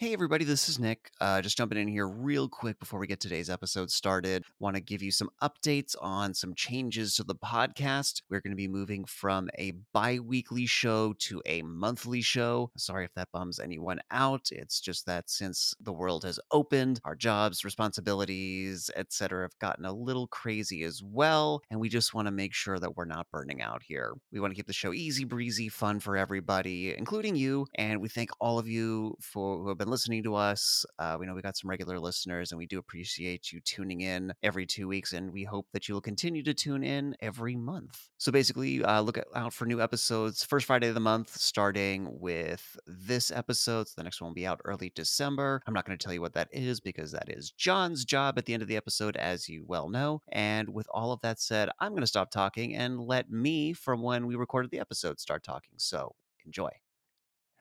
Hey, 0.00 0.12
everybody, 0.12 0.44
this 0.44 0.68
is 0.68 0.78
Nick. 0.78 1.10
Uh, 1.20 1.42
just 1.42 1.56
jumping 1.56 1.76
in 1.76 1.88
here 1.88 2.06
real 2.06 2.48
quick 2.48 2.78
before 2.78 3.00
we 3.00 3.08
get 3.08 3.18
today's 3.18 3.50
episode 3.50 3.90
started. 3.90 4.44
Want 4.60 4.76
to 4.76 4.80
give 4.80 5.02
you 5.02 5.10
some 5.10 5.28
updates 5.42 5.96
on 6.00 6.34
some 6.34 6.54
changes 6.54 7.16
to 7.16 7.24
the 7.24 7.34
podcast. 7.34 8.22
We're 8.30 8.40
going 8.40 8.52
to 8.52 8.56
be 8.56 8.68
moving 8.68 9.04
from 9.06 9.50
a 9.58 9.72
bi 9.92 10.20
weekly 10.20 10.66
show 10.66 11.14
to 11.14 11.42
a 11.46 11.62
monthly 11.62 12.22
show. 12.22 12.70
Sorry 12.76 13.06
if 13.06 13.14
that 13.14 13.32
bums 13.32 13.58
anyone 13.58 13.98
out. 14.12 14.50
It's 14.52 14.80
just 14.80 15.04
that 15.06 15.28
since 15.28 15.74
the 15.80 15.92
world 15.92 16.22
has 16.22 16.38
opened, 16.52 17.00
our 17.04 17.16
jobs, 17.16 17.64
responsibilities, 17.64 18.92
etc., 18.94 19.46
have 19.46 19.58
gotten 19.58 19.84
a 19.84 19.92
little 19.92 20.28
crazy 20.28 20.84
as 20.84 21.02
well. 21.02 21.60
And 21.72 21.80
we 21.80 21.88
just 21.88 22.14
want 22.14 22.28
to 22.28 22.32
make 22.32 22.54
sure 22.54 22.78
that 22.78 22.96
we're 22.96 23.04
not 23.04 23.26
burning 23.32 23.62
out 23.62 23.82
here. 23.82 24.14
We 24.30 24.38
want 24.38 24.52
to 24.52 24.56
keep 24.56 24.68
the 24.68 24.72
show 24.72 24.92
easy 24.92 25.24
breezy, 25.24 25.68
fun 25.68 25.98
for 25.98 26.16
everybody, 26.16 26.94
including 26.96 27.34
you. 27.34 27.66
And 27.74 28.00
we 28.00 28.08
thank 28.08 28.30
all 28.38 28.60
of 28.60 28.68
you 28.68 29.16
for 29.20 29.58
who 29.58 29.68
have 29.70 29.78
been 29.78 29.87
listening 29.90 30.22
to 30.22 30.34
us. 30.34 30.84
Uh, 30.98 31.16
we 31.18 31.26
know 31.26 31.34
we 31.34 31.42
got 31.42 31.56
some 31.56 31.70
regular 31.70 31.98
listeners, 31.98 32.52
and 32.52 32.58
we 32.58 32.66
do 32.66 32.78
appreciate 32.78 33.52
you 33.52 33.60
tuning 33.60 34.00
in 34.00 34.32
every 34.42 34.66
two 34.66 34.88
weeks. 34.88 35.12
And 35.12 35.32
we 35.32 35.44
hope 35.44 35.66
that 35.72 35.88
you 35.88 35.94
will 35.94 36.00
continue 36.00 36.42
to 36.42 36.54
tune 36.54 36.84
in 36.84 37.16
every 37.20 37.56
month. 37.56 38.08
So 38.18 38.32
basically, 38.32 38.82
uh, 38.82 39.00
look 39.00 39.18
out 39.34 39.52
for 39.52 39.66
new 39.66 39.80
episodes 39.80 40.44
first 40.44 40.66
Friday 40.66 40.88
of 40.88 40.94
the 40.94 41.00
month, 41.00 41.36
starting 41.36 42.08
with 42.20 42.76
this 42.86 43.30
episode. 43.30 43.88
So 43.88 43.94
the 43.96 44.04
next 44.04 44.20
one 44.20 44.30
will 44.30 44.34
be 44.34 44.46
out 44.46 44.60
early 44.64 44.92
December. 44.94 45.62
I'm 45.66 45.74
not 45.74 45.84
going 45.84 45.96
to 45.96 46.02
tell 46.02 46.14
you 46.14 46.20
what 46.20 46.34
that 46.34 46.48
is 46.52 46.80
because 46.80 47.12
that 47.12 47.28
is 47.28 47.50
John's 47.52 48.04
job 48.04 48.38
at 48.38 48.46
the 48.46 48.54
end 48.54 48.62
of 48.62 48.68
the 48.68 48.76
episode, 48.76 49.16
as 49.16 49.48
you 49.48 49.64
well 49.66 49.88
know. 49.88 50.22
And 50.32 50.68
with 50.68 50.86
all 50.90 51.12
of 51.12 51.20
that 51.22 51.40
said, 51.40 51.70
I'm 51.80 51.92
going 51.92 52.02
to 52.02 52.06
stop 52.06 52.30
talking 52.30 52.74
and 52.74 53.00
let 53.00 53.30
me, 53.30 53.72
from 53.72 54.02
when 54.02 54.26
we 54.26 54.36
recorded 54.36 54.70
the 54.70 54.80
episode, 54.80 55.20
start 55.20 55.44
talking. 55.44 55.74
So 55.76 56.14
enjoy. 56.44 56.70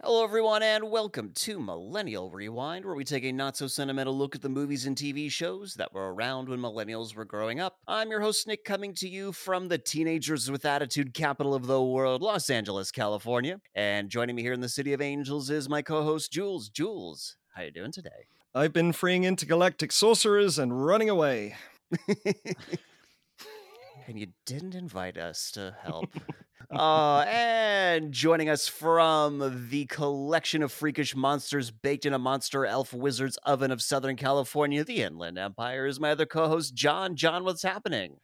Hello, 0.03 0.23
everyone, 0.23 0.61
and 0.61 0.91
welcome 0.91 1.31
to 1.33 1.59
Millennial 1.59 2.29
Rewind, 2.29 2.85
where 2.85 2.93
we 2.93 3.03
take 3.03 3.23
a 3.23 3.31
not 3.31 3.57
so 3.57 3.65
sentimental 3.65 4.15
look 4.15 4.35
at 4.35 4.43
the 4.43 4.47
movies 4.47 4.85
and 4.85 4.95
TV 4.95 5.29
shows 5.31 5.73
that 5.73 5.91
were 5.91 6.13
around 6.13 6.47
when 6.47 6.59
millennials 6.59 7.15
were 7.15 7.25
growing 7.25 7.59
up. 7.59 7.77
I'm 7.87 8.11
your 8.11 8.21
host, 8.21 8.45
Nick, 8.45 8.63
coming 8.63 8.93
to 8.93 9.09
you 9.09 9.31
from 9.31 9.69
the 9.69 9.79
Teenagers 9.79 10.51
with 10.51 10.65
Attitude 10.65 11.15
capital 11.15 11.55
of 11.55 11.65
the 11.65 11.81
world, 11.83 12.21
Los 12.21 12.51
Angeles, 12.51 12.91
California. 12.91 13.59
And 13.73 14.11
joining 14.11 14.35
me 14.35 14.43
here 14.43 14.53
in 14.53 14.61
the 14.61 14.69
City 14.69 14.93
of 14.93 15.01
Angels 15.01 15.49
is 15.49 15.67
my 15.67 15.81
co 15.81 16.03
host, 16.03 16.31
Jules. 16.31 16.69
Jules, 16.69 17.35
how 17.55 17.63
you 17.63 17.71
doing 17.71 17.91
today? 17.91 18.27
I've 18.53 18.73
been 18.73 18.93
freeing 18.93 19.23
intergalactic 19.23 19.91
sorcerers 19.91 20.59
and 20.59 20.85
running 20.85 21.09
away. 21.09 21.55
and 24.07 24.17
you 24.17 24.27
didn't 24.45 24.73
invite 24.73 25.17
us 25.17 25.51
to 25.51 25.75
help. 25.83 26.09
uh, 26.71 27.25
and 27.27 28.11
joining 28.13 28.49
us 28.49 28.67
from 28.67 29.67
the 29.69 29.85
collection 29.85 30.63
of 30.63 30.71
freakish 30.71 31.15
monsters 31.15 31.69
baked 31.69 32.05
in 32.05 32.13
a 32.13 32.19
monster 32.19 32.65
elf 32.65 32.93
wizard's 32.93 33.37
oven 33.43 33.71
of 33.71 33.81
Southern 33.81 34.15
California, 34.15 34.83
the 34.83 35.01
Inland 35.01 35.37
Empire, 35.37 35.85
is 35.85 35.99
my 35.99 36.11
other 36.11 36.25
co 36.25 36.47
host, 36.47 36.73
John. 36.73 37.15
John, 37.15 37.43
what's 37.43 37.63
happening? 37.63 38.17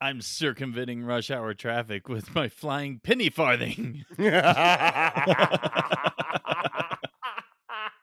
I'm 0.00 0.20
circumventing 0.20 1.04
rush 1.04 1.30
hour 1.30 1.54
traffic 1.54 2.08
with 2.08 2.34
my 2.34 2.48
flying 2.48 2.98
penny 2.98 3.30
farthing. 3.30 4.04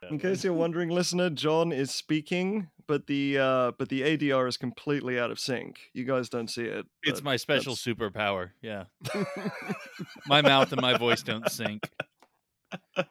In 0.09 0.19
case 0.19 0.43
you're 0.43 0.53
wondering, 0.65 0.89
listener, 0.89 1.29
John 1.29 1.71
is 1.71 1.91
speaking, 1.91 2.69
but 2.87 3.07
the 3.07 3.37
uh, 3.37 3.71
but 3.77 3.89
the 3.89 4.01
ADR 4.01 4.47
is 4.47 4.57
completely 4.57 5.19
out 5.19 5.31
of 5.31 5.39
sync. 5.39 5.79
You 5.93 6.05
guys 6.05 6.29
don't 6.29 6.49
see 6.49 6.63
it. 6.65 6.85
It's 7.03 7.21
my 7.23 7.35
special 7.37 7.75
that's- 7.75 7.85
superpower. 7.85 8.51
Yeah. 8.61 8.85
my 10.27 10.41
mouth 10.41 10.71
and 10.71 10.81
my 10.81 10.97
voice 10.97 11.21
don't 11.23 11.49
sync. 11.51 11.89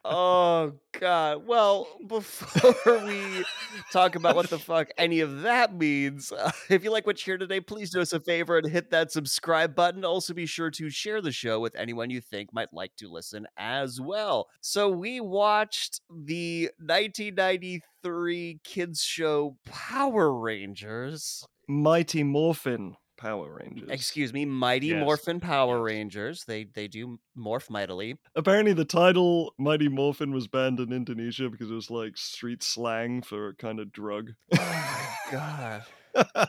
Oh 0.04 0.72
god. 0.98 1.46
Well 1.46 1.88
before 2.06 3.04
we 3.06 3.44
talk 3.92 4.14
about 4.16 4.36
what 4.36 4.50
the 4.50 4.58
fuck 4.58 4.88
any 4.96 5.20
of 5.20 5.42
that 5.42 5.74
means 5.74 6.32
uh, 6.32 6.50
if 6.70 6.84
you 6.84 6.90
like 6.90 7.06
what 7.06 7.18
you 7.20 7.32
hear 7.32 7.38
today 7.38 7.60
please 7.60 7.90
do 7.90 8.00
us 8.00 8.12
a 8.12 8.20
favor 8.20 8.58
and 8.58 8.68
hit 8.68 8.90
that 8.90 9.10
subscribe 9.12 9.74
button. 9.74 10.04
Also 10.04 10.34
be 10.34 10.46
sure 10.46 10.70
to 10.70 10.90
share 10.90 11.20
the 11.20 11.32
show 11.32 11.60
with 11.60 11.74
anyone 11.76 12.10
you 12.10 12.20
think 12.20 12.52
might 12.52 12.72
like 12.72 12.94
to 12.96 13.08
listen 13.08 13.46
as 13.56 14.00
well. 14.00 14.48
So 14.60 14.88
we 14.88 15.20
watched 15.20 16.00
the 16.10 16.70
1993 16.78 18.60
kids 18.64 19.02
show 19.02 19.56
power 19.64 20.32
rangers. 20.32 21.44
Mighty 21.66 22.22
Morphin 22.22 22.96
Power 23.18 23.58
Rangers. 23.62 23.88
excuse 23.90 24.32
me 24.32 24.44
mighty 24.46 24.86
Yes. 24.88 25.00
morphin 25.04 25.40
power 25.40 25.82
rangers 25.82 26.44
they 26.46 26.64
they 26.64 26.88
do 26.88 27.18
morph 27.36 27.68
mightily 27.68 28.16
Apparently, 28.34 28.72
the 28.72 28.84
title 28.84 29.52
Mighty 29.58 29.88
Morphin 29.88 30.32
was 30.32 30.46
banned 30.48 30.78
in 30.80 30.92
Indonesia 30.92 31.50
because 31.50 31.70
it 31.70 31.74
was 31.74 31.90
like 31.90 32.16
street 32.16 32.62
slang 32.62 33.20
for 33.22 33.48
a 33.48 33.54
kind 33.54 33.80
of 33.80 33.92
drug. 33.92 34.30
oh 34.52 34.56
my 34.56 35.08
god 35.32 35.84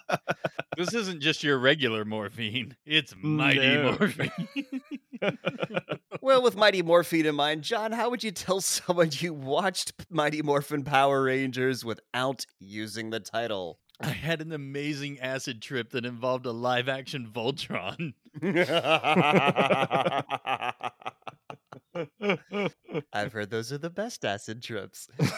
This 0.78 0.94
isn't 0.94 1.20
just 1.22 1.44
your 1.44 1.58
regular 1.60 2.06
morphine. 2.06 2.78
It's 2.86 3.14
mighty 3.22 3.60
No. 3.60 3.98
morphine. 4.00 4.32
Well, 6.22 6.42
with 6.44 6.56
Mighty 6.56 6.82
Morphine 6.82 7.26
in 7.26 7.36
mind, 7.36 7.64
John, 7.64 7.92
how 7.92 8.10
would 8.10 8.24
you 8.24 8.32
tell 8.32 8.62
someone 8.62 9.10
you 9.14 9.34
watched 9.34 9.94
Mighty 10.10 10.42
Morphin 10.42 10.84
Power 10.84 11.24
Rangers 11.24 11.84
without 11.84 12.46
using 12.60 13.10
the 13.10 13.20
title? 13.20 13.80
I 14.02 14.10
had 14.10 14.42
an 14.42 14.54
amazing 14.54 15.20
acid 15.20 15.62
trip 15.62 15.90
that 15.92 16.06
involved 16.06 16.46
a 16.46 16.52
live 16.52 16.88
action 16.88 17.30
Voltron. 17.34 18.14
I've 23.12 23.34
heard 23.34 23.50
those 23.50 23.74
are 23.74 23.78
the 23.78 23.90
best 23.90 24.24
acid 24.24 24.64
trips. 24.64 25.10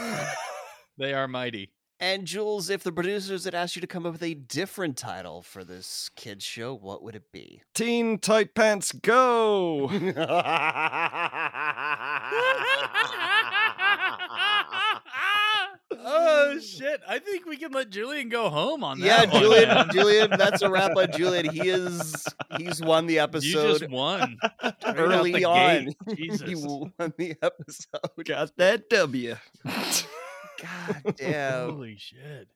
They 0.98 1.14
are 1.14 1.28
mighty. 1.28 1.72
And 2.00 2.28
Jules, 2.28 2.70
if 2.70 2.84
the 2.84 2.92
producers 2.92 3.46
had 3.46 3.56
asked 3.56 3.76
you 3.76 3.82
to 3.82 3.88
come 3.88 4.06
up 4.06 4.14
with 4.14 4.24
a 4.24 4.34
different 4.34 4.98
title 4.98 5.42
for 5.42 5.64
this 5.64 6.10
kids 6.16 6.44
show, 6.44 6.76
what 6.76 7.02
would 7.02 7.16
it 7.16 7.32
be? 7.32 7.62
Teen 7.74 8.20
Tight 8.20 8.54
Pants 8.54 8.92
Go! 8.92 9.88
oh 16.52 16.60
shit! 16.60 17.02
I 17.08 17.20
think 17.20 17.46
we 17.46 17.58
can 17.58 17.72
let 17.72 17.90
Julian 17.90 18.30
go 18.30 18.50
home 18.50 18.84
on 18.84 19.00
that. 19.00 19.06
yeah, 19.06 19.32
one, 19.34 19.42
Julian, 19.42 19.70
man. 19.70 19.90
Julian, 19.94 20.30
that's 20.38 20.62
a 20.62 20.70
wrap 20.70 20.96
on 20.96 21.12
Julian. 21.12 21.50
He 21.50 21.70
is 21.70 22.26
he's 22.58 22.82
won 22.82 23.08
the 23.08 23.20
episode. 23.20 23.48
You 23.48 23.60
episode 23.60 23.80
just 23.80 23.92
won 23.92 24.38
early 24.86 25.32
the 25.34 25.46
on. 25.46 25.86
gate. 26.08 26.42
he 26.46 26.56
won 26.56 26.94
the 27.18 27.36
episode. 27.42 28.26
Got 28.26 28.56
that 28.58 28.90
W. 28.90 29.36
God 29.66 31.16
damn. 31.16 31.70
Holy 31.72 31.98
shit! 31.98 32.48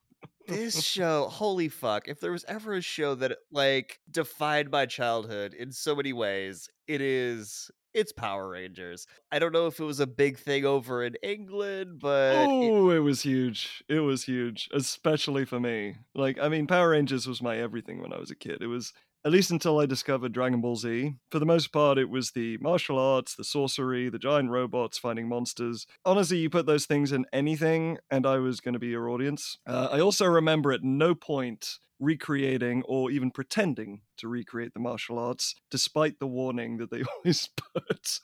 this 0.47 0.83
show 0.83 1.27
holy 1.27 1.69
fuck 1.69 2.07
if 2.07 2.19
there 2.19 2.31
was 2.31 2.45
ever 2.47 2.73
a 2.73 2.81
show 2.81 3.15
that 3.15 3.35
like 3.51 3.99
defied 4.11 4.71
my 4.71 4.85
childhood 4.85 5.55
in 5.55 5.71
so 5.71 5.95
many 5.95 6.13
ways 6.13 6.69
it 6.87 7.01
is 7.01 7.71
it's 7.95 8.11
power 8.11 8.49
rangers 8.49 9.07
i 9.31 9.39
don't 9.39 9.51
know 9.53 9.67
if 9.67 9.79
it 9.79 9.83
was 9.83 9.99
a 9.99 10.07
big 10.07 10.37
thing 10.37 10.65
over 10.65 11.03
in 11.03 11.15
england 11.23 11.99
but 11.99 12.45
it- 12.61 12.71
Oh, 12.71 12.89
it 12.91 12.99
was 12.99 13.21
huge. 13.23 13.83
It 13.89 13.99
was 14.01 14.25
huge, 14.25 14.69
especially 14.73 15.45
for 15.45 15.59
me. 15.59 15.95
Like, 16.13 16.37
I 16.39 16.49
mean, 16.49 16.67
Power 16.67 16.89
Rangers 16.89 17.27
was 17.27 17.41
my 17.41 17.57
everything 17.57 18.01
when 18.01 18.13
I 18.13 18.19
was 18.19 18.31
a 18.31 18.35
kid. 18.35 18.61
It 18.61 18.67
was, 18.67 18.93
at 19.25 19.31
least 19.31 19.51
until 19.51 19.79
I 19.79 19.85
discovered 19.85 20.31
Dragon 20.33 20.61
Ball 20.61 20.75
Z. 20.75 21.15
For 21.31 21.39
the 21.39 21.45
most 21.45 21.71
part, 21.71 21.97
it 21.97 22.09
was 22.09 22.31
the 22.31 22.57
martial 22.57 22.99
arts, 22.99 23.35
the 23.35 23.43
sorcery, 23.43 24.09
the 24.09 24.19
giant 24.19 24.49
robots 24.51 24.97
fighting 24.97 25.27
monsters. 25.27 25.87
Honestly, 26.05 26.37
you 26.37 26.49
put 26.49 26.65
those 26.67 26.85
things 26.85 27.11
in 27.11 27.25
anything, 27.33 27.97
and 28.11 28.25
I 28.25 28.37
was 28.37 28.59
going 28.61 28.73
to 28.73 28.79
be 28.79 28.87
your 28.87 29.09
audience. 29.09 29.57
Uh, 29.65 29.89
I 29.91 29.99
also 29.99 30.25
remember 30.25 30.71
at 30.71 30.83
no 30.83 31.15
point 31.15 31.79
recreating 31.99 32.83
or 32.87 33.09
even 33.11 33.31
pretending 33.31 34.01
to 34.17 34.27
recreate 34.27 34.73
the 34.73 34.79
martial 34.79 35.19
arts, 35.19 35.55
despite 35.69 36.19
the 36.19 36.27
warning 36.27 36.77
that 36.77 36.89
they 36.89 37.03
always 37.17 37.49
put 37.57 38.19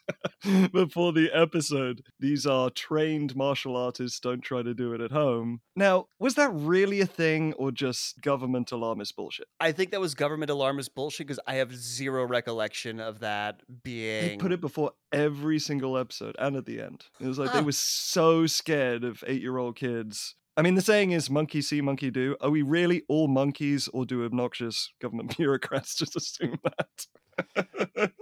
before 0.72 1.12
the 1.14 1.30
episode. 1.34 2.02
These 2.20 2.46
are 2.46 2.70
trained 2.70 3.36
martial 3.36 3.76
artists, 3.76 4.20
don't 4.20 4.42
try 4.42 4.62
to 4.64 4.74
do 4.74 4.94
it 4.94 5.02
at 5.02 5.12
home. 5.12 5.62
Now, 5.76 6.08
was 6.20 6.36
that 6.36 6.50
really 6.54 7.02
a 7.02 7.06
thing 7.06 7.54
or 7.54 7.72
just 7.72 8.22
government 8.22 8.72
alarmist 8.72 9.16
bullshit? 9.16 9.48
i 9.60 9.72
think 9.72 9.92
that 9.92 10.00
was 10.02 10.16
government 10.16 10.50
alarmist 10.50 10.94
bullshit 10.96 11.28
because 11.28 11.40
i 11.48 11.56
have 11.56 11.76
zero 11.76 12.26
recollection 12.26 13.00
of 13.00 13.20
that 13.20 13.62
being 13.84 14.30
They 14.32 14.38
put 14.38 14.52
it 14.52 14.62
before 14.62 14.92
every 15.12 15.60
single 15.60 15.98
episode 15.98 16.36
and 16.40 16.56
at 16.56 16.66
the 16.66 16.82
end. 16.82 17.06
It 17.20 17.28
was 17.28 17.38
like 17.40 17.50
Huh. 17.50 17.60
they 17.60 17.66
were 17.66 17.72
so 17.74 18.48
scared 18.48 19.04
of 19.04 19.24
eight 19.28 19.42
year 19.42 19.58
old 19.58 19.76
kids. 19.76 20.36
I 20.58 20.62
mean, 20.62 20.76
the 20.76 20.82
saying 20.82 21.12
is 21.12 21.30
monkey 21.30 21.62
see, 21.62 21.82
monkey 21.82 22.12
do. 22.12 22.36
Are 22.42 22.50
we 22.50 22.62
really 22.62 23.04
all 23.08 23.28
monkeys 23.28 23.88
or 23.90 24.06
do 24.06 24.26
obnoxious 24.26 24.92
government 25.02 25.38
bureaucrats 25.38 25.96
just 25.96 26.16
assume 26.16 26.58
that? 26.64 27.08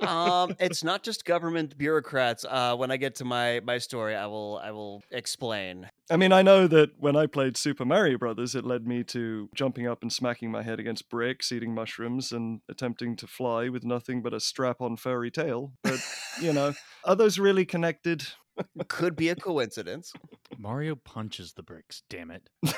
Um 0.02 0.56
it's 0.60 0.84
not 0.84 1.04
just 1.04 1.26
government 1.26 1.78
bureaucrats 1.78 2.46
uh 2.50 2.76
when 2.76 2.92
i 2.92 2.98
get 2.98 3.16
to 3.16 3.26
my 3.26 3.60
my 3.64 3.78
story 3.78 4.16
i 4.16 4.26
will 4.26 4.60
i 4.64 4.72
will 4.72 5.04
explain 5.12 5.90
I 6.12 6.18
mean, 6.18 6.32
I 6.32 6.42
know 6.42 6.66
that 6.66 6.94
when 6.98 7.16
I 7.16 7.28
played 7.28 7.56
Super 7.56 7.86
Mario 7.86 8.18
Brothers, 8.18 8.56
it 8.56 8.66
led 8.66 8.88
me 8.88 9.04
to 9.06 9.48
jumping 9.54 9.86
up 9.86 10.02
and 10.02 10.12
smacking 10.12 10.50
my 10.50 10.64
head 10.64 10.80
against 10.80 11.08
bricks, 11.08 11.52
eating 11.52 11.76
mushrooms, 11.76 12.32
and 12.32 12.62
attempting 12.68 13.16
to 13.18 13.28
fly 13.28 13.70
with 13.70 13.84
nothing 13.84 14.24
but 14.24 14.34
a 14.34 14.40
strap 14.40 14.82
on 14.82 14.96
furry 14.96 15.30
tail. 15.30 15.74
But, 15.84 16.00
you 16.42 16.52
know, 16.52 16.74
are 17.04 17.16
those 17.16 17.38
really 17.38 17.64
connected? 17.64 18.26
Could 18.88 19.16
be 19.16 19.30
a 19.30 19.36
coincidence. 19.36 20.14
Mario 20.58 20.96
punches 20.96 21.54
the 21.54 21.64
bricks, 21.64 22.02
damn 22.10 22.32
it. 22.32 22.50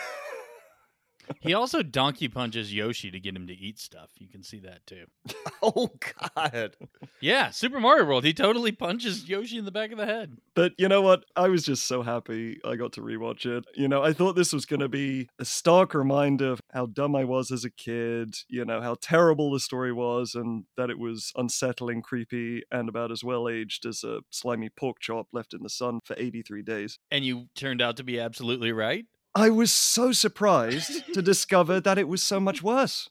he 1.42 1.54
also 1.54 1.84
donkey 1.84 2.28
punches 2.28 2.74
Yoshi 2.74 3.12
to 3.12 3.20
get 3.20 3.36
him 3.36 3.48
to 3.48 3.54
eat 3.54 3.80
stuff. 3.80 4.12
You 4.18 4.28
can 4.28 4.44
see 4.44 4.60
that 4.60 4.86
too. 4.86 5.06
Oh 5.64 5.92
God. 6.36 6.76
Yeah, 7.20 7.52
Super 7.52 7.80
Mario 7.80 8.06
World. 8.06 8.24
He 8.24 8.34
totally 8.34 8.72
punches 8.72 9.30
Yoshi 9.30 9.60
in 9.60 9.66
the 9.66 9.72
back 9.72 9.92
of 9.92 10.00
the 10.00 10.08
head. 10.08 10.38
But 10.56 10.74
you 10.80 10.90
know 10.90 11.04
what? 11.04 11.24
I 11.36 11.50
was 11.50 11.64
just 11.64 11.86
so 11.86 12.02
happy 12.02 12.60
I 12.66 12.76
got 12.76 12.94
to 12.94 13.02
rewatch 13.02 13.46
it. 13.46 13.66
You 13.76 13.88
know, 13.88 14.02
I 14.02 14.12
thought 14.12 14.36
this 14.36 14.54
was 14.54 14.66
going 14.66 14.80
to 14.80 14.90
be 14.90 15.30
a 15.38 15.46
stark 15.46 15.94
reminder 15.94 16.54
of 16.54 16.62
how 16.74 16.88
dumb 16.88 17.16
I 17.16 17.26
was 17.26 17.52
as 17.52 17.64
a 17.64 17.70
kid, 17.70 18.36
you 18.50 18.66
know, 18.66 18.82
how 18.82 18.96
terrible 19.00 19.52
the 19.52 19.60
story 19.60 19.94
was, 19.94 20.34
and 20.34 20.66
that 20.78 20.90
it 20.90 20.98
was 20.98 21.32
unsettling, 21.36 22.02
creepy, 22.02 22.64
and 22.72 22.90
about 22.90 23.12
as 23.12 23.24
well 23.24 23.48
aged 23.48 23.86
as 23.86 24.04
a 24.04 24.22
slimy 24.32 24.70
pork 24.70 25.00
chop 25.00 25.28
left 25.32 25.54
in 25.54 25.62
the 25.62 25.70
sun 25.70 26.00
for 26.04 26.16
83 26.18 26.64
days. 26.64 26.98
And 27.12 27.24
you 27.24 27.50
turned 27.56 27.84
out 27.84 27.98
to 27.98 28.04
be 28.04 28.20
absolutely 28.20 28.72
right. 28.72 29.06
I 29.34 29.50
was 29.50 29.72
so 29.72 30.12
surprised 30.12 31.14
to 31.14 31.22
discover 31.22 31.80
that 31.80 31.98
it 31.98 32.08
was 32.08 32.22
so 32.22 32.40
much 32.40 32.62
worse. 32.62 33.10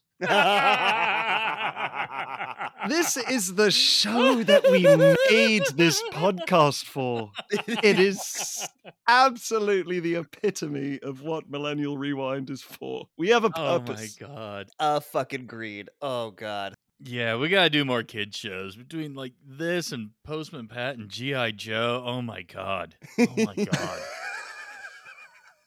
This 2.88 3.16
is 3.16 3.54
the 3.54 3.70
show 3.70 4.42
that 4.42 4.64
we 4.70 4.82
made 4.82 5.62
this 5.76 6.02
podcast 6.12 6.84
for. 6.84 7.30
It 7.66 7.98
is 7.98 8.66
absolutely 9.08 10.00
the 10.00 10.16
epitome 10.16 10.98
of 11.02 11.22
what 11.22 11.48
Millennial 11.48 11.96
Rewind 11.96 12.50
is 12.50 12.60
for. 12.62 13.06
We 13.16 13.30
have 13.30 13.44
a 13.44 13.50
purpose. 13.50 13.58
Oh 13.64 13.78
my 13.78 13.84
purpose. 13.94 14.16
god. 14.16 14.68
Uh 14.78 15.00
fucking 15.00 15.46
greed. 15.46 15.88
Oh 16.02 16.32
God. 16.32 16.74
Yeah, 17.02 17.36
we 17.36 17.48
gotta 17.48 17.70
do 17.70 17.86
more 17.86 18.02
kid 18.02 18.34
shows 18.34 18.76
between 18.76 19.14
like 19.14 19.32
this 19.46 19.90
and 19.92 20.10
Postman 20.24 20.68
Pat 20.68 20.98
and 20.98 21.08
GI 21.08 21.52
Joe. 21.52 22.02
Oh 22.04 22.20
my 22.20 22.42
god. 22.42 22.94
Oh 23.18 23.26
my 23.38 23.54
god. 23.64 24.00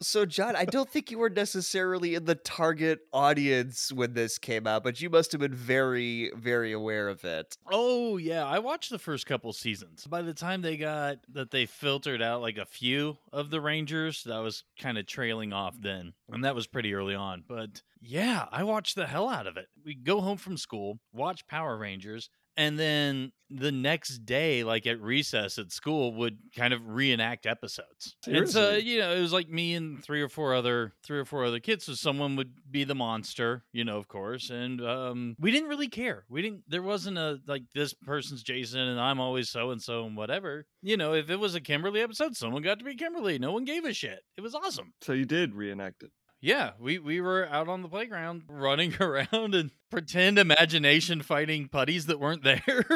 So, 0.03 0.25
John, 0.25 0.55
I 0.55 0.65
don't 0.65 0.89
think 0.89 1.11
you 1.11 1.17
were 1.17 1.29
necessarily 1.29 2.15
in 2.15 2.25
the 2.25 2.35
target 2.35 2.99
audience 3.13 3.91
when 3.91 4.13
this 4.13 4.37
came 4.37 4.67
out, 4.67 4.83
but 4.83 5.01
you 5.01 5.09
must 5.09 5.31
have 5.31 5.39
been 5.39 5.53
very, 5.53 6.29
very 6.35 6.73
aware 6.73 7.07
of 7.07 7.23
it. 7.23 7.57
Oh 7.71 8.17
yeah, 8.17 8.45
I 8.45 8.59
watched 8.59 8.89
the 8.89 8.99
first 8.99 9.25
couple 9.25 9.53
seasons. 9.53 10.05
By 10.05 10.21
the 10.21 10.33
time 10.33 10.61
they 10.61 10.75
got 10.75 11.19
that 11.31 11.51
they 11.51 11.65
filtered 11.65 12.21
out 12.21 12.41
like 12.41 12.57
a 12.57 12.65
few 12.65 13.17
of 13.31 13.49
the 13.49 13.61
Rangers, 13.61 14.23
that 14.25 14.39
was 14.39 14.63
kind 14.77 14.97
of 14.97 15.05
trailing 15.05 15.53
off 15.53 15.75
then. 15.79 16.13
And 16.29 16.43
that 16.43 16.55
was 16.55 16.67
pretty 16.67 16.93
early 16.93 17.15
on. 17.15 17.43
But 17.47 17.81
yeah, 18.01 18.45
I 18.51 18.63
watched 18.63 18.95
the 18.95 19.07
hell 19.07 19.29
out 19.29 19.47
of 19.47 19.55
it. 19.55 19.67
We 19.85 19.95
go 19.95 20.19
home 20.19 20.37
from 20.37 20.57
school, 20.57 20.99
watch 21.13 21.47
Power 21.47 21.77
Rangers, 21.77 22.29
and 22.57 22.77
then 22.77 23.31
the 23.49 23.71
next 23.71 24.25
day, 24.25 24.63
like 24.63 24.87
at 24.87 24.99
recess 24.99 25.57
at 25.57 25.71
school, 25.71 26.13
would 26.15 26.37
kind 26.55 26.73
of 26.73 26.87
reenact 26.87 27.45
episodes. 27.45 28.15
And 28.25 28.49
so, 28.49 28.73
you 28.73 28.99
know, 28.99 29.13
it 29.13 29.21
was 29.21 29.33
like 29.33 29.47
me 29.47 29.75
and 29.75 30.03
three 30.03 30.21
or 30.21 30.29
four 30.29 30.55
other 30.55 30.93
three 31.03 31.19
or 31.19 31.25
four 31.25 31.45
other 31.45 31.59
kids. 31.59 31.85
So 31.85 31.93
someone 31.93 32.35
would 32.35 32.51
be 32.69 32.83
the 32.83 32.95
monster, 32.95 33.63
you 33.71 33.83
know, 33.83 33.97
of 33.97 34.07
course. 34.07 34.49
And 34.49 34.81
um 34.85 35.35
we 35.39 35.51
didn't 35.51 35.69
really 35.69 35.87
care. 35.87 36.25
We 36.29 36.41
didn't 36.41 36.63
there 36.67 36.81
wasn't 36.81 37.17
a 37.17 37.39
like 37.47 37.63
this 37.75 37.93
person's 37.93 38.43
Jason 38.43 38.79
and 38.79 38.99
I'm 38.99 39.19
always 39.19 39.49
so 39.49 39.71
and 39.71 39.81
so 39.81 40.05
and 40.05 40.17
whatever. 40.17 40.65
You 40.81 40.97
know, 40.97 41.13
if 41.13 41.29
it 41.29 41.39
was 41.39 41.55
a 41.55 41.61
Kimberly 41.61 42.01
episode, 42.01 42.35
someone 42.35 42.63
got 42.63 42.79
to 42.79 42.85
be 42.85 42.95
Kimberly. 42.95 43.37
No 43.37 43.51
one 43.51 43.65
gave 43.65 43.85
a 43.85 43.93
shit. 43.93 44.21
It 44.37 44.41
was 44.41 44.55
awesome. 44.55 44.93
So 45.01 45.13
you 45.13 45.25
did 45.25 45.53
reenact 45.53 46.03
it. 46.03 46.11
Yeah, 46.43 46.71
we 46.77 46.99
we 46.99 47.21
were 47.21 47.47
out 47.49 47.69
on 47.69 47.83
the 47.83 47.87
playground 47.87 48.43
running 48.49 48.93
around 48.99 49.55
and 49.55 49.71
pretend 49.89 50.37
imagination 50.37 51.21
fighting 51.21 51.69
putties 51.69 52.07
that 52.07 52.19
weren't 52.19 52.43
there. 52.43 52.93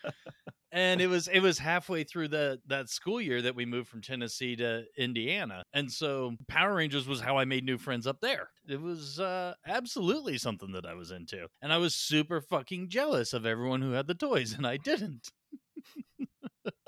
and 0.72 1.02
it 1.02 1.08
was 1.08 1.28
it 1.30 1.40
was 1.40 1.58
halfway 1.58 2.04
through 2.04 2.28
the 2.28 2.60
that 2.68 2.90
school 2.90 3.20
year 3.20 3.42
that 3.42 3.56
we 3.56 3.66
moved 3.66 3.88
from 3.88 4.04
Tennessee 4.04 4.56
to 4.58 4.84
Indiana. 5.00 5.64
And 5.74 5.92
so 5.92 6.36
Power 6.48 6.76
Rangers 6.76 7.08
was 7.08 7.22
how 7.22 7.40
I 7.40 7.46
made 7.46 7.66
new 7.66 7.80
friends 7.80 8.06
up 8.06 8.20
there. 8.22 8.52
It 8.68 8.80
was 8.80 9.20
uh 9.20 9.56
absolutely 9.66 10.38
something 10.38 10.74
that 10.74 10.86
I 10.86 10.94
was 10.94 11.10
into. 11.10 11.48
And 11.60 11.74
I 11.74 11.78
was 11.78 11.96
super 11.96 12.40
fucking 12.40 12.90
jealous 12.90 13.34
of 13.34 13.48
everyone 13.48 13.82
who 13.82 13.94
had 13.94 14.06
the 14.06 14.14
toys 14.14 14.54
and 14.54 14.68
I 14.68 14.78
didn't. 14.78 15.32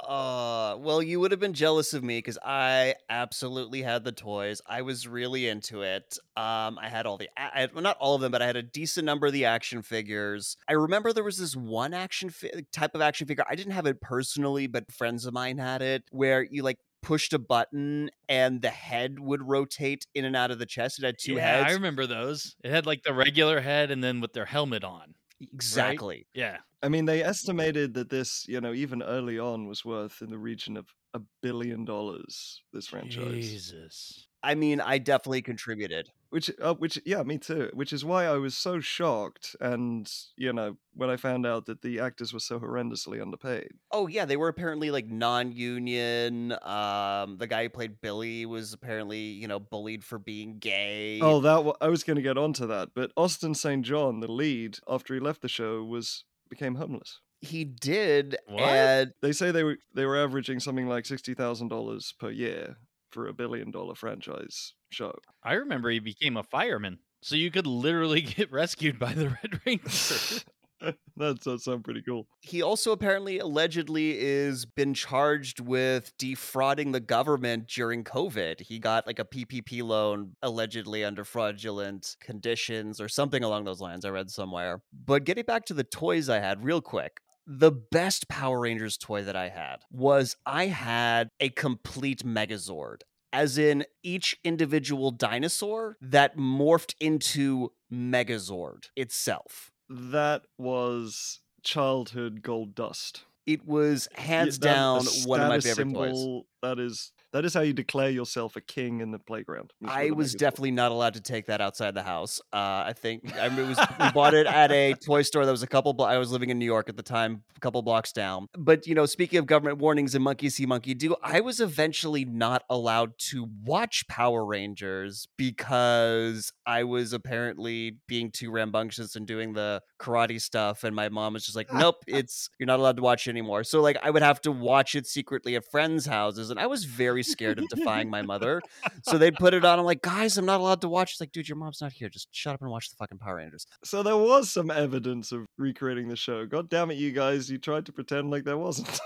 Uh, 0.07 0.77
well, 0.79 1.01
you 1.01 1.19
would 1.19 1.31
have 1.31 1.39
been 1.39 1.53
jealous 1.53 1.93
of 1.93 2.03
me 2.03 2.17
because 2.17 2.37
I 2.43 2.95
absolutely 3.09 3.81
had 3.81 4.03
the 4.03 4.11
toys. 4.11 4.61
I 4.67 4.81
was 4.81 5.07
really 5.07 5.47
into 5.47 5.83
it. 5.83 6.17
Um, 6.35 6.79
I 6.79 6.89
had 6.89 7.05
all 7.05 7.17
the, 7.17 7.29
I 7.37 7.61
had, 7.61 7.73
well, 7.73 7.83
not 7.83 7.97
all 7.99 8.15
of 8.15 8.21
them, 8.21 8.31
but 8.31 8.41
I 8.41 8.47
had 8.47 8.55
a 8.55 8.63
decent 8.63 9.05
number 9.05 9.27
of 9.27 9.33
the 9.33 9.45
action 9.45 9.81
figures. 9.81 10.57
I 10.67 10.73
remember 10.73 11.13
there 11.13 11.23
was 11.23 11.37
this 11.37 11.55
one 11.55 11.93
action 11.93 12.29
fi- 12.29 12.65
type 12.71 12.95
of 12.95 13.01
action 13.01 13.27
figure. 13.27 13.45
I 13.49 13.55
didn't 13.55 13.73
have 13.73 13.85
it 13.85 14.01
personally, 14.01 14.67
but 14.67 14.91
friends 14.91 15.25
of 15.25 15.33
mine 15.33 15.57
had 15.57 15.81
it, 15.81 16.03
where 16.11 16.43
you 16.43 16.63
like 16.63 16.79
pushed 17.01 17.33
a 17.33 17.39
button 17.39 18.09
and 18.29 18.61
the 18.61 18.69
head 18.69 19.19
would 19.19 19.47
rotate 19.47 20.05
in 20.13 20.25
and 20.25 20.35
out 20.35 20.51
of 20.51 20.59
the 20.59 20.65
chest. 20.65 20.99
It 20.99 21.05
had 21.05 21.17
two 21.19 21.33
yeah, 21.33 21.57
heads. 21.57 21.71
I 21.71 21.73
remember 21.73 22.07
those. 22.07 22.55
It 22.63 22.71
had 22.71 22.85
like 22.85 23.03
the 23.03 23.13
regular 23.13 23.59
head 23.59 23.91
and 23.91 24.03
then 24.03 24.21
with 24.21 24.33
their 24.33 24.45
helmet 24.45 24.83
on. 24.83 25.15
exactly. 25.41 26.27
Yeah. 26.33 26.57
I 26.83 26.89
mean, 26.89 27.05
they 27.05 27.23
estimated 27.23 27.93
that 27.93 28.09
this, 28.09 28.45
you 28.47 28.59
know, 28.59 28.73
even 28.73 29.03
early 29.03 29.37
on 29.37 29.67
was 29.67 29.85
worth 29.85 30.21
in 30.21 30.29
the 30.31 30.37
region 30.37 30.77
of 30.77 30.87
a 31.13 31.21
billion 31.41 31.85
dollars, 31.85 32.61
this 32.73 32.87
franchise. 32.87 33.33
Jesus. 33.33 34.27
I 34.43 34.55
mean, 34.55 34.81
I 34.81 34.97
definitely 34.97 35.43
contributed. 35.43 36.09
Which, 36.31 36.49
uh, 36.59 36.73
which, 36.75 36.97
yeah, 37.05 37.21
me 37.23 37.37
too. 37.37 37.69
Which 37.73 37.93
is 37.93 38.03
why 38.05 38.25
I 38.25 38.37
was 38.37 38.55
so 38.55 38.79
shocked, 38.79 39.55
and 39.59 40.09
you 40.37 40.53
know, 40.53 40.77
when 40.95 41.09
I 41.09 41.17
found 41.17 41.45
out 41.45 41.65
that 41.65 41.81
the 41.81 41.99
actors 41.99 42.33
were 42.33 42.39
so 42.39 42.57
horrendously 42.57 43.21
underpaid. 43.21 43.73
Oh 43.91 44.07
yeah, 44.07 44.23
they 44.23 44.37
were 44.37 44.47
apparently 44.47 44.89
like 44.91 45.07
non-union. 45.07 46.53
Um, 46.63 47.37
the 47.37 47.47
guy 47.47 47.63
who 47.63 47.69
played 47.69 47.99
Billy 48.01 48.45
was 48.45 48.73
apparently, 48.73 49.19
you 49.19 49.47
know, 49.47 49.59
bullied 49.59 50.03
for 50.05 50.17
being 50.17 50.57
gay. 50.57 51.19
Oh, 51.21 51.41
that 51.41 51.65
wa- 51.65 51.75
I 51.81 51.89
was 51.89 52.03
going 52.03 52.15
to 52.15 52.23
get 52.23 52.37
onto 52.37 52.65
that, 52.65 52.89
but 52.95 53.11
Austin 53.17 53.53
St. 53.53 53.85
John, 53.85 54.21
the 54.21 54.31
lead, 54.31 54.79
after 54.87 55.13
he 55.13 55.19
left 55.19 55.41
the 55.41 55.49
show, 55.49 55.83
was 55.83 56.23
became 56.51 56.75
homeless. 56.75 57.19
he 57.39 57.63
did, 57.65 58.37
What? 58.47 58.61
and 58.61 59.11
They 59.23 59.31
say 59.31 59.49
they 59.49 59.63
were 59.63 59.77
they 59.95 60.05
were 60.05 60.17
averaging 60.17 60.59
something 60.59 60.87
like 60.87 61.07
sixty 61.07 61.33
thousand 61.33 61.69
dollars 61.69 62.13
per 62.19 62.29
year 62.29 62.75
for 63.11 63.27
a 63.27 63.33
billion 63.33 63.71
dollar 63.71 63.95
franchise 63.95 64.73
show. 64.91 65.13
I 65.43 65.53
remember 65.53 65.89
he 65.89 65.99
became 65.99 66.37
a 66.37 66.43
fireman. 66.43 66.99
So 67.23 67.35
you 67.35 67.49
could 67.51 67.65
literally 67.67 68.21
get 68.37 68.51
rescued 68.51 68.99
by 68.99 69.13
the 69.13 69.29
Red 69.29 69.59
Ranger. 69.65 70.43
that 71.17 71.39
does 71.41 71.63
sound 71.63 71.83
pretty 71.83 72.01
cool. 72.01 72.27
he 72.41 72.61
also 72.61 72.91
apparently 72.91 73.39
allegedly 73.39 74.17
is 74.17 74.65
been 74.65 74.93
charged 74.93 75.59
with 75.59 76.11
defrauding 76.17 76.91
the 76.91 76.99
government 76.99 77.67
during 77.67 78.03
COVID. 78.03 78.61
He 78.61 78.79
got 78.79 79.05
like 79.07 79.19
a 79.19 79.25
PPP 79.25 79.83
loan 79.83 80.35
allegedly 80.41 81.03
under 81.03 81.23
fraudulent 81.23 82.15
conditions 82.19 82.99
or 82.99 83.07
something 83.07 83.43
along 83.43 83.65
those 83.65 83.81
lines. 83.81 84.05
I 84.05 84.09
read 84.09 84.29
somewhere. 84.29 84.81
But 84.93 85.23
getting 85.23 85.45
back 85.45 85.65
to 85.65 85.73
the 85.73 85.83
toys 85.83 86.29
I 86.29 86.39
had 86.39 86.63
real 86.63 86.81
quick. 86.81 87.19
The 87.47 87.71
best 87.71 88.27
Power 88.27 88.59
Rangers 88.59 88.97
toy 88.97 89.23
that 89.23 89.35
I 89.35 89.49
had 89.49 89.77
was 89.91 90.35
I 90.45 90.67
had 90.67 91.29
a 91.39 91.49
complete 91.49 92.23
Megazord. 92.23 93.01
As 93.33 93.57
in 93.57 93.85
each 94.03 94.37
individual 94.43 95.09
dinosaur 95.09 95.97
that 96.01 96.37
morphed 96.37 96.95
into 96.99 97.71
Megazord 97.91 98.89
itself. 98.95 99.71
That 99.93 100.43
was 100.57 101.41
childhood 101.63 102.41
gold 102.41 102.75
dust. 102.75 103.25
It 103.45 103.65
was 103.65 104.07
hands 104.13 104.57
that- 104.59 104.73
down 104.73 105.05
one 105.25 105.41
of 105.41 105.49
my 105.49 105.59
favorite 105.59 105.93
toys. 105.93 106.43
That 106.61 106.79
is 106.79 107.11
that 107.33 107.45
is 107.45 107.53
how 107.53 107.61
you 107.61 107.73
declare 107.73 108.09
yourself 108.09 108.55
a 108.55 108.61
king 108.61 108.99
in 108.99 109.11
the 109.11 109.19
playground. 109.19 109.71
I 109.85 110.11
was 110.11 110.35
definitely 110.35 110.71
not 110.71 110.91
allowed 110.91 111.13
to 111.13 111.21
take 111.21 111.45
that 111.45 111.61
outside 111.61 111.93
the 111.93 112.03
house. 112.03 112.41
Uh, 112.51 112.83
I 112.85 112.93
think 112.95 113.33
I 113.39 113.49
mean, 113.49 113.59
it 113.59 113.67
was 113.69 113.79
we 113.99 114.11
bought 114.13 114.33
it 114.33 114.47
at 114.47 114.71
a 114.71 114.93
toy 114.93 115.21
store 115.21 115.45
that 115.45 115.51
was 115.51 115.63
a 115.63 115.67
couple. 115.67 115.93
Blo- 115.93 116.05
I 116.05 116.17
was 116.17 116.31
living 116.31 116.49
in 116.49 116.59
New 116.59 116.65
York 116.65 116.89
at 116.89 116.97
the 116.97 117.03
time, 117.03 117.43
a 117.55 117.59
couple 117.59 117.81
blocks 117.81 118.11
down. 118.11 118.47
But 118.57 118.87
you 118.87 118.95
know, 118.95 119.05
speaking 119.05 119.39
of 119.39 119.45
government 119.45 119.77
warnings 119.77 120.13
and 120.15 120.23
monkey 120.23 120.49
see, 120.49 120.65
monkey 120.65 120.93
do, 120.93 121.15
I 121.23 121.39
was 121.41 121.59
eventually 121.59 122.25
not 122.25 122.63
allowed 122.69 123.17
to 123.29 123.47
watch 123.63 124.07
Power 124.07 124.45
Rangers 124.45 125.27
because 125.37 126.51
I 126.65 126.83
was 126.83 127.13
apparently 127.13 127.97
being 128.07 128.31
too 128.31 128.51
rambunctious 128.51 129.15
and 129.15 129.25
doing 129.25 129.53
the 129.53 129.81
karate 129.99 130.41
stuff, 130.41 130.83
and 130.83 130.95
my 130.95 131.09
mom 131.09 131.33
was 131.33 131.45
just 131.45 131.55
like, 131.55 131.73
"Nope, 131.73 132.03
it's 132.07 132.49
you're 132.59 132.67
not 132.67 132.79
allowed 132.79 132.97
to 132.97 133.03
watch 133.03 133.27
it 133.27 133.31
anymore." 133.31 133.63
So 133.63 133.81
like, 133.81 133.97
I 134.03 134.09
would 134.09 134.21
have 134.21 134.41
to 134.41 134.51
watch 134.51 134.95
it 134.95 135.07
secretly 135.07 135.55
at 135.55 135.63
friends' 135.65 136.05
houses, 136.05 136.49
and 136.49 136.59
I 136.59 136.67
was 136.67 136.85
very 136.85 137.20
scared 137.23 137.59
of 137.59 137.67
defying 137.69 138.09
my 138.09 138.21
mother. 138.21 138.61
So 139.03 139.17
they'd 139.19 139.35
put 139.35 139.53
it 139.53 139.63
on. 139.65 139.79
I'm 139.79 139.85
like, 139.85 140.01
guys, 140.01 140.37
I'm 140.37 140.45
not 140.45 140.59
allowed 140.59 140.81
to 140.81 140.89
watch. 140.89 141.11
It's 141.11 141.19
like, 141.21 141.31
dude, 141.31 141.47
your 141.49 141.57
mom's 141.57 141.81
not 141.81 141.91
here. 141.91 142.09
Just 142.09 142.27
shut 142.31 142.53
up 142.53 142.61
and 142.61 142.69
watch 142.69 142.89
the 142.89 142.95
fucking 142.97 143.17
Power 143.17 143.35
Rangers. 143.37 143.65
So 143.83 144.03
there 144.03 144.17
was 144.17 144.49
some 144.51 144.69
evidence 144.71 145.31
of 145.31 145.45
recreating 145.57 146.07
the 146.09 146.15
show. 146.15 146.45
God 146.45 146.69
damn 146.69 146.91
it, 146.91 146.95
you 146.97 147.11
guys! 147.11 147.49
You 147.49 147.57
tried 147.57 147.85
to 147.87 147.91
pretend 147.93 148.31
like 148.31 148.43
there 148.43 148.57
wasn't. 148.57 148.99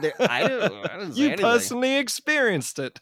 There, 0.00 0.12
I 0.20 0.46
didn't, 0.48 0.72
I 0.72 0.98
didn't 0.98 1.12
say 1.14 1.20
you 1.20 1.26
anything. 1.28 1.44
personally 1.44 1.96
experienced 1.98 2.78
it. 2.78 3.00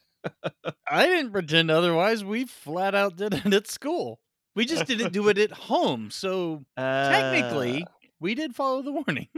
I 0.90 1.06
didn't 1.06 1.32
pretend 1.32 1.70
otherwise. 1.70 2.24
We 2.24 2.44
flat 2.44 2.94
out 2.94 3.16
did 3.16 3.34
it 3.34 3.52
at 3.54 3.66
school. 3.68 4.20
We 4.56 4.64
just 4.66 4.86
didn't 4.86 5.12
do 5.12 5.28
it 5.28 5.38
at 5.38 5.52
home. 5.52 6.10
So 6.10 6.64
technically, 6.76 7.84
Ah. 7.88 7.92
we 8.20 8.34
did 8.34 8.54
follow 8.54 8.82
the 8.82 8.92
warning. 8.92 9.28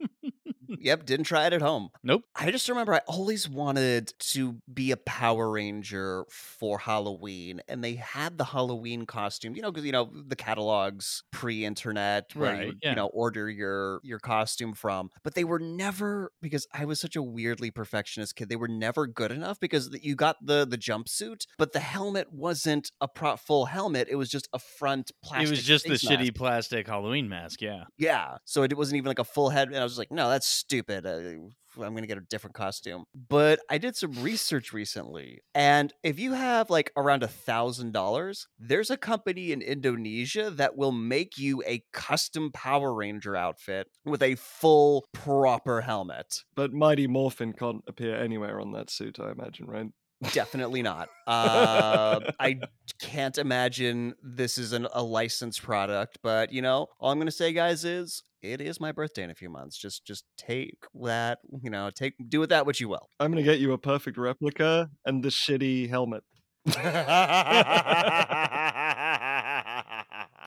yep, 0.78 1.04
didn't 1.04 1.24
try 1.24 1.46
it 1.46 1.52
at 1.52 1.62
home. 1.62 1.90
Nope. 2.02 2.22
I 2.36 2.50
just 2.50 2.68
remember 2.68 2.94
I 2.94 3.00
always 3.06 3.48
wanted 3.48 4.12
to 4.18 4.56
be 4.72 4.90
a 4.92 4.96
Power 4.96 5.50
Ranger 5.50 6.24
for 6.30 6.78
Halloween, 6.78 7.60
and 7.68 7.82
they 7.82 7.94
had 7.94 8.38
the 8.38 8.44
Halloween 8.44 9.06
costume, 9.06 9.54
you 9.56 9.62
know, 9.62 9.70
because 9.70 9.84
you 9.84 9.92
know 9.92 10.10
the 10.26 10.36
catalogs 10.36 11.22
pre-internet 11.32 12.34
where 12.34 12.52
Right, 12.52 12.66
you, 12.68 12.74
yeah. 12.82 12.90
you 12.90 12.96
know 12.96 13.06
order 13.08 13.50
your 13.50 14.00
your 14.02 14.18
costume 14.18 14.74
from, 14.74 15.10
but 15.22 15.34
they 15.34 15.44
were 15.44 15.58
never 15.58 16.32
because 16.40 16.66
I 16.72 16.84
was 16.84 17.00
such 17.00 17.16
a 17.16 17.22
weirdly 17.22 17.70
perfectionist 17.70 18.36
kid. 18.36 18.48
They 18.48 18.56
were 18.56 18.68
never 18.68 19.06
good 19.06 19.32
enough 19.32 19.58
because 19.60 19.90
you 20.02 20.14
got 20.14 20.36
the 20.44 20.66
the 20.66 20.78
jumpsuit, 20.78 21.46
but 21.58 21.72
the 21.72 21.80
helmet 21.80 22.32
wasn't 22.32 22.92
a 23.00 23.08
pro- 23.08 23.36
full 23.36 23.66
helmet. 23.66 24.08
It 24.10 24.16
was 24.16 24.30
just 24.30 24.48
a 24.52 24.58
front 24.58 25.10
plastic. 25.22 25.48
it 25.48 25.50
was 25.50 25.62
just 25.64 25.84
the 25.84 25.90
mask. 25.90 26.04
shitty 26.04 26.34
plastic 26.34 26.86
Halloween 26.86 27.28
mask. 27.28 27.60
Yeah. 27.60 27.84
Yeah. 27.98 28.38
So 28.44 28.62
it 28.62 28.76
wasn't 28.76 28.98
even 28.98 29.08
like 29.08 29.18
a 29.18 29.24
full 29.24 29.50
head. 29.50 29.68
And 29.68 29.76
I 29.76 29.82
was 29.82 29.89
just 29.90 29.98
like, 29.98 30.10
no, 30.10 30.28
that's 30.28 30.46
stupid. 30.46 31.06
Uh, 31.06 31.50
I'm 31.76 31.92
going 31.92 32.02
to 32.02 32.06
get 32.06 32.18
a 32.18 32.22
different 32.22 32.54
costume. 32.54 33.04
But 33.14 33.60
I 33.68 33.78
did 33.78 33.96
some 33.96 34.12
research 34.22 34.72
recently. 34.72 35.40
And 35.54 35.92
if 36.02 36.18
you 36.18 36.32
have 36.32 36.70
like 36.70 36.92
around 36.96 37.22
a 37.22 37.28
thousand 37.28 37.92
dollars, 37.92 38.46
there's 38.58 38.90
a 38.90 38.96
company 38.96 39.52
in 39.52 39.62
Indonesia 39.62 40.50
that 40.50 40.76
will 40.76 40.92
make 40.92 41.38
you 41.38 41.62
a 41.66 41.84
custom 41.92 42.50
Power 42.52 42.92
Ranger 42.92 43.36
outfit 43.36 43.88
with 44.04 44.22
a 44.22 44.34
full 44.34 45.04
proper 45.12 45.80
helmet. 45.80 46.42
But 46.54 46.72
Mighty 46.72 47.06
Morphin 47.06 47.52
can't 47.52 47.82
appear 47.86 48.16
anywhere 48.16 48.60
on 48.60 48.72
that 48.72 48.90
suit, 48.90 49.18
I 49.20 49.30
imagine, 49.30 49.66
right? 49.66 49.86
Definitely 50.32 50.82
not. 50.82 51.08
Uh, 51.26 52.20
I 52.40 52.60
can't 53.00 53.38
imagine 53.38 54.14
this 54.22 54.58
is 54.58 54.72
an, 54.72 54.86
a 54.92 55.02
licensed 55.02 55.62
product, 55.62 56.18
but 56.22 56.52
you 56.52 56.60
know, 56.60 56.88
all 56.98 57.10
I'm 57.10 57.18
going 57.18 57.26
to 57.26 57.32
say, 57.32 57.52
guys, 57.52 57.84
is 57.84 58.22
it 58.42 58.60
is 58.60 58.80
my 58.80 58.92
birthday 58.92 59.22
in 59.22 59.30
a 59.30 59.34
few 59.34 59.50
months. 59.50 59.78
Just, 59.78 60.04
just 60.06 60.24
take 60.36 60.78
that. 61.02 61.38
You 61.62 61.70
know, 61.70 61.90
take 61.94 62.14
do 62.28 62.40
with 62.40 62.50
that 62.50 62.66
what 62.66 62.80
you 62.80 62.88
will. 62.88 63.08
I'm 63.18 63.30
gonna 63.30 63.42
get 63.42 63.60
you 63.60 63.72
a 63.72 63.78
perfect 63.78 64.16
replica 64.16 64.90
and 65.04 65.22
the 65.22 65.28
shitty 65.28 65.88
helmet. 65.88 66.24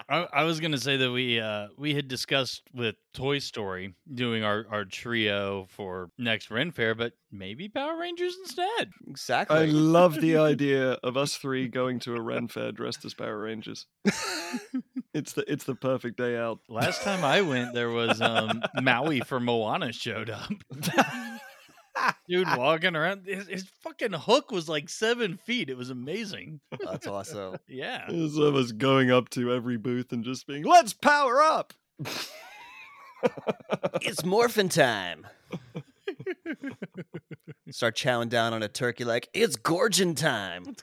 I, 0.09 0.27
I 0.33 0.43
was 0.43 0.59
gonna 0.59 0.77
say 0.77 0.97
that 0.97 1.11
we 1.11 1.39
uh 1.39 1.67
we 1.77 1.93
had 1.95 2.07
discussed 2.07 2.63
with 2.73 2.95
Toy 3.13 3.39
Story 3.39 3.95
doing 4.13 4.43
our 4.43 4.65
our 4.69 4.85
trio 4.85 5.67
for 5.69 6.09
next 6.17 6.51
Ren 6.51 6.71
Fair, 6.71 6.95
but 6.95 7.13
maybe 7.31 7.69
Power 7.69 7.97
Rangers 7.97 8.35
instead. 8.41 8.91
exactly. 9.07 9.57
I 9.57 9.65
love 9.65 10.19
the 10.21 10.37
idea 10.51 10.93
of 11.03 11.17
us 11.17 11.35
three 11.35 11.67
going 11.67 11.99
to 12.01 12.15
a 12.15 12.21
Ren 12.21 12.47
fair 12.47 12.71
dressed 12.71 13.05
as 13.05 13.13
Power 13.13 13.39
Rangers. 13.39 13.87
It's 15.13 15.33
the 15.33 15.49
it's 15.51 15.65
the 15.65 15.75
perfect 15.75 16.17
day 16.17 16.35
out. 16.35 16.59
Last 16.67 17.03
time 17.03 17.23
I 17.23 17.41
went, 17.41 17.75
there 17.75 17.91
was 17.91 18.19
um 18.19 18.63
Maui 18.81 19.19
for 19.19 19.39
Moana 19.39 19.93
showed 19.93 20.31
up. 20.31 20.51
Dude 22.27 22.47
walking 22.57 22.95
around, 22.95 23.25
his, 23.25 23.47
his 23.47 23.63
fucking 23.81 24.13
hook 24.13 24.51
was 24.51 24.67
like 24.69 24.89
seven 24.89 25.37
feet. 25.37 25.69
It 25.69 25.77
was 25.77 25.89
amazing. 25.89 26.59
That's 26.83 27.07
awesome. 27.07 27.57
Yeah. 27.67 28.05
It's 28.07 28.37
of 28.37 28.55
us 28.55 28.71
going 28.71 29.11
up 29.11 29.29
to 29.29 29.51
every 29.51 29.77
booth 29.77 30.11
and 30.11 30.23
just 30.23 30.45
being, 30.47 30.63
"Let's 30.63 30.93
power 30.93 31.41
up." 31.41 31.73
It's 34.01 34.25
morphin 34.25 34.67
time. 34.67 35.25
Start 37.71 37.95
chowing 37.95 38.27
down 38.27 38.53
on 38.53 38.61
a 38.61 38.67
turkey 38.67 39.05
like 39.05 39.29
it's 39.33 39.55
gorging 39.55 40.13
time. 40.15 40.75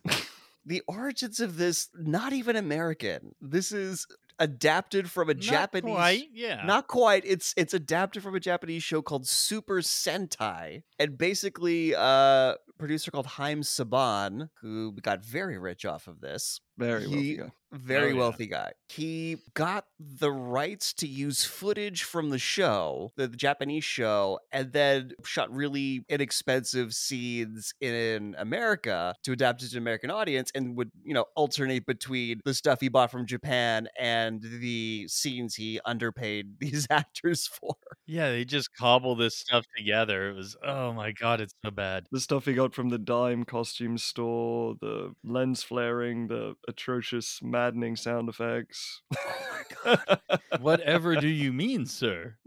the 0.65 0.83
origins 0.89 1.39
of 1.41 1.59
this 1.59 1.91
not 1.95 2.33
even 2.33 2.57
American. 2.57 3.35
This 3.43 3.73
is 3.73 4.07
adapted 4.41 5.11
from 5.11 5.31
a 5.31 5.35
Not 5.35 5.43
Japanese 5.43 5.95
quite, 5.95 6.29
yeah. 6.33 6.65
Not 6.65 6.89
quite. 6.89 7.23
It's 7.25 7.55
it's 7.57 7.75
adapted 7.75 8.23
from 8.23 8.35
a 8.35 8.41
Japanese 8.41 8.83
show 8.83 9.03
called 9.03 9.29
Super 9.29 9.81
Sentai. 9.81 10.83
And 10.99 11.17
basically 11.17 11.95
uh 11.95 12.55
producer 12.79 13.11
called 13.11 13.27
Haim 13.27 13.61
Saban, 13.61 14.49
who 14.63 14.93
got 15.03 15.25
very 15.25 15.59
rich 15.59 15.85
off 15.85 16.09
of 16.09 16.21
this. 16.21 16.61
Very 16.79 17.07
well. 17.09 17.23
He- 17.23 17.37
yeah. 17.37 17.51
Very 17.73 18.11
Oh, 18.11 18.15
yeah. 18.15 18.19
wealthy 18.19 18.49
guy. 18.49 18.73
He 18.89 19.37
got 19.55 19.85
the 20.01 20.33
rights 20.33 20.93
to 20.95 21.07
use 21.07 21.45
footage 21.45 22.03
from 22.03 22.31
the 22.31 22.39
show, 22.39 23.13
the, 23.17 23.29
the 23.29 23.37
Japanese 23.37 23.85
show, 23.85 24.41
and 24.51 24.73
then 24.73 25.13
shot 25.25 25.55
really 25.55 26.05
inexpensive 26.09 26.93
scenes 26.95 27.73
in 27.81 28.35
America 28.39 29.15
to 29.23 29.31
adapt 29.31 29.63
it 29.63 29.69
to 29.69 29.77
an 29.77 29.83
American 29.85 30.11
audience 30.11 30.51
and 30.53 30.77
would, 30.77 30.91
you 31.05 31.15
know, 31.15 31.27
alternate 31.37 31.87
between 31.87 32.41
the 32.45 32.55
stuff 32.55 32.81
he 32.81 32.89
bought 32.89 33.13
from 33.13 33.25
Japan 33.25 33.87
and 33.97 34.43
the 34.43 35.07
scenes 35.07 35.55
he 35.55 35.79
underpaid 35.85 36.57
these 36.59 36.89
actors 36.91 37.47
for. 37.47 37.77
yeah, 38.07 38.31
they 38.31 38.45
just 38.45 38.75
cobble 38.77 39.15
this 39.15 39.37
stuff 39.39 39.65
together. 39.77 40.31
It 40.31 40.35
was 40.35 40.57
oh 40.65 40.93
my 40.93 41.13
god, 41.13 41.41
it's 41.41 41.55
so 41.65 41.71
bad. 41.71 42.07
The 42.11 42.19
stuff 42.21 42.47
he 42.47 42.55
got 42.55 42.75
from 42.75 42.89
the 42.89 42.99
dime 42.99 43.45
costume 43.45 43.97
store, 43.99 44.75
the 44.81 45.15
lens 45.23 45.63
flaring, 45.63 46.27
the 46.27 46.55
atrocious, 46.71 47.41
maddening 47.43 47.97
sound 47.97 48.29
effects. 48.29 49.03
Oh 49.15 49.37
my 49.85 49.97
god. 49.97 50.41
Whatever 50.61 51.17
do 51.17 51.29
you 51.29 51.53
mean, 51.53 51.85
sir? 51.87 52.37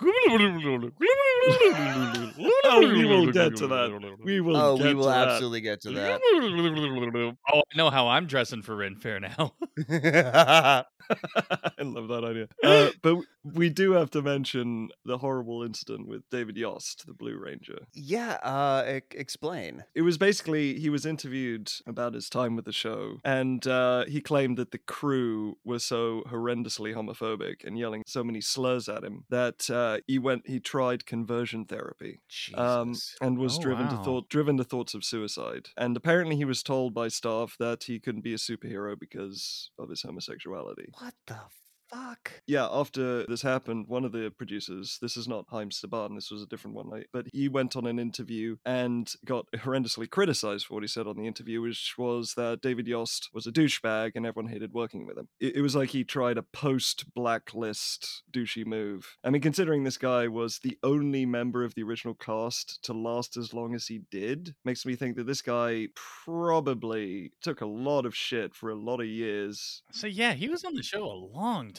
Oh, 0.00 0.90
we 2.80 3.04
will 3.06 3.32
get 3.32 3.56
to 3.56 3.66
that. 3.66 4.16
We 4.22 4.40
will. 4.40 4.56
Oh, 4.56 4.76
get 4.76 4.86
we 4.86 4.94
will 4.94 5.04
to 5.04 5.10
that. 5.10 5.28
absolutely 5.28 5.60
get 5.60 5.80
to 5.82 5.90
that. 5.92 6.20
Oh, 7.52 7.62
I 7.72 7.76
know 7.76 7.90
how 7.90 8.08
I'm 8.08 8.26
dressing 8.26 8.62
for 8.62 8.76
Ren 8.76 8.96
Fair 8.96 9.20
now. 9.20 9.54
I 11.10 11.70
love 11.80 12.08
that 12.08 12.24
idea. 12.24 12.48
Uh, 12.62 12.90
but 13.02 13.16
we 13.42 13.70
do 13.70 13.92
have 13.92 14.10
to 14.10 14.20
mention 14.20 14.90
the 15.06 15.16
horrible 15.18 15.62
incident 15.62 16.06
with 16.06 16.22
David 16.30 16.58
Yost, 16.58 17.06
the 17.06 17.14
Blue 17.14 17.38
Ranger. 17.38 17.78
yeah, 17.94 18.32
uh 18.42 18.98
e- 18.98 19.00
explain. 19.12 19.84
It 19.94 20.02
was 20.02 20.18
basically 20.18 20.78
he 20.78 20.90
was 20.90 21.06
interviewed 21.06 21.72
about 21.86 22.12
his 22.14 22.28
time 22.28 22.56
with 22.56 22.66
the 22.66 22.72
show, 22.72 23.18
and 23.24 23.66
uh, 23.66 24.04
he 24.06 24.20
claimed 24.20 24.58
that 24.58 24.70
the 24.72 24.78
crew 24.78 25.56
were 25.64 25.78
so 25.78 26.24
horrendously 26.28 26.94
homophobic 26.94 27.64
and 27.64 27.78
yelling 27.78 28.02
so 28.06 28.22
many 28.22 28.40
slurs 28.42 28.86
at 28.88 29.02
him 29.02 29.24
that 29.30 29.70
uh, 29.70 29.87
he 30.06 30.18
went 30.18 30.46
he 30.46 30.60
tried 30.60 31.06
conversion 31.06 31.64
therapy. 31.64 32.20
Um, 32.54 32.94
and 33.20 33.38
was 33.38 33.58
Oh, 33.58 33.62
driven 33.62 33.86
wow. 33.86 33.96
to 33.98 34.04
thought 34.04 34.28
driven 34.28 34.56
to 34.58 34.64
thoughts 34.64 34.94
of 34.94 35.04
suicide. 35.04 35.68
And 35.76 35.96
apparently, 35.96 36.36
he 36.36 36.44
was 36.44 36.62
told 36.62 36.94
by 36.94 37.08
staff 37.08 37.56
that 37.58 37.84
he 37.84 37.98
couldn't 38.00 38.22
be 38.22 38.34
a 38.34 38.38
superhero 38.38 38.98
because 38.98 39.70
of 39.78 39.90
his 39.90 40.02
homosexuality. 40.02 40.88
what 40.98 41.14
the 41.26 41.38
fuck? 41.90 42.42
Yeah, 42.46 42.68
after 42.70 43.24
this 43.26 43.42
happened, 43.42 43.86
one 43.88 44.04
of 44.04 44.12
the 44.12 44.32
producers, 44.36 44.98
this 45.00 45.16
is 45.16 45.28
not 45.28 45.46
Haim 45.50 45.70
Saban, 45.70 46.14
this 46.14 46.30
was 46.30 46.42
a 46.42 46.46
different 46.46 46.76
one, 46.76 47.04
but 47.12 47.26
he 47.32 47.48
went 47.48 47.76
on 47.76 47.86
an 47.86 47.98
interview 47.98 48.56
and 48.64 49.12
got 49.24 49.46
horrendously 49.56 50.08
criticized 50.08 50.66
for 50.66 50.74
what 50.74 50.82
he 50.82 50.88
said 50.88 51.06
on 51.06 51.16
the 51.16 51.26
interview, 51.26 51.60
which 51.60 51.94
was 51.98 52.34
that 52.34 52.60
David 52.60 52.86
Yost 52.86 53.30
was 53.32 53.46
a 53.46 53.52
douchebag 53.52 54.12
and 54.14 54.26
everyone 54.26 54.52
hated 54.52 54.72
working 54.72 55.06
with 55.06 55.18
him. 55.18 55.28
It, 55.40 55.56
it 55.56 55.62
was 55.62 55.76
like 55.76 55.90
he 55.90 56.04
tried 56.04 56.38
a 56.38 56.42
post 56.42 57.12
blacklist 57.14 58.22
douchey 58.32 58.66
move. 58.66 59.16
I 59.24 59.30
mean, 59.30 59.42
considering 59.42 59.84
this 59.84 59.98
guy 59.98 60.28
was 60.28 60.60
the 60.62 60.78
only 60.82 61.26
member 61.26 61.64
of 61.64 61.74
the 61.74 61.82
original 61.82 62.14
cast 62.14 62.82
to 62.84 62.92
last 62.92 63.36
as 63.36 63.52
long 63.52 63.74
as 63.74 63.86
he 63.86 64.02
did, 64.10 64.54
makes 64.64 64.84
me 64.84 64.96
think 64.96 65.16
that 65.16 65.26
this 65.26 65.42
guy 65.42 65.88
probably 66.24 67.32
took 67.42 67.60
a 67.60 67.66
lot 67.66 68.06
of 68.06 68.14
shit 68.14 68.54
for 68.54 68.70
a 68.70 68.74
lot 68.74 69.00
of 69.00 69.06
years 69.06 69.82
so 69.92 70.06
yeah, 70.06 70.34
he 70.34 70.48
was 70.48 70.64
on 70.64 70.74
the 70.74 70.82
show 70.82 71.04
a 71.04 71.12
long 71.12 71.72
time. 71.72 71.77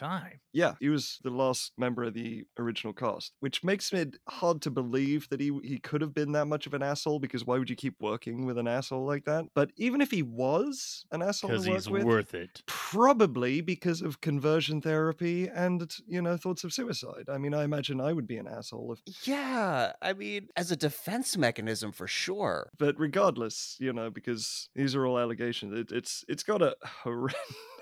Yeah, 0.53 0.75
he 0.79 0.89
was 0.89 1.19
the 1.23 1.29
last 1.29 1.73
member 1.77 2.03
of 2.03 2.13
the 2.13 2.45
original 2.57 2.93
cast, 2.93 3.33
which 3.39 3.63
makes 3.63 3.91
it 3.93 4.17
hard 4.27 4.61
to 4.63 4.71
believe 4.71 5.27
that 5.29 5.39
he 5.39 5.51
he 5.63 5.77
could 5.79 6.01
have 6.01 6.13
been 6.13 6.31
that 6.33 6.45
much 6.47 6.65
of 6.67 6.73
an 6.73 6.83
asshole. 6.83 7.19
Because 7.19 7.45
why 7.45 7.57
would 7.57 7.69
you 7.69 7.75
keep 7.75 7.95
working 7.99 8.45
with 8.45 8.57
an 8.57 8.67
asshole 8.67 9.05
like 9.05 9.25
that? 9.25 9.45
But 9.53 9.71
even 9.77 10.01
if 10.01 10.11
he 10.11 10.23
was 10.23 11.05
an 11.11 11.21
asshole 11.21 11.49
Because 11.51 11.65
he's 11.65 11.89
with, 11.89 12.03
worth 12.03 12.33
it. 12.33 12.61
probably 12.67 13.61
because 13.61 14.01
of 14.01 14.21
conversion 14.21 14.81
therapy 14.81 15.47
and 15.47 15.95
you 16.07 16.21
know 16.21 16.37
thoughts 16.37 16.63
of 16.63 16.73
suicide. 16.73 17.25
I 17.29 17.37
mean, 17.37 17.53
I 17.53 17.63
imagine 17.63 18.01
I 18.01 18.13
would 18.13 18.27
be 18.27 18.37
an 18.37 18.47
asshole 18.47 18.93
if. 18.93 19.27
Yeah, 19.27 19.93
I 20.01 20.13
mean, 20.13 20.47
as 20.55 20.71
a 20.71 20.75
defense 20.75 21.37
mechanism 21.37 21.91
for 21.91 22.07
sure. 22.07 22.69
But 22.77 22.99
regardless, 22.99 23.75
you 23.79 23.93
know, 23.93 24.09
because 24.09 24.69
these 24.75 24.95
are 24.95 25.05
all 25.05 25.19
allegations, 25.19 25.77
it, 25.77 25.91
it's 25.91 26.23
it's 26.27 26.43
got 26.43 26.61
a 26.61 26.75
horrendous. 27.03 27.35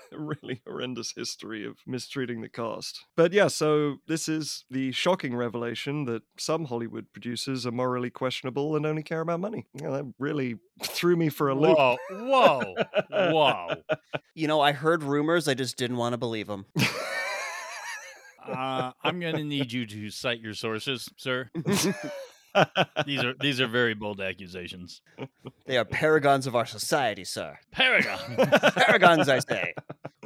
really 0.16 0.62
horrendous 0.66 1.12
history 1.16 1.66
of 1.66 1.78
mistreating 1.86 2.40
the 2.40 2.48
cast. 2.48 3.04
But 3.16 3.32
yeah, 3.32 3.48
so 3.48 3.96
this 4.06 4.28
is 4.28 4.64
the 4.70 4.92
shocking 4.92 5.34
revelation 5.36 6.04
that 6.06 6.22
some 6.38 6.66
Hollywood 6.66 7.06
producers 7.12 7.66
are 7.66 7.72
morally 7.72 8.10
questionable 8.10 8.76
and 8.76 8.86
only 8.86 9.02
care 9.02 9.20
about 9.20 9.40
money. 9.40 9.66
Yeah, 9.74 9.90
that 9.90 10.12
really 10.18 10.56
threw 10.82 11.16
me 11.16 11.28
for 11.28 11.48
a 11.48 11.54
loop. 11.54 11.76
Whoa, 11.76 11.96
whoa, 12.10 12.74
whoa. 13.10 13.68
You 14.34 14.46
know, 14.46 14.60
I 14.60 14.70
heard 14.70 15.02
rumors, 15.02 15.48
I 15.48 15.54
just 15.54 15.76
didn't 15.76 15.96
want 15.96 16.12
to 16.12 16.16
believe 16.16 16.46
them. 16.46 16.66
Uh, 18.46 18.92
I'm 19.02 19.18
gonna 19.20 19.42
need 19.44 19.72
you 19.72 19.84
to 19.84 20.10
cite 20.10 20.40
your 20.40 20.54
sources, 20.54 21.08
sir. 21.16 21.50
These 23.04 23.22
are 23.22 23.34
these 23.40 23.60
are 23.60 23.66
very 23.66 23.94
bold 23.94 24.20
accusations. 24.20 25.02
they 25.66 25.76
are 25.76 25.84
paragons 25.84 26.46
of 26.46 26.56
our 26.56 26.66
society, 26.66 27.24
sir. 27.24 27.58
Paragon. 27.72 28.18
Paragons, 28.36 29.28
I 29.28 29.40
say. 29.40 29.74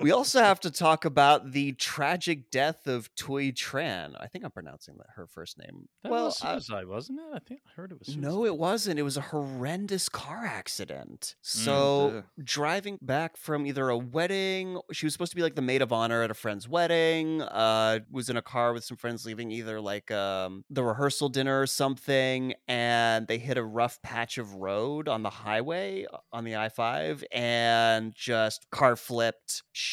We 0.03 0.11
also 0.11 0.41
have 0.41 0.61
to 0.61 0.71
talk 0.71 1.05
about 1.05 1.53
the 1.53 1.73
tragic 1.73 2.51
death 2.51 2.87
of 2.87 3.15
Thuy 3.15 3.53
Trang. 3.55 4.15
I 4.19 4.27
think 4.27 4.45
I'm 4.45 4.51
pronouncing 4.51 4.97
that 4.99 5.07
her 5.17 5.27
first 5.27 5.59
name. 5.59 5.89
That 6.03 6.11
well, 6.11 6.27
was 6.27 6.43
uh, 6.43 6.55
suicide, 6.59 6.87
wasn't 6.87 7.21
it? 7.21 7.27
I 7.35 7.39
think 7.39 7.61
I 7.67 7.71
heard 7.75 7.93
it 7.93 7.99
was. 7.99 8.09
Suicide. 8.09 8.23
no, 8.23 8.45
it 8.45 8.57
wasn't. 8.57 8.99
It 8.99 9.03
was 9.03 9.17
a 9.17 9.21
horrendous 9.21 10.09
car 10.09 10.45
accident. 10.45 11.37
Mm, 11.45 11.47
So, 11.47 12.23
driving 12.43 12.99
back 13.01 13.37
from 13.37 13.67
either 13.67 13.89
a 13.89 13.97
wedding, 13.99 14.81
she 14.91 15.07
was 15.07 15.13
supposed 15.13 15.33
to 15.33 15.37
be 15.37 15.43
like 15.43 15.55
the 15.55 15.63
maid 15.63 15.83
of 15.83 15.93
honor 15.93 16.23
at 16.23 16.31
a 16.31 16.35
friend's 16.35 16.69
wedding. 16.69 17.43
Uh, 17.43 18.01
was 18.11 18.29
in 18.29 18.37
a 18.37 18.43
car 18.43 18.73
with 18.73 18.85
some 18.85 18.97
friends 18.97 19.25
leaving 19.25 19.51
either 19.51 19.81
like 19.81 20.11
um 20.11 20.65
the 20.71 20.83
rehearsal 20.83 21.29
dinner 21.29 21.61
or 21.61 21.67
something, 21.67 22.55
and 22.67 23.27
they 23.27 23.39
hit 23.39 23.57
a 23.57 23.65
rough 23.65 24.01
patch 24.03 24.39
of 24.39 24.55
road 24.55 25.09
on 25.09 25.23
the 25.23 25.31
highway 25.31 26.07
uh, 26.13 26.19
on 26.33 26.45
the 26.45 26.57
I 26.57 26.69
five, 26.69 27.23
and 27.31 28.13
just 28.15 28.69
car 28.71 28.97
flipped. 28.97 29.63
She 29.73 29.92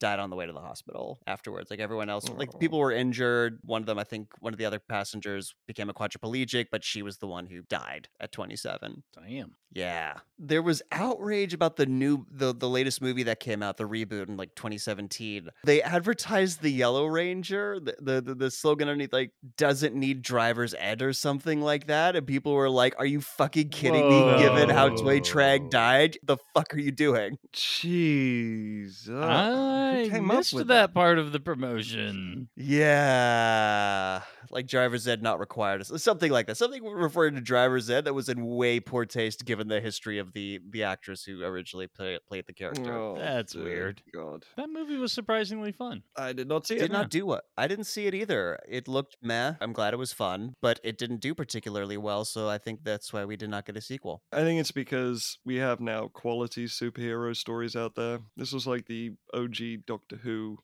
died 0.00 0.18
on 0.18 0.30
the 0.30 0.36
way 0.36 0.46
to 0.46 0.52
the 0.52 0.60
hospital 0.60 1.18
afterwards. 1.26 1.70
Like 1.70 1.80
everyone 1.80 2.08
else, 2.08 2.28
like 2.28 2.50
Oh. 2.54 2.58
people 2.58 2.78
were 2.78 2.92
injured. 2.92 3.58
One 3.64 3.82
of 3.82 3.86
them, 3.86 3.98
I 3.98 4.04
think, 4.04 4.28
one 4.40 4.52
of 4.52 4.58
the 4.58 4.64
other 4.64 4.78
passengers 4.78 5.54
became 5.66 5.88
a 5.90 5.94
quadriplegic, 5.94 6.66
but 6.70 6.84
she 6.84 7.02
was 7.02 7.18
the 7.18 7.26
one 7.26 7.46
who 7.46 7.62
died 7.62 8.08
at 8.20 8.32
27. 8.32 9.02
Damn. 9.14 9.54
Yeah. 9.72 10.18
There 10.38 10.62
was 10.62 10.82
outrage 10.92 11.52
about 11.52 11.74
the 11.76 11.86
new 11.86 12.26
the 12.30 12.54
the 12.54 12.68
latest 12.68 13.02
movie 13.02 13.24
that 13.24 13.40
came 13.40 13.60
out, 13.60 13.76
the 13.76 13.88
reboot 13.88 14.28
in 14.28 14.36
like 14.36 14.54
2017. 14.54 15.48
They 15.64 15.82
advertised 15.82 16.60
the 16.62 16.70
Yellow 16.70 17.06
Ranger, 17.06 17.80
the 17.80 17.96
the, 18.00 18.20
the, 18.20 18.34
the 18.36 18.50
slogan 18.52 18.88
underneath 18.88 19.12
like 19.12 19.32
doesn't 19.56 19.94
need 19.96 20.22
driver's 20.22 20.74
ed 20.78 21.02
or 21.02 21.12
something 21.12 21.60
like 21.60 21.88
that. 21.88 22.14
And 22.14 22.24
people 22.24 22.52
were 22.54 22.70
like, 22.70 22.94
Are 22.98 23.06
you 23.06 23.20
fucking 23.20 23.70
kidding 23.70 24.08
me? 24.08 24.38
Given 24.38 24.68
how 24.70 24.90
Thuy 24.90 25.20
Trang 25.20 25.70
died, 25.70 26.18
the 26.22 26.36
fuck 26.54 26.72
are 26.74 26.78
you 26.78 26.92
doing? 26.92 27.36
Jeez. 27.52 29.08
uh, 29.10 29.20
I 29.36 30.04
who 30.04 30.10
came 30.10 30.30
up 30.30 30.38
missed 30.38 30.52
with 30.54 30.68
that 30.68 30.92
part 30.94 31.18
of 31.18 31.32
the 31.32 31.40
promotion. 31.40 32.48
Yeah. 32.56 34.22
Like 34.50 34.66
driver's 34.66 35.08
ed 35.08 35.22
not 35.22 35.40
required. 35.40 35.84
Something 35.86 36.30
like 36.30 36.46
that. 36.46 36.56
Something 36.56 36.84
referring 36.84 37.34
to 37.34 37.40
driver's 37.40 37.90
ed 37.90 38.04
that 38.04 38.14
was 38.14 38.28
in 38.28 38.44
way 38.44 38.78
poor 38.78 39.04
taste 39.04 39.44
given 39.44 39.68
the 39.68 39.80
history 39.80 40.18
of 40.18 40.32
the 40.32 40.60
the 40.70 40.84
actress 40.84 41.24
who 41.24 41.42
originally 41.42 41.86
play, 41.88 42.18
played 42.28 42.46
the 42.46 42.52
character. 42.52 42.92
Oh, 42.92 43.16
That's 43.18 43.54
weird. 43.54 44.02
God, 44.14 44.44
That 44.56 44.68
movie 44.70 44.96
was 44.96 45.12
surprisingly 45.12 45.72
fun. 45.72 46.02
I 46.16 46.32
did 46.32 46.48
not 46.48 46.66
see 46.66 46.74
did 46.76 46.84
it. 46.84 46.92
not 46.92 47.10
do 47.10 47.26
what 47.26 47.44
I 47.56 47.66
didn't 47.66 47.86
see 47.86 48.06
it 48.06 48.14
either. 48.14 48.60
It 48.68 48.86
looked 48.86 49.16
meh. 49.22 49.54
I'm 49.60 49.72
glad 49.72 49.94
it 49.94 49.98
was 49.98 50.12
fun, 50.12 50.54
but 50.60 50.78
it 50.84 50.98
didn't 50.98 51.20
do 51.20 51.34
particularly 51.34 51.96
well. 51.96 52.24
So 52.24 52.48
I 52.48 52.58
think 52.58 52.84
that's 52.84 53.12
why 53.12 53.24
we 53.24 53.36
did 53.36 53.50
not 53.50 53.66
get 53.66 53.76
a 53.76 53.80
sequel. 53.80 54.22
I 54.32 54.42
think 54.42 54.60
it's 54.60 54.70
because 54.72 55.38
we 55.44 55.56
have 55.56 55.80
now 55.80 56.08
quality 56.08 56.66
superhero 56.66 57.34
stories 57.34 57.74
out 57.74 57.94
there. 57.96 58.20
This 58.36 58.52
was 58.52 58.66
like 58.66 58.86
the 58.86 59.12
OG 59.34 59.86
Doctor 59.86 60.16
Who 60.16 60.58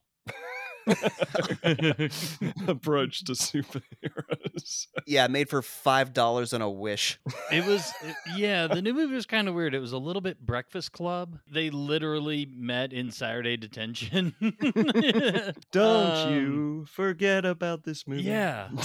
approach 2.69 3.25
to 3.25 3.33
superheroes. 3.33 4.87
Yeah, 5.07 5.27
made 5.29 5.49
for 5.49 5.63
five 5.63 6.13
dollars 6.13 6.53
on 6.53 6.63
a 6.63 6.71
wish. 6.71 7.19
It 7.53 7.65
was, 7.67 7.91
it- 8.03 8.17
yeah, 8.37 8.67
the 8.67 8.83
new 8.83 8.95
movie 8.95 9.15
was 9.15 9.27
kind 9.27 9.49
of 9.49 9.55
weird. 9.55 9.75
It 9.75 9.81
was 9.81 9.93
a 9.93 9.99
little 9.99 10.23
bit 10.23 10.41
Breakfast 10.45 10.93
Club. 10.93 11.39
They 11.51 11.71
literally 11.71 12.47
met 12.55 12.93
in 12.93 13.11
Saturday 13.11 13.57
detention. 13.57 14.35
Don't 15.73 16.11
Um, 16.29 16.35
you 16.35 16.85
forget 16.87 17.45
about 17.45 17.85
this 17.85 18.07
movie. 18.07 18.23
Yeah. 18.23 18.69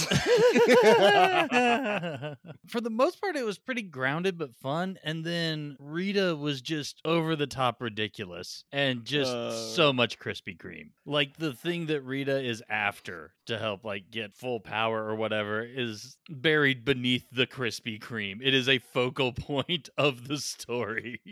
For 2.66 2.80
the 2.80 2.90
most 2.90 3.20
part, 3.20 3.36
it 3.36 3.44
was 3.44 3.58
pretty 3.58 3.82
grounded 3.82 4.38
but 4.38 4.54
fun. 4.56 4.98
And 5.04 5.24
then 5.24 5.76
Rita 5.78 6.34
was 6.36 6.60
just 6.60 7.00
over 7.04 7.36
the 7.36 7.46
top 7.46 7.80
ridiculous 7.80 8.64
and 8.72 9.04
just 9.04 9.74
so 9.74 9.90
Uh. 9.90 9.92
much 9.92 10.18
Krispy 10.18 10.56
Kreme. 10.56 10.90
Like 11.04 11.36
the 11.36 11.52
thing 11.52 11.85
that 11.86 12.02
Rita 12.02 12.42
is 12.42 12.62
after 12.68 13.32
to 13.46 13.58
help 13.58 13.84
like 13.84 14.10
get 14.10 14.34
full 14.34 14.60
power 14.60 15.04
or 15.04 15.14
whatever 15.14 15.62
is 15.62 16.16
buried 16.28 16.84
beneath 16.84 17.24
the 17.30 17.46
Krispy 17.46 18.00
Kreme. 18.00 18.40
It 18.42 18.54
is 18.54 18.68
a 18.68 18.78
focal 18.78 19.32
point 19.32 19.88
of 19.96 20.28
the 20.28 20.38
story. 20.38 21.20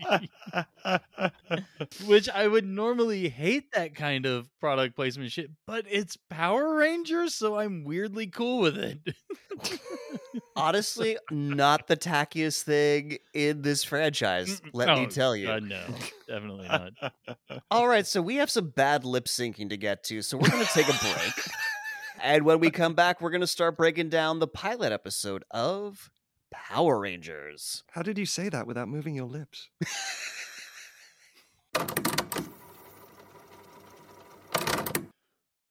Which 2.06 2.28
I 2.28 2.46
would 2.46 2.66
normally 2.66 3.28
hate 3.28 3.72
that 3.72 3.94
kind 3.94 4.26
of 4.26 4.48
product 4.60 4.96
placement 4.96 5.32
shit, 5.32 5.50
but 5.66 5.84
it's 5.90 6.16
Power 6.30 6.76
Rangers, 6.76 7.34
so 7.34 7.58
I'm 7.58 7.84
weirdly 7.84 8.26
cool 8.26 8.60
with 8.60 8.76
it. 8.78 8.98
Honestly, 10.56 11.16
not 11.30 11.86
the 11.88 11.96
tackiest 11.96 12.62
thing 12.62 13.18
in 13.34 13.62
this 13.62 13.84
franchise. 13.84 14.60
Let 14.72 14.88
me 14.98 15.04
Oh, 15.04 15.06
tell 15.06 15.36
you. 15.36 15.46
God, 15.46 15.62
no, 15.64 15.82
definitely 16.28 16.68
not. 16.68 16.92
All 17.70 17.88
right, 17.88 18.06
so 18.06 18.22
we 18.22 18.36
have 18.36 18.50
some 18.50 18.68
bad 18.68 19.04
lip 19.04 19.24
syncing 19.26 19.68
to 19.70 19.76
get 19.76 20.04
to, 20.04 20.22
so 20.22 20.38
we're 20.44 20.50
going 20.50 20.66
to 20.66 20.72
take 20.72 20.88
a 20.88 20.98
break. 20.98 21.46
and 22.22 22.44
when 22.44 22.60
we 22.60 22.70
come 22.70 22.92
back, 22.94 23.22
we're 23.22 23.30
going 23.30 23.40
to 23.40 23.46
start 23.46 23.78
breaking 23.78 24.10
down 24.10 24.40
the 24.40 24.46
pilot 24.46 24.92
episode 24.92 25.42
of 25.50 26.10
Power 26.50 27.00
Rangers. 27.00 27.82
How 27.92 28.02
did 28.02 28.18
you 28.18 28.26
say 28.26 28.50
that 28.50 28.66
without 28.66 28.88
moving 28.88 29.14
your 29.14 29.24
lips? 29.26 29.70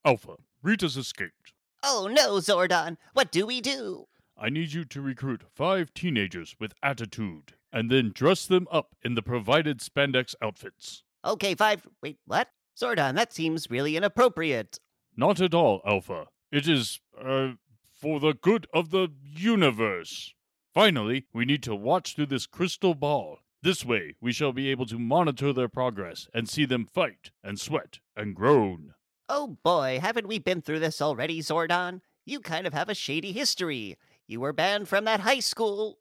Alpha, 0.04 0.38
Rita's 0.64 0.98
escaped. 0.98 1.54
Oh 1.84 2.10
no, 2.12 2.38
Zordon, 2.38 2.98
what 3.14 3.32
do 3.32 3.46
we 3.46 3.62
do? 3.62 4.06
I 4.36 4.50
need 4.50 4.74
you 4.74 4.86
to 4.86 5.02
recruit 5.02 5.44
five 5.54 5.94
teenagers 5.94 6.56
with 6.60 6.74
attitude 6.82 7.54
and 7.72 7.92
then 7.92 8.12
dress 8.14 8.48
them 8.48 8.68
up 8.72 8.96
in 9.04 9.14
the 9.14 9.22
provided 9.22 9.82
spandex 9.82 10.34
outfits. 10.42 11.04
Okay, 11.24 11.54
five. 11.54 11.88
Wait, 12.02 12.18
what? 12.26 12.50
Zordon, 12.80 13.16
that 13.16 13.34
seems 13.34 13.70
really 13.70 13.96
inappropriate. 13.96 14.80
Not 15.16 15.40
at 15.42 15.54
all, 15.54 15.82
Alpha. 15.86 16.28
It 16.52 16.68
is, 16.68 17.00
uh, 17.20 17.52
for 17.92 18.20
the 18.20 18.34
good 18.34 18.68
of 18.74 18.90
the 18.90 19.10
universe. 19.24 20.34
Finally, 20.74 21.26
we 21.34 21.46
need 21.46 21.64
to 21.64 21.76
watch 21.76 22.16
through 22.16 22.26
this 22.26 22.48
crystal 22.48 22.96
ball. 22.96 23.40
This 23.62 23.86
way, 23.86 24.16
we 24.20 24.34
shall 24.34 24.52
be 24.52 24.70
able 24.70 24.86
to 24.88 25.00
monitor 25.00 25.54
their 25.54 25.70
progress 25.70 26.28
and 26.34 26.50
see 26.50 26.66
them 26.66 26.86
fight 26.86 27.32
and 27.44 27.60
sweat 27.60 28.00
and 28.16 28.36
groan. 28.36 28.94
Oh 29.30 29.58
boy, 29.64 30.00
haven't 30.02 30.28
we 30.28 30.38
been 30.40 30.62
through 30.62 30.80
this 30.80 31.02
already, 31.02 31.40
Zordon? 31.42 32.02
You 32.26 32.40
kind 32.40 32.68
of 32.68 32.74
have 32.74 32.90
a 32.90 32.96
shady 32.96 33.32
history. 33.32 33.98
You 34.28 34.42
were 34.42 34.52
banned 34.52 34.90
from 34.90 35.06
that 35.06 35.22
high 35.22 35.40
school. 35.40 36.00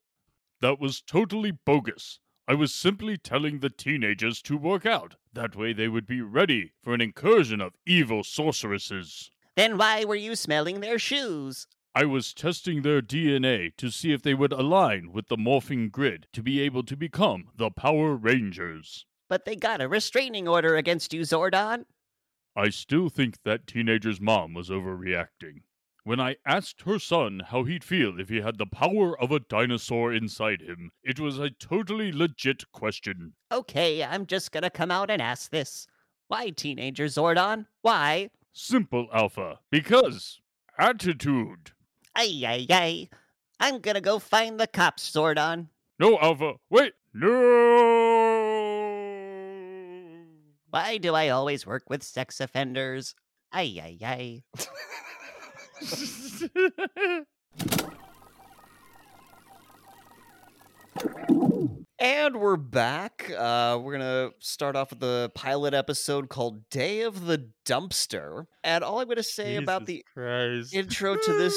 That 0.61 0.81
was 0.81 1.01
totally 1.01 1.53
bogus. 1.53 2.19
I 2.49 2.55
was 2.55 2.75
simply 2.75 3.17
telling 3.17 3.61
the 3.61 3.71
teenagers 3.71 4.43
to 4.43 4.57
work 4.57 4.85
out. 4.85 5.17
That 5.35 5.57
way 5.57 5.73
they 5.73 5.89
would 5.89 6.07
be 6.07 6.21
ready 6.21 6.73
for 6.83 6.93
an 6.93 7.01
incursion 7.01 7.61
of 7.61 7.75
evil 7.87 8.23
sorceresses. 8.23 9.31
Then 9.57 9.79
why 9.79 10.05
were 10.05 10.15
you 10.15 10.37
smelling 10.37 10.81
their 10.81 10.99
shoes? 10.99 11.67
I 11.95 12.05
was 12.05 12.33
testing 12.33 12.83
their 12.83 13.03
DNA 13.03 13.77
to 13.77 13.91
see 13.91 14.13
if 14.13 14.23
they 14.23 14.35
would 14.35 14.53
align 14.53 15.13
with 15.13 15.29
the 15.29 15.37
morphing 15.37 15.91
grid 15.91 16.27
to 16.33 16.43
be 16.43 16.61
able 16.61 16.83
to 16.85 16.97
become 16.97 17.51
the 17.57 17.71
Power 17.71 18.15
Rangers. 18.15 19.05
But 19.29 19.45
they 19.45 19.57
got 19.57 19.81
a 19.81 19.89
restraining 19.89 20.49
order 20.49 20.77
against 20.77 21.13
you, 21.13 21.23
Zordon. 21.23 21.85
I 22.57 22.71
still 22.71 23.09
think 23.09 23.43
that 23.45 23.67
teenager's 23.67 24.21
mom 24.21 24.55
was 24.55 24.69
overreacting. 24.69 25.63
When 26.05 26.19
I 26.19 26.35
asked 26.45 26.83
her 26.83 26.99
son 26.99 27.43
how 27.47 27.63
he'd 27.63 27.85
feel 27.85 28.19
if 28.19 28.29
he 28.29 28.41
had 28.41 28.59
the 28.59 28.67
power 28.67 29.17
of 29.21 29.31
a 29.31 29.39
dinosaur 29.39 30.13
inside 30.13 30.61
him, 30.61 30.91
it 31.05 31.21
was 31.21 31.39
a 31.39 31.51
totally 31.51 32.11
legit 32.11 32.73
question. 32.73 33.35
Okay, 33.53 34.03
I'm 34.03 34.27
just 34.27 34.51
gonna 34.51 34.69
come 34.69 34.91
out 34.91 35.11
and 35.11 35.23
ask 35.23 35.53
this. 35.53 35.87
Why, 36.27 36.51
teenager 36.51 37.05
Zordon? 37.05 37.67
Why? 37.83 38.31
Simple, 38.53 39.07
Alpha. 39.15 39.61
Because 39.71 40.41
attitude. 40.77 41.71
Ay, 42.17 42.43
ay, 42.47 42.67
ay. 42.69 43.09
I'm 43.61 43.79
gonna 43.79 44.01
go 44.01 44.19
find 44.19 44.59
the 44.59 44.67
cops, 44.67 45.09
Zordon. 45.09 45.69
No, 46.01 46.19
Alpha. 46.19 46.55
Wait. 46.69 46.95
No. 47.15 47.29
Why 50.71 50.99
do 50.99 51.15
I 51.15 51.29
always 51.29 51.65
work 51.65 51.85
with 51.89 52.03
sex 52.03 52.41
offenders? 52.41 53.15
Ay, 53.53 53.79
ay, 53.81 53.99
ay. 54.05 54.43
And 61.99 62.37
we're 62.41 62.57
back. 62.57 63.31
Uh, 63.37 63.79
we're 63.81 63.97
going 63.99 64.31
to 64.31 64.35
start 64.41 64.75
off 64.77 64.91
with 64.91 65.01
the 65.01 65.31
pilot 65.35 65.73
episode 65.75 66.29
called 66.29 66.69
Day 66.69 67.03
of 67.03 67.27
the 67.27 67.51
Dumpster. 67.65 68.47
And 68.65 68.83
all 68.83 68.99
I'm 68.99 69.07
going 69.07 69.17
to 69.17 69.23
say 69.23 69.57
about 69.57 69.87
the 69.87 70.05
Christ. 70.13 70.75
intro 70.75 71.17
to 71.17 71.33
this, 71.39 71.57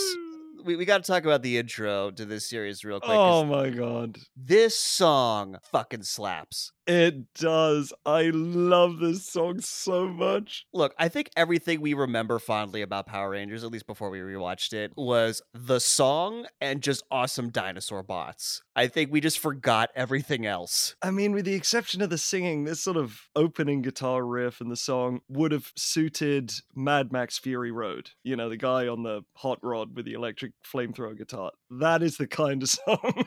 we, 0.64 0.76
we 0.76 0.86
got 0.86 1.04
to 1.04 1.12
talk 1.12 1.24
about 1.24 1.42
the 1.42 1.58
intro 1.58 2.12
to 2.12 2.26
this 2.26 2.48
series 2.50 2.84
real 2.86 3.00
quick. 3.00 3.16
'cause 3.16 3.44
Oh 3.44 3.46
my 3.46 3.70
god. 3.70 4.18
This 4.38 4.78
song 4.78 5.58
fucking 5.72 6.04
slaps. 6.04 6.72
It 6.88 7.34
does. 7.34 7.94
I 8.06 8.30
love 8.32 9.00
this 9.00 9.26
song 9.26 9.60
so 9.60 10.08
much. 10.08 10.68
Look, 10.72 10.94
I 11.00 11.08
think 11.08 11.32
everything 11.36 11.82
we 11.82 11.96
remember 11.96 12.38
fondly 12.38 12.84
about 12.84 13.08
Power 13.08 13.32
Rangers, 13.32 13.64
at 13.64 13.72
least 13.72 13.88
before 13.88 14.12
we 14.12 14.20
rewatched 14.20 14.74
it, 14.74 14.92
was 14.96 15.42
the 15.54 15.80
song 15.80 16.46
and 16.62 16.84
just 16.84 17.04
awesome 17.10 17.50
dinosaur 17.50 18.04
bots. 18.04 18.62
I 18.76 18.88
think 18.88 19.12
we 19.12 19.20
just 19.20 19.40
forgot 19.40 19.90
everything 19.96 20.46
else. 20.46 20.96
I 21.02 21.10
mean, 21.10 21.32
with 21.32 21.46
the 21.46 21.56
exception 21.56 22.02
of 22.02 22.12
the 22.12 22.18
singing, 22.20 22.66
this 22.66 22.84
sort 22.84 22.98
of 22.98 23.30
opening 23.36 23.82
guitar 23.82 24.24
riff 24.24 24.62
in 24.62 24.70
the 24.70 24.76
song 24.76 25.22
would 25.28 25.52
have 25.54 25.72
suited 25.76 26.52
Mad 26.76 27.12
Max 27.12 27.40
Fury 27.40 27.72
Road. 27.72 28.12
You 28.24 28.36
know, 28.36 28.50
the 28.50 28.58
guy 28.58 28.88
on 28.88 29.02
the 29.02 29.22
hot 29.36 29.58
rod 29.64 29.96
with 29.96 30.06
the 30.06 30.14
electric 30.14 30.52
flamethrower 30.64 31.18
guitar. 31.18 31.52
That 31.72 32.04
is 32.04 32.18
the 32.18 32.28
kind 32.28 32.62
of 32.62 32.70
song. 32.86 33.26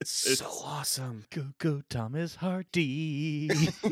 It's 0.00 0.10
so 0.10 0.30
It's- 0.32 0.62
awesome. 0.64 1.26
Go 1.30 1.48
go 1.58 1.82
Thomas 1.88 2.36
Hardy. 2.36 3.50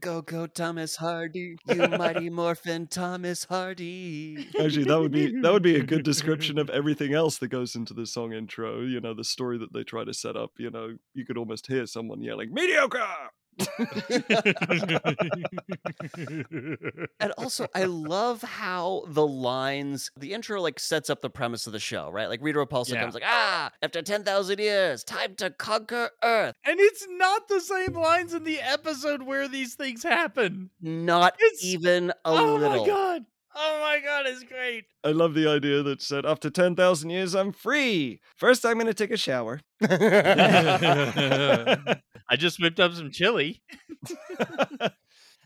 Go, 0.00 0.22
go, 0.22 0.46
Thomas 0.46 0.96
Hardy, 0.96 1.56
you 1.68 1.88
mighty 1.88 2.30
morphin 2.30 2.86
Thomas 2.86 3.44
Hardy. 3.44 4.48
Actually, 4.58 4.84
that 4.84 4.98
would 4.98 5.12
be 5.12 5.38
that 5.42 5.52
would 5.52 5.62
be 5.62 5.76
a 5.76 5.82
good 5.82 6.02
description 6.02 6.56
of 6.56 6.70
everything 6.80 7.12
else 7.12 7.36
that 7.38 7.48
goes 7.48 7.74
into 7.74 7.92
the 7.92 8.06
song 8.06 8.32
intro. 8.32 8.80
You 8.80 9.02
know, 9.02 9.12
the 9.12 9.24
story 9.24 9.58
that 9.58 9.74
they 9.74 9.82
try 9.84 10.04
to 10.04 10.14
set 10.14 10.36
up. 10.36 10.52
You 10.56 10.70
know, 10.70 10.96
you 11.12 11.26
could 11.26 11.36
almost 11.36 11.66
hear 11.66 11.84
someone 11.84 12.22
yelling 12.22 12.54
"mediocre." 12.54 13.04
And 17.20 17.32
also, 17.36 17.66
I 17.74 17.84
love 17.84 18.42
how 18.42 19.04
the 19.08 19.26
lines, 19.26 20.10
the 20.18 20.32
intro 20.32 20.60
like 20.60 20.78
sets 20.80 21.10
up 21.10 21.20
the 21.20 21.30
premise 21.30 21.66
of 21.66 21.72
the 21.72 21.80
show, 21.80 22.10
right? 22.10 22.28
Like 22.28 22.40
Rita 22.42 22.58
Repulsa 22.58 22.94
Yeah. 22.94 23.02
comes 23.02 23.14
like, 23.14 23.22
ah, 23.26 23.70
after 23.82 24.02
10,000 24.02 24.58
years, 24.58 25.04
time 25.04 25.34
to 25.36 25.50
conquer 25.50 26.10
Earth. 26.22 26.54
and 26.64 26.80
it's 26.80 27.06
not 27.10 27.48
the 27.48 27.60
same 27.60 27.94
lines 27.94 28.34
in 28.34 28.44
the 28.44 28.60
episode 28.60 29.22
where 29.22 29.48
these 29.48 29.74
things 29.74 30.02
happen. 30.02 30.70
Not 30.80 31.34
It's- 31.40 31.64
even 31.64 32.10
a 32.10 32.14
oh 32.24 32.54
little. 32.56 32.80
my 32.80 32.86
god. 32.86 33.24
Oh 33.54 33.78
my 33.80 34.00
god, 34.04 34.26
it's 34.26 34.44
great. 34.44 34.84
I 35.02 35.10
love 35.10 35.34
the 35.34 35.48
idea 35.48 35.82
that 35.82 36.02
said, 36.02 36.24
"After 36.24 36.50
ten 36.50 36.76
thousand 36.76 37.10
years, 37.10 37.34
I'm 37.34 37.52
free. 37.52 38.20
First, 38.36 38.64
I'm 38.64 38.74
going 38.74 38.86
to 38.86 38.94
take 38.94 39.10
a 39.10 39.16
shower." 39.16 39.60
I 39.82 39.86
just 42.36 42.60
whipped 42.60 42.80
up 42.80 42.92
some 42.92 43.10
chili. 43.10 43.62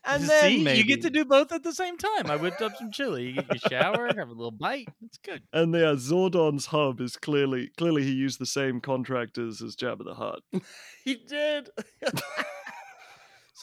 and 0.05 0.23
You 0.23 0.29
then 0.29 0.51
See, 0.51 0.77
you 0.77 0.85
get 0.85 1.03
to 1.03 1.11
do 1.11 1.25
both 1.25 1.53
at 1.53 1.63
the 1.63 1.73
same 1.73 1.97
time. 1.97 2.31
I 2.31 2.37
whipped 2.37 2.61
up 2.61 2.77
some 2.77 2.91
chili. 2.93 3.29
You 3.29 3.35
get 3.37 3.49
your 3.49 3.71
shower, 3.71 4.09
have 4.09 4.29
a 4.29 4.33
little 4.33 4.51
bite. 4.51 4.89
It's 5.03 5.19
good. 5.19 5.43
And 5.53 5.75
yeah, 5.75 5.91
uh, 5.91 5.97
Zordon's 5.97 6.67
hub 6.67 7.01
is 7.01 7.17
clearly 7.17 7.71
clearly 7.79 8.05
he 8.05 8.13
used 8.13 8.39
the 8.39 8.47
same 8.47 8.81
contractors 8.81 9.63
as 9.63 9.77
Jabba 9.77 10.05
the 10.05 10.15
Hutt. 10.15 10.41
he 11.05 11.15
did. 11.15 11.71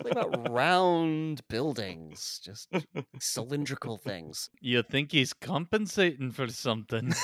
Something 0.03 0.17
about 0.17 0.51
round 0.51 1.41
buildings, 1.47 2.39
just 2.43 2.69
cylindrical 3.19 3.97
things. 3.97 4.49
You 4.61 4.83
think 4.83 5.11
he's 5.11 5.33
compensating 5.33 6.31
for 6.31 6.47
something? 6.47 7.13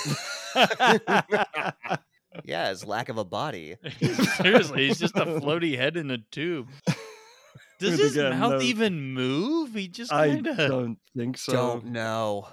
Yeah, 2.43 2.69
his 2.69 2.85
lack 2.85 3.09
of 3.09 3.17
a 3.17 3.23
body. 3.25 3.77
Seriously, 4.35 4.87
he's 4.87 4.99
just 4.99 5.15
a 5.15 5.25
floaty 5.25 5.75
head 5.75 5.97
in 5.97 6.11
a 6.11 6.19
tube. 6.19 6.69
Does 7.79 7.99
his 7.99 8.17
again, 8.17 8.39
mouth 8.39 8.51
no- 8.53 8.61
even 8.61 9.13
move? 9.13 9.73
He 9.75 9.87
just 9.87 10.11
I 10.11 10.29
kind 10.29 10.47
of. 10.47 10.57
don't 10.57 10.97
think 11.15 11.37
so. 11.37 11.51
Don't 11.53 11.85
know. 11.87 12.47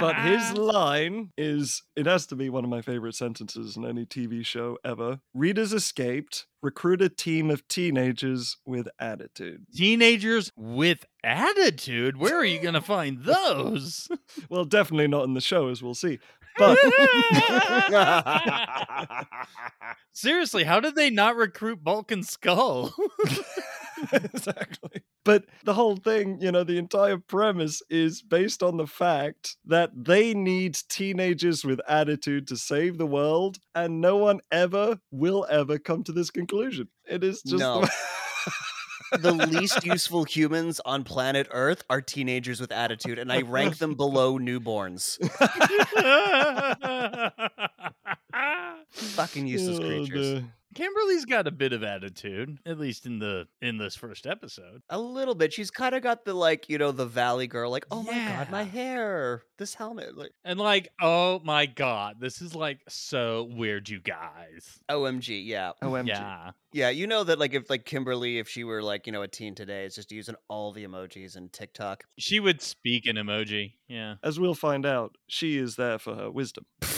But 0.00 0.16
his 0.16 0.52
line 0.58 1.30
is 1.36 1.82
it 1.96 2.06
has 2.06 2.26
to 2.26 2.36
be 2.36 2.48
one 2.50 2.64
of 2.64 2.70
my 2.70 2.82
favorite 2.82 3.14
sentences 3.14 3.76
in 3.76 3.84
any 3.84 4.04
TV 4.04 4.44
show 4.44 4.78
ever. 4.84 5.20
Rita's 5.32 5.72
escaped, 5.72 6.46
recruit 6.62 7.00
a 7.02 7.08
team 7.08 7.50
of 7.50 7.66
teenagers 7.68 8.56
with 8.66 8.88
attitude. 8.98 9.66
teenagers 9.74 10.52
with 10.56 11.04
attitude. 11.22 12.16
Where 12.18 12.36
are 12.36 12.44
you 12.44 12.60
going 12.60 12.74
to 12.74 12.80
find 12.80 13.18
those? 13.24 14.08
Well, 14.50 14.64
definitely 14.64 15.08
not 15.08 15.24
in 15.24 15.34
the 15.34 15.40
show, 15.40 15.68
as 15.68 15.82
we'll 15.82 15.94
see. 15.94 16.18
But 16.58 16.78
Seriously, 20.12 20.64
how 20.64 20.80
did 20.80 20.94
they 20.94 21.10
not 21.10 21.36
recruit 21.36 21.82
Bulk 21.82 22.12
and 22.12 22.24
Skull? 22.26 22.94
exactly. 24.12 25.02
But 25.24 25.44
the 25.64 25.74
whole 25.74 25.96
thing, 25.96 26.38
you 26.40 26.52
know, 26.52 26.64
the 26.64 26.78
entire 26.78 27.18
premise 27.18 27.82
is 27.90 28.22
based 28.22 28.62
on 28.62 28.76
the 28.76 28.86
fact 28.86 29.56
that 29.66 29.90
they 29.96 30.34
need 30.34 30.76
teenagers 30.88 31.64
with 31.64 31.80
attitude 31.88 32.46
to 32.48 32.56
save 32.56 32.98
the 32.98 33.06
world, 33.06 33.58
and 33.74 34.00
no 34.00 34.16
one 34.16 34.40
ever 34.52 34.98
will 35.10 35.46
ever 35.50 35.78
come 35.78 36.04
to 36.04 36.12
this 36.12 36.30
conclusion. 36.30 36.88
It 37.08 37.24
is 37.24 37.42
just 37.42 37.60
No. 37.60 37.80
the- 37.80 37.90
the 39.18 39.32
least 39.32 39.84
useful 39.84 40.24
humans 40.24 40.80
on 40.84 41.04
planet 41.04 41.46
Earth 41.50 41.84
are 41.90 42.00
teenagers 42.00 42.60
with 42.60 42.72
attitude, 42.72 43.18
and 43.18 43.32
I 43.32 43.42
rank 43.42 43.78
them 43.78 43.94
below 43.94 44.38
newborns. 44.38 45.18
Fucking 48.90 49.46
useless 49.46 49.78
Oh, 49.78 49.82
creatures. 49.86 50.40
the- 50.40 50.44
Kimberly's 50.74 51.24
got 51.24 51.46
a 51.46 51.50
bit 51.50 51.72
of 51.72 51.82
attitude, 51.82 52.58
at 52.66 52.78
least 52.78 53.06
in 53.06 53.18
the 53.18 53.46
in 53.62 53.78
this 53.78 53.94
first 53.94 54.26
episode. 54.26 54.82
A 54.90 54.98
little 54.98 55.34
bit. 55.34 55.52
She's 55.52 55.70
kind 55.70 55.94
of 55.94 56.02
got 56.02 56.24
the 56.24 56.34
like, 56.34 56.68
you 56.68 56.78
know, 56.78 56.92
the 56.92 57.06
valley 57.06 57.46
girl, 57.46 57.70
like, 57.70 57.86
oh 57.90 58.02
my 58.02 58.12
god, 58.12 58.50
my 58.50 58.64
hair, 58.64 59.42
this 59.58 59.74
helmet, 59.74 60.16
like, 60.16 60.32
And 60.44 60.58
like, 60.58 60.88
oh 61.00 61.40
my 61.44 61.66
god, 61.66 62.16
this 62.20 62.40
is 62.40 62.54
like 62.54 62.80
so 62.88 63.48
weird, 63.52 63.88
you 63.88 64.00
guys. 64.00 64.80
OMG, 64.90 65.46
yeah, 65.46 65.72
OMG. 65.82 66.08
Yeah. 66.08 66.50
yeah. 66.72 66.88
You 66.90 67.06
know 67.06 67.24
that 67.24 67.38
like 67.38 67.54
if 67.54 67.70
like 67.70 67.84
Kimberly, 67.84 68.38
if 68.38 68.48
she 68.48 68.64
were 68.64 68.82
like, 68.82 69.06
you 69.06 69.12
know, 69.12 69.22
a 69.22 69.28
teen 69.28 69.54
today, 69.54 69.84
is 69.84 69.94
just 69.94 70.10
using 70.12 70.34
all 70.48 70.72
the 70.72 70.84
emojis 70.84 71.36
and 71.36 71.52
TikTok. 71.52 72.04
She 72.18 72.40
would 72.40 72.60
speak 72.60 73.06
an 73.06 73.16
emoji. 73.16 73.74
Yeah. 73.88 74.16
As 74.22 74.40
we'll 74.40 74.54
find 74.54 74.84
out, 74.84 75.16
she 75.28 75.56
is 75.56 75.76
there 75.76 75.98
for 75.98 76.14
her 76.14 76.30
wisdom. 76.30 76.66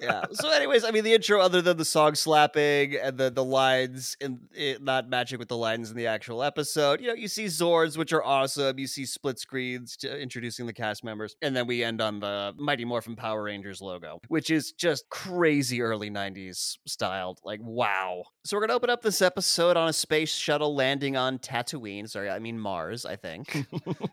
yeah. 0.00 0.24
So, 0.32 0.50
anyways, 0.50 0.84
I 0.84 0.90
mean, 0.90 1.04
the 1.04 1.14
intro, 1.14 1.40
other 1.40 1.62
than 1.62 1.76
the 1.76 1.84
song 1.84 2.14
slapping 2.14 2.96
and 2.96 3.18
the 3.18 3.30
the 3.30 3.44
lines 3.44 4.16
and 4.20 4.40
not 4.80 5.08
matching 5.08 5.38
with 5.38 5.48
the 5.48 5.56
lines 5.56 5.90
in 5.90 5.96
the 5.96 6.06
actual 6.06 6.42
episode, 6.42 7.00
you 7.00 7.08
know, 7.08 7.14
you 7.14 7.28
see 7.28 7.46
Zords, 7.46 7.96
which 7.96 8.12
are 8.12 8.24
awesome. 8.24 8.78
You 8.78 8.86
see 8.86 9.06
split 9.06 9.38
screens 9.38 9.96
to 9.98 10.20
introducing 10.20 10.66
the 10.66 10.72
cast 10.72 11.04
members, 11.04 11.36
and 11.42 11.56
then 11.56 11.66
we 11.66 11.82
end 11.82 12.00
on 12.00 12.20
the 12.20 12.54
Mighty 12.58 12.84
Morphin 12.84 13.16
Power 13.16 13.42
Rangers 13.42 13.80
logo, 13.80 14.20
which 14.28 14.50
is 14.50 14.72
just 14.72 15.08
crazy 15.08 15.82
early 15.82 16.10
'90s 16.10 16.78
styled. 16.86 17.40
Like, 17.44 17.60
wow. 17.62 18.24
So 18.44 18.56
we're 18.56 18.62
gonna 18.62 18.76
open 18.76 18.90
up 18.90 19.02
this 19.02 19.22
episode 19.22 19.76
on 19.76 19.88
a 19.88 19.92
space 19.92 20.34
shuttle 20.34 20.74
landing 20.74 21.16
on 21.16 21.38
Tatooine. 21.38 22.08
Sorry, 22.08 22.30
I 22.30 22.38
mean 22.38 22.58
Mars. 22.58 23.04
I 23.04 23.16
think. 23.16 23.66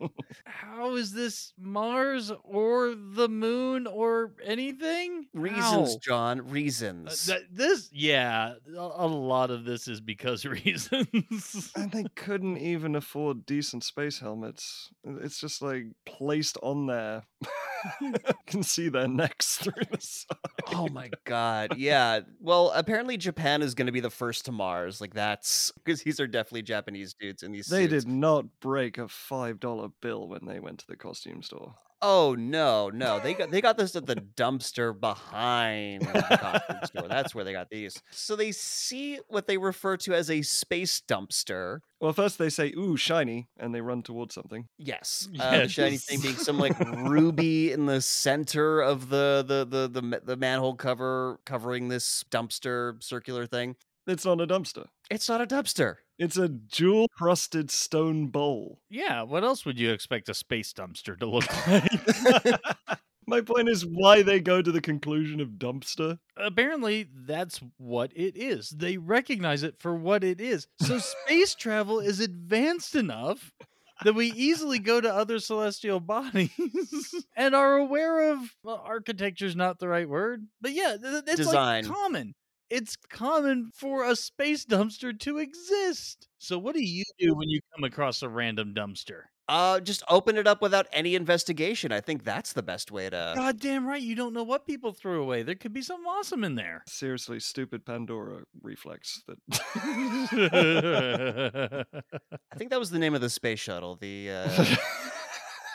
How 0.45 0.95
is 0.95 1.11
this 1.11 1.53
Mars 1.57 2.31
or 2.43 2.95
the 2.95 3.29
moon 3.29 3.87
or 3.87 4.33
anything? 4.43 5.02
Reasons, 5.33 5.93
How? 5.93 5.97
John. 6.01 6.39
Uh, 6.39 6.43
Reasons. 6.43 7.25
th- 7.27 7.45
this, 7.51 7.89
yeah, 7.93 8.53
a, 8.75 8.79
a 8.79 9.07
lot 9.07 9.51
of 9.51 9.65
this 9.65 9.87
is 9.87 10.01
because 10.01 10.45
reasons. 10.45 11.71
and 11.75 11.91
they 11.91 12.05
couldn't 12.15 12.57
even 12.57 12.95
afford 12.95 13.45
decent 13.45 13.83
space 13.83 14.19
helmets. 14.19 14.89
It's 15.03 15.39
just 15.39 15.61
like 15.61 15.85
placed 16.05 16.57
on 16.63 16.87
there. 16.87 17.23
you 18.01 18.13
can 18.47 18.63
see 18.63 18.89
their 18.89 19.07
necks 19.07 19.57
through 19.61 19.73
the 19.91 19.99
side. 19.99 20.37
Oh 20.73 20.87
my 20.89 21.09
god. 21.25 21.77
Yeah. 21.77 22.21
Well, 22.39 22.71
apparently 22.75 23.17
Japan 23.17 23.61
is 23.61 23.75
going 23.75 23.87
to 23.87 23.91
be 23.91 23.99
the 23.99 24.09
first 24.09 24.45
to 24.45 24.51
Mars. 24.51 25.01
Like 25.01 25.13
that's 25.13 25.71
because 25.83 26.01
these 26.03 26.19
are 26.19 26.27
definitely 26.27 26.61
Japanese 26.63 27.13
dudes 27.13 27.43
in 27.43 27.51
these 27.51 27.67
They 27.67 27.87
suits. 27.87 28.05
did 28.05 28.11
not 28.13 28.45
break 28.59 28.97
a 28.97 29.07
five 29.07 29.59
dollar 29.59 29.89
bill 30.01 30.27
when 30.27 30.45
they 30.45 30.59
went 30.59 30.79
to 30.79 30.87
the 30.87 30.95
costume 30.95 31.43
store. 31.43 31.75
Oh 32.05 32.35
no, 32.37 32.89
no. 32.89 33.21
They 33.21 33.33
got 33.33 33.49
they 33.49 33.61
got 33.61 33.77
this 33.77 33.95
at 33.95 34.05
the 34.05 34.17
dumpster 34.17 34.99
behind 34.99 36.01
the 36.01 36.37
costume 36.37 36.77
store. 36.83 37.07
That's 37.07 37.33
where 37.33 37.45
they 37.45 37.53
got 37.53 37.69
these. 37.69 37.95
So 38.11 38.35
they 38.35 38.51
see 38.51 39.19
what 39.29 39.47
they 39.47 39.57
refer 39.57 39.95
to 39.97 40.13
as 40.13 40.29
a 40.29 40.41
space 40.41 41.01
dumpster. 41.07 41.79
Well, 42.01 42.11
first 42.11 42.37
they 42.37 42.49
say 42.49 42.73
"ooh, 42.75 42.97
shiny," 42.97 43.47
and 43.57 43.73
they 43.73 43.79
run 43.79 44.03
towards 44.03 44.35
something. 44.35 44.67
Yes. 44.77 45.29
Uh, 45.43 45.59
the 45.59 45.67
shiny 45.67 45.97
thing 45.97 46.21
being 46.21 46.35
some 46.35 46.57
like 46.57 46.77
ruby 46.79 47.71
in 47.71 47.85
the 47.85 48.01
center 48.01 48.81
of 48.81 49.09
the 49.09 49.43
the 49.47 49.65
the 49.65 49.87
the, 49.87 50.21
the 50.23 50.37
manhole 50.37 50.75
cover 50.75 51.39
covering 51.45 51.87
this 51.87 52.23
dumpster 52.29 53.01
circular 53.03 53.45
thing. 53.45 53.75
It's 54.07 54.25
not 54.25 54.41
a 54.41 54.47
dumpster. 54.47 54.87
It's 55.09 55.29
not 55.29 55.41
a 55.41 55.47
dumpster. 55.47 55.95
It's 56.19 56.37
a 56.37 56.47
jewel 56.49 57.07
crusted 57.17 57.71
stone 57.71 58.27
bowl. 58.27 58.79
yeah, 58.89 59.23
what 59.23 59.43
else 59.43 59.65
would 59.65 59.79
you 59.79 59.91
expect 59.91 60.29
a 60.29 60.33
space 60.33 60.71
dumpster 60.73 61.17
to 61.19 61.25
look 61.25 61.45
like? 61.67 62.59
My 63.25 63.39
point 63.41 63.69
is 63.69 63.85
why 63.85 64.21
they 64.21 64.39
go 64.41 64.61
to 64.61 64.71
the 64.71 64.81
conclusion 64.81 65.39
of 65.39 65.51
dumpster. 65.51 66.19
Apparently, 66.37 67.07
that's 67.25 67.61
what 67.77 68.11
it 68.15 68.35
is. 68.35 68.69
They 68.69 68.97
recognize 68.97 69.63
it 69.63 69.75
for 69.79 69.95
what 69.95 70.23
it 70.25 70.41
is. 70.41 70.67
So, 70.81 70.99
space 70.99 71.55
travel 71.55 71.99
is 72.01 72.19
advanced 72.19 72.95
enough 72.95 73.53
that 74.03 74.13
we 74.13 74.33
easily 74.33 74.77
go 74.77 74.99
to 74.99 75.11
other 75.13 75.39
celestial 75.39 75.99
bodies 76.01 76.51
and 77.37 77.55
are 77.55 77.77
aware 77.77 78.33
of 78.33 78.39
well, 78.63 78.83
architecture's 78.85 79.55
not 79.55 79.79
the 79.79 79.87
right 79.87 80.09
word, 80.09 80.45
but 80.61 80.73
yeah, 80.73 80.97
th- 81.01 81.01
th- 81.01 81.23
it's 81.27 81.37
Design. 81.37 81.85
like 81.85 81.93
common. 81.93 82.33
It's 82.69 82.95
common 82.95 83.69
for 83.73 84.03
a 84.03 84.15
space 84.15 84.65
dumpster 84.65 85.17
to 85.19 85.37
exist. 85.37 86.27
So 86.39 86.57
what 86.57 86.75
do 86.75 86.83
you 86.83 87.03
do 87.19 87.35
when 87.35 87.49
you 87.49 87.59
come 87.75 87.83
across 87.83 88.21
a 88.21 88.29
random 88.29 88.73
dumpster? 88.73 89.23
Uh, 89.49 89.81
just 89.81 90.03
open 90.09 90.37
it 90.37 90.47
up 90.47 90.61
without 90.61 90.87
any 90.93 91.15
investigation. 91.15 91.91
I 91.91 91.99
think 91.99 92.23
that's 92.23 92.53
the 92.53 92.63
best 92.63 92.91
way 92.91 93.09
to. 93.09 93.33
God 93.35 93.59
damn 93.59 93.85
right, 93.85 94.01
you 94.01 94.15
don't 94.15 94.33
know 94.33 94.43
what 94.43 94.65
people 94.65 94.93
threw 94.93 95.21
away. 95.21 95.43
There 95.43 95.55
could 95.55 95.73
be 95.73 95.81
something 95.81 96.07
awesome 96.07 96.45
in 96.45 96.55
there. 96.55 96.81
Seriously, 96.87 97.41
stupid 97.41 97.85
Pandora 97.85 98.43
reflex. 98.61 99.21
That 99.27 99.37
I 102.51 102.55
think 102.57 102.69
that 102.69 102.79
was 102.79 102.89
the 102.89 102.99
name 102.99 103.15
of 103.15 103.21
the 103.21 103.29
space 103.29 103.59
shuttle. 103.59 103.95
The 103.97 104.31
uh, 104.31 104.65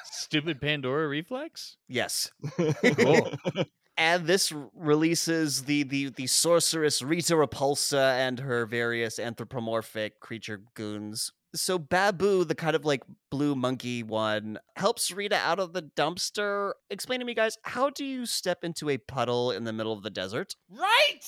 Stupid 0.04 0.60
Pandora 0.60 1.08
reflex? 1.08 1.76
yes, 1.88 2.30
Cool. 2.56 3.32
and 3.98 4.26
this 4.26 4.52
releases 4.74 5.64
the 5.64 5.82
the 5.82 6.08
the 6.10 6.26
sorceress 6.26 7.02
Rita 7.02 7.34
Repulsa 7.34 8.14
and 8.18 8.38
her 8.40 8.64
various 8.64 9.18
anthropomorphic 9.18 10.20
creature 10.20 10.62
goons. 10.74 11.32
So 11.54 11.78
Baboo, 11.78 12.44
the 12.44 12.54
kind 12.54 12.76
of 12.76 12.84
like 12.84 13.02
blue 13.30 13.54
monkey 13.54 14.02
one, 14.02 14.58
helps 14.76 15.10
Rita 15.10 15.36
out 15.36 15.58
of 15.58 15.72
the 15.72 15.82
dumpster. 15.82 16.72
Explain 16.90 17.20
to 17.20 17.26
me, 17.26 17.32
guys, 17.34 17.56
how 17.62 17.88
do 17.90 18.04
you 18.04 18.26
step 18.26 18.64
into 18.64 18.90
a 18.90 18.98
puddle 18.98 19.50
in 19.52 19.64
the 19.64 19.72
middle 19.72 19.92
of 19.94 20.02
the 20.02 20.10
desert? 20.10 20.56
Right. 20.70 21.20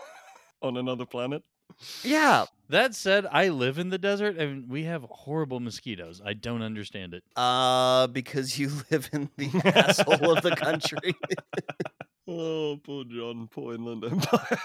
on 0.62 0.76
another 0.76 1.04
planet. 1.04 1.42
Yeah, 2.04 2.44
That 2.70 2.94
said, 2.94 3.26
I 3.30 3.48
live 3.48 3.78
in 3.78 3.90
the 3.90 3.98
desert 3.98 4.36
and 4.38 4.70
we 4.70 4.84
have 4.84 5.04
horrible 5.10 5.58
mosquitoes. 5.58 6.22
I 6.24 6.32
don't 6.32 6.62
understand 6.62 7.12
it. 7.12 7.24
uh, 7.34 8.06
because 8.06 8.56
you 8.58 8.70
live 8.90 9.10
in 9.12 9.28
the 9.36 9.50
asshole 9.74 10.30
of 10.36 10.42
the 10.44 10.54
country. 10.54 11.14
Oh, 12.28 12.78
poor 12.84 13.04
John, 13.04 13.48
poor 13.50 13.74
Inland 13.74 14.04
Empire. 14.04 14.58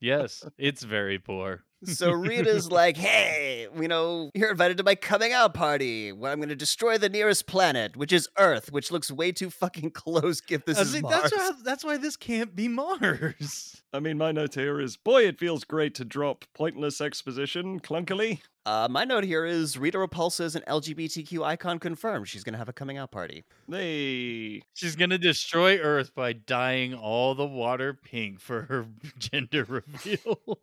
Yes, 0.00 0.44
it's 0.56 0.82
very 0.82 1.18
poor. 1.18 1.64
So 1.84 2.10
Rita's 2.10 2.72
like, 2.72 2.96
hey, 2.96 3.68
you 3.80 3.86
know, 3.86 4.30
you're 4.34 4.50
invited 4.50 4.78
to 4.78 4.82
my 4.82 4.96
coming 4.96 5.32
out 5.32 5.54
party 5.54 6.10
where 6.10 6.32
I'm 6.32 6.40
going 6.40 6.48
to 6.48 6.56
destroy 6.56 6.98
the 6.98 7.08
nearest 7.08 7.46
planet, 7.46 7.96
which 7.96 8.12
is 8.12 8.28
Earth, 8.36 8.72
which 8.72 8.90
looks 8.90 9.12
way 9.12 9.30
too 9.30 9.48
fucking 9.48 9.90
close 9.94 10.42
if 10.50 10.64
this 10.64 10.76
Uh, 10.76 10.80
is 10.80 10.90
see, 10.94 11.00
Mars. 11.02 11.14
that's, 11.22 11.36
why, 11.36 11.52
that's 11.64 11.84
why 11.84 11.96
this 11.96 12.16
can't 12.16 12.56
be 12.56 12.66
Mars. 12.66 13.80
I 13.92 14.00
mean, 14.00 14.18
my 14.18 14.32
note 14.32 14.54
here 14.54 14.80
is, 14.80 14.96
boy, 14.96 15.24
it 15.28 15.38
feels 15.38 15.62
great 15.62 15.94
to 15.96 16.04
drop 16.04 16.46
pointless 16.52 17.00
exposition 17.00 17.78
clunkily. 17.78 18.40
Uh, 18.68 18.86
my 18.86 19.02
note 19.02 19.24
here 19.24 19.46
is 19.46 19.78
Rita 19.78 19.96
Repulsa 19.96 20.42
is 20.42 20.54
an 20.54 20.62
LGBTQ 20.68 21.42
icon 21.42 21.78
confirmed. 21.78 22.28
She's 22.28 22.44
going 22.44 22.52
to 22.52 22.58
have 22.58 22.68
a 22.68 22.72
coming 22.74 22.98
out 22.98 23.10
party. 23.10 23.44
Hey, 23.66 24.60
She's 24.74 24.94
going 24.94 25.08
to 25.08 25.16
destroy 25.16 25.78
Earth 25.78 26.14
by 26.14 26.34
dyeing 26.34 26.92
all 26.92 27.34
the 27.34 27.46
water 27.46 27.94
pink 27.94 28.40
for 28.40 28.64
her 28.64 28.86
gender 29.18 29.64
reveal. 29.64 30.38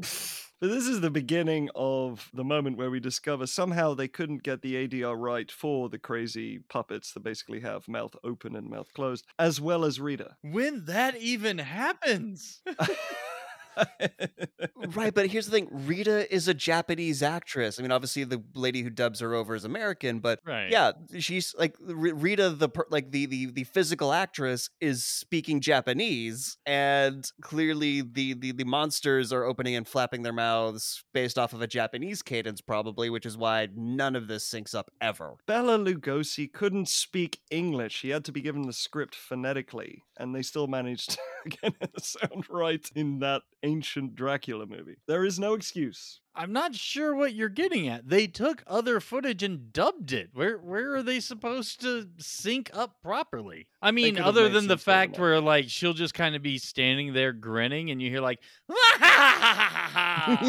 But 0.61 0.69
this 0.69 0.87
is 0.87 1.01
the 1.01 1.09
beginning 1.11 1.69
of 1.75 2.29
the 2.33 2.45
moment 2.45 2.77
where 2.77 2.89
we 2.89 3.01
discover 3.01 3.45
somehow 3.45 3.93
they 3.93 4.07
couldn't 4.07 4.41
get 4.41 4.61
the 4.61 4.87
ADR 4.87 5.13
right 5.19 5.51
for 5.51 5.89
the 5.89 5.99
crazy 5.99 6.59
puppets 6.59 7.11
that 7.11 7.19
basically 7.19 7.59
have 7.59 7.89
mouth 7.89 8.15
open 8.23 8.55
and 8.55 8.69
mouth 8.69 8.93
closed, 8.93 9.25
as 9.37 9.59
well 9.59 9.83
as 9.83 9.99
Rita. 9.99 10.37
when 10.41 10.85
that 10.85 11.17
even 11.17 11.57
happens. 11.57 12.61
right, 14.95 15.13
but 15.13 15.27
here's 15.27 15.45
the 15.45 15.51
thing 15.51 15.67
Rita 15.71 16.33
is 16.33 16.47
a 16.47 16.53
Japanese 16.53 17.21
actress. 17.23 17.79
I 17.79 17.81
mean, 17.81 17.91
obviously, 17.91 18.23
the 18.23 18.43
lady 18.53 18.81
who 18.81 18.89
dubs 18.89 19.19
her 19.19 19.33
over 19.33 19.55
is 19.55 19.65
American, 19.65 20.19
but 20.19 20.39
Right. 20.45 20.69
yeah, 20.69 20.91
she's 21.19 21.53
like 21.57 21.75
R- 21.87 21.93
Rita, 21.93 22.49
the 22.51 22.69
per- 22.69 22.87
like 22.89 23.11
the, 23.11 23.25
the 23.25 23.45
the 23.51 23.63
physical 23.63 24.13
actress 24.13 24.69
is 24.81 25.03
speaking 25.03 25.59
Japanese, 25.61 26.57
and 26.65 27.29
clearly 27.41 28.01
the, 28.01 28.33
the 28.33 28.51
the 28.51 28.63
monsters 28.65 29.31
are 29.33 29.43
opening 29.43 29.75
and 29.75 29.87
flapping 29.87 30.23
their 30.23 30.33
mouths 30.33 31.03
based 31.13 31.37
off 31.37 31.53
of 31.53 31.61
a 31.61 31.67
Japanese 31.67 32.21
cadence, 32.21 32.61
probably, 32.61 33.09
which 33.09 33.25
is 33.25 33.37
why 33.37 33.67
none 33.75 34.15
of 34.15 34.27
this 34.27 34.49
syncs 34.49 34.75
up 34.75 34.91
ever. 35.01 35.35
Bela 35.47 35.77
Lugosi 35.77 36.51
couldn't 36.51 36.87
speak 36.89 37.39
English. 37.51 38.01
He 38.01 38.09
had 38.09 38.25
to 38.25 38.31
be 38.31 38.41
given 38.41 38.63
the 38.63 38.73
script 38.73 39.15
phonetically, 39.15 40.03
and 40.17 40.35
they 40.35 40.41
still 40.41 40.67
managed 40.67 41.11
to 41.43 41.49
get 41.49 41.73
it 41.81 41.91
to 41.95 42.03
sound 42.03 42.45
right 42.49 42.87
in 42.95 43.19
that 43.19 43.41
ancient 43.65 44.15
Dracula 44.15 44.65
movie. 44.65 44.97
There 45.07 45.25
is 45.25 45.39
no 45.39 45.53
excuse. 45.53 46.21
I'm 46.37 46.51
not 46.51 46.75
sure 46.75 47.15
what 47.15 47.33
you're 47.33 47.47
getting 47.47 47.87
at. 47.87 48.09
They 48.09 48.27
took 48.27 48.61
other 48.67 48.99
footage 48.99 49.41
and 49.41 49.71
dubbed 49.71 50.11
it. 50.11 50.31
Where 50.33 50.57
where 50.57 50.95
are 50.95 51.03
they 51.03 51.21
supposed 51.21 51.79
to 51.81 52.09
sync 52.17 52.69
up 52.73 53.01
properly? 53.01 53.67
I 53.81 53.91
mean, 53.91 54.19
other 54.19 54.49
than 54.49 54.67
the 54.67 54.77
some 54.77 54.79
sort 54.79 54.79
of 54.79 54.81
fact 54.81 55.19
where 55.19 55.39
like 55.39 55.69
she'll 55.69 55.93
just 55.93 56.13
kind 56.13 56.35
of 56.35 56.41
be 56.41 56.57
standing 56.57 57.13
there 57.13 57.31
grinning 57.31 57.89
and 57.89 58.01
you 58.01 58.09
hear 58.09 58.19
like 58.19 58.39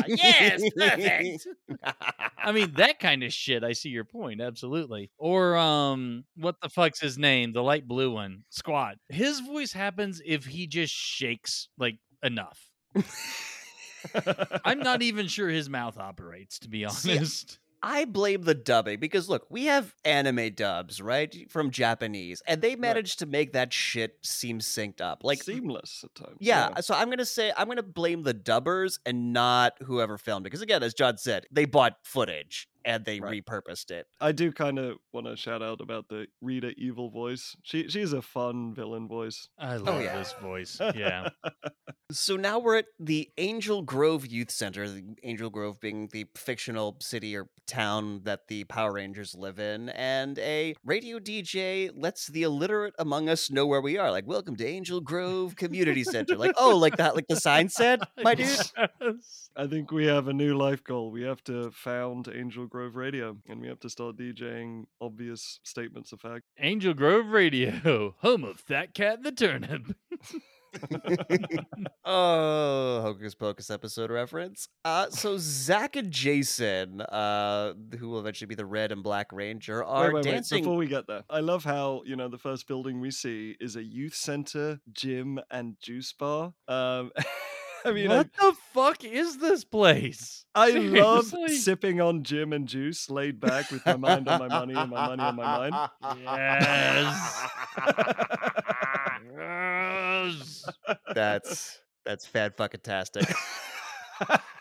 yes, 0.08 0.62
perfect. 0.76 1.46
I 2.38 2.52
mean, 2.52 2.72
that 2.72 2.98
kind 2.98 3.22
of 3.22 3.32
shit. 3.32 3.62
I 3.62 3.72
see 3.72 3.90
your 3.90 4.04
point, 4.04 4.40
absolutely. 4.40 5.10
Or 5.18 5.56
um, 5.56 6.24
what 6.36 6.60
the 6.60 6.68
fuck's 6.68 7.00
his 7.00 7.16
name? 7.16 7.52
The 7.52 7.62
light 7.62 7.86
blue 7.86 8.12
one, 8.12 8.42
Squatt. 8.52 8.94
His 9.08 9.38
voice 9.40 9.72
happens 9.72 10.20
if 10.24 10.46
he 10.46 10.66
just 10.66 10.92
shakes 10.92 11.68
like 11.78 11.98
enough. 12.24 12.70
I'm 14.64 14.80
not 14.80 15.02
even 15.02 15.26
sure 15.28 15.48
his 15.48 15.68
mouth 15.68 15.98
operates, 15.98 16.58
to 16.60 16.68
be 16.68 16.88
See, 16.88 17.16
honest. 17.16 17.58
I 17.82 18.04
blame 18.04 18.42
the 18.42 18.54
dubbing 18.54 18.98
because 18.98 19.28
look, 19.28 19.46
we 19.50 19.66
have 19.66 19.94
anime 20.04 20.54
dubs, 20.54 21.00
right, 21.00 21.48
from 21.50 21.70
Japanese, 21.70 22.42
and 22.46 22.60
they 22.60 22.74
managed 22.74 23.18
to 23.20 23.26
make 23.26 23.52
that 23.52 23.72
shit 23.72 24.16
seem 24.22 24.60
synced 24.60 25.00
up. 25.00 25.22
Like, 25.22 25.42
seamless 25.42 26.04
at 26.04 26.14
times. 26.14 26.36
yeah, 26.40 26.80
so 26.80 26.94
I'm 26.94 27.10
gonna 27.10 27.24
say 27.24 27.52
I'm 27.56 27.68
gonna 27.68 27.82
blame 27.82 28.22
the 28.22 28.34
dubbers 28.34 28.98
and 29.04 29.32
not 29.32 29.74
whoever 29.82 30.18
filmed 30.18 30.46
it, 30.46 30.50
because 30.50 30.62
again, 30.62 30.82
as 30.82 30.94
John 30.94 31.18
said, 31.18 31.46
they 31.52 31.64
bought 31.64 31.98
footage 32.02 32.68
and 32.86 33.04
they 33.04 33.20
Right. 33.20 33.44
repurposed 33.44 33.90
it. 33.90 34.06
I 34.20 34.32
do 34.32 34.52
kind 34.52 34.78
of 34.78 34.96
want 35.12 35.26
to 35.26 35.36
shout 35.36 35.62
out 35.62 35.80
about 35.80 36.08
the 36.08 36.28
Rita 36.40 36.72
evil 36.78 37.10
voice. 37.10 37.56
She 37.62 37.88
she's 37.88 38.12
a 38.12 38.22
fun 38.22 38.72
villain 38.74 39.08
voice. 39.08 39.48
I 39.58 39.74
oh, 39.74 39.78
love 39.82 40.02
yeah. 40.02 40.16
this 40.16 40.32
voice. 40.40 40.78
Yeah. 40.94 41.28
So 42.12 42.36
now 42.36 42.60
we're 42.60 42.76
at 42.76 42.86
the 43.00 43.30
Angel 43.36 43.82
Grove 43.82 44.26
Youth 44.28 44.52
Center, 44.52 44.88
the 44.88 45.02
Angel 45.24 45.50
Grove 45.50 45.80
being 45.80 46.08
the 46.12 46.26
fictional 46.36 46.96
city 47.00 47.34
or 47.36 47.48
town 47.66 48.20
that 48.22 48.46
the 48.46 48.62
Power 48.62 48.92
Rangers 48.92 49.34
live 49.34 49.58
in, 49.58 49.88
and 49.88 50.38
a 50.38 50.76
radio 50.84 51.18
DJ 51.18 51.90
lets 51.92 52.28
the 52.28 52.44
illiterate 52.44 52.94
among 53.00 53.28
us 53.28 53.50
know 53.50 53.66
where 53.66 53.80
we 53.80 53.98
are. 53.98 54.12
Like, 54.12 54.24
welcome 54.24 54.54
to 54.54 54.64
Angel 54.64 55.00
Grove 55.00 55.56
Community 55.56 56.04
Center. 56.04 56.36
Like, 56.36 56.54
oh, 56.56 56.76
like 56.76 56.96
that, 56.98 57.16
like 57.16 57.26
the 57.26 57.40
sign 57.40 57.68
said, 57.68 57.98
my 58.22 58.36
dude. 58.36 58.46
Yes. 59.00 59.50
I 59.56 59.66
think 59.66 59.90
we 59.90 60.06
have 60.06 60.28
a 60.28 60.32
new 60.32 60.56
life 60.56 60.84
goal. 60.84 61.10
We 61.10 61.22
have 61.22 61.42
to 61.44 61.70
found 61.72 62.28
Angel 62.32 62.66
Grove 62.66 62.75
Radio, 62.76 63.36
and 63.48 63.60
we 63.60 63.68
have 63.68 63.80
to 63.80 63.90
start 63.90 64.16
DJing 64.16 64.84
obvious 65.00 65.60
statements 65.62 66.12
of 66.12 66.20
fact. 66.20 66.44
Angel 66.58 66.94
Grove 66.94 67.28
Radio, 67.28 68.14
home 68.20 68.44
of 68.44 68.60
Fat 68.60 68.94
Cat 68.94 69.18
and 69.18 69.24
the 69.24 69.32
Turnip. 69.32 69.96
oh, 72.04 73.00
Hocus 73.02 73.34
Pocus 73.34 73.70
episode 73.70 74.10
reference. 74.10 74.68
Uh, 74.84 75.08
so 75.10 75.36
Zach 75.38 75.96
and 75.96 76.10
Jason, 76.10 77.00
uh, 77.00 77.72
who 77.98 78.08
will 78.08 78.20
eventually 78.20 78.46
be 78.46 78.54
the 78.54 78.66
Red 78.66 78.92
and 78.92 79.02
Black 79.02 79.32
Ranger, 79.32 79.82
are 79.82 80.06
wait, 80.06 80.14
wait, 80.14 80.24
dancing. 80.24 80.56
wait. 80.56 80.62
Before 80.62 80.76
we 80.76 80.86
get 80.86 81.06
there, 81.06 81.24
I 81.30 81.40
love 81.40 81.64
how 81.64 82.02
you 82.04 82.16
know 82.16 82.28
the 82.28 82.38
first 82.38 82.68
building 82.68 83.00
we 83.00 83.10
see 83.10 83.56
is 83.60 83.76
a 83.76 83.82
youth 83.82 84.14
center, 84.14 84.80
gym, 84.92 85.40
and 85.50 85.76
juice 85.80 86.12
bar. 86.12 86.52
Um, 86.68 87.10
I 87.86 87.92
mean, 87.92 88.10
I, 88.10 88.16
what 88.16 88.32
the 88.32 88.52
fuck 88.72 89.04
is 89.04 89.38
this 89.38 89.62
place? 89.62 90.44
I 90.56 90.70
love 90.70 91.32
sipping 91.48 92.00
on 92.00 92.24
gym 92.24 92.52
and 92.52 92.66
juice, 92.66 93.08
laid 93.08 93.38
back 93.38 93.70
with 93.70 93.86
my 93.86 93.96
mind 93.96 94.26
on 94.26 94.40
my 94.40 94.48
money 94.48 94.74
and 94.74 94.90
my 94.90 95.06
money 95.06 95.22
on 95.22 95.36
my 95.36 95.44
mind. 95.44 95.74
Yes. 96.24 97.46
yes. 99.38 100.68
That's 101.14 101.80
that's 102.04 102.26
fat 102.26 102.56
fucking 102.56 102.80
tastic. 102.80 103.32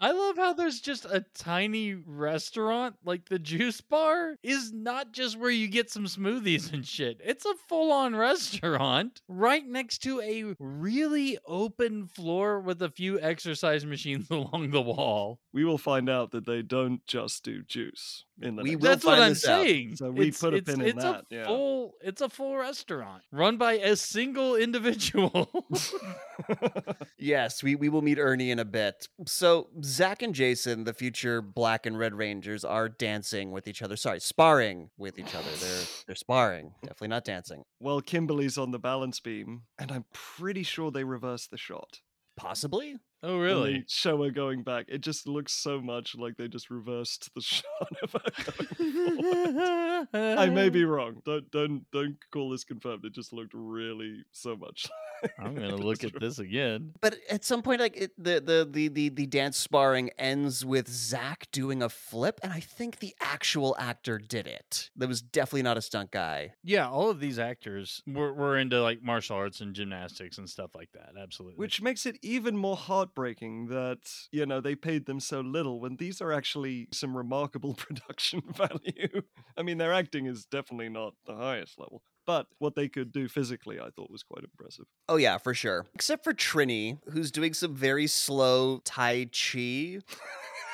I 0.00 0.10
love 0.10 0.36
how 0.36 0.52
there's 0.52 0.80
just 0.80 1.04
a 1.04 1.24
tiny 1.34 1.94
restaurant, 1.94 2.96
like 3.04 3.28
the 3.28 3.38
juice 3.38 3.80
bar 3.80 4.36
is 4.42 4.72
not 4.72 5.12
just 5.12 5.38
where 5.38 5.50
you 5.50 5.68
get 5.68 5.90
some 5.90 6.06
smoothies 6.06 6.72
and 6.72 6.86
shit. 6.86 7.20
It's 7.24 7.44
a 7.44 7.54
full 7.68 7.92
on 7.92 8.16
restaurant 8.22 9.22
right 9.28 9.66
next 9.66 9.98
to 9.98 10.20
a 10.20 10.54
really 10.58 11.38
open 11.46 12.06
floor 12.06 12.60
with 12.60 12.82
a 12.82 12.90
few 12.90 13.20
exercise 13.20 13.86
machines 13.86 14.26
along 14.30 14.70
the 14.70 14.82
wall. 14.82 15.38
we 15.52 15.64
will 15.64 15.78
find 15.78 16.08
out 16.08 16.32
that 16.32 16.46
they 16.46 16.62
don't 16.62 17.06
just 17.06 17.44
do 17.44 17.62
juice 17.62 18.24
in 18.42 18.56
the 18.56 18.62
We 18.62 18.70
next 18.70 18.82
will 18.82 18.88
That's 18.90 19.04
what 19.04 19.18
I'm 19.20 19.28
this 19.30 19.46
out. 19.48 19.62
saying. 19.64 19.96
So 19.96 20.10
we 20.10 20.28
it's, 20.28 20.40
put 20.40 20.54
a 20.54 20.56
it's, 20.58 20.70
pin 20.70 20.80
in 20.80 20.88
it's 20.88 21.02
that, 21.04 21.24
A 21.30 21.34
yeah. 21.34 21.46
full, 21.46 21.94
it's 22.00 22.20
a 22.20 22.28
full 22.28 22.56
restaurant 22.56 23.22
run 23.30 23.56
by 23.56 23.74
a 23.74 23.96
single 23.96 24.56
individual. 24.56 25.48
Yes, 27.18 27.62
we, 27.62 27.76
we 27.76 27.88
will 27.88 28.02
meet 28.02 28.18
Ernie 28.18 28.50
in 28.50 28.58
a 28.58 28.64
bit. 28.64 29.06
So 29.26 29.68
Zach 29.84 30.22
and 30.22 30.34
Jason, 30.34 30.82
the 30.84 30.92
future 30.92 31.40
Black 31.40 31.86
and 31.86 31.96
Red 31.96 32.14
Rangers, 32.14 32.64
are 32.64 32.88
dancing 32.88 33.52
with 33.52 33.68
each 33.68 33.80
other. 33.80 33.94
Sorry, 33.96 34.18
sparring 34.18 34.90
with 34.98 35.18
each 35.20 35.34
other. 35.34 35.50
They're 35.60 35.84
they're 36.06 36.16
sparring, 36.16 36.74
definitely 36.82 37.08
not 37.08 37.24
dancing. 37.24 37.62
well, 37.78 38.00
Kimberly's 38.00 38.58
on 38.58 38.72
the 38.72 38.78
balance 38.80 39.20
beam, 39.20 39.62
and 39.78 39.92
I'm 39.92 40.04
pretty 40.12 40.64
sure 40.64 40.90
they 40.90 41.04
reversed 41.04 41.50
the 41.52 41.58
shot. 41.58 42.00
Possibly. 42.36 42.96
Oh, 43.24 43.38
when 43.38 43.38
they 43.38 43.44
really? 43.44 43.84
show 43.88 44.22
her 44.22 44.30
going 44.30 44.62
back. 44.62 44.86
It 44.88 45.00
just 45.00 45.28
looks 45.28 45.52
so 45.52 45.80
much 45.80 46.16
like 46.16 46.36
they 46.36 46.48
just 46.48 46.70
reversed 46.70 47.30
the 47.34 47.40
shot 47.40 47.64
of 48.02 48.12
her 48.12 50.06
going. 50.08 50.08
I 50.12 50.48
may 50.50 50.68
be 50.70 50.84
wrong. 50.92 51.22
Don't 51.24 51.50
don't 51.50 51.84
don't 51.92 52.16
call 52.32 52.50
this 52.50 52.64
confirmed. 52.64 53.04
It 53.04 53.14
just 53.14 53.32
looked 53.32 53.52
really 53.54 54.24
so 54.32 54.56
much. 54.56 54.88
I'm 55.38 55.54
gonna 55.54 55.76
look 55.76 56.02
at 56.02 56.18
this 56.18 56.40
again. 56.40 56.92
But 57.00 57.16
at 57.30 57.44
some 57.44 57.62
point, 57.62 57.80
like 57.80 57.96
it, 57.96 58.12
the, 58.18 58.40
the 58.40 58.68
the 58.68 58.88
the 58.88 59.08
the 59.08 59.26
dance 59.26 59.56
sparring 59.56 60.10
ends 60.18 60.64
with 60.64 60.88
Zach 60.88 61.46
doing 61.52 61.82
a 61.82 61.88
flip, 61.88 62.40
and 62.42 62.52
I 62.52 62.60
think 62.60 62.98
the 62.98 63.14
actual 63.20 63.76
actor 63.78 64.18
did 64.18 64.46
it. 64.48 64.90
That 64.96 65.08
was 65.08 65.22
definitely 65.22 65.62
not 65.62 65.76
a 65.76 65.82
stunt 65.82 66.10
guy. 66.10 66.54
Yeah, 66.64 66.88
all 66.88 67.08
of 67.08 67.20
these 67.20 67.38
actors 67.38 68.02
were, 68.06 68.32
were 68.32 68.58
into 68.58 68.82
like 68.82 69.02
martial 69.02 69.36
arts 69.36 69.60
and 69.60 69.74
gymnastics 69.74 70.38
and 70.38 70.48
stuff 70.48 70.74
like 70.74 70.90
that. 70.92 71.10
Absolutely. 71.20 71.56
Which 71.58 71.80
makes 71.80 72.04
it 72.04 72.18
even 72.22 72.56
more 72.56 72.76
heartbreaking 73.12 73.66
that, 73.68 73.98
you 74.30 74.46
know, 74.46 74.60
they 74.60 74.74
paid 74.74 75.06
them 75.06 75.20
so 75.20 75.40
little 75.40 75.80
when 75.80 75.96
these 75.96 76.20
are 76.20 76.32
actually 76.32 76.88
some 76.92 77.16
remarkable 77.16 77.74
production 77.76 78.42
value. 78.54 79.22
I 79.56 79.62
mean, 79.62 79.78
their 79.78 79.92
acting 79.92 80.26
is 80.26 80.44
definitely 80.46 80.88
not 80.88 81.14
the 81.26 81.34
highest 81.34 81.78
level, 81.78 82.02
but 82.26 82.46
what 82.58 82.74
they 82.74 82.88
could 82.88 83.12
do 83.12 83.28
physically, 83.28 83.78
I 83.78 83.90
thought 83.90 84.10
was 84.10 84.22
quite 84.22 84.44
impressive. 84.44 84.86
Oh 85.08 85.16
yeah, 85.16 85.38
for 85.38 85.54
sure. 85.54 85.86
Except 85.94 86.24
for 86.24 86.32
Trini, 86.32 86.98
who's 87.10 87.30
doing 87.30 87.54
some 87.54 87.74
very 87.74 88.06
slow 88.06 88.80
Tai 88.84 89.26
Chi. 89.32 89.98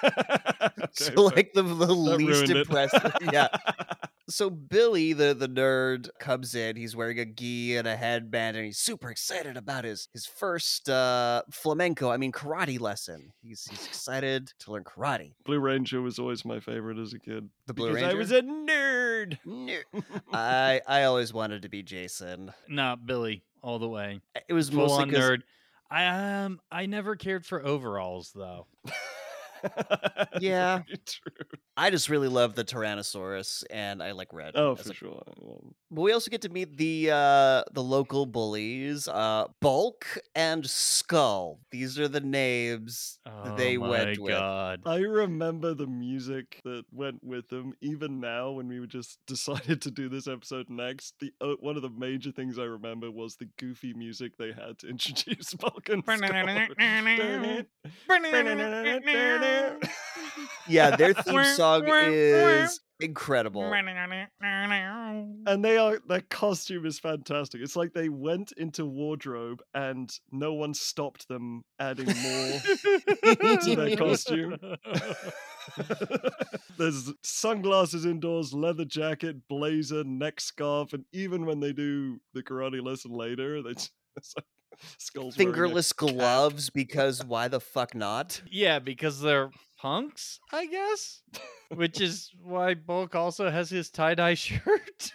Okay, 0.00 0.86
so 0.92 1.22
like 1.22 1.52
the, 1.54 1.62
the 1.64 1.92
least 1.92 2.50
impressive. 2.50 3.12
yeah. 3.32 3.48
So 4.30 4.50
Billy, 4.50 5.12
the 5.14 5.34
the 5.34 5.48
nerd, 5.48 6.08
comes 6.20 6.54
in. 6.54 6.76
He's 6.76 6.94
wearing 6.94 7.18
a 7.18 7.24
gi 7.24 7.76
and 7.76 7.88
a 7.88 7.96
headband, 7.96 8.56
and 8.56 8.66
he's 8.66 8.78
super 8.78 9.10
excited 9.10 9.56
about 9.56 9.84
his 9.84 10.08
his 10.12 10.26
first 10.26 10.88
uh, 10.88 11.42
flamenco. 11.50 12.10
I 12.10 12.16
mean 12.18 12.32
karate 12.32 12.78
lesson. 12.78 13.32
He's 13.42 13.64
he's 13.64 13.86
excited 13.86 14.52
to 14.60 14.72
learn 14.72 14.84
karate. 14.84 15.32
Blue 15.44 15.58
Ranger 15.60 16.02
was 16.02 16.18
always 16.18 16.44
my 16.44 16.60
favorite 16.60 16.98
as 16.98 17.12
a 17.14 17.18
kid. 17.18 17.48
The 17.66 17.74
Blue 17.74 17.88
because 17.94 18.02
Ranger. 18.02 18.16
I 18.16 18.18
was 18.18 18.32
a 18.32 18.42
nerd. 18.42 19.38
Nerd. 19.46 19.82
I 20.32 20.80
I 20.86 21.04
always 21.04 21.32
wanted 21.32 21.62
to 21.62 21.68
be 21.68 21.82
Jason. 21.82 22.52
Not 22.68 23.06
Billy, 23.06 23.42
all 23.62 23.78
the 23.78 23.88
way. 23.88 24.20
It 24.48 24.52
was 24.52 24.68
Full 24.68 24.78
mostly 24.78 25.02
on 25.04 25.10
'cause- 25.10 25.20
nerd. 25.20 25.38
I 25.90 26.04
um 26.44 26.60
I 26.70 26.84
never 26.84 27.16
cared 27.16 27.46
for 27.46 27.64
overalls 27.64 28.32
though. 28.34 28.66
Yeah. 30.40 30.78
Very 30.86 30.98
true. 31.04 31.58
I 31.78 31.90
just 31.90 32.08
really 32.08 32.26
love 32.26 32.56
the 32.56 32.64
Tyrannosaurus, 32.64 33.62
and 33.70 34.02
I 34.02 34.10
like 34.10 34.32
red. 34.32 34.54
Oh, 34.56 34.72
as 34.72 34.82
for 34.86 34.90
a- 34.90 34.94
sure. 34.94 35.22
But 35.90 36.00
we 36.02 36.12
also 36.12 36.28
get 36.28 36.42
to 36.42 36.48
meet 36.48 36.76
the 36.76 37.10
uh 37.12 37.62
the 37.72 37.82
local 37.82 38.26
bullies, 38.26 39.06
uh 39.06 39.46
Bulk 39.60 40.18
and 40.34 40.68
Skull. 40.68 41.60
These 41.70 41.98
are 42.00 42.08
the 42.08 42.20
names 42.20 43.20
Oh 43.24 43.54
they 43.56 43.76
my 43.78 43.88
went 43.88 44.18
with. 44.18 44.32
god. 44.32 44.80
I 44.86 44.96
remember 44.98 45.72
the 45.72 45.86
music 45.86 46.60
that 46.64 46.82
went 46.92 47.22
with 47.22 47.48
them. 47.48 47.74
Even 47.80 48.18
now, 48.20 48.50
when 48.50 48.66
we 48.66 48.80
were 48.80 48.86
just 48.86 49.20
decided 49.28 49.80
to 49.82 49.90
do 49.92 50.08
this 50.08 50.26
episode 50.26 50.68
next, 50.68 51.14
the 51.20 51.32
uh, 51.40 51.54
one 51.60 51.76
of 51.76 51.82
the 51.82 51.90
major 51.90 52.32
things 52.32 52.58
I 52.58 52.64
remember 52.64 53.08
was 53.10 53.36
the 53.36 53.48
goofy 53.56 53.94
music 53.94 54.36
they 54.36 54.52
had 54.52 54.78
to 54.80 54.88
introduce 54.94 55.52
Vulcan. 55.52 56.02
Yeah, 60.68 60.94
their 60.96 61.14
theme 61.14 61.44
song 61.44 61.67
is 62.64 62.80
incredible. 63.00 63.64
and 65.46 65.64
they 65.64 65.76
are 65.76 65.98
their 66.06 66.20
costume 66.22 66.86
is 66.86 66.98
fantastic. 66.98 67.60
It's 67.62 67.76
like 67.76 67.92
they 67.92 68.08
went 68.08 68.52
into 68.52 68.84
wardrobe 68.84 69.62
and 69.74 70.10
no 70.30 70.54
one 70.54 70.74
stopped 70.74 71.28
them 71.28 71.62
adding 71.78 72.06
more 72.06 72.14
to 72.14 73.74
their 73.76 73.96
costume. 73.96 74.58
There's 76.78 77.12
sunglasses 77.22 78.04
indoors, 78.04 78.52
leather 78.52 78.84
jacket, 78.84 79.48
blazer, 79.48 80.04
neck 80.04 80.40
scarf, 80.40 80.92
and 80.92 81.04
even 81.12 81.46
when 81.46 81.60
they 81.60 81.72
do 81.72 82.20
the 82.34 82.42
karate 82.42 82.82
lesson 82.82 83.12
later, 83.12 83.62
they 83.62 83.74
just, 83.74 83.92
Skull's 84.98 85.36
wearing 85.36 85.52
Fingerless 85.52 85.92
gloves 85.92 86.70
because 86.70 87.24
why 87.24 87.48
the 87.48 87.60
fuck 87.60 87.94
not? 87.94 88.42
Yeah, 88.50 88.78
because 88.78 89.20
they're 89.20 89.50
punks, 89.78 90.40
I 90.52 90.66
guess. 90.66 91.22
Which 91.74 92.00
is 92.00 92.30
why 92.42 92.74
Bulk 92.74 93.14
also 93.14 93.50
has 93.50 93.70
his 93.70 93.90
tie 93.90 94.14
dye 94.14 94.34
shirt. 94.34 95.12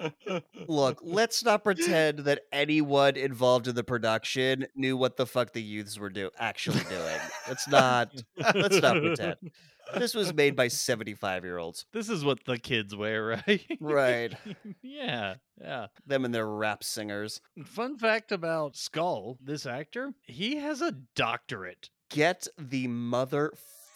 Look, 0.68 0.98
let's 1.02 1.44
not 1.44 1.62
pretend 1.62 2.20
that 2.20 2.40
anyone 2.52 3.16
involved 3.16 3.68
in 3.68 3.74
the 3.76 3.84
production 3.84 4.66
knew 4.74 4.96
what 4.96 5.16
the 5.16 5.26
fuck 5.26 5.52
the 5.52 5.62
youths 5.62 5.98
were 5.98 6.10
do 6.10 6.30
actually 6.38 6.82
doing. 6.88 7.20
Let's 7.48 7.68
not 7.68 8.10
let's 8.54 8.80
not 8.80 8.96
pretend. 9.00 9.36
This 9.94 10.14
was 10.14 10.32
made 10.32 10.56
by 10.56 10.68
75 10.68 11.44
year 11.44 11.58
olds. 11.58 11.86
this 11.92 12.08
is 12.08 12.24
what 12.24 12.44
the 12.44 12.58
kids 12.58 12.94
wear, 12.96 13.24
right? 13.46 13.66
Right. 13.80 14.34
yeah, 14.82 15.34
yeah. 15.60 15.86
Them 16.06 16.24
and 16.24 16.34
their 16.34 16.46
rap 16.48 16.82
singers. 16.84 17.40
Fun 17.64 17.98
fact 17.98 18.32
about 18.32 18.76
Skull, 18.76 19.38
this 19.40 19.66
actor, 19.66 20.14
he 20.22 20.56
has 20.56 20.80
a 20.80 20.92
doctorate. 21.14 21.90
Get 22.10 22.46
the 22.58 22.88
mother 22.88 23.52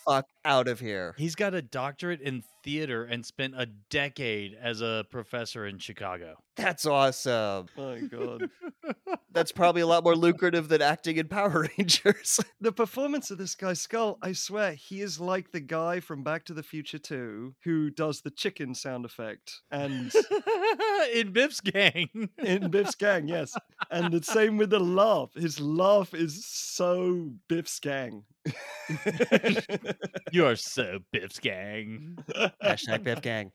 fuck 0.09 0.27
out 0.45 0.69
of 0.69 0.81
here. 0.81 1.15
He's 1.19 1.35
got 1.35 1.55
a 1.55 1.63
doctorate 1.63 2.21
in 2.21 2.43
theater 2.63 3.05
and 3.05 3.25
spent 3.25 3.55
a 3.57 3.67
decade 3.91 4.57
as 4.61 4.81
a 4.81 5.05
professor 5.11 5.67
in 5.67 5.79
Chicago. 5.79 6.37
That's 6.57 6.87
awesome. 6.87 7.69
My 7.77 8.01
God. 8.01 8.49
That's 9.33 9.53
probably 9.53 9.83
a 9.83 9.87
lot 9.87 10.03
more 10.03 10.17
lucrative 10.17 10.69
than 10.69 10.81
acting 10.81 11.17
in 11.19 11.29
Power 11.29 11.69
Rangers. 11.79 12.41
The 12.61 12.73
performance 12.73 13.31
of 13.31 13.39
this 13.39 13.55
guy, 13.55 13.75
Skull, 13.75 14.19
I 14.23 14.33
swear, 14.33 14.73
he 14.73 15.03
is 15.03 15.21
like 15.21 15.53
the 15.53 15.61
guy 15.61 16.01
from 16.01 16.23
Back 16.23 16.47
to 16.47 16.55
the 16.55 16.63
Future 16.63 16.99
2 16.99 17.55
who 17.65 17.91
does 17.91 18.23
the 18.23 18.31
chicken 18.31 18.75
sound 18.75 19.05
effect. 19.05 19.61
And 19.71 20.13
in 21.15 21.33
Biff's 21.33 21.61
gang. 21.61 22.31
in 22.39 22.71
Biff's 22.71 22.95
gang, 22.95 23.29
yes. 23.29 23.55
And 23.91 24.13
the 24.13 24.23
same 24.23 24.57
with 24.57 24.71
the 24.71 24.81
laugh. 24.81 25.35
His 25.35 25.61
laugh 25.61 26.15
is 26.15 26.47
so 26.47 27.31
Biff's 27.49 27.79
gang. 27.79 28.25
you 30.33 30.47
are 30.47 30.57
so 30.57 30.99
Biff's 31.13 31.39
gang. 31.39 32.19
Hashtag 32.63 33.03
Biff 33.03 33.21
Gang. 33.23 33.51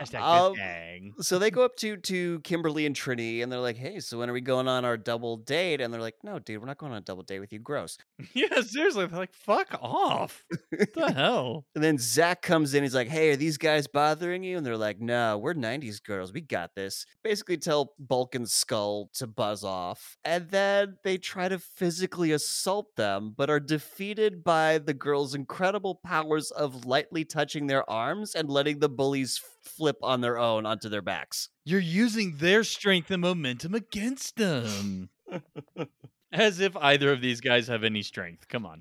Hashtag 0.00 0.20
Um, 0.20 0.52
Biff 0.52 0.58
gang. 0.58 1.12
So 1.20 1.38
they 1.38 1.50
go 1.50 1.64
up 1.64 1.76
to 1.76 1.96
to 1.98 2.40
Kimberly 2.40 2.86
and 2.86 2.96
Trini 2.96 3.42
and 3.42 3.52
they're 3.52 3.60
like, 3.60 3.76
"Hey, 3.76 4.00
so 4.00 4.18
when 4.18 4.30
are 4.30 4.32
we 4.32 4.40
going 4.40 4.68
on 4.68 4.84
our 4.84 4.96
double 4.96 5.36
date?" 5.36 5.80
And 5.80 5.92
they're 5.92 6.00
like, 6.00 6.16
"No, 6.22 6.38
dude, 6.38 6.60
we're 6.60 6.66
not 6.66 6.78
going 6.78 6.92
on 6.92 6.98
a 6.98 7.02
double 7.02 7.22
date 7.22 7.40
with 7.40 7.52
you. 7.52 7.58
Gross." 7.58 7.98
Yeah, 8.34 8.62
seriously. 8.62 9.06
They're 9.06 9.18
like, 9.18 9.34
fuck 9.34 9.78
off. 9.80 10.44
What 10.70 10.92
the 10.94 11.12
hell? 11.12 11.66
And 11.74 11.84
then 11.84 11.98
Zach 11.98 12.42
comes 12.42 12.74
in. 12.74 12.82
He's 12.82 12.94
like, 12.94 13.08
"Hey, 13.08 13.30
are 13.30 13.36
these 13.36 13.58
guys 13.58 13.86
bothering 13.86 14.42
you?" 14.42 14.56
And 14.56 14.64
they're 14.64 14.76
like, 14.76 15.00
"No, 15.00 15.36
we're 15.38 15.54
'90s 15.54 16.02
girls. 16.02 16.32
We 16.32 16.40
got 16.40 16.74
this." 16.74 17.04
Basically, 17.22 17.56
tell 17.58 17.92
Bulk 17.98 18.34
and 18.34 18.48
Skull 18.48 19.10
to 19.14 19.26
buzz 19.26 19.62
off, 19.62 20.16
and 20.24 20.48
then 20.50 20.96
they 21.04 21.18
try 21.18 21.48
to 21.48 21.58
physically 21.58 22.32
assault 22.32 22.96
them, 22.96 23.34
but 23.36 23.50
are 23.50 23.60
defeated 23.60 24.13
by 24.44 24.78
the 24.78 24.94
girls' 24.94 25.34
incredible 25.34 25.96
powers 25.96 26.50
of 26.50 26.84
lightly 26.84 27.24
touching 27.24 27.66
their 27.66 27.88
arms 27.90 28.34
and 28.34 28.48
letting 28.48 28.78
the 28.78 28.88
bullies 28.88 29.40
flip 29.62 29.96
on 30.02 30.20
their 30.20 30.38
own 30.38 30.66
onto 30.66 30.88
their 30.88 31.02
backs. 31.02 31.48
You're 31.64 31.80
using 31.80 32.36
their 32.38 32.64
strength 32.64 33.10
and 33.10 33.22
momentum 33.22 33.74
against 33.74 34.36
them. 34.36 35.10
As 36.34 36.58
if 36.60 36.76
either 36.76 37.12
of 37.12 37.20
these 37.20 37.40
guys 37.40 37.68
have 37.68 37.84
any 37.84 38.02
strength. 38.02 38.48
Come 38.48 38.66
on. 38.66 38.80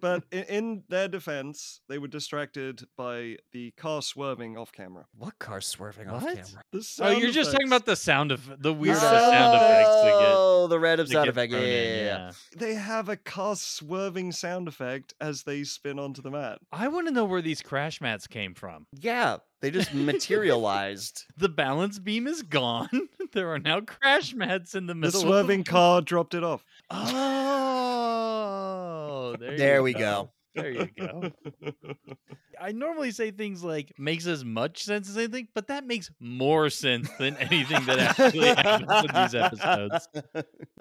but 0.00 0.22
in, 0.30 0.44
in 0.44 0.82
their 0.88 1.08
defense, 1.08 1.80
they 1.88 1.98
were 1.98 2.08
distracted 2.08 2.86
by 2.96 3.36
the 3.52 3.72
car 3.72 4.00
swerving 4.02 4.56
off 4.56 4.72
camera. 4.72 5.06
what 5.18 5.38
car 5.38 5.60
swerving 5.60 6.08
off 6.08 6.22
What? 6.22 6.36
camera? 6.36 6.62
The 6.72 6.78
Oh, 6.78 6.80
sound 6.82 7.18
you're 7.22 7.30
just 7.32 7.50
talking 7.52 7.66
effects- 7.66 7.76
about 7.82 7.86
the 7.86 7.96
sound 7.96 8.32
of 8.32 8.62
the 8.62 8.72
weird 8.72 8.96
sound 8.96 9.32
sound 9.32 9.56
effects 9.56 9.88
to 9.88 10.06
get. 10.06 10.32
Oh, 10.34 10.66
the 10.68 10.78
random 10.78 11.06
to 11.06 11.12
sound 11.12 11.24
get 11.26 11.30
effect. 11.30 11.52
Yeah, 11.52 11.58
yeah, 11.58 11.66
yeah, 11.66 12.04
yeah. 12.04 12.30
They 12.56 12.74
have 12.74 13.08
a 13.08 13.16
car 13.16 13.56
swerving 13.56 14.32
sound 14.32 14.68
effect 14.68 15.14
as 15.20 15.42
they 15.42 15.64
spin 15.64 15.98
onto 15.98 16.22
the 16.22 16.30
mat. 16.30 16.58
I 16.72 16.88
want 16.88 17.06
to 17.08 17.12
know 17.12 17.24
where 17.24 17.42
these 17.42 17.60
crash 17.62 18.00
mats 18.00 18.26
came 18.26 18.54
from. 18.54 18.86
Yeah, 18.92 19.38
they 19.66 19.72
just 19.72 19.92
materialized. 19.92 21.24
The 21.38 21.48
balance 21.48 21.98
beam 21.98 22.28
is 22.28 22.42
gone. 22.42 22.88
there 23.32 23.52
are 23.52 23.58
now 23.58 23.80
crash 23.80 24.32
mats 24.32 24.76
in 24.76 24.86
the 24.86 24.94
middle. 24.94 25.20
The 25.20 25.26
swerving 25.26 25.60
Of... 25.60 25.66
car 25.66 26.00
dropped 26.00 26.34
it 26.34 26.44
off. 26.44 26.64
Oh, 29.18 29.34
there, 29.40 29.56
There 29.56 29.76
you 29.78 29.82
we 29.82 29.92
go. 29.92 30.30
There 30.56 30.70
you 30.70 30.88
go. 30.98 31.30
I 32.60 32.72
normally 32.72 33.10
say 33.10 33.30
things 33.32 33.62
like 33.62 33.92
makes 33.98 34.26
as 34.26 34.42
much 34.44 34.82
sense 34.82 35.10
as 35.10 35.18
anything, 35.18 35.48
but 35.54 35.68
that 35.68 35.86
makes 35.86 36.10
more 36.18 36.70
sense 36.70 37.10
than 37.18 37.36
anything 37.36 37.84
that 37.84 37.98
actually 37.98 38.46
happens 38.48 39.04
in 39.04 39.14
these 39.14 39.34
episodes. 39.34 40.08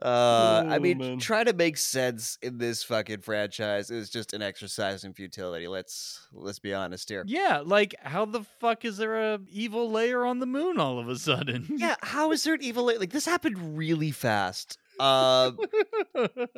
Uh, 0.02 0.64
I 0.68 0.76
Oh, 0.76 0.80
mean, 0.80 0.98
man. 1.00 1.20
try 1.20 1.44
to 1.44 1.54
make 1.54 1.78
sense 1.78 2.38
in 2.44 2.58
this 2.60 2.84
fucking 2.84 3.22
franchise 3.22 3.90
is 3.90 4.10
just 4.10 4.34
an 4.34 4.42
exercise 4.42 5.04
in 5.04 5.14
futility. 5.14 5.68
Let's 5.68 6.28
let's 6.34 6.60
be 6.60 6.74
honest 6.74 7.10
here. 7.10 7.24
Yeah, 7.26 7.62
like 7.66 7.96
how 8.02 8.26
the 8.26 8.44
fuck 8.60 8.86
is 8.86 8.98
there 8.98 9.34
a 9.34 9.40
evil 9.50 9.90
layer 9.90 10.24
on 10.26 10.40
the 10.40 10.46
moon 10.46 10.80
all 10.80 11.00
of 11.00 11.08
a 11.10 11.16
sudden? 11.18 11.66
Yeah, 11.78 11.96
how 12.04 12.32
is 12.34 12.44
there 12.44 12.54
an 12.56 12.62
evil? 12.62 12.84
Layer? 12.86 13.00
Like 13.00 13.12
this 13.14 13.26
happened 13.26 13.78
really 13.78 14.12
fast. 14.12 14.78
Uh, 15.00 15.52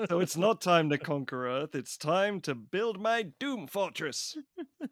so 0.08 0.20
it's 0.20 0.38
not 0.38 0.62
time 0.62 0.90
to 0.90 0.98
conquer 0.98 1.48
Earth. 1.48 1.76
It's 1.76 1.98
time 1.98 2.40
to 2.42 2.56
build 2.56 3.00
my 3.00 3.24
Doom 3.40 3.68
Fortress. 3.68 4.38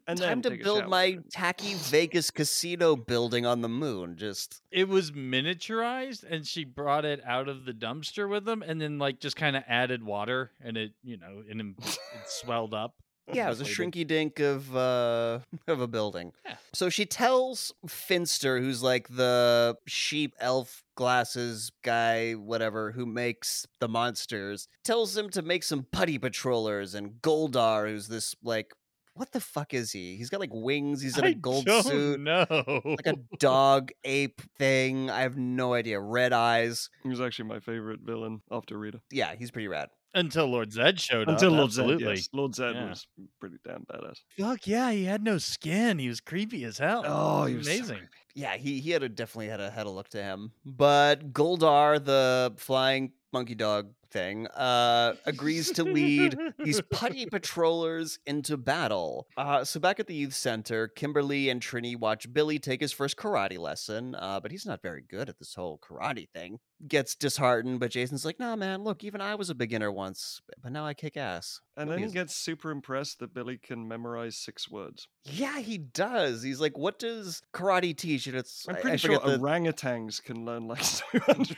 And 0.06 0.18
time 0.18 0.40
then 0.40 0.52
to 0.52 0.62
build 0.62 0.88
my 0.88 1.18
tacky 1.30 1.74
Vegas 1.74 2.30
casino 2.30 2.96
building 2.96 3.44
on 3.44 3.62
the 3.62 3.68
moon. 3.68 4.16
Just 4.16 4.60
it 4.70 4.88
was 4.88 5.10
miniaturized 5.12 6.24
and 6.28 6.46
she 6.46 6.64
brought 6.64 7.04
it 7.04 7.20
out 7.26 7.48
of 7.48 7.64
the 7.64 7.72
dumpster 7.72 8.28
with 8.28 8.44
them 8.44 8.62
and 8.62 8.80
then 8.80 8.98
like 8.98 9.20
just 9.20 9.36
kind 9.36 9.56
of 9.56 9.64
added 9.66 10.04
water 10.04 10.52
and 10.60 10.76
it, 10.76 10.92
you 11.02 11.16
know, 11.16 11.42
and 11.48 11.60
it, 11.60 11.66
it 11.78 11.98
swelled 12.26 12.74
up. 12.74 12.94
Yeah, 13.32 13.46
it 13.46 13.48
was 13.48 13.60
a 13.60 13.64
shrinky 13.64 14.06
dink 14.06 14.40
of 14.40 14.74
uh 14.76 15.40
of 15.66 15.80
a 15.80 15.86
building. 15.86 16.32
Yeah. 16.44 16.56
So 16.72 16.88
she 16.88 17.06
tells 17.06 17.72
Finster, 17.86 18.58
who's 18.60 18.82
like 18.82 19.08
the 19.08 19.76
sheep 19.86 20.34
elf 20.40 20.84
glasses 20.94 21.70
guy, 21.82 22.32
whatever, 22.32 22.92
who 22.92 23.06
makes 23.06 23.66
the 23.80 23.88
monsters, 23.88 24.68
tells 24.84 25.16
him 25.16 25.30
to 25.30 25.42
make 25.42 25.62
some 25.62 25.86
putty 25.92 26.18
patrollers 26.18 26.94
and 26.94 27.20
Goldar, 27.22 27.88
who's 27.88 28.08
this 28.08 28.34
like 28.42 28.72
what 29.16 29.32
the 29.32 29.40
fuck 29.40 29.72
is 29.72 29.92
he? 29.92 30.16
He's 30.16 30.28
got 30.28 30.40
like 30.40 30.52
wings, 30.52 31.00
he's 31.00 31.16
in 31.16 31.24
a 31.24 31.28
I 31.28 31.32
gold 31.32 31.64
don't 31.64 31.82
suit. 31.84 32.20
No, 32.20 32.44
Like 32.84 33.06
a 33.06 33.16
dog 33.38 33.90
ape 34.04 34.42
thing. 34.58 35.10
I 35.10 35.22
have 35.22 35.38
no 35.38 35.72
idea. 35.72 35.98
Red 35.98 36.34
eyes. 36.34 36.90
He 37.02 37.08
was 37.08 37.20
actually 37.20 37.48
my 37.48 37.60
favorite 37.60 38.00
villain 38.00 38.42
after 38.50 38.78
Rita. 38.78 39.00
Yeah, 39.10 39.34
he's 39.34 39.50
pretty 39.50 39.68
rad. 39.68 39.88
Until 40.16 40.46
Lord 40.46 40.72
Zed 40.72 40.98
showed 40.98 41.28
Until 41.28 41.50
up. 41.52 41.56
Lord 41.58 41.68
absolutely. 41.68 42.04
Zed, 42.04 42.16
yes. 42.16 42.28
Lord 42.32 42.54
Zed 42.54 42.74
Yeah. 42.74 42.88
was 42.88 43.06
pretty 43.38 43.56
damn 43.64 43.84
badass. 43.84 44.16
Fuck 44.38 44.66
yeah, 44.66 44.90
he 44.90 45.04
had 45.04 45.22
no 45.22 45.38
skin. 45.38 45.98
He 46.00 46.08
was 46.08 46.20
creepy 46.20 46.64
as 46.64 46.78
hell. 46.78 47.02
Oh, 47.06 47.44
he 47.44 47.54
was 47.54 47.66
amazing. 47.66 47.98
creepy. 47.98 48.12
Yeah, 48.34 48.56
he 48.56 48.80
he 48.80 48.90
had 48.90 49.02
a 49.02 49.08
definitely 49.08 49.48
had 49.48 49.60
a 49.60 49.70
had 49.70 49.86
a 49.86 49.90
look 49.90 50.08
to 50.10 50.22
him. 50.22 50.52
But 50.64 51.32
Goldar, 51.32 52.04
the 52.04 52.52
flying 52.56 53.12
monkey 53.32 53.54
dog 53.54 53.92
thing, 54.16 54.46
uh, 54.48 55.14
agrees 55.26 55.70
to 55.72 55.84
lead 55.84 56.36
these 56.58 56.80
putty 56.90 57.26
patrollers 57.26 58.18
into 58.26 58.56
battle. 58.56 59.26
Uh, 59.36 59.62
so 59.64 59.78
back 59.78 60.00
at 60.00 60.06
the 60.06 60.14
youth 60.14 60.32
center, 60.32 60.88
Kimberly 60.88 61.50
and 61.50 61.60
Trini 61.60 61.98
watch 61.98 62.32
Billy 62.32 62.58
take 62.58 62.80
his 62.80 62.92
first 62.92 63.16
karate 63.16 63.58
lesson, 63.58 64.14
uh, 64.14 64.40
but 64.40 64.50
he's 64.50 64.64
not 64.64 64.80
very 64.80 65.02
good 65.02 65.28
at 65.28 65.38
this 65.38 65.54
whole 65.54 65.78
karate 65.78 66.28
thing. 66.30 66.58
Gets 66.86 67.14
disheartened, 67.14 67.80
but 67.80 67.90
Jason's 67.90 68.24
like, 68.26 68.38
"Nah, 68.38 68.54
man, 68.54 68.84
look, 68.84 69.02
even 69.02 69.20
I 69.22 69.34
was 69.34 69.48
a 69.48 69.54
beginner 69.54 69.90
once, 69.90 70.40
but 70.62 70.72
now 70.72 70.84
I 70.86 70.92
kick 70.92 71.16
ass." 71.16 71.60
And 71.76 71.88
Billy 71.88 71.96
then 71.96 71.98
he 72.00 72.04
is- 72.06 72.12
gets 72.12 72.36
super 72.36 72.70
impressed 72.70 73.18
that 73.20 73.32
Billy 73.32 73.56
can 73.58 73.88
memorize 73.88 74.36
six 74.36 74.70
words. 74.70 75.08
Yeah, 75.24 75.58
he 75.60 75.78
does. 75.78 76.42
He's 76.42 76.60
like, 76.60 76.76
"What 76.76 76.98
does 76.98 77.40
karate 77.54 77.96
teach?" 77.96 78.26
And 78.26 78.36
it's 78.36 78.66
I'm 78.68 78.76
I- 78.76 78.78
I 78.78 78.82
pretty 78.82 78.96
sure 78.98 79.18
the- 79.18 79.38
orangutans 79.38 80.22
can 80.22 80.44
learn 80.44 80.68
like 80.68 80.82
200. 81.12 81.56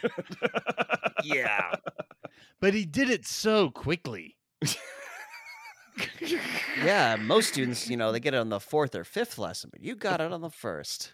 yeah. 1.25 1.75
But 2.61 2.75
he 2.75 2.85
did 2.85 3.09
it 3.11 3.27
so 3.27 3.71
quickly. 3.71 4.37
Yeah, 6.85 7.17
most 7.17 7.49
students, 7.49 7.89
you 7.91 7.97
know, 7.97 8.13
they 8.13 8.21
get 8.21 8.35
it 8.35 8.37
on 8.39 8.51
the 8.51 8.61
fourth 8.61 8.95
or 8.95 9.03
fifth 9.03 9.37
lesson, 9.37 9.71
but 9.73 9.81
you 9.83 9.97
got 9.97 10.21
it 10.21 10.33
on 10.33 10.41
the 10.41 10.51
first. 10.51 11.13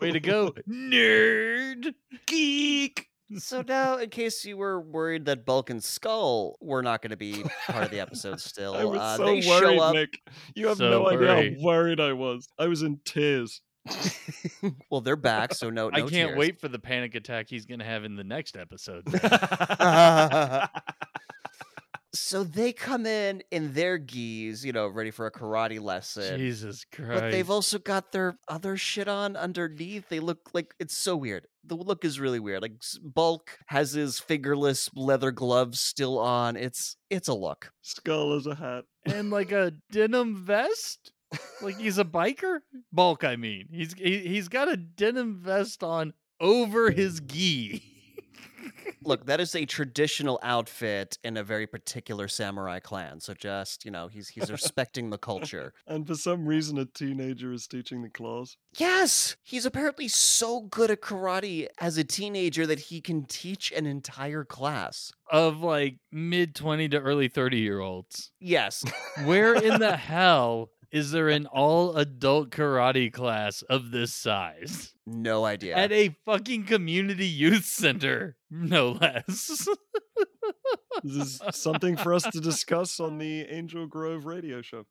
Way 0.00 0.10
to 0.12 0.20
go, 0.20 0.50
nerd. 0.68 1.94
Geek. 2.26 3.08
So 3.38 3.62
now, 3.62 3.96
in 3.96 4.10
case 4.10 4.44
you 4.44 4.58
were 4.58 4.78
worried 4.80 5.24
that 5.24 5.46
Bulk 5.46 5.70
and 5.70 5.82
Skull 5.82 6.56
were 6.60 6.82
not 6.82 7.00
going 7.00 7.10
to 7.12 7.16
be 7.16 7.44
part 7.66 7.84
of 7.84 7.90
the 7.90 8.00
episode 8.00 8.38
still, 8.40 8.74
I 8.74 8.84
was 8.84 9.00
uh, 9.00 9.16
so 9.16 9.24
they 9.24 9.32
worried, 9.32 9.44
show 9.44 9.80
up. 9.80 9.94
Nick. 9.94 10.18
You 10.54 10.66
have 10.68 10.76
So 10.76 10.90
no 10.90 11.08
idea 11.08 11.56
how 11.56 11.64
worried 11.64 12.00
I 12.00 12.12
was. 12.12 12.46
I 12.58 12.66
was 12.66 12.82
in 12.82 13.00
tears. 13.06 13.62
Well, 14.90 15.00
they're 15.00 15.16
back, 15.16 15.54
so 15.54 15.70
no, 15.70 15.88
no 15.90 15.96
I 15.96 16.00
can't 16.00 16.10
tears. 16.30 16.38
wait 16.38 16.60
for 16.60 16.68
the 16.68 16.78
panic 16.78 17.14
attack 17.14 17.48
he's 17.48 17.66
gonna 17.66 17.84
have 17.84 18.04
in 18.04 18.16
the 18.16 18.24
next 18.24 18.56
episode. 18.56 19.04
so 22.14 22.44
they 22.44 22.72
come 22.72 23.06
in 23.06 23.42
in 23.50 23.72
their 23.74 23.98
gis, 23.98 24.64
you 24.64 24.72
know, 24.72 24.86
ready 24.86 25.10
for 25.10 25.26
a 25.26 25.32
karate 25.32 25.80
lesson. 25.80 26.38
Jesus 26.38 26.84
Christ! 26.92 27.20
But 27.20 27.30
they've 27.32 27.50
also 27.50 27.78
got 27.78 28.12
their 28.12 28.38
other 28.48 28.76
shit 28.76 29.08
on 29.08 29.36
underneath. 29.36 30.08
They 30.08 30.20
look 30.20 30.50
like 30.54 30.74
it's 30.78 30.96
so 30.96 31.16
weird. 31.16 31.46
The 31.64 31.74
look 31.76 32.04
is 32.04 32.20
really 32.20 32.40
weird. 32.40 32.62
Like 32.62 32.74
Bulk 33.02 33.58
has 33.66 33.92
his 33.92 34.20
fingerless 34.20 34.90
leather 34.94 35.32
gloves 35.32 35.80
still 35.80 36.18
on. 36.18 36.56
It's 36.56 36.96
it's 37.10 37.28
a 37.28 37.34
look. 37.34 37.72
Skull 37.82 38.34
as 38.34 38.46
a 38.46 38.54
hat. 38.54 38.84
and 39.06 39.30
like 39.30 39.50
a 39.52 39.72
denim 39.90 40.36
vest. 40.36 41.12
Like 41.62 41.78
he's 41.78 41.98
a 41.98 42.04
biker. 42.04 42.58
Bulk, 42.92 43.24
I 43.24 43.36
mean, 43.36 43.68
he's 43.70 43.94
he, 43.94 44.18
he's 44.18 44.48
got 44.48 44.68
a 44.68 44.76
denim 44.76 45.36
vest 45.36 45.82
on 45.82 46.12
over 46.40 46.90
his 46.90 47.20
gi. 47.20 47.82
Look, 49.06 49.26
that 49.26 49.38
is 49.38 49.54
a 49.54 49.66
traditional 49.66 50.40
outfit 50.42 51.18
in 51.22 51.36
a 51.36 51.44
very 51.44 51.66
particular 51.66 52.26
samurai 52.26 52.80
clan. 52.80 53.20
So 53.20 53.34
just, 53.34 53.84
you 53.84 53.90
know, 53.90 54.08
he's 54.08 54.28
he's 54.28 54.50
respecting 54.50 55.10
the 55.10 55.18
culture. 55.18 55.74
And 55.86 56.06
for 56.06 56.14
some 56.14 56.46
reason, 56.46 56.78
a 56.78 56.86
teenager 56.86 57.52
is 57.52 57.66
teaching 57.66 58.02
the 58.02 58.08
class 58.08 58.56
Yes, 58.78 59.36
he's 59.42 59.66
apparently 59.66 60.08
so 60.08 60.62
good 60.62 60.90
at 60.90 61.02
karate 61.02 61.66
as 61.78 61.98
a 61.98 62.04
teenager 62.04 62.66
that 62.66 62.80
he 62.80 63.00
can 63.02 63.24
teach 63.26 63.70
an 63.72 63.84
entire 63.86 64.44
class. 64.44 65.12
of 65.30 65.62
like 65.62 65.98
mid 66.10 66.54
20 66.54 66.88
to 66.90 66.98
early 66.98 67.28
30 67.28 67.58
year 67.58 67.80
olds. 67.80 68.30
Yes, 68.40 68.84
Where 69.24 69.54
in 69.54 69.80
the 69.80 69.96
hell 69.98 70.70
is 70.94 71.10
there 71.10 71.28
an 71.28 71.44
all 71.46 71.96
adult 71.96 72.50
karate 72.50 73.12
class 73.12 73.62
of 73.62 73.90
this 73.90 74.14
size? 74.14 74.94
no 75.06 75.44
idea. 75.44 75.76
At 75.76 75.90
a 75.90 76.16
fucking 76.24 76.64
community 76.66 77.26
youth 77.26 77.64
center, 77.64 78.36
no 78.48 78.92
less. 78.92 79.68
This 81.02 81.16
is 81.16 81.42
something 81.52 81.96
for 81.96 82.14
us 82.14 82.22
to 82.22 82.40
discuss 82.40 83.00
on 83.00 83.18
the 83.18 83.42
Angel 83.42 83.86
Grove 83.86 84.24
radio 84.24 84.62
show. 84.62 84.84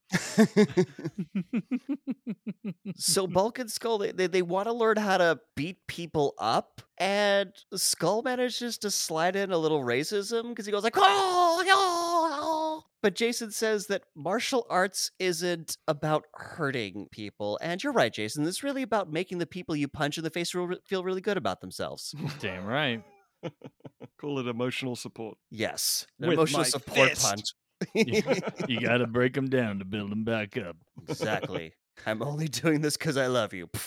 so 2.95 3.25
Bulk 3.25 3.59
and 3.59 3.71
Skull, 3.71 3.97
they, 3.97 4.11
they, 4.11 4.27
they 4.27 4.41
want 4.41 4.67
to 4.67 4.73
learn 4.73 4.97
how 4.97 5.17
to 5.17 5.39
beat 5.55 5.77
people 5.87 6.33
up, 6.37 6.81
and 6.97 7.51
Skull 7.73 8.21
manages 8.21 8.77
to 8.79 8.91
slide 8.91 9.35
in 9.35 9.51
a 9.51 9.57
little 9.57 9.81
racism 9.81 10.49
because 10.49 10.65
he 10.65 10.71
goes 10.71 10.83
like, 10.83 10.97
oh, 10.97 11.63
oh, 11.67 12.29
oh." 12.41 12.83
But 13.01 13.15
Jason 13.15 13.51
says 13.51 13.87
that 13.87 14.03
martial 14.15 14.65
arts 14.69 15.11
isn't 15.19 15.77
about 15.87 16.23
hurting 16.33 17.07
people, 17.11 17.59
and 17.61 17.83
you're 17.83 17.91
right, 17.93 18.13
Jason. 18.13 18.45
It's 18.45 18.63
really 18.63 18.81
about 18.81 19.11
making 19.11 19.39
the 19.39 19.45
people 19.45 19.75
you 19.75 19.87
punch 19.87 20.17
in 20.17 20.23
the 20.23 20.29
face 20.29 20.51
feel 20.51 20.73
feel 20.85 21.03
really 21.03 21.21
good 21.21 21.37
about 21.37 21.61
themselves. 21.61 22.15
Damn 22.39 22.65
right. 22.65 23.03
Call 24.21 24.39
it 24.39 24.47
emotional 24.47 24.95
support. 24.95 25.37
Yes, 25.51 26.05
With 26.19 26.33
emotional 26.33 26.61
my 26.61 26.67
support 26.67 27.09
fist. 27.09 27.21
punch. 27.25 27.43
You 28.69 28.79
got 28.79 28.99
to 28.99 29.07
break 29.07 29.33
them 29.33 29.49
down 29.49 29.79
to 29.79 29.85
build 29.85 30.09
them 30.11 30.23
back 30.23 30.55
up. 30.57 30.77
exactly. 31.09 31.73
I'm 32.05 32.21
only 32.23 32.47
doing 32.47 32.81
this 32.81 32.95
because 32.97 33.17
I 33.17 33.27
love 33.27 33.53
you. 33.53 33.69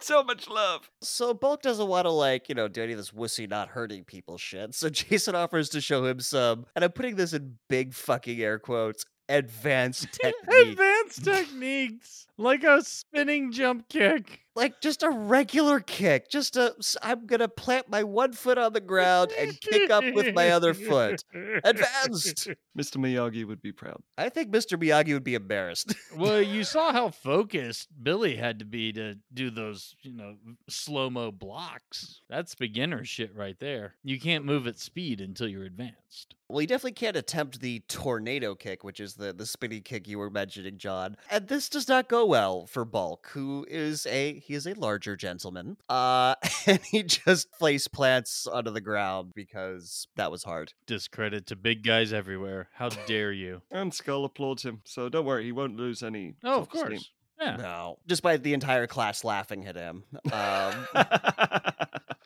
So 0.00 0.22
much 0.24 0.48
love. 0.48 0.90
So 1.02 1.34
Bulk 1.34 1.62
doesn't 1.62 1.86
want 1.86 2.06
to 2.06 2.10
like, 2.10 2.48
you 2.48 2.54
know, 2.54 2.68
do 2.68 2.82
any 2.82 2.92
of 2.92 2.98
this 2.98 3.10
wussy 3.10 3.48
not 3.48 3.68
hurting 3.68 4.04
people 4.04 4.38
shit. 4.38 4.74
So 4.74 4.88
Jason 4.90 5.34
offers 5.34 5.68
to 5.70 5.80
show 5.80 6.04
him 6.04 6.20
some, 6.20 6.66
and 6.74 6.84
I'm 6.84 6.92
putting 6.92 7.16
this 7.16 7.32
in 7.32 7.56
big 7.68 7.94
fucking 7.94 8.40
air 8.40 8.58
quotes, 8.58 9.04
advanced 9.28 10.08
technique. 10.12 10.68
Advanced 10.72 11.24
techniques 11.24 12.26
like 12.38 12.64
a 12.64 12.82
spinning 12.82 13.52
jump 13.52 13.88
kick. 13.88 14.40
Like 14.54 14.80
just 14.80 15.02
a 15.02 15.10
regular 15.10 15.80
kick. 15.80 16.28
Just 16.28 16.56
a 16.56 16.74
i'm 17.02 17.26
going 17.26 17.40
to 17.40 17.48
plant 17.48 17.88
my 17.88 18.02
one 18.02 18.32
foot 18.32 18.58
on 18.58 18.72
the 18.72 18.80
ground 18.80 19.32
and 19.38 19.58
kick 19.60 19.90
up 19.90 20.04
with 20.14 20.34
my 20.34 20.50
other 20.50 20.74
foot. 20.74 21.24
Advanced. 21.64 22.48
Mr. 22.76 22.96
Miyagi 22.96 23.46
would 23.46 23.62
be 23.62 23.72
proud. 23.72 24.02
I 24.16 24.28
think 24.28 24.50
Mr. 24.50 24.80
Miyagi 24.80 25.12
would 25.12 25.24
be 25.24 25.34
embarrassed. 25.34 25.94
well, 26.16 26.40
you 26.40 26.64
saw 26.72 26.92
how 26.92 27.10
focused 27.10 27.88
Billy 28.02 28.36
had 28.36 28.58
to 28.60 28.64
be 28.64 28.92
to 28.94 29.16
do 29.32 29.50
those, 29.50 29.94
you 30.02 30.12
know, 30.12 30.36
slow 30.68 31.10
mo 31.10 31.30
blocks. 31.30 32.20
That's 32.28 32.54
beginner 32.54 33.04
shit 33.04 33.34
right 33.34 33.58
there. 33.58 33.94
You 34.02 34.18
can't 34.18 34.44
move 34.44 34.66
at 34.66 34.78
speed 34.78 35.20
until 35.20 35.48
you're 35.48 35.64
advanced. 35.64 36.34
Well, 36.52 36.58
he 36.58 36.66
definitely 36.66 36.92
can't 36.92 37.16
attempt 37.16 37.60
the 37.60 37.80
tornado 37.88 38.54
kick, 38.54 38.84
which 38.84 39.00
is 39.00 39.14
the 39.14 39.32
the 39.32 39.46
spinny 39.46 39.80
kick 39.80 40.06
you 40.06 40.18
were 40.18 40.28
mentioning, 40.28 40.76
John. 40.76 41.16
And 41.30 41.48
this 41.48 41.70
does 41.70 41.88
not 41.88 42.08
go 42.08 42.26
well 42.26 42.66
for 42.66 42.84
Bulk, 42.84 43.28
who 43.32 43.64
is 43.70 44.04
a 44.04 44.34
he 44.42 44.54
is 44.54 44.66
a 44.66 44.74
larger 44.74 45.16
gentleman. 45.16 45.76
Uh, 45.88 46.34
and 46.66 46.80
he 46.82 47.02
just 47.02 47.50
place 47.52 47.88
plants 47.88 48.46
onto 48.46 48.70
the 48.70 48.80
ground 48.80 49.32
because 49.34 50.06
that 50.16 50.30
was 50.30 50.44
hard. 50.44 50.72
Discredit 50.86 51.46
to 51.46 51.56
big 51.56 51.82
guys 51.82 52.12
everywhere. 52.12 52.68
How 52.74 52.88
dare 52.90 53.32
you? 53.32 53.62
And 53.70 53.92
Skull 53.94 54.24
applauds 54.24 54.64
him, 54.64 54.82
so 54.84 55.08
don't 55.08 55.24
worry, 55.24 55.44
he 55.44 55.52
won't 55.52 55.76
lose 55.76 56.02
any. 56.02 56.34
Oh, 56.44 56.60
of 56.62 56.68
self-esteem. 56.72 56.88
course. 56.90 57.10
Yeah. 57.40 57.56
No, 57.56 57.98
despite 58.06 58.42
the 58.44 58.54
entire 58.54 58.86
class 58.86 59.24
laughing 59.24 59.66
at 59.66 59.74
him. 59.74 60.04
Um, 60.32 60.86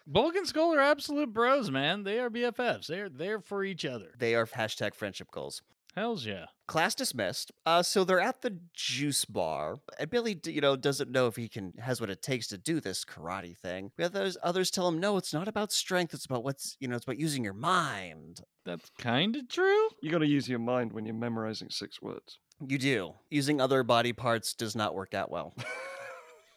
Bulk 0.07 0.37
and 0.37 0.47
Skull 0.47 0.75
are 0.75 0.81
absolute 0.81 1.33
bros, 1.33 1.71
man. 1.71 2.03
They 2.05 2.19
are 2.19 2.31
BFFs. 2.31 2.87
They're 2.87 3.09
there 3.09 3.41
for 3.41 3.64
each 3.64 3.85
other. 3.85 4.12
they 4.19 4.35
are 4.35 4.47
hashtag 4.47 4.95
friendship 4.95 5.31
goals. 5.31 5.62
Hells 5.97 6.27
yeah. 6.27 6.47
Class 6.69 6.95
dismissed. 6.95 7.53
Uh, 7.65 7.83
so 7.83 8.05
they're 8.05 8.21
at 8.21 8.43
the 8.43 8.59
juice 8.75 9.25
bar, 9.25 9.77
and 9.99 10.11
Billy, 10.11 10.39
you 10.45 10.61
know, 10.61 10.77
doesn't 10.77 11.11
know 11.11 11.27
if 11.27 11.37
he 11.37 11.49
can 11.49 11.73
has 11.79 12.01
what 12.01 12.11
it 12.11 12.21
takes 12.21 12.49
to 12.49 12.59
do 12.59 12.81
this 12.81 13.05
karate 13.05 13.57
thing. 13.57 13.93
The 13.97 14.05
others, 14.05 14.37
others 14.43 14.71
tell 14.71 14.89
him, 14.89 14.99
no, 14.99 15.17
it's 15.17 15.33
not 15.33 15.49
about 15.49 15.73
strength. 15.73 16.13
It's 16.13 16.27
about 16.27 16.45
what's, 16.45 16.77
you 16.81 16.89
know, 16.89 16.97
it's 16.97 17.05
about 17.05 17.19
using 17.19 17.45
your 17.45 17.55
mind. 17.55 18.43
That's 18.67 18.91
kind 18.99 19.37
of 19.37 19.49
true. 19.49 19.89
you 20.03 20.11
got 20.11 20.19
to 20.19 20.27
use 20.27 20.49
your 20.49 20.59
mind 20.59 20.93
when 20.93 21.07
you're 21.07 21.15
memorizing 21.15 21.71
six 21.71 22.03
words. 22.03 22.41
You 22.67 22.79
do. 22.79 23.15
Using 23.31 23.61
other 23.61 23.83
body 23.83 24.13
parts 24.13 24.53
does 24.53 24.77
not 24.77 24.95
work 24.95 25.15
out 25.15 25.31
well. 25.31 25.55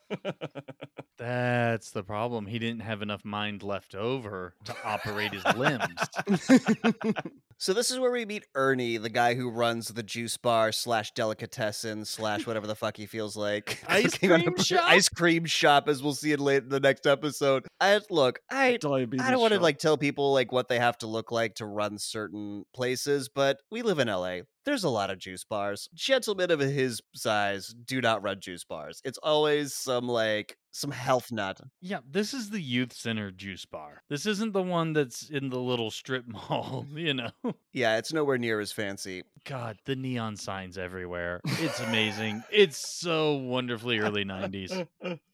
That's 1.17 1.91
the 1.91 2.03
problem. 2.03 2.47
He 2.47 2.59
didn't 2.59 2.81
have 2.81 3.01
enough 3.01 3.25
mind 3.25 3.61
left 3.61 3.93
over 3.93 4.55
to 4.63 4.75
operate 4.85 5.33
his 5.33 5.43
limbs. 5.57 5.99
so 7.57 7.73
this 7.73 7.91
is 7.91 7.99
where 7.99 8.11
we 8.11 8.25
meet 8.25 8.45
Ernie, 8.55 8.95
the 8.95 9.09
guy 9.09 9.35
who 9.35 9.49
runs 9.49 9.89
the 9.89 10.01
juice 10.01 10.37
bar 10.37 10.71
slash 10.71 11.11
delicatessen 11.11 12.05
slash 12.05 12.47
whatever 12.47 12.67
the 12.67 12.75
fuck 12.75 12.95
he 12.95 13.05
feels 13.05 13.35
like. 13.35 13.83
Ice 13.89 14.13
cooking 14.13 14.31
on 14.31 14.41
a 14.41 14.43
cream 14.45 14.57
shop? 14.63 14.85
Ice 14.85 15.09
cream 15.09 15.45
shop, 15.45 15.89
as 15.89 16.01
we'll 16.01 16.13
see 16.13 16.31
in 16.31 16.39
late 16.39 16.63
in 16.63 16.69
the 16.69 16.79
next 16.79 17.05
episode. 17.05 17.67
I 17.81 17.99
look, 18.09 18.39
I 18.49 18.77
Diabetes. 18.77 19.25
I 19.25 19.31
don't 19.31 19.41
want 19.41 19.53
to 19.53 19.59
like 19.59 19.77
tell 19.77 19.97
people 19.97 20.31
like 20.31 20.53
what 20.53 20.69
they 20.69 20.79
have 20.79 20.97
to 20.99 21.07
look 21.07 21.33
like 21.33 21.55
to 21.55 21.65
run 21.65 21.97
certain 21.97 22.63
places, 22.73 23.27
but 23.27 23.57
we 23.69 23.81
live 23.81 23.99
in 23.99 24.07
LA. 24.07 24.39
There's 24.65 24.83
a 24.83 24.89
lot 24.89 25.09
of 25.09 25.17
juice 25.17 25.43
bars. 25.43 25.89
Gentlemen 25.93 26.51
of 26.51 26.59
his 26.59 27.01
size 27.15 27.73
do 27.85 28.01
not 28.01 28.21
run 28.21 28.39
juice 28.39 28.63
bars. 28.63 29.01
It's 29.03 29.17
always 29.19 29.73
some 29.73 30.07
like 30.07 30.57
some 30.71 30.91
health 30.91 31.31
nut. 31.31 31.59
Yeah, 31.81 31.99
this 32.09 32.33
is 32.33 32.49
the 32.49 32.61
youth 32.61 32.93
center 32.93 33.31
juice 33.31 33.65
bar. 33.65 34.03
This 34.09 34.25
isn't 34.25 34.53
the 34.53 34.61
one 34.61 34.93
that's 34.93 35.29
in 35.29 35.49
the 35.49 35.59
little 35.59 35.89
strip 35.91 36.25
mall, 36.27 36.85
you 36.93 37.13
know. 37.13 37.31
Yeah, 37.73 37.97
it's 37.97 38.13
nowhere 38.13 38.37
near 38.37 38.59
as 38.59 38.71
fancy. 38.71 39.23
God, 39.45 39.77
the 39.85 39.95
neon 39.95 40.35
signs 40.35 40.77
everywhere. 40.77 41.41
It's 41.45 41.79
amazing. 41.79 42.43
it's 42.51 42.77
so 42.77 43.33
wonderfully 43.35 43.99
early 43.99 44.25
90s. 44.25 44.85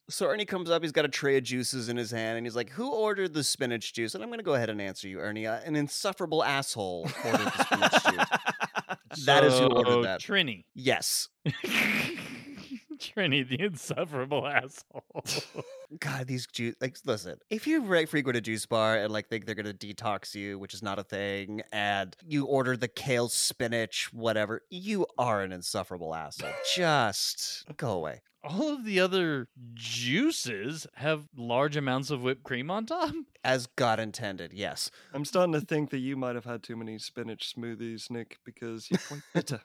So 0.07 0.27
Ernie 0.27 0.45
comes 0.45 0.69
up, 0.69 0.83
he's 0.83 0.91
got 0.91 1.05
a 1.05 1.09
tray 1.09 1.37
of 1.37 1.43
juices 1.43 1.89
in 1.89 1.97
his 1.97 2.11
hand, 2.11 2.37
and 2.37 2.45
he's 2.45 2.55
like, 2.55 2.69
Who 2.69 2.91
ordered 2.91 3.33
the 3.33 3.43
spinach 3.43 3.91
juice? 3.93 4.13
And 4.13 4.23
I'm 4.23 4.29
going 4.29 4.37
to 4.39 4.43
go 4.43 4.53
ahead 4.53 4.69
and 4.69 4.79
answer 4.79 5.07
you, 5.07 5.19
Ernie. 5.19 5.47
Uh, 5.47 5.59
an 5.65 5.75
insufferable 5.75 6.43
asshole 6.43 7.09
ordered 7.25 7.39
the 7.45 7.63
spinach 7.63 8.03
juice. 8.03 8.39
That 9.25 9.43
is 9.43 9.57
who 9.57 9.67
ordered 9.67 10.03
that. 10.03 10.21
Trini. 10.21 10.65
Yes. 10.73 11.29
Trini, 12.99 13.47
the 13.47 13.59
insufferable 13.59 14.47
asshole. 14.47 15.03
God, 15.99 16.27
these 16.27 16.47
juice, 16.47 16.75
like, 16.81 16.97
listen, 17.05 17.37
if 17.49 17.67
you 17.67 17.81
re- 17.81 18.05
frequent 18.05 18.37
a 18.37 18.41
juice 18.41 18.65
bar 18.65 18.97
and, 18.97 19.11
like, 19.11 19.27
think 19.27 19.45
they're 19.45 19.55
going 19.55 19.65
to 19.65 19.73
detox 19.73 20.35
you, 20.35 20.57
which 20.59 20.73
is 20.73 20.81
not 20.81 20.99
a 20.99 21.03
thing, 21.03 21.61
and 21.71 22.15
you 22.27 22.45
order 22.45 22.75
the 22.75 22.87
kale 22.87 23.29
spinach, 23.29 24.11
whatever, 24.13 24.61
you 24.69 25.05
are 25.17 25.41
an 25.41 25.51
insufferable 25.51 26.15
asshole. 26.15 26.51
Just 26.75 27.65
go 27.77 27.91
away. 27.91 28.21
All 28.43 28.73
of 28.73 28.85
the 28.85 28.99
other 28.99 29.47
juices 29.73 30.85
have 30.95 31.27
large 31.35 31.75
amounts 31.75 32.11
of 32.11 32.21
whipped 32.21 32.43
cream 32.43 32.69
on 32.69 32.85
top. 32.85 33.11
As 33.43 33.65
God 33.65 33.99
intended, 33.99 34.53
yes. 34.53 34.91
I'm 35.13 35.25
starting 35.25 35.53
to 35.53 35.61
think 35.61 35.89
that 35.89 35.97
you 35.97 36.15
might 36.15 36.35
have 36.35 36.45
had 36.45 36.61
too 36.61 36.75
many 36.75 36.99
spinach 36.99 37.55
smoothies, 37.55 38.11
Nick, 38.11 38.37
because 38.45 38.89
you're 38.89 38.99
quite 38.99 39.21
bitter. 39.33 39.61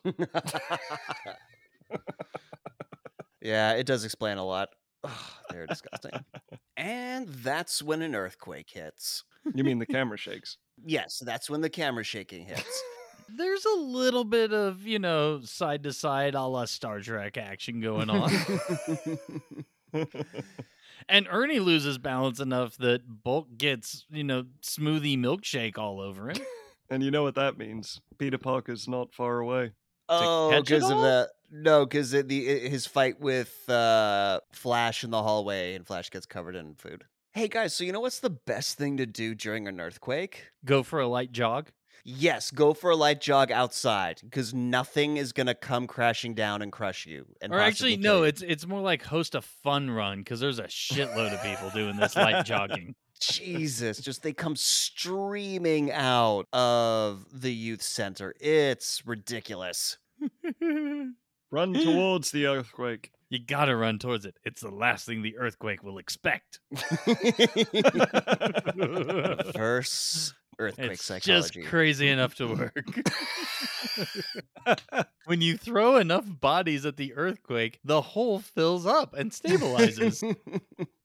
Yeah, 3.40 3.72
it 3.72 3.86
does 3.86 4.04
explain 4.04 4.38
a 4.38 4.44
lot. 4.44 4.68
Ugh, 5.04 5.10
they're 5.50 5.66
disgusting. 5.66 6.12
and 6.76 7.28
that's 7.28 7.82
when 7.82 8.02
an 8.02 8.14
earthquake 8.14 8.68
hits. 8.70 9.24
you 9.54 9.64
mean 9.64 9.78
the 9.78 9.86
camera 9.86 10.18
shakes? 10.18 10.58
Yes, 10.84 11.22
that's 11.24 11.48
when 11.48 11.60
the 11.60 11.70
camera 11.70 12.04
shaking 12.04 12.46
hits. 12.46 12.82
There's 13.36 13.64
a 13.64 13.78
little 13.78 14.24
bit 14.24 14.52
of, 14.52 14.86
you 14.86 14.98
know, 14.98 15.40
side 15.42 15.84
to 15.84 15.92
side 15.92 16.34
a 16.34 16.42
la 16.42 16.64
Star 16.64 17.00
Trek 17.00 17.36
action 17.36 17.80
going 17.80 18.10
on. 18.10 18.30
and 21.08 21.28
Ernie 21.30 21.60
loses 21.60 21.96
balance 21.96 22.40
enough 22.40 22.76
that 22.78 23.02
Bulk 23.22 23.46
gets, 23.56 24.04
you 24.10 24.24
know, 24.24 24.46
smoothie 24.62 25.16
milkshake 25.16 25.78
all 25.78 26.00
over 26.00 26.30
him. 26.30 26.38
and 26.90 27.04
you 27.04 27.12
know 27.12 27.22
what 27.22 27.36
that 27.36 27.56
means. 27.56 28.00
Peter 28.18 28.38
Parker's 28.38 28.88
not 28.88 29.14
far 29.14 29.38
away. 29.38 29.72
Oh, 30.10 30.60
because 30.60 30.90
of 30.90 30.98
the 30.98 31.30
no, 31.50 31.84
because 31.86 32.10
the 32.10 32.68
his 32.68 32.86
fight 32.86 33.20
with 33.20 33.68
uh, 33.68 34.40
Flash 34.52 35.04
in 35.04 35.10
the 35.10 35.22
hallway, 35.22 35.74
and 35.74 35.86
Flash 35.86 36.10
gets 36.10 36.26
covered 36.26 36.56
in 36.56 36.74
food. 36.74 37.04
Hey 37.32 37.48
guys, 37.48 37.74
so 37.74 37.84
you 37.84 37.92
know 37.92 38.00
what's 38.00 38.20
the 38.20 38.30
best 38.30 38.76
thing 38.76 38.96
to 38.96 39.06
do 39.06 39.34
during 39.34 39.68
an 39.68 39.80
earthquake? 39.80 40.46
Go 40.64 40.82
for 40.82 41.00
a 41.00 41.06
light 41.06 41.32
jog. 41.32 41.70
Yes, 42.04 42.50
go 42.50 42.72
for 42.72 42.90
a 42.90 42.96
light 42.96 43.20
jog 43.20 43.52
outside 43.52 44.20
because 44.22 44.54
nothing 44.54 45.16
is 45.16 45.32
gonna 45.32 45.54
come 45.54 45.86
crashing 45.86 46.34
down 46.34 46.62
and 46.62 46.72
crush 46.72 47.06
you. 47.06 47.26
And 47.40 47.52
Or 47.52 47.60
actually, 47.60 47.96
no, 47.96 48.22
it's 48.22 48.42
it's 48.42 48.66
more 48.66 48.80
like 48.80 49.04
host 49.04 49.34
a 49.34 49.42
fun 49.42 49.90
run 49.90 50.18
because 50.18 50.40
there's 50.40 50.58
a 50.58 50.64
shitload 50.64 51.32
of 51.32 51.42
people 51.42 51.70
doing 51.70 51.96
this 51.96 52.16
light 52.16 52.44
jogging. 52.46 52.94
Jesus, 53.20 54.00
just 54.00 54.22
they 54.22 54.32
come 54.32 54.56
streaming 54.56 55.92
out 55.92 56.46
of 56.54 57.26
the 57.32 57.52
youth 57.52 57.82
center. 57.82 58.34
It's 58.40 59.06
ridiculous. 59.06 59.98
Run 61.52 61.74
towards 61.74 62.30
the 62.30 62.46
earthquake. 62.46 63.10
You 63.28 63.38
gotta 63.44 63.74
run 63.74 63.98
towards 63.98 64.24
it. 64.24 64.36
It's 64.44 64.60
the 64.60 64.70
last 64.70 65.06
thing 65.06 65.22
the 65.22 65.36
earthquake 65.36 65.82
will 65.82 65.98
expect. 65.98 66.60
Reverse 68.76 70.34
earthquake 70.60 70.92
it's 70.92 71.04
psychology. 71.04 71.60
just 71.60 71.68
crazy 71.68 72.08
enough 72.08 72.34
to 72.36 72.46
work. 72.46 72.86
when 75.24 75.40
you 75.40 75.56
throw 75.56 75.96
enough 75.96 76.26
bodies 76.28 76.84
at 76.86 76.96
the 76.96 77.14
earthquake, 77.14 77.80
the 77.82 78.00
hole 78.00 78.38
fills 78.38 78.86
up 78.86 79.14
and 79.14 79.32
stabilizes. 79.32 80.22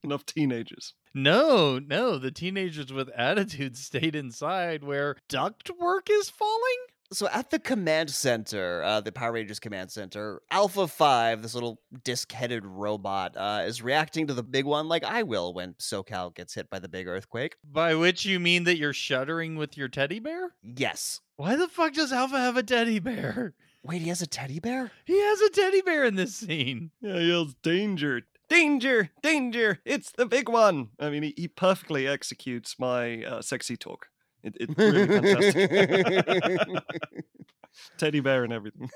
Enough 0.04 0.26
teenagers. 0.26 0.94
no, 1.14 1.80
no, 1.80 2.18
the 2.20 2.32
teenagers 2.32 2.94
with 2.94 3.10
attitude 3.10 3.78
stayed 3.78 4.16
inside 4.16 4.84
where 4.84 5.16
ductwork 5.30 6.10
is 6.10 6.30
falling. 6.30 6.86
So 7.16 7.28
at 7.32 7.50
the 7.50 7.60
command 7.60 8.10
center, 8.10 8.84
uh, 8.84 9.02
the 9.02 9.12
Power 9.12 9.32
Rangers 9.32 9.60
command 9.60 9.92
center, 9.92 10.42
Alpha 10.52 10.88
Five, 10.88 11.42
this 11.42 11.54
little 11.54 11.82
disc-headed 12.04 12.66
robot, 12.66 13.36
uh, 13.38 13.64
is 13.66 13.82
reacting 13.82 14.28
to 14.28 14.34
the 14.34 14.44
big 14.44 14.66
one 14.66 14.88
like 14.88 15.04
I 15.04 15.24
will 15.24 15.54
when 15.54 15.74
SoCal 15.76 16.36
gets 16.36 16.54
hit 16.54 16.70
by 16.70 16.80
the 16.80 16.90
big 16.90 17.08
earthquake. 17.08 17.56
By 17.64 17.96
which 17.96 18.26
you 18.26 18.40
mean 18.40 18.66
that 18.66 18.78
you're 18.78 18.94
shuddering 18.94 19.56
with 19.56 19.78
your 19.78 19.88
teddy 19.88 20.20
bear? 20.20 20.54
Yes. 20.62 21.22
Why 21.38 21.56
the 21.56 21.68
fuck 21.68 21.94
does 21.94 22.12
Alpha 22.12 22.38
have 22.38 22.58
a 22.58 22.64
teddy 22.64 23.00
bear? 23.00 23.54
Wait, 23.84 24.02
he 24.02 24.10
has 24.10 24.22
a 24.22 24.28
teddy 24.28 24.60
bear? 24.60 24.92
He 25.06 25.20
has 25.20 25.42
a 25.42 25.50
teddy 25.50 25.82
bear 25.82 26.04
in 26.06 26.16
this 26.16 26.36
scene. 26.36 26.92
Yeah, 27.02 27.20
he 27.20 27.30
yells, 27.30 27.56
danger, 27.62 28.24
danger, 28.50 29.12
danger, 29.22 29.80
it's 29.86 30.12
the 30.12 30.26
big 30.26 30.50
one. 30.50 30.90
I 31.00 31.10
mean, 31.10 31.24
he, 31.24 31.34
he 31.38 31.48
perfectly 31.48 32.08
executes 32.08 32.80
my 32.80 33.24
uh, 33.24 33.42
sexy 33.42 33.78
talk. 33.78 34.08
It, 34.46 34.56
it's 34.60 34.78
really 34.78 35.08
fantastic. 35.08 36.84
Teddy 37.98 38.20
bear 38.20 38.44
and 38.44 38.54
everything. 38.54 38.90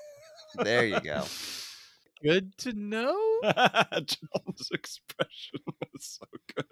there 0.56 0.86
you 0.86 1.00
go. 1.02 1.26
Good 2.24 2.58
to 2.60 2.74
know. 2.74 3.18
John's 3.43 4.70
expression 4.72 5.62
was 5.93 6.20
so 6.20 6.26
good. 6.54 6.66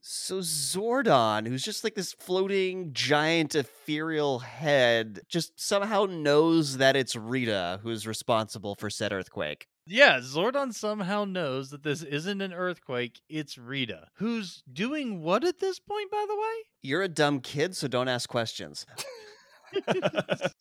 So 0.00 0.38
Zordon, 0.38 1.46
who's 1.48 1.62
just 1.62 1.82
like 1.82 1.96
this 1.96 2.12
floating 2.12 2.92
giant 2.92 3.56
ethereal 3.56 4.38
head, 4.38 5.20
just 5.28 5.58
somehow 5.60 6.06
knows 6.06 6.76
that 6.78 6.94
it's 6.94 7.16
Rita 7.16 7.80
who's 7.82 8.06
responsible 8.06 8.76
for 8.76 8.90
said 8.90 9.12
earthquake. 9.12 9.66
Yeah, 9.86 10.18
Zordon 10.18 10.72
somehow 10.72 11.24
knows 11.24 11.70
that 11.70 11.82
this 11.82 12.02
isn't 12.02 12.40
an 12.40 12.52
earthquake, 12.52 13.20
it's 13.28 13.58
Rita. 13.58 14.08
Who's 14.14 14.62
doing 14.72 15.22
what 15.22 15.44
at 15.44 15.58
this 15.58 15.80
point, 15.80 16.10
by 16.10 16.24
the 16.28 16.36
way? 16.36 16.54
You're 16.82 17.02
a 17.02 17.08
dumb 17.08 17.40
kid, 17.40 17.76
so 17.76 17.88
don't 17.88 18.08
ask 18.08 18.28
questions. 18.28 18.86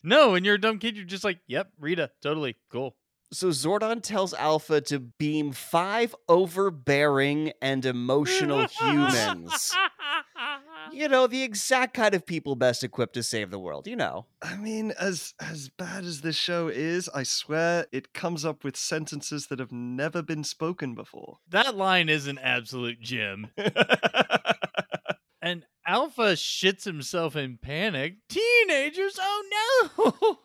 No, 0.03 0.31
when 0.31 0.45
you're 0.45 0.55
a 0.55 0.61
dumb 0.61 0.79
kid, 0.79 0.95
you're 0.95 1.05
just 1.05 1.25
like, 1.25 1.39
yep, 1.45 1.69
Rita, 1.77 2.11
totally, 2.21 2.55
cool. 2.71 2.95
So 3.33 3.49
Zordon 3.49 4.01
tells 4.01 4.33
Alpha 4.33 4.79
to 4.81 4.99
beam 4.99 5.51
five 5.51 6.15
overbearing 6.27 7.51
and 7.61 7.85
emotional 7.85 8.67
humans 8.79 9.75
Uh-huh. 10.81 10.91
you 10.93 11.07
know, 11.07 11.27
the 11.27 11.43
exact 11.43 11.93
kind 11.93 12.15
of 12.15 12.25
people 12.25 12.55
best 12.55 12.83
equipped 12.83 13.13
to 13.13 13.23
save 13.23 13.51
the 13.51 13.59
world, 13.59 13.85
you 13.87 13.95
know. 13.95 14.25
I 14.41 14.55
mean, 14.57 14.93
as 14.99 15.33
as 15.39 15.69
bad 15.69 16.05
as 16.05 16.21
this 16.21 16.35
show 16.35 16.69
is, 16.69 17.07
I 17.13 17.23
swear 17.23 17.85
it 17.91 18.13
comes 18.13 18.43
up 18.45 18.63
with 18.63 18.75
sentences 18.75 19.47
that 19.47 19.59
have 19.59 19.71
never 19.71 20.21
been 20.23 20.43
spoken 20.43 20.95
before. 20.95 21.37
That 21.49 21.75
line 21.75 22.09
is 22.09 22.25
an 22.27 22.39
absolute 22.39 22.99
gem. 22.99 23.49
And 25.43 25.65
Alpha 25.87 26.33
shits 26.33 26.83
himself 26.85 27.35
in 27.35 27.57
panic. 27.57 28.17
Teenagers, 28.29 29.17
oh 29.19 29.97
no! 30.13 30.37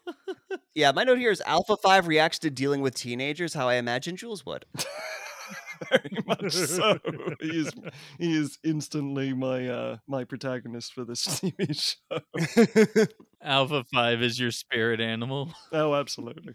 Yeah, 0.74 0.92
my 0.92 1.04
note 1.04 1.18
here 1.18 1.30
is 1.30 1.42
Alpha 1.46 1.76
5 1.76 2.06
reacts 2.06 2.38
to 2.40 2.50
dealing 2.50 2.82
with 2.82 2.94
teenagers 2.94 3.54
how 3.54 3.66
I 3.68 3.74
imagine 3.74 4.16
Jules 4.16 4.44
would. 4.44 4.66
Very 5.90 6.18
much 6.26 6.52
so. 6.52 6.98
He 7.40 7.60
is 7.60 7.72
he 8.18 8.36
is 8.36 8.58
instantly 8.64 9.32
my 9.34 9.68
uh 9.68 9.96
my 10.06 10.24
protagonist 10.24 10.92
for 10.94 11.04
this 11.04 11.26
TV 11.40 11.74
show. 11.76 13.06
Alpha 13.42 13.84
5 13.92 14.22
is 14.22 14.40
your 14.40 14.50
spirit 14.50 15.00
animal. 15.00 15.52
Oh, 15.72 15.94
absolutely. 15.94 16.54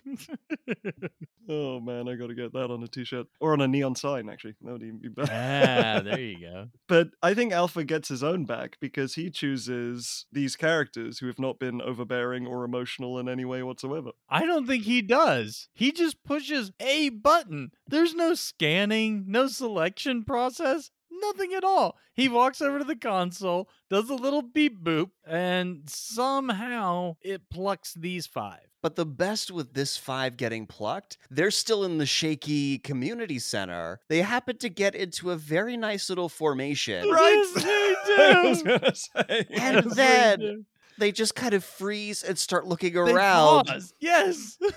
Oh 1.49 1.79
man, 1.79 2.07
I 2.07 2.15
gotta 2.15 2.33
get 2.35 2.53
that 2.53 2.71
on 2.71 2.83
a 2.83 2.87
t-shirt. 2.87 3.27
Or 3.39 3.53
on 3.53 3.61
a 3.61 3.67
neon 3.67 3.95
sign, 3.95 4.29
actually. 4.29 4.55
That 4.61 4.71
would 4.73 4.83
even 4.83 4.99
be 4.99 5.09
better. 5.09 5.31
ah, 5.33 6.01
there 6.01 6.19
you 6.19 6.39
go. 6.39 6.67
But 6.87 7.09
I 7.21 7.33
think 7.33 7.51
Alpha 7.51 7.83
gets 7.83 8.07
his 8.09 8.23
own 8.23 8.45
back 8.45 8.77
because 8.79 9.15
he 9.15 9.29
chooses 9.29 10.25
these 10.31 10.55
characters 10.55 11.19
who 11.19 11.27
have 11.27 11.39
not 11.39 11.59
been 11.59 11.81
overbearing 11.81 12.45
or 12.47 12.63
emotional 12.63 13.19
in 13.19 13.27
any 13.27 13.43
way 13.43 13.63
whatsoever. 13.63 14.11
I 14.29 14.45
don't 14.45 14.65
think 14.67 14.83
he 14.83 15.01
does. 15.01 15.67
He 15.73 15.91
just 15.91 16.23
pushes 16.23 16.71
a 16.79 17.09
button. 17.09 17.71
There's 17.87 18.13
no 18.13 18.33
scanning, 18.33 19.10
no 19.27 19.47
selection 19.47 20.23
process, 20.23 20.91
nothing 21.11 21.53
at 21.53 21.63
all. 21.63 21.97
He 22.13 22.27
walks 22.29 22.61
over 22.61 22.79
to 22.79 22.83
the 22.85 22.95
console, 22.95 23.69
does 23.89 24.09
a 24.09 24.15
little 24.15 24.41
beep 24.41 24.83
boop, 24.83 25.11
and 25.25 25.89
somehow 26.31 27.15
it 27.21 27.49
plucks 27.49 27.93
these 27.93 28.27
five. 28.27 28.59
But 28.83 28.95
the 28.95 29.05
best 29.05 29.51
with 29.51 29.73
this 29.75 29.95
five 29.95 30.37
getting 30.37 30.65
plucked, 30.65 31.17
they're 31.29 31.51
still 31.51 31.83
in 31.83 31.99
the 31.99 32.05
shaky 32.07 32.79
community 32.79 33.37
center. 33.37 33.99
They 34.09 34.21
happen 34.23 34.57
to 34.57 34.69
get 34.69 34.95
into 34.95 35.29
a 35.29 35.35
very 35.35 35.77
nice 35.77 36.09
little 36.09 36.29
formation. 36.29 37.07
Right. 37.07 37.45
Yes, 37.55 37.63
they 38.07 38.23
I 38.33 38.43
was 38.49 38.63
do. 38.63 38.69
gonna 38.79 38.95
say. 38.95 39.45
And 39.51 39.75
Yes, 39.75 39.83
they 39.85 39.89
then 40.03 40.39
do. 40.39 40.65
They 41.01 41.11
just 41.11 41.33
kind 41.35 41.53
of 41.55 41.63
freeze 41.63 42.21
and 42.21 42.37
start 42.37 42.65
looking 42.67 42.93
They 42.93 42.99
around. 42.99 43.65
pause. 43.65 43.93
Yes. 43.99 44.57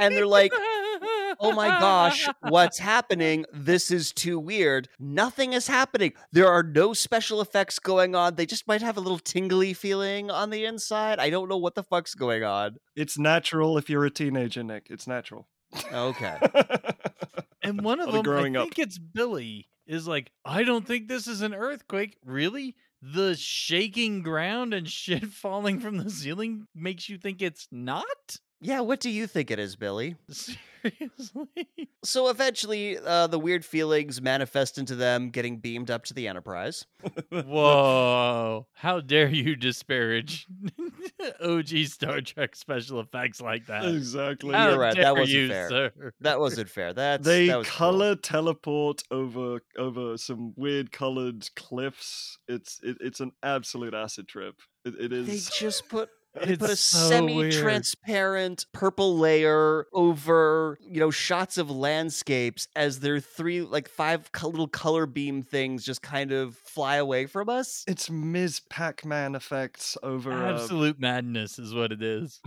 And 0.00 0.12
they're 0.16 0.26
like, 0.26 0.52
Oh 1.38 1.52
my 1.54 1.68
gosh, 1.68 2.28
what's 2.40 2.78
happening? 2.92 3.44
This 3.52 3.92
is 3.92 4.12
too 4.12 4.40
weird. 4.40 4.88
Nothing 4.98 5.52
is 5.52 5.68
happening. 5.68 6.14
There 6.32 6.48
are 6.48 6.64
no 6.64 6.94
special 6.94 7.40
effects 7.40 7.78
going 7.78 8.16
on. 8.16 8.34
They 8.34 8.44
just 8.44 8.66
might 8.66 8.82
have 8.82 8.96
a 8.96 9.00
little 9.00 9.20
tingly 9.20 9.72
feeling 9.72 10.32
on 10.32 10.50
the 10.50 10.64
inside. 10.64 11.20
I 11.20 11.30
don't 11.30 11.48
know 11.48 11.56
what 11.58 11.76
the 11.76 11.84
fuck's 11.84 12.16
going 12.16 12.42
on. 12.42 12.78
It's 12.96 13.16
natural 13.16 13.78
if 13.78 13.88
you're 13.88 14.04
a 14.04 14.10
teenager, 14.10 14.64
Nick. 14.64 14.88
It's 14.90 15.06
natural. 15.06 15.46
Okay. 15.92 16.38
And 17.62 17.80
one 17.82 17.98
of 18.00 18.08
Of 18.08 18.12
the 18.14 18.22
them, 18.22 18.30
I 18.32 18.34
growing 18.36 18.56
up. 18.56 18.64
think 18.64 18.78
it's 18.80 18.98
Billy, 18.98 19.68
is 19.86 20.06
like, 20.06 20.30
I 20.44 20.64
don't 20.64 20.86
think 20.86 21.08
this 21.08 21.26
is 21.26 21.40
an 21.40 21.54
earthquake. 21.54 22.18
Really? 22.24 22.74
The 23.12 23.36
shaking 23.36 24.22
ground 24.22 24.72
and 24.72 24.88
shit 24.88 25.26
falling 25.30 25.78
from 25.78 25.98
the 25.98 26.08
ceiling 26.08 26.68
makes 26.74 27.06
you 27.06 27.18
think 27.18 27.42
it's 27.42 27.68
not? 27.70 28.38
Yeah, 28.64 28.80
what 28.80 28.98
do 28.98 29.10
you 29.10 29.26
think 29.26 29.50
it 29.50 29.58
is, 29.58 29.76
Billy? 29.76 30.16
Seriously? 30.30 31.48
So 32.04 32.28
eventually, 32.28 32.98
uh, 32.98 33.28
the 33.28 33.38
weird 33.38 33.64
feelings 33.64 34.20
manifest 34.20 34.76
into 34.76 34.94
them 34.94 35.30
getting 35.30 35.56
beamed 35.56 35.90
up 35.90 36.04
to 36.04 36.14
the 36.14 36.28
Enterprise. 36.28 36.84
Whoa. 37.30 38.66
How 38.74 39.00
dare 39.00 39.28
you 39.30 39.56
disparage 39.56 40.46
OG 41.42 41.68
Star 41.86 42.20
Trek 42.20 42.54
special 42.54 43.00
effects 43.00 43.40
like 43.40 43.66
that? 43.68 43.86
exactly. 43.86 44.52
How 44.54 44.68
You're 44.68 44.78
right, 44.78 44.94
that 44.96 45.16
wasn't 45.16 45.30
you, 45.30 45.48
fair. 45.48 45.68
sir? 45.70 46.12
That 46.20 46.40
wasn't 46.40 46.68
fair. 46.68 46.92
That's 46.92 47.24
they 47.24 47.46
that 47.46 47.56
was 47.56 47.70
cruel. 47.70 47.90
color 47.92 48.16
teleport 48.16 49.02
over 49.10 49.60
over 49.78 50.18
some 50.18 50.52
weird 50.56 50.92
colored 50.92 51.48
cliffs. 51.56 52.36
It's 52.48 52.80
it, 52.82 52.98
it's 53.00 53.20
an 53.20 53.32
absolute 53.42 53.94
acid 53.94 54.28
trip. 54.28 54.56
It, 54.84 54.94
it 55.10 55.26
They 55.26 55.38
just 55.58 55.88
put 55.88 56.10
they 56.34 56.56
put 56.56 56.70
a 56.70 56.76
so 56.76 57.08
semi-transparent 57.08 58.66
purple 58.72 59.18
layer 59.18 59.86
over 59.92 60.78
you 60.80 61.00
know 61.00 61.10
shots 61.10 61.58
of 61.58 61.70
landscapes 61.70 62.68
as 62.74 63.00
their 63.00 63.20
three 63.20 63.62
like 63.62 63.88
five 63.88 64.32
co- 64.32 64.48
little 64.48 64.68
color 64.68 65.06
beam 65.06 65.42
things 65.42 65.84
just 65.84 66.02
kind 66.02 66.32
of 66.32 66.56
fly 66.56 66.96
away 66.96 67.26
from 67.26 67.48
us. 67.48 67.84
It's 67.86 68.10
Ms. 68.10 68.60
Pac-Man 68.68 69.34
effects 69.34 69.96
over. 70.02 70.32
Absolute 70.32 70.98
madness 70.98 71.58
is 71.58 71.74
what 71.74 71.92
it 71.92 72.02
is. 72.02 72.40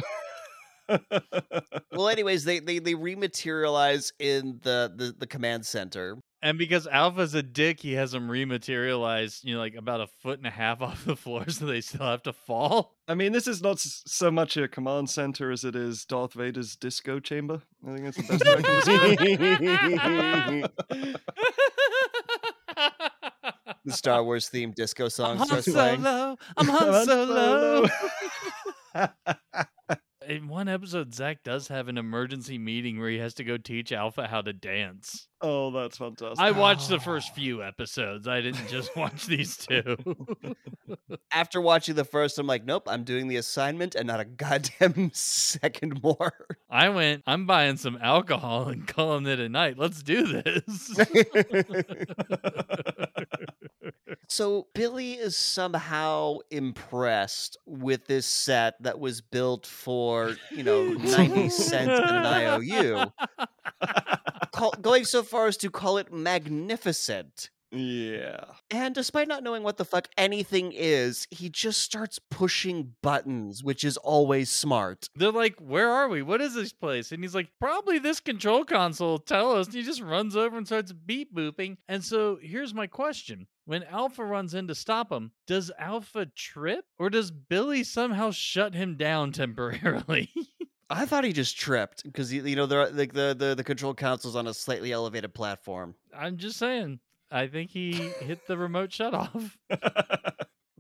well, 1.92 2.10
anyways, 2.10 2.44
they 2.46 2.60
they 2.60 2.80
they 2.80 2.94
rematerialize 2.94 4.12
in 4.20 4.60
the 4.64 4.92
the, 4.96 5.16
the 5.18 5.28
command 5.28 5.66
center. 5.66 6.18
And 6.42 6.58
because 6.60 6.86
Alpha's 6.86 7.34
a 7.34 7.42
dick, 7.42 7.80
he 7.80 7.94
has 7.94 8.12
them 8.12 8.28
rematerialize, 8.28 9.44
you 9.44 9.56
know, 9.56 9.60
like 9.60 9.74
about 9.76 10.02
a 10.02 10.08
foot 10.22 10.38
and 10.38 10.46
a 10.46 10.52
half 10.52 10.82
off 10.84 11.04
the 11.06 11.16
floor, 11.16 11.50
so 11.50 11.66
they 11.66 11.82
still 11.82 12.06
have 12.06 12.24
to 12.24 12.34
fall. 12.34 12.96
I 13.08 13.16
mean, 13.16 13.32
this 13.32 13.48
is 13.48 13.62
not 13.62 13.80
so 13.80 14.30
much 14.30 14.56
a 14.58 14.68
command 14.68 15.10
center 15.10 15.52
as 15.52 15.64
it 15.64 15.76
is 15.76 16.06
Darth 16.06 16.34
Vader's 16.34 16.76
disco 16.76 17.20
chamber. 17.20 17.62
I 17.88 17.96
think 17.96 18.06
that's 18.06 18.18
the 18.18 18.24
best 18.62 18.88
way 18.88 18.96
I 18.96 19.16
can 19.16 19.38
it. 21.04 21.22
The 23.86 23.94
Star 23.94 24.22
Wars 24.24 24.50
themed 24.50 24.76
disco 24.76 25.06
I'm 25.06 25.10
song 25.10 25.38
Han 25.38 25.48
starts 25.48 25.70
playing. 25.70 26.04
Solo. 26.04 26.38
I'm 26.58 26.68
Han 26.68 26.94
Han 26.94 27.06
Solo. 27.06 27.88
Solo. 30.28 30.38
In 30.38 30.48
one 30.48 30.68
episode, 30.68 31.14
Zach 31.14 31.44
does 31.44 31.68
have 31.70 31.88
an 31.88 31.98
emergency 31.98 32.58
meeting 32.58 33.00
where 33.00 33.10
he 33.10 33.18
has 33.20 33.34
to 33.36 33.44
go 33.44 33.58
teach 33.58 33.92
Alpha 33.92 34.28
how 34.28 34.42
to 34.42 34.54
dance. 34.54 35.28
oh, 35.42 35.72
that's 35.72 35.98
fantastic. 35.98 36.40
I 36.40 36.52
watched 36.52 36.90
the 36.90 37.00
first 37.00 37.30
ah. 37.32 37.36
few 37.36 37.64
episodes. 37.64 38.28
I 38.28 38.42
didn't 38.42 38.68
just 38.68 38.96
watch 38.96 39.26
these 39.26 39.58
two. 39.58 39.96
After 41.32 41.62
watching 41.62 41.96
the 41.96 42.06
first, 42.06 42.40
I'm 42.40 42.48
like, 42.48 42.66
nope, 42.66 42.84
I'm 42.88 43.04
doing 43.04 43.28
the 43.28 43.38
assignment 43.38 43.96
and 43.96 44.08
not 44.08 44.20
a 44.20 44.26
goddamn 44.26 45.12
second 45.14 46.02
more. 46.04 46.34
I 46.70 46.90
went, 46.90 47.24
I'm 47.28 47.46
buying 47.46 47.78
some 47.78 47.98
alcohol 48.02 48.68
and 48.70 48.88
calling 48.88 49.26
it 49.28 49.40
a 49.40 49.50
night. 49.50 49.78
Let's 49.78 50.02
do 50.04 50.42
this. 50.42 51.00
So 54.28 54.68
Billy 54.74 55.14
is 55.14 55.38
somehow 55.38 56.40
impressed 56.52 57.58
with 57.66 58.08
this 58.08 58.26
set 58.26 58.82
that 58.84 59.00
was 59.00 59.22
built 59.22 59.66
for, 59.66 60.36
you 60.52 60.64
know, 60.64 60.84
90 60.94 61.50
cents 61.50 62.00
in 62.10 62.16
an 62.16 62.26
IOU, 62.26 63.06
call, 64.52 64.72
going 64.82 65.06
so 65.06 65.24
far 65.24 65.48
as 65.48 65.56
to 65.58 65.72
call 65.72 65.98
it 65.98 66.12
magnificent. 66.12 67.50
Yeah. 67.72 68.44
And 68.72 68.96
despite 68.96 69.28
not 69.28 69.44
knowing 69.44 69.64
what 69.64 69.78
the 69.78 69.86
fuck 69.86 70.08
anything 70.18 70.72
is, 70.74 71.28
he 71.32 71.50
just 71.50 71.82
starts 71.82 72.20
pushing 72.32 72.94
buttons, 73.02 73.64
which 73.64 73.84
is 73.84 73.98
always 73.98 74.50
smart. 74.50 75.10
They're 75.16 75.32
like, 75.32 75.60
Where 75.60 75.90
are 75.90 76.08
we? 76.08 76.22
What 76.22 76.42
is 76.42 76.54
this 76.54 76.72
place? 76.72 77.12
And 77.12 77.24
he's 77.24 77.36
like, 77.36 77.50
Probably 77.60 78.00
this 78.00 78.20
control 78.20 78.64
console. 78.64 79.20
Tell 79.20 79.52
us. 79.52 79.68
And 79.68 79.76
he 79.76 79.84
just 79.84 80.02
runs 80.02 80.36
over 80.36 80.58
and 80.58 80.66
starts 80.66 80.94
beep 80.94 81.36
booping. 81.36 81.78
And 81.90 82.04
so 82.04 82.38
here's 82.42 82.74
my 82.74 82.88
question. 82.88 83.48
When 83.66 83.84
Alpha 83.84 84.24
runs 84.24 84.54
in 84.54 84.68
to 84.70 84.76
stop 84.76 85.12
him, 85.12 85.32
does 85.46 85.72
Alpha 85.78 86.26
trip 86.28 86.86
or 86.98 87.10
does 87.10 87.32
Billy 87.32 87.84
somehow 87.84 88.32
shut 88.32 88.76
him 88.76 88.96
down 88.96 89.32
temporarily? 89.34 90.32
I 90.90 91.06
thought 91.06 91.26
he 91.26 91.34
just 91.34 91.60
tripped 91.60 92.04
because 92.04 92.32
you 92.32 92.56
know 92.56 92.66
the 92.66 92.90
like 92.94 93.12
the, 93.12 93.36
the 93.38 93.56
the 93.56 93.64
control 93.64 93.94
console's 93.94 94.38
on 94.38 94.48
a 94.48 94.54
slightly 94.54 94.94
elevated 94.94 95.34
platform. 95.34 95.96
I'm 96.16 96.38
just 96.38 96.58
saying. 96.58 97.02
I 97.32 97.48
think 97.48 97.72
he 97.72 97.92
hit 97.92 98.48
the 98.48 98.58
remote 98.58 98.92
shut 98.94 99.14
off. 99.14 99.58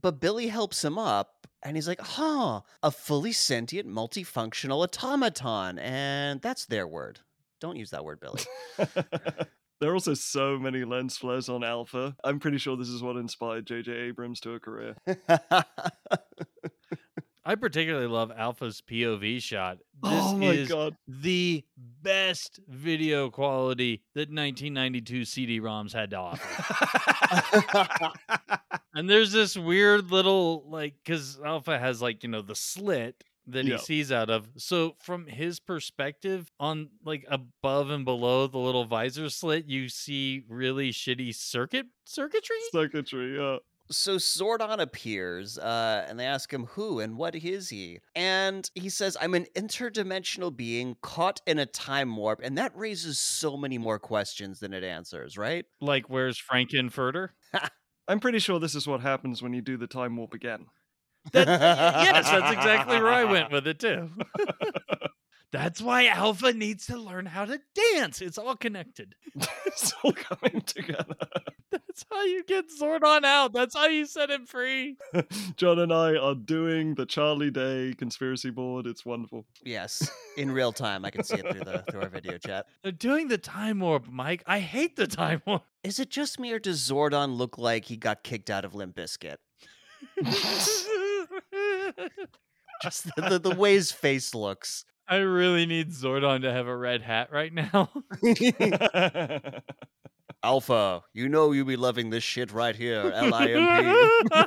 But 0.01 0.19
Billy 0.19 0.47
helps 0.47 0.85
him 0.85 0.97
up 0.97 1.47
and 1.63 1.75
he's 1.75 1.87
like, 1.87 1.99
huh, 1.99 2.61
a 2.83 2.91
fully 2.91 3.31
sentient, 3.31 3.89
multifunctional 3.89 4.83
automaton. 4.83 5.79
And 5.79 6.41
that's 6.41 6.65
their 6.65 6.87
word. 6.87 7.19
Don't 7.59 7.75
use 7.75 7.89
that 7.89 8.05
word, 8.05 8.19
Billy. 8.19 8.41
there 9.79 9.89
are 9.89 9.93
also 9.93 10.13
so 10.13 10.59
many 10.59 10.85
lens 10.85 11.17
flares 11.17 11.49
on 11.49 11.63
Alpha. 11.63 12.15
I'm 12.23 12.39
pretty 12.39 12.59
sure 12.59 12.77
this 12.77 12.89
is 12.89 13.01
what 13.01 13.17
inspired 13.17 13.65
J.J. 13.65 13.91
Abrams 13.91 14.39
to 14.41 14.53
a 14.53 14.59
career. 14.59 14.95
I 17.47 17.55
particularly 17.55 18.07
love 18.07 18.29
Alpha's 18.35 18.81
POV 18.81 19.41
shot. 19.41 19.77
This 20.03 20.11
oh 20.13 20.41
is 20.41 20.67
god. 20.67 20.97
the 21.07 21.63
best 21.77 22.59
video 22.67 23.29
quality 23.29 24.01
that 24.15 24.27
1992 24.29 25.23
CD-ROMs 25.23 25.93
had 25.93 26.09
to 26.09 26.17
offer. 26.17 28.11
and 28.93 29.09
there's 29.09 29.31
this 29.31 29.55
weird 29.55 30.11
little 30.11 30.65
like 30.67 30.95
because 31.01 31.39
Alpha 31.43 31.79
has 31.79 32.01
like 32.01 32.21
you 32.21 32.27
know 32.29 32.41
the 32.41 32.53
slit 32.53 33.23
that 33.47 33.63
Yeah. 33.63 33.77
he 33.77 33.81
sees 33.81 34.11
out 34.11 34.29
of. 34.29 34.49
So 34.57 34.95
from 34.99 35.25
his 35.25 35.61
perspective, 35.61 36.51
on 36.59 36.89
like 37.05 37.25
above 37.29 37.89
and 37.91 38.03
below 38.03 38.47
the 38.47 38.57
little 38.57 38.83
visor 38.83 39.29
slit, 39.29 39.67
you 39.67 39.87
see 39.87 40.43
really 40.49 40.91
shitty 40.91 41.33
circuit 41.33 41.85
circuitry. 42.03 42.57
Circuitry, 42.73 43.37
yeah. 43.37 43.59
So 43.89 44.17
Zordon 44.17 44.79
appears, 44.79 45.57
uh, 45.57 46.05
and 46.07 46.19
they 46.19 46.25
ask 46.25 46.51
him 46.51 46.65
who 46.65 46.99
and 46.99 47.17
what 47.17 47.35
is 47.35 47.69
he, 47.69 47.99
and 48.15 48.69
he 48.75 48.89
says, 48.89 49.15
"I'm 49.19 49.33
an 49.33 49.45
interdimensional 49.55 50.55
being 50.55 50.97
caught 51.01 51.41
in 51.45 51.59
a 51.59 51.65
time 51.65 52.15
warp," 52.15 52.41
and 52.43 52.57
that 52.57 52.75
raises 52.75 53.19
so 53.19 53.55
many 53.55 53.77
more 53.77 53.99
questions 53.99 54.59
than 54.59 54.73
it 54.73 54.83
answers. 54.83 55.37
Right? 55.37 55.65
Like, 55.81 56.09
where's 56.09 56.37
Frank-N-Furter? 56.37 57.29
I'm 58.07 58.19
pretty 58.19 58.39
sure 58.39 58.59
this 58.59 58.75
is 58.75 58.87
what 58.87 59.01
happens 59.01 59.41
when 59.41 59.53
you 59.53 59.61
do 59.61 59.77
the 59.77 59.87
time 59.87 60.15
warp 60.15 60.33
again. 60.33 60.67
That, 61.33 61.47
yes, 61.47 62.29
that's 62.29 62.53
exactly 62.53 62.97
where 62.97 63.11
I 63.11 63.25
went 63.25 63.51
with 63.51 63.67
it 63.67 63.79
too. 63.79 64.09
that's 65.51 65.81
why 65.81 66.07
Alpha 66.07 66.51
needs 66.51 66.87
to 66.87 66.97
learn 66.97 67.25
how 67.25 67.45
to 67.45 67.59
dance. 67.93 68.21
It's 68.21 68.37
all 68.37 68.55
connected. 68.55 69.15
it's 69.65 69.93
all 70.03 70.11
coming 70.11 70.61
together. 70.61 71.15
That's 71.71 72.05
how 72.11 72.23
you 72.23 72.43
get 72.43 72.65
Zordon 72.69 73.23
out. 73.23 73.53
That's 73.53 73.75
how 73.75 73.87
you 73.87 74.05
set 74.05 74.29
him 74.29 74.45
free. 74.45 74.97
John 75.57 75.79
and 75.79 75.91
I 75.91 76.15
are 76.15 76.35
doing 76.35 76.95
the 76.95 77.05
Charlie 77.05 77.51
Day 77.51 77.93
conspiracy 77.97 78.51
board. 78.51 78.85
It's 78.85 79.05
wonderful. 79.05 79.45
Yes, 79.63 80.09
in 80.37 80.51
real 80.51 80.71
time. 80.71 81.03
I 81.03 81.09
can 81.09 81.23
see 81.23 81.35
it 81.35 81.49
through 81.49 81.63
the 81.63 81.83
through 81.89 82.01
our 82.01 82.09
video 82.09 82.37
chat. 82.37 82.67
They're 82.83 82.91
doing 82.91 83.27
the 83.27 83.37
time 83.37 83.79
warp, 83.79 84.07
Mike. 84.07 84.43
I 84.45 84.59
hate 84.59 84.95
the 84.95 85.07
time 85.07 85.41
warp. 85.45 85.63
Is 85.83 85.99
it 85.99 86.09
just 86.09 86.39
me, 86.39 86.53
or 86.53 86.59
does 86.59 86.79
Zordon 86.79 87.35
look 87.37 87.57
like 87.57 87.85
he 87.85 87.97
got 87.97 88.23
kicked 88.23 88.49
out 88.49 88.63
of 88.63 88.75
Limp 88.75 88.95
Bizkit? 88.95 89.37
Just 92.83 93.15
the, 93.15 93.21
the, 93.29 93.39
the 93.39 93.55
way 93.55 93.73
his 93.73 93.91
face 93.91 94.35
looks. 94.35 94.85
I 95.09 95.17
really 95.17 95.65
need 95.65 95.91
Zordon 95.91 96.41
to 96.41 96.51
have 96.51 96.67
a 96.67 96.75
red 96.75 97.01
hat 97.01 97.31
right 97.31 97.53
now. 97.53 97.89
Alpha, 100.43 101.01
you 101.13 101.29
know 101.29 101.51
you 101.51 101.65
be 101.65 101.75
loving 101.75 102.09
this 102.09 102.23
shit 102.23 102.51
right 102.51 102.75
here. 102.75 103.11
L 103.13 103.33
I 103.33 103.47
M 103.47 103.59
P. 104.31 104.37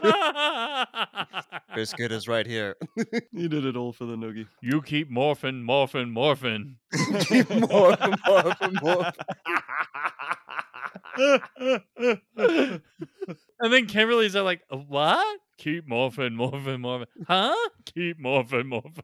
Bizkit 1.75 2.11
is 2.13 2.29
right 2.29 2.47
here. 2.47 2.77
you 3.33 3.49
did 3.49 3.65
it 3.65 3.77
all 3.77 3.93
for 3.93 4.05
the 4.05 4.17
noogie. 4.17 4.47
you 4.63 4.83
keep 4.83 5.11
morphing, 5.11 5.63
morphing, 5.65 6.13
morphing. 6.13 6.77
Keep 7.27 7.51
more, 7.71 7.97
more, 8.27 8.55
more. 8.83 9.13
and 13.61 13.73
then 13.73 13.87
Kimberly's 13.87 14.37
are 14.37 14.43
like, 14.43 14.63
what? 14.71 15.41
Keep 15.59 15.89
morphing, 15.89 16.35
morphing, 16.37 16.81
morphing. 16.81 17.07
Huh? 17.27 17.55
Keep 17.85 18.19
morphing, 18.21 18.67
morphing. 18.73 19.03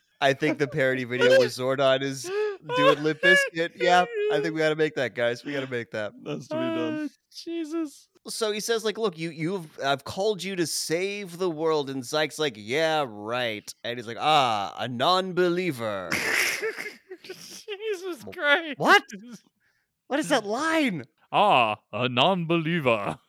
I 0.20 0.32
think 0.32 0.58
the 0.58 0.66
parody 0.66 1.04
video 1.04 1.38
where 1.38 1.48
Zordon 1.48 2.02
is 2.02 2.24
doing 2.76 3.02
Limp 3.02 3.20
Bizkit. 3.20 3.72
Yeah, 3.76 4.04
I 4.32 4.40
think 4.40 4.54
we 4.54 4.60
got 4.60 4.70
to 4.70 4.76
make 4.76 4.94
that, 4.96 5.14
guys. 5.14 5.44
We 5.44 5.52
got 5.52 5.60
to 5.60 5.70
make 5.70 5.90
that. 5.92 6.12
That's 6.24 6.48
to 6.48 6.54
be 6.54 6.60
done. 6.60 7.10
Ah, 7.10 7.14
Jesus. 7.32 8.08
So 8.26 8.50
he 8.50 8.60
says, 8.60 8.84
like, 8.84 8.98
look, 8.98 9.16
you 9.18 9.30
you've 9.30 9.68
I've 9.84 10.02
called 10.04 10.42
you 10.42 10.56
to 10.56 10.66
save 10.66 11.38
the 11.38 11.50
world, 11.50 11.90
and 11.90 12.04
Zack's 12.04 12.38
like, 12.38 12.54
yeah, 12.56 13.04
right, 13.06 13.72
and 13.84 13.98
he's 13.98 14.08
like, 14.08 14.18
ah, 14.18 14.74
a 14.78 14.88
non-believer. 14.88 16.10
Jesus 18.32 18.38
Christ. 18.42 18.74
What? 18.78 19.02
what 20.08 20.20
is 20.20 20.28
that 20.28 20.44
line? 20.60 21.04
Ah, 21.32 21.76
a 21.92 22.08
non 22.08 22.46
believer. 22.46 23.18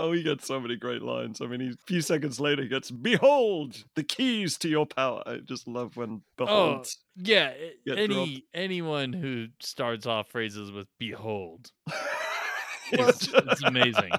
Oh, 0.00 0.12
he 0.12 0.22
gets 0.22 0.46
so 0.46 0.60
many 0.60 0.76
great 0.76 1.02
lines. 1.02 1.40
I 1.40 1.46
mean, 1.46 1.58
he, 1.58 1.68
a 1.70 1.76
few 1.88 2.02
seconds 2.02 2.38
later, 2.38 2.62
he 2.62 2.68
gets, 2.68 2.88
Behold, 2.88 3.82
the 3.96 4.04
keys 4.04 4.56
to 4.58 4.68
your 4.68 4.86
power. 4.86 5.24
I 5.26 5.38
just 5.38 5.66
love 5.66 5.96
when 5.96 6.22
behold. 6.36 6.86
Oh, 6.86 6.90
yeah. 7.16 7.48
a- 7.50 7.74
Get 7.84 7.98
Any 7.98 8.44
anyone 8.54 9.12
who 9.12 9.46
starts 9.58 10.06
off 10.06 10.28
phrases 10.30 10.70
with 10.70 10.86
behold. 11.00 11.72
It's 12.92 13.24
It's, 13.26 13.28
it's 13.34 13.62
amazing. 13.64 14.12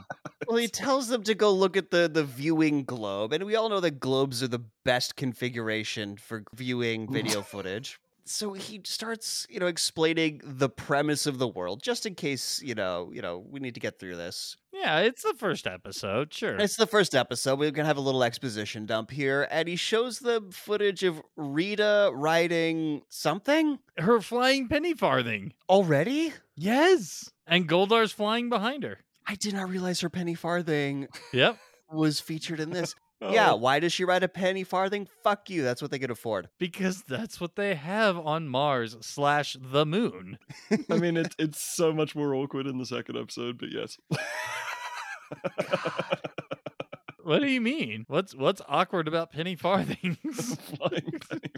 Well, 0.50 0.58
he 0.58 0.68
tells 0.68 1.08
them 1.08 1.24
to 1.24 1.34
go 1.34 1.50
look 1.54 1.78
at 1.78 1.91
the 1.91 2.10
the 2.10 2.26
viewing 2.26 2.84
globe, 2.84 3.32
and 3.32 3.45
we 3.45 3.56
all 3.56 3.70
know 3.70 3.80
that 3.80 4.02
globes 4.02 4.43
are 4.43 4.50
the 4.50 4.66
best 4.84 5.16
configuration 5.16 6.18
for 6.18 6.43
viewing 6.54 7.10
video 7.10 7.41
footage. 7.41 8.00
So 8.30 8.53
he 8.53 8.80
starts, 8.86 9.47
you 9.49 9.59
know, 9.59 9.65
explaining 9.65 10.41
the 10.43 10.69
premise 10.69 11.25
of 11.25 11.39
the 11.39 11.47
world, 11.47 11.82
just 11.82 12.05
in 12.05 12.13
case, 12.13 12.61
you 12.61 12.75
know, 12.75 13.09
you 13.11 13.23
know, 13.23 13.43
we 13.49 13.59
need 13.59 13.73
to 13.73 13.80
get 13.80 13.97
through 13.99 14.17
this. 14.17 14.55
Yeah, 14.71 14.99
it's 14.99 15.23
the 15.23 15.34
first 15.34 15.65
episode, 15.65 16.32
sure. 16.32 16.55
It's 16.57 16.75
the 16.75 16.86
first 16.86 17.15
episode. 17.15 17.57
We're 17.57 17.71
gonna 17.71 17.88
have 17.88 17.97
a 17.97 18.01
little 18.01 18.23
exposition 18.23 18.86
dump 18.86 19.09
here, 19.09 19.47
and 19.49 19.67
he 19.67 19.75
shows 19.75 20.19
them 20.19 20.51
footage 20.51 21.03
of 21.03 21.19
Rita 21.38 22.11
riding 22.13 23.01
something 23.09 23.80
Her 23.97 24.21
flying 24.21 24.67
penny 24.67 24.93
farthing. 24.93 25.53
already. 25.67 26.32
Yes. 26.55 27.32
And 27.47 27.67
Goldar's 27.67 28.11
flying 28.11 28.47
behind 28.47 28.84
her. 28.84 28.99
I 29.25 29.36
did 29.36 29.53
not 29.55 29.69
realize 29.69 30.01
her 30.01 30.09
penny 30.09 30.36
farthing 30.36 31.07
Yep. 31.34 31.57
was 31.91 32.19
featured 32.19 32.59
in 32.59 32.69
this. 32.69 32.93
Yeah, 33.22 33.51
Oh, 33.51 33.55
why 33.57 33.80
does 33.80 33.91
she 33.91 34.05
ride 34.05 34.24
a 34.24 34.30
penny 34.30 34.63
farthing? 34.63 35.07
Fuck 35.24 35.49
you. 35.49 35.61
That's 35.61 35.82
what 35.82 35.91
they 35.91 35.99
could 35.99 36.11
afford. 36.11 36.47
Because 36.57 37.03
that's 37.03 37.41
what 37.41 37.55
they 37.57 37.76
have 37.76 38.17
on 38.17 38.47
Mars 38.47 38.95
slash 39.01 39.57
the 39.59 39.86
moon. 39.86 40.38
I 40.89 40.97
mean, 40.97 41.17
it, 41.17 41.36
it's 41.38 41.61
so 41.61 41.91
much 41.91 42.15
more 42.15 42.34
awkward 42.34 42.65
in 42.65 42.78
the 42.78 42.86
second 42.86 43.17
episode, 43.17 43.57
but 43.57 43.70
yes. 43.72 43.97
What 47.24 47.41
do 47.43 47.47
you 47.47 47.61
mean? 47.61 48.05
What's 48.07 48.34
what's 48.34 48.61
awkward 48.67 49.07
about 49.07 49.32
penny 49.32 49.55
farthings? 49.55 50.17
Penny 50.24 50.57
farthing. 50.80 51.51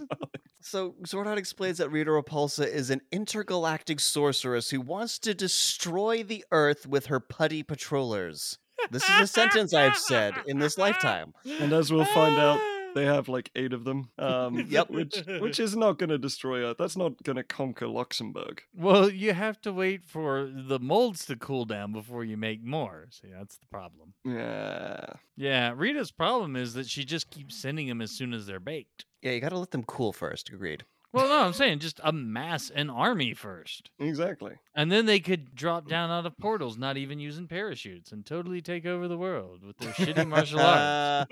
So 0.60 0.96
Zordon 1.08 1.38
explains 1.38 1.78
that 1.78 1.90
Rita 1.90 2.12
Repulsa 2.12 2.68
is 2.68 2.90
an 2.90 3.00
intergalactic 3.12 4.02
sorceress 4.02 4.70
who 4.70 4.82
wants 4.82 5.18
to 5.20 5.34
destroy 5.34 6.24
the 6.24 6.44
Earth 6.52 6.88
with 6.88 7.06
her 7.06 7.22
putty 7.22 7.64
patrollers. 7.64 8.58
This 8.90 9.04
is 9.04 9.22
a 9.22 9.28
sentence 9.28 9.74
I've 9.74 9.98
said 9.98 10.34
in 10.48 10.60
this 10.60 10.78
lifetime. 10.78 11.34
And 11.60 11.72
as 11.74 11.92
we'll 11.92 12.06
find 12.06 12.38
out, 12.40 12.60
They 12.94 13.06
have 13.06 13.30
like 13.30 13.52
eight 13.56 13.74
of 13.74 13.84
them. 13.84 14.10
Um, 14.18 14.66
Yep. 14.70 14.90
Which 14.90 15.24
which 15.40 15.60
is 15.60 15.76
not 15.76 15.98
going 15.98 16.10
to 16.10 16.18
destroy 16.18 16.64
Earth. 16.64 16.78
That's 16.78 16.98
not 16.98 17.22
going 17.24 17.38
to 17.38 17.44
conquer 17.44 17.88
Luxembourg. 17.88 18.64
Well, 18.76 19.10
you 19.10 19.34
have 19.34 19.62
to 19.62 19.74
wait 19.74 20.04
for 20.06 20.50
the 20.54 20.80
molds 20.80 21.26
to 21.26 21.36
cool 21.36 21.66
down 21.66 21.94
before 21.94 22.24
you 22.24 22.38
make 22.38 22.64
more. 22.64 23.08
See, 23.12 23.30
that's 23.32 23.58
the 23.58 23.68
problem. 23.68 24.14
Yeah. 24.26 25.06
Yeah, 25.38 25.74
Rita's 25.76 26.12
problem 26.12 26.56
is 26.56 26.74
that 26.74 26.88
she 26.88 27.06
just 27.06 27.30
keeps 27.32 27.62
sending 27.62 27.88
them 27.88 28.02
as 28.02 28.12
soon 28.12 28.34
as 28.34 28.46
they're 28.46 28.60
baked. 28.60 29.06
Yeah, 29.22 29.32
you 29.32 29.42
got 29.42 29.50
to 29.50 29.60
let 29.60 29.72
them 29.72 29.84
cool 29.84 30.14
first. 30.14 30.50
Agreed. 30.50 30.84
Well, 31.14 31.28
no, 31.28 31.44
I'm 31.44 31.54
saying 31.54 31.80
just 31.80 32.00
amass 32.04 32.70
an 32.70 32.90
army 32.90 33.34
first. 33.34 33.90
Exactly. 34.00 34.54
And 34.74 34.90
then 34.90 35.06
they 35.06 35.20
could 35.20 35.54
drop 35.54 35.86
mm. 35.86 35.90
down 35.90 36.10
out 36.10 36.26
of 36.26 36.38
portals, 36.38 36.78
not 36.78 36.96
even 36.96 37.20
using 37.20 37.48
parachutes, 37.48 38.14
and 38.14 38.26
totally 38.26 38.62
take 38.62 38.86
over 38.86 39.10
the 39.10 39.18
world 39.18 39.66
with 39.66 39.78
their 39.78 39.92
shitty 39.92 40.26
martial 40.28 40.62
arts. 40.62 41.30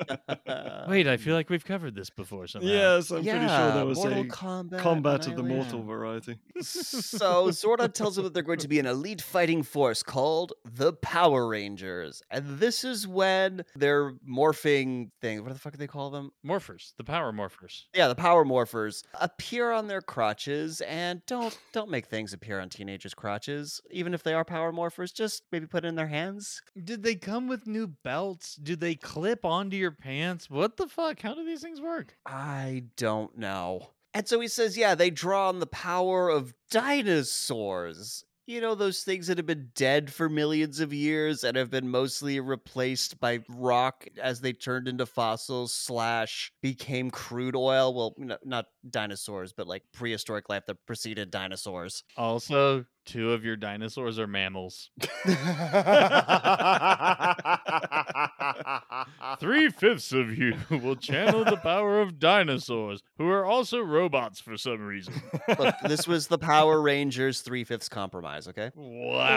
Wait, 0.89 1.07
I 1.07 1.15
feel 1.15 1.36
like 1.36 1.49
we've 1.49 1.63
covered 1.63 1.95
this 1.95 2.09
before 2.09 2.47
somehow. 2.47 2.67
Yes, 2.67 3.09
I'm 3.11 3.23
yeah, 3.23 3.38
pretty 3.38 3.47
sure 3.47 3.71
there 3.71 3.86
was 3.86 3.97
Mortal 3.99 4.21
a 4.21 4.25
Kombat, 4.25 4.80
combat 4.80 5.27
of 5.27 5.36
the 5.36 5.43
Annihilation. 5.43 5.77
mortal 5.77 5.84
variety. 5.84 6.38
so 6.61 7.47
Zordon 7.47 7.93
tells 7.93 8.15
them 8.15 8.25
that 8.25 8.34
they're 8.34 8.43
going 8.43 8.59
to 8.59 8.67
be 8.67 8.80
an 8.80 8.86
elite 8.86 9.21
fighting 9.21 9.63
force 9.63 10.03
called 10.03 10.51
the 10.65 10.91
Power 10.93 11.47
Rangers, 11.47 12.21
and 12.30 12.59
this 12.59 12.84
is 12.84 13.07
when 13.07 13.63
their 13.75 14.11
morphing 14.30 15.11
thing. 15.21 15.41
What 15.43 15.53
the 15.53 15.59
fuck 15.59 15.71
do 15.71 15.77
they 15.77 15.88
call 15.88 16.09
them? 16.09 16.32
Morphers, 16.45 16.93
the 16.97 17.05
power 17.05 17.32
morphers. 17.32 17.84
Yeah, 17.95 18.09
the 18.09 18.15
Power 18.15 18.43
Morphers 18.43 19.03
appear 19.13 19.68
on 19.72 19.88
their 19.88 20.01
crotches, 20.01 20.82
and 20.82 21.26
don't 21.26 21.57
don't 21.72 21.89
make 21.89 22.07
things 22.07 22.34
appear 22.34 22.59
on 22.59 22.70
teenagers' 22.70 23.13
crotches, 23.13 23.82
even 23.91 24.13
if 24.13 24.24
they 24.24 24.34
are 24.34 24.45
Power 24.45 24.72
Morphers. 24.72 25.13
Just 25.13 25.43
maybe 25.51 25.67
put 25.67 25.86
it 25.86 25.88
in 25.88 25.95
their 25.95 26.07
hands. 26.07 26.61
Did 26.82 27.03
they 27.03 27.15
come 27.15 27.47
with 27.47 27.67
new 27.67 27.88
belts? 27.88 28.55
Do 28.55 28.76
they 28.76 28.95
clip 28.95 29.45
onto 29.45 29.78
your 29.78 29.91
pants? 29.91 30.49
What 30.49 30.78
the 30.78 30.88
fuck? 30.88 31.22
How 31.22 31.34
do 31.34 31.45
these 31.45 31.61
things 31.61 31.82
work? 31.82 32.15
I 32.26 32.84
don't 32.97 33.38
know. 33.38 33.91
And 34.13 34.28
so 34.28 34.39
he 34.39 34.47
says, 34.47 34.76
yeah, 34.76 34.95
they 34.95 35.11
draw 35.11 35.49
on 35.49 35.59
the 35.59 35.67
power 35.67 36.30
of 36.30 36.55
dinosaurs. 36.72 38.26
You 38.50 38.62
know, 38.62 38.74
those 38.74 39.04
things 39.04 39.28
that 39.28 39.38
have 39.38 39.45
been 39.45 39.70
dead 39.76 40.12
for 40.12 40.28
millions 40.28 40.80
of 40.80 40.91
years 40.91 41.43
and 41.43 41.56
have 41.56 41.70
been 41.70 41.88
mostly 41.88 42.39
replaced 42.39 43.20
by 43.20 43.41
rock 43.47 44.08
as 44.20 44.41
they 44.41 44.54
turned 44.54 44.88
into 44.88 45.06
fossils 45.06 45.72
slash 45.72 46.52
became 46.60 47.12
crude 47.12 47.56
oil. 47.56 47.93
Well, 47.93 48.16
no, 48.18 48.38
not 48.43 48.66
dinosaurs, 48.89 49.54
but 49.54 49.68
like 49.68 49.84
prehistoric 49.93 50.50
life 50.50 50.66
that 50.66 50.84
preceded 50.88 51.30
dinosaurs. 51.30 52.04
Also, 52.18 52.86
two 53.10 53.34
of 53.34 53.43
your 53.43 53.55
dinosaurs 53.55 54.20
are 54.20 54.28
mammals. 54.28 54.91
Three 59.39 59.70
fifths 59.70 60.12
of 60.12 60.38
you 60.38 60.55
will 60.70 60.95
channel 60.95 61.43
the 61.43 61.57
power 61.57 62.01
of 62.01 62.20
dinosaurs, 62.20 63.01
who 63.18 63.28
are 63.30 63.43
also 63.45 63.80
robots 63.80 64.39
for 64.39 64.57
some 64.57 64.86
reason. 64.86 65.16
Look, 65.57 65.74
this 65.88 66.07
was 66.07 66.28
the 66.28 66.38
Power 66.38 66.80
Rangers 66.80 67.41
three 67.41 67.64
fifths 67.64 67.89
compromise, 67.89 68.47
okay? 68.47 68.70
Wow. 68.76 69.28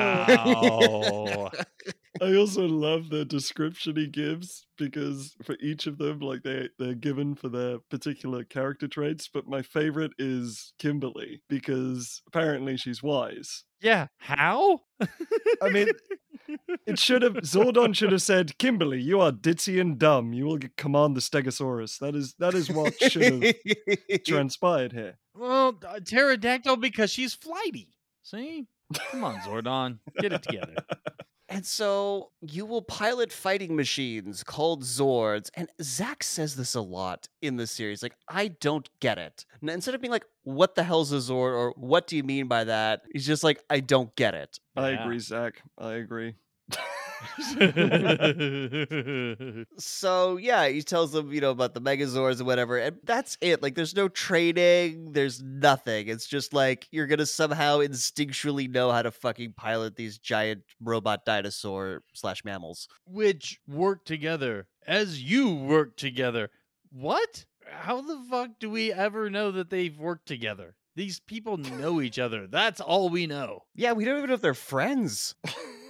I 2.21 2.35
also 2.37 2.67
love 2.67 3.09
the 3.09 3.25
description 3.25 3.97
he 3.97 4.07
gives 4.07 4.67
because 4.77 5.35
for 5.43 5.57
each 5.61 5.87
of 5.87 5.97
them, 5.99 6.21
like 6.21 6.43
they 6.43 6.69
they're 6.79 6.95
given 6.95 7.35
for 7.35 7.49
their 7.49 7.79
particular 7.91 8.45
character 8.45 8.87
traits. 8.87 9.29
But 9.33 9.49
my 9.49 9.63
favorite 9.63 10.13
is 10.19 10.75
Kimberly 10.79 11.43
because 11.49 12.21
apparently 12.27 12.77
she's 12.77 13.03
wise. 13.03 13.65
yeah. 13.81 14.09
How? 14.19 14.81
I 15.63 15.71
mean, 15.71 15.89
It 16.87 16.99
should 16.99 17.23
have 17.23 17.35
Zordon 17.35 17.95
should 17.95 18.13
have 18.13 18.21
said, 18.23 18.59
Kimberly, 18.59 19.01
you 19.01 19.21
are 19.21 19.33
ditzy 19.33 19.81
and 19.81 19.99
dumb. 19.99 20.33
You 20.35 20.45
will 20.47 20.59
command 20.77 21.17
the 21.17 21.21
Stegosaurus. 21.21 21.99
That 21.99 22.15
is 22.15 22.35
that 22.41 22.53
is 22.55 22.69
what 22.71 22.93
should 23.11 23.43
have 23.43 24.25
transpired 24.27 24.93
here. 24.93 25.19
well, 25.35 25.79
uh, 25.89 26.01
pterodactyl 26.01 26.77
because 26.77 27.11
she's 27.11 27.33
flighty. 27.33 27.95
See? 28.23 28.67
Come 29.11 29.25
on, 29.25 29.37
Zordon. 29.37 29.99
Get 30.21 30.33
it 30.35 30.43
together. 30.43 30.75
And 31.53 31.67
so 31.67 32.31
you 32.41 32.65
will 32.67 32.83
pilot 32.83 33.33
fighting 33.33 33.77
machines 33.77 34.43
called 34.43 34.83
Zords. 34.83 35.51
And 35.55 35.69
Zach 35.83 36.23
says 36.23 36.57
this 36.57 36.75
a 36.75 36.81
lot 36.81 37.29
in 37.41 37.57
the 37.57 37.67
series. 37.67 38.03
Like, 38.03 38.15
I 38.29 38.49
don't 38.49 38.89
get 39.01 39.19
it. 39.19 39.45
And 39.61 39.69
instead 39.71 39.95
of 39.95 40.01
being 40.01 40.11
like, 40.13 40.25
what 40.45 40.75
the 40.75 40.83
hell's 40.83 41.13
a 41.13 41.17
Zord? 41.17 41.55
Or 41.55 41.75
what 41.77 42.07
do 42.07 42.17
you 42.17 42.23
mean 42.23 42.49
by 42.49 42.65
that? 42.65 43.03
He's 43.13 43.27
just 43.27 43.45
like, 43.45 43.63
I 43.71 43.81
don't 43.81 44.15
get 44.17 44.35
it. 44.35 44.59
I 44.77 44.91
Yeah. 44.91 45.05
agree, 45.05 45.19
Zach. 45.19 45.63
I 45.79 45.93
agree. 45.95 46.35
So 49.79 50.37
yeah, 50.37 50.69
he 50.69 50.83
tells 50.83 51.13
them, 51.13 51.33
you 51.33 51.41
know, 51.41 51.51
about 51.51 51.75
the 51.75 51.81
Megazords 51.81 52.39
and 52.39 52.47
whatever, 52.47 52.79
and 52.79 52.99
that's 53.05 53.37
it. 53.41 53.63
Like, 53.63 53.75
there's 53.75 53.95
no 53.95 54.09
training, 54.09 55.13
there's 55.13 55.43
nothing. 55.43 56.09
It's 56.09 56.27
just 56.27 56.53
like 56.53 56.87
you're 56.91 57.07
gonna 57.07 57.27
somehow 57.27 57.79
instinctually 57.79 58.71
know 58.71 58.91
how 58.91 59.03
to 59.03 59.11
fucking 59.11 59.55
pilot 59.57 59.97
these 59.97 60.19
giant 60.19 60.63
robot 60.81 61.25
dinosaur 61.25 62.03
slash 62.13 62.45
mammals. 62.45 62.89
Which 63.07 63.61
work 63.69 64.05
together 64.05 64.67
as 64.87 65.23
you 65.23 65.55
work 65.55 65.97
together. 65.97 66.51
What? 66.91 67.47
How 67.67 68.01
the 68.01 68.21
fuck 68.29 68.51
do 68.61 68.71
we 68.71 68.93
ever 68.93 69.31
know 69.31 69.51
that 69.53 69.71
they've 69.71 69.99
worked 69.99 70.27
together? 70.27 70.75
These 70.95 71.21
people 71.21 71.57
know 71.57 72.01
each 72.01 72.19
other. 72.19 72.47
That's 72.47 72.81
all 72.81 73.09
we 73.09 73.27
know. 73.27 73.63
Yeah, 73.75 73.93
we 73.93 74.05
don't 74.05 74.19
even 74.19 74.29
know 74.29 74.35
if 74.35 74.43
they're 74.43 74.55
friends. 74.55 75.35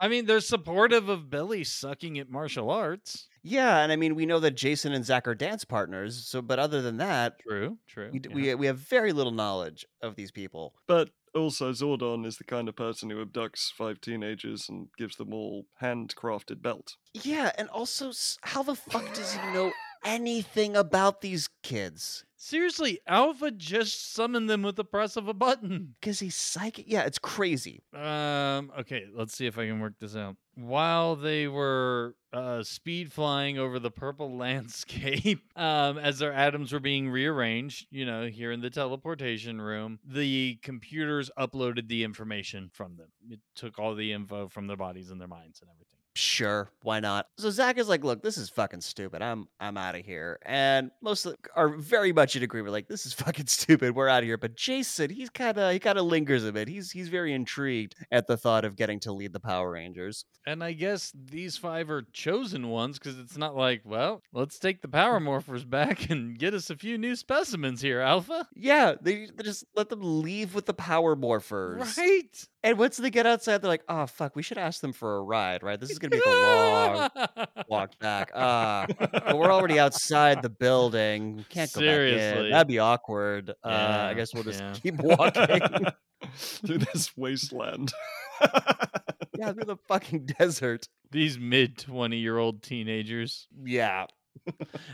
I 0.00 0.06
mean, 0.06 0.26
they're 0.26 0.40
supportive 0.40 1.08
of 1.08 1.28
Billy 1.28 1.64
sucking 1.64 2.18
at 2.18 2.30
martial 2.30 2.70
arts. 2.70 3.26
Yeah, 3.42 3.78
and 3.78 3.90
I 3.90 3.96
mean, 3.96 4.14
we 4.14 4.26
know 4.26 4.38
that 4.40 4.52
Jason 4.52 4.92
and 4.92 5.04
Zach 5.04 5.26
are 5.26 5.34
dance 5.34 5.64
partners. 5.64 6.24
So, 6.26 6.40
but 6.40 6.58
other 6.60 6.82
than 6.82 6.98
that, 6.98 7.40
True, 7.40 7.78
true. 7.88 8.10
we, 8.12 8.20
yeah. 8.20 8.34
we 8.34 8.54
we 8.54 8.66
have 8.66 8.78
very 8.78 9.12
little 9.12 9.32
knowledge 9.32 9.86
of 10.00 10.14
these 10.14 10.30
people. 10.30 10.74
But 10.86 11.10
also, 11.34 11.72
Zordon 11.72 12.24
is 12.26 12.36
the 12.36 12.44
kind 12.44 12.68
of 12.68 12.76
person 12.76 13.10
who 13.10 13.24
abducts 13.24 13.72
five 13.72 14.00
teenagers 14.00 14.68
and 14.68 14.88
gives 14.96 15.16
them 15.16 15.34
all 15.34 15.66
handcrafted 15.82 16.62
belt. 16.62 16.96
Yeah, 17.14 17.50
and 17.58 17.68
also, 17.68 18.12
how 18.42 18.62
the 18.62 18.76
fuck 18.76 19.12
does 19.14 19.32
he 19.32 19.40
know 19.52 19.72
anything 20.04 20.76
about 20.76 21.20
these 21.20 21.48
kids? 21.62 22.24
Seriously, 22.40 23.00
Alpha 23.04 23.50
just 23.50 24.14
summoned 24.14 24.48
them 24.48 24.62
with 24.62 24.76
the 24.76 24.84
press 24.84 25.16
of 25.16 25.26
a 25.26 25.34
button. 25.34 25.96
Because 26.00 26.20
he's 26.20 26.36
psychic. 26.36 26.84
Yeah, 26.88 27.02
it's 27.02 27.18
crazy. 27.18 27.82
Um, 27.92 28.70
okay, 28.78 29.06
let's 29.12 29.36
see 29.36 29.46
if 29.46 29.58
I 29.58 29.66
can 29.66 29.80
work 29.80 29.94
this 29.98 30.14
out. 30.14 30.36
While 30.54 31.16
they 31.16 31.48
were 31.48 32.14
uh, 32.32 32.62
speed 32.62 33.12
flying 33.12 33.58
over 33.58 33.80
the 33.80 33.90
purple 33.90 34.36
landscape, 34.36 35.42
um, 35.56 35.98
as 35.98 36.20
their 36.20 36.32
atoms 36.32 36.72
were 36.72 36.78
being 36.78 37.10
rearranged, 37.10 37.88
you 37.90 38.06
know, 38.06 38.26
here 38.28 38.52
in 38.52 38.60
the 38.60 38.70
teleportation 38.70 39.60
room, 39.60 39.98
the 40.04 40.60
computers 40.62 41.32
uploaded 41.36 41.88
the 41.88 42.04
information 42.04 42.70
from 42.72 42.96
them. 42.96 43.08
It 43.28 43.40
took 43.56 43.80
all 43.80 43.96
the 43.96 44.12
info 44.12 44.48
from 44.48 44.68
their 44.68 44.76
bodies 44.76 45.10
and 45.10 45.20
their 45.20 45.28
minds 45.28 45.60
and 45.60 45.70
everything. 45.70 45.87
Sure, 46.18 46.72
why 46.82 46.98
not? 46.98 47.28
So 47.38 47.48
Zach 47.48 47.78
is 47.78 47.88
like, 47.88 48.02
"Look, 48.02 48.24
this 48.24 48.38
is 48.38 48.50
fucking 48.50 48.80
stupid. 48.80 49.22
I'm 49.22 49.46
I'm 49.60 49.76
out 49.76 49.94
of 49.94 50.04
here." 50.04 50.40
And 50.44 50.90
most 51.00 51.24
of 51.24 51.32
the, 51.32 51.38
are 51.54 51.68
very 51.68 52.12
much 52.12 52.34
in 52.34 52.42
agreement. 52.42 52.72
Like, 52.72 52.88
this 52.88 53.06
is 53.06 53.12
fucking 53.24 53.46
stupid. 53.46 53.94
We're 53.94 54.08
out 54.08 54.24
of 54.24 54.24
here. 54.24 54.36
But 54.36 54.56
Jason, 54.56 55.10
he's 55.10 55.30
kind 55.30 55.56
of 55.56 55.72
he 55.72 55.78
kind 55.78 55.96
of 55.96 56.06
lingers 56.06 56.44
a 56.44 56.50
bit. 56.52 56.66
He's 56.66 56.90
he's 56.90 57.06
very 57.06 57.32
intrigued 57.32 57.94
at 58.10 58.26
the 58.26 58.36
thought 58.36 58.64
of 58.64 58.74
getting 58.74 58.98
to 59.00 59.12
lead 59.12 59.32
the 59.32 59.38
Power 59.38 59.70
Rangers. 59.70 60.24
And 60.44 60.64
I 60.64 60.72
guess 60.72 61.12
these 61.14 61.56
five 61.56 61.88
are 61.88 62.02
chosen 62.12 62.68
ones 62.68 62.98
because 62.98 63.16
it's 63.20 63.36
not 63.36 63.54
like, 63.54 63.82
well, 63.84 64.20
let's 64.32 64.58
take 64.58 64.82
the 64.82 64.88
power 64.88 65.20
morphers 65.20 65.68
back 65.68 66.10
and 66.10 66.36
get 66.36 66.52
us 66.52 66.68
a 66.68 66.76
few 66.76 66.98
new 66.98 67.14
specimens 67.14 67.80
here, 67.80 68.00
Alpha. 68.00 68.48
Yeah, 68.56 68.94
they, 69.00 69.26
they 69.26 69.44
just 69.44 69.66
let 69.76 69.88
them 69.88 70.22
leave 70.22 70.54
with 70.56 70.66
the 70.66 70.74
Power 70.74 71.14
Morphers. 71.14 71.96
Right? 71.96 72.48
And 72.64 72.76
once 72.76 72.96
they 72.96 73.10
get 73.10 73.24
outside, 73.24 73.62
they're 73.62 73.68
like, 73.68 73.84
"Oh 73.88 74.06
fuck, 74.06 74.34
we 74.34 74.42
should 74.42 74.58
ask 74.58 74.80
them 74.80 74.92
for 74.92 75.16
a 75.18 75.22
ride, 75.22 75.62
right? 75.62 75.78
This 75.78 75.90
is 75.90 75.98
gonna 75.98 76.10
be 76.10 76.16
like 76.16 76.26
a 76.26 76.30
long 76.30 77.46
walk 77.68 77.98
back. 78.00 78.32
Ah, 78.34 78.86
but 78.98 79.38
we're 79.38 79.52
already 79.52 79.78
outside 79.78 80.42
the 80.42 80.50
building. 80.50 81.36
We 81.36 81.44
can't 81.44 81.72
go 81.72 81.80
back 81.80 81.86
Seriously. 81.86 82.46
in. 82.46 82.50
That'd 82.50 82.66
be 82.68 82.80
awkward. 82.80 83.50
uh, 83.64 83.68
I 84.10 84.14
guess 84.14 84.34
we'll 84.34 84.42
just 84.42 84.60
yeah. 84.60 84.72
keep 84.74 84.96
walking. 84.96 85.86
Through 86.34 86.78
this 86.78 87.16
wasteland. 87.16 87.92
yeah, 89.38 89.52
through 89.52 89.64
the 89.66 89.76
fucking 89.86 90.26
desert. 90.38 90.88
These 91.12 91.38
mid 91.38 91.78
20 91.78 92.16
year 92.18 92.38
old 92.38 92.62
teenagers. 92.62 93.46
Yeah, 93.64 94.06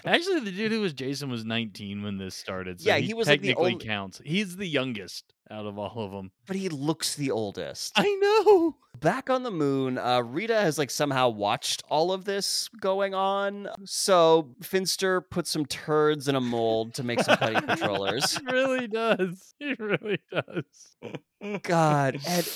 Actually, 0.04 0.40
the 0.40 0.52
dude 0.52 0.72
who 0.72 0.80
was 0.80 0.92
Jason 0.92 1.30
was 1.30 1.44
19 1.44 2.02
when 2.02 2.18
this 2.18 2.34
started. 2.34 2.80
So 2.80 2.88
Yeah, 2.88 2.96
he, 2.98 3.08
he 3.08 3.14
was, 3.14 3.28
like, 3.28 3.40
the 3.40 3.48
technically 3.48 3.72
only- 3.72 3.84
counts. 3.84 4.20
He's 4.24 4.56
the 4.56 4.66
youngest 4.66 5.33
out 5.50 5.66
of 5.66 5.78
all 5.78 5.92
of 6.04 6.10
them. 6.12 6.30
but 6.46 6.56
he 6.56 6.68
looks 6.68 7.14
the 7.14 7.30
oldest. 7.30 7.92
I 7.96 8.04
know. 8.46 8.76
Back 9.00 9.28
on 9.28 9.42
the 9.42 9.50
moon, 9.50 9.98
uh, 9.98 10.20
Rita 10.22 10.54
has 10.54 10.78
like 10.78 10.90
somehow 10.90 11.28
watched 11.28 11.82
all 11.88 12.12
of 12.12 12.24
this 12.24 12.68
going 12.80 13.14
on. 13.14 13.68
So 13.84 14.54
Finster 14.62 15.20
put 15.20 15.46
some 15.46 15.66
turds 15.66 16.28
in 16.28 16.34
a 16.36 16.40
mold 16.40 16.94
to 16.94 17.02
make 17.02 17.20
some 17.20 17.36
putty 17.36 17.60
controllers. 17.66 18.38
He 18.38 18.44
really 18.46 18.86
does. 18.86 19.54
He 19.58 19.74
really 19.78 20.18
does. 20.32 20.96
God, 21.62 22.18
and 22.26 22.48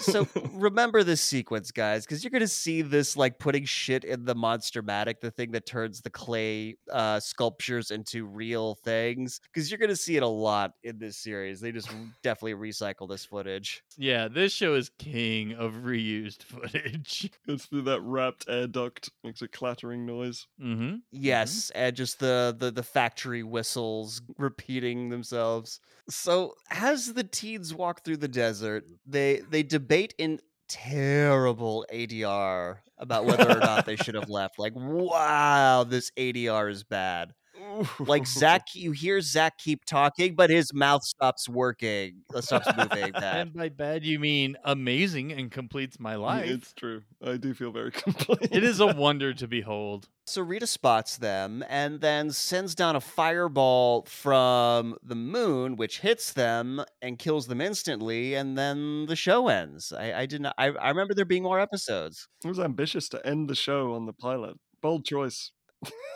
so 0.00 0.26
remember 0.52 1.02
this 1.02 1.20
sequence, 1.20 1.70
guys, 1.70 2.04
because 2.04 2.22
you're 2.22 2.30
gonna 2.30 2.46
see 2.46 2.82
this 2.82 3.16
like 3.16 3.38
putting 3.38 3.64
shit 3.64 4.04
in 4.04 4.24
the 4.24 4.34
Monster-Matic, 4.34 5.20
the 5.20 5.30
thing 5.30 5.52
that 5.52 5.66
turns 5.66 6.00
the 6.00 6.10
clay 6.10 6.76
uh, 6.92 7.20
sculptures 7.20 7.90
into 7.90 8.24
real 8.26 8.76
things. 8.84 9.40
Because 9.52 9.70
you're 9.70 9.78
gonna 9.78 9.96
see 9.96 10.16
it 10.16 10.22
a 10.22 10.28
lot 10.28 10.72
in 10.82 10.98
this 10.98 11.16
series. 11.16 11.60
They 11.60 11.72
just 11.72 11.88
definitely 12.22 12.54
recycle 12.54 13.08
this 13.08 13.24
footage. 13.24 13.82
Yeah, 13.96 14.28
this 14.28 14.52
show 14.52 14.74
is 14.74 14.90
king 14.98 15.54
of 15.54 15.74
reused 15.74 16.42
footage. 16.44 17.30
Goes 17.46 17.64
through 17.64 17.82
that 17.82 18.00
wrapped 18.02 18.44
air 18.48 18.66
duct, 18.66 19.10
makes 19.24 19.42
a 19.42 19.48
clattering 19.48 20.06
noise. 20.06 20.46
Mm-hmm. 20.62 20.96
Yes, 21.10 21.70
and 21.74 21.94
just 21.94 22.20
the, 22.20 22.54
the 22.58 22.70
the 22.70 22.82
factory 22.82 23.42
whistles 23.42 24.20
repeating 24.36 25.08
themselves. 25.08 25.80
So 26.10 26.54
as 26.70 27.12
the 27.12 27.24
teens 27.24 27.74
walk 27.74 28.02
through 28.02 28.16
the 28.18 28.28
desert, 28.28 28.84
they 29.06 29.42
they 29.50 29.62
debate 29.78 30.12
in 30.18 30.40
terrible 30.68 31.86
ADR 31.92 32.78
about 32.98 33.24
whether 33.24 33.48
or 33.48 33.60
not 33.60 33.86
they 33.86 33.94
should 33.94 34.16
have 34.16 34.28
left. 34.38 34.58
Like, 34.58 34.72
wow, 34.74 35.84
this 35.84 36.10
ADR 36.18 36.68
is 36.68 36.82
bad. 36.82 37.32
Like 37.98 38.26
Zach, 38.26 38.66
you 38.74 38.92
hear 38.92 39.20
Zach 39.20 39.58
keep 39.58 39.84
talking, 39.84 40.34
but 40.34 40.50
his 40.50 40.72
mouth 40.72 41.04
stops 41.04 41.48
working, 41.48 42.22
uh, 42.34 42.40
stops 42.40 42.68
moving. 42.76 43.12
Bad. 43.12 43.48
And 43.48 43.54
by 43.54 43.68
bad, 43.68 44.04
you 44.04 44.18
mean 44.18 44.56
amazing 44.64 45.32
and 45.32 45.50
completes 45.50 45.98
my 45.98 46.16
life. 46.16 46.48
It's 46.48 46.72
true. 46.72 47.02
I 47.22 47.36
do 47.36 47.54
feel 47.54 47.72
very 47.72 47.90
complete. 47.90 48.38
It 48.50 48.64
is 48.64 48.80
a 48.80 48.86
wonder 48.86 49.32
to 49.34 49.46
behold. 49.46 50.08
So 50.26 50.42
Rita 50.42 50.66
spots 50.66 51.16
them 51.16 51.64
and 51.68 52.00
then 52.00 52.30
sends 52.30 52.74
down 52.74 52.96
a 52.96 53.00
fireball 53.00 54.04
from 54.06 54.96
the 55.02 55.14
moon, 55.14 55.76
which 55.76 56.00
hits 56.00 56.32
them 56.32 56.84
and 57.00 57.18
kills 57.18 57.46
them 57.46 57.60
instantly, 57.60 58.34
and 58.34 58.56
then 58.58 59.06
the 59.06 59.16
show 59.16 59.48
ends. 59.48 59.92
I, 59.92 60.12
I 60.12 60.26
did 60.26 60.42
not. 60.42 60.54
I, 60.58 60.66
I 60.68 60.90
remember 60.90 61.14
there 61.14 61.24
being 61.24 61.44
more 61.44 61.60
episodes. 61.60 62.28
It 62.44 62.48
was 62.48 62.60
ambitious 62.60 63.08
to 63.10 63.26
end 63.26 63.48
the 63.48 63.54
show 63.54 63.94
on 63.94 64.06
the 64.06 64.12
pilot. 64.12 64.56
Bold 64.82 65.04
choice. 65.04 65.52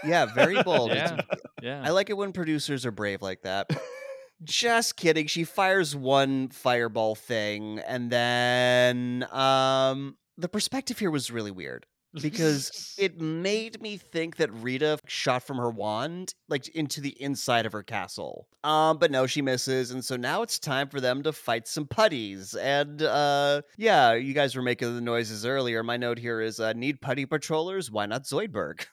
Yeah, 0.04 0.26
very 0.26 0.62
bold. 0.64 0.90
Yeah. 0.90 1.20
Yeah. 1.62 1.82
I 1.84 1.90
like 1.90 2.10
it 2.10 2.16
when 2.16 2.32
producers 2.32 2.84
are 2.86 2.90
brave 2.90 3.22
like 3.22 3.42
that. 3.42 3.70
Just 4.44 4.96
kidding. 4.96 5.28
She 5.28 5.44
fires 5.44 5.94
one 5.94 6.48
fireball 6.48 7.14
thing, 7.14 7.78
and 7.78 8.10
then 8.10 9.24
um, 9.30 10.16
the 10.36 10.48
perspective 10.48 10.98
here 10.98 11.12
was 11.12 11.30
really 11.30 11.52
weird. 11.52 11.86
because 12.20 12.94
it 12.98 13.20
made 13.20 13.80
me 13.80 13.96
think 13.98 14.36
that 14.38 14.52
Rita 14.52 14.98
shot 15.06 15.44
from 15.44 15.58
her 15.58 15.70
wand 15.70 16.34
like 16.48 16.66
into 16.74 17.00
the 17.00 17.14
inside 17.22 17.66
of 17.66 17.72
her 17.72 17.84
castle. 17.84 18.48
Um, 18.64 18.98
but 18.98 19.12
no, 19.12 19.28
she 19.28 19.42
misses, 19.42 19.92
and 19.92 20.04
so 20.04 20.16
now 20.16 20.42
it's 20.42 20.58
time 20.58 20.88
for 20.88 21.00
them 21.00 21.22
to 21.22 21.32
fight 21.32 21.68
some 21.68 21.86
putties. 21.86 22.56
And 22.56 23.00
uh, 23.00 23.62
yeah, 23.78 24.14
you 24.14 24.34
guys 24.34 24.56
were 24.56 24.62
making 24.62 24.92
the 24.96 25.00
noises 25.00 25.46
earlier. 25.46 25.84
My 25.84 25.96
note 25.96 26.18
here 26.18 26.40
is 26.40 26.58
uh, 26.58 26.72
need 26.72 27.00
putty 27.00 27.26
patrollers. 27.26 27.92
Why 27.92 28.06
not 28.06 28.24
Zoidberg? 28.24 28.86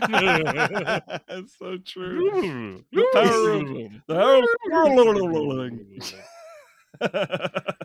That's 0.00 1.56
so 1.58 1.78
true. 1.84 2.84
The 2.92 3.04
power 3.12 3.52
of 3.52 3.66
the 7.00 7.74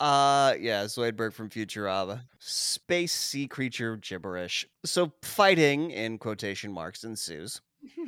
Uh, 0.00 0.54
yeah, 0.58 0.82
Zoidberg 0.86 1.32
from 1.32 1.48
Futurama. 1.48 2.22
Space 2.40 3.12
sea 3.12 3.46
creature 3.46 3.96
gibberish. 3.98 4.66
So 4.84 5.12
fighting 5.22 5.92
in 5.92 6.18
quotation 6.18 6.72
marks 6.72 7.04
ensues. 7.04 7.60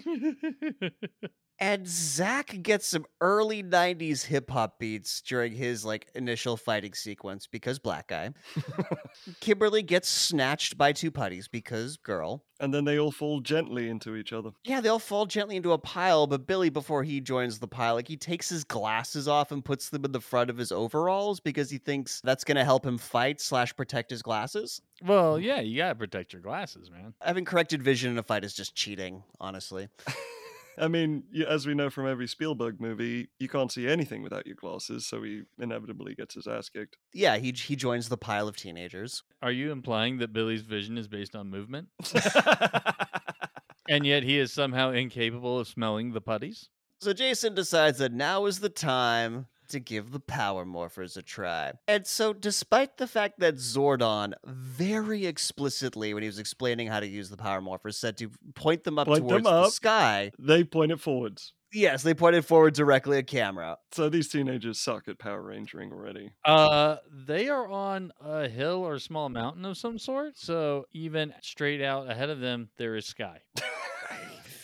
And 1.61 1.87
Zach 1.87 2.63
gets 2.63 2.89
some 2.89 3.07
early 3.21 3.63
90s 3.63 4.25
hip 4.25 4.51
hop 4.51 4.79
beats 4.81 5.21
during 5.21 5.53
his 5.53 5.85
like 5.85 6.09
initial 6.15 6.57
fighting 6.57 6.95
sequence 6.95 7.47
because 7.47 7.79
black 7.79 8.09
guy. 8.09 8.31
Kimberly 9.41 9.83
gets 9.83 10.09
snatched 10.09 10.77
by 10.77 10.93
two 10.93 11.13
putties 11.13 11.47
because 11.49 11.97
girl. 11.97 12.45
and 12.59 12.75
then 12.75 12.85
they 12.85 12.99
all 12.99 13.13
fall 13.13 13.41
gently 13.41 13.89
into 13.89 14.17
each 14.17 14.33
other. 14.33 14.51
Yeah, 14.65 14.81
they 14.81 14.89
all 14.89 14.99
fall 14.99 15.27
gently 15.27 15.55
into 15.57 15.73
a 15.73 15.79
pile, 15.79 16.27
but 16.27 16.47
Billy, 16.47 16.71
before 16.71 17.05
he 17.05 17.21
joins 17.21 17.61
the 17.61 17.69
pile, 17.69 17.95
like 17.95 18.09
he 18.09 18.17
takes 18.17 18.49
his 18.49 18.65
glasses 18.65 19.29
off 19.29 19.53
and 19.53 19.65
puts 19.65 19.91
them 19.91 20.05
in 20.05 20.11
the 20.13 20.21
front 20.21 20.51
of 20.51 20.57
his 20.57 20.73
overalls 20.73 21.39
because 21.39 21.71
he 21.71 21.79
thinks 21.79 22.21
that's 22.23 22.43
gonna 22.43 22.65
help 22.65 22.85
him 22.85 22.99
fight 22.99 23.41
slash 23.41 23.75
protect 23.77 24.11
his 24.11 24.23
glasses. 24.23 24.83
Well, 25.05 25.39
yeah, 25.39 25.61
you 25.61 25.77
gotta 25.77 25.95
protect 25.95 26.33
your 26.33 26.43
glasses, 26.43 26.91
man. 26.91 27.15
Having 27.21 27.45
corrected 27.45 27.83
vision 27.83 28.11
in 28.11 28.19
a 28.19 28.23
fight 28.25 28.45
is 28.45 28.55
just 28.55 28.75
cheating, 28.75 29.23
honestly. 29.41 29.89
I 30.79 30.89
mean, 30.89 31.25
as 31.47 31.67
we 31.67 31.75
know 31.75 31.91
from 31.91 32.07
every 32.07 32.27
Spielberg 32.27 32.81
movie, 32.81 33.29
you 33.39 33.49
can't 33.49 33.71
see 33.71 33.89
anything 33.89 34.23
without 34.23 34.47
your 34.47 34.57
glasses, 34.57 35.07
so 35.07 35.23
he 35.23 35.43
inevitably 35.59 36.15
gets 36.15 36.35
his 36.35 36.47
ass 36.47 36.69
kicked. 36.69 36.97
Yeah, 37.13 37.37
he 37.37 37.53
he 37.53 37.77
joins 37.77 38.09
the 38.09 38.17
pile 38.17 38.49
of 38.49 38.57
teenagers. 38.57 39.23
Are 39.43 39.53
you 39.53 39.73
implying 39.73 40.19
that 40.19 40.33
Billy's 40.33 40.63
vision 40.63 40.99
is 40.99 41.09
based 41.09 41.37
on 41.37 41.51
movement? 41.51 41.89
and 43.89 44.07
yet 44.07 44.23
he 44.23 44.39
is 44.39 44.53
somehow 44.53 44.91
incapable 44.91 45.59
of 45.59 45.69
smelling 45.69 46.13
the 46.13 46.21
putties? 46.21 46.69
So 47.01 47.13
Jason 47.13 47.55
decides 47.55 47.99
that 47.99 48.13
now 48.13 48.47
is 48.47 48.61
the 48.61 48.69
time 48.69 49.47
to 49.69 49.81
give 49.81 50.13
the 50.13 50.21
power 50.21 50.65
morphers 50.65 51.17
a 51.17 51.23
try. 51.23 51.73
And 51.89 52.07
so 52.07 52.33
despite 52.33 52.97
the 52.99 53.07
fact 53.07 53.41
that 53.41 53.57
Zordon 53.57 54.33
very 54.45 55.27
explicitly 55.27 56.15
when 56.15 56.23
he 56.23 56.29
was 56.29 56.39
explaining 56.39 56.89
how 56.89 57.01
to 57.01 57.07
use 57.07 57.31
the 57.31 57.37
power 57.37 57.61
morphers 57.61 57.95
said 57.95 58.17
to 58.19 58.31
point 58.55 58.85
them 58.85 58.99
up 58.99 59.07
Point 59.07 59.29
them 59.29 59.43
towards 59.43 59.45
the 59.45 59.71
sky, 59.71 60.31
they 60.39 60.65
point 60.65 60.93
it 60.93 61.01
forwards. 61.01 61.53
yes, 61.73 62.03
they 62.05 62.15
pointed 62.15 62.45
forward 62.45 62.73
directly 62.75 63.19
at 63.19 63.27
camera. 63.27 63.79
So 63.93 64.09
these 64.09 64.29
teenagers 64.29 64.79
suck 64.79 65.09
at 65.09 65.19
Power 65.19 65.43
Rangering 65.43 65.91
already. 65.93 66.31
Uh, 66.45 66.97
they 67.11 67.49
are 67.49 67.69
on 67.69 68.13
a 68.21 68.49
hill 68.49 68.85
or 68.87 68.99
small 69.01 69.29
mountain 69.29 69.65
of 69.65 69.77
some 69.77 69.99
sort. 69.99 70.37
So 70.39 70.87
even 70.93 71.35
straight 71.43 71.83
out 71.83 72.09
ahead 72.11 72.31
of 72.31 72.39
them, 72.41 72.69
there 72.77 72.95
is 72.97 73.07
sky. 73.07 73.41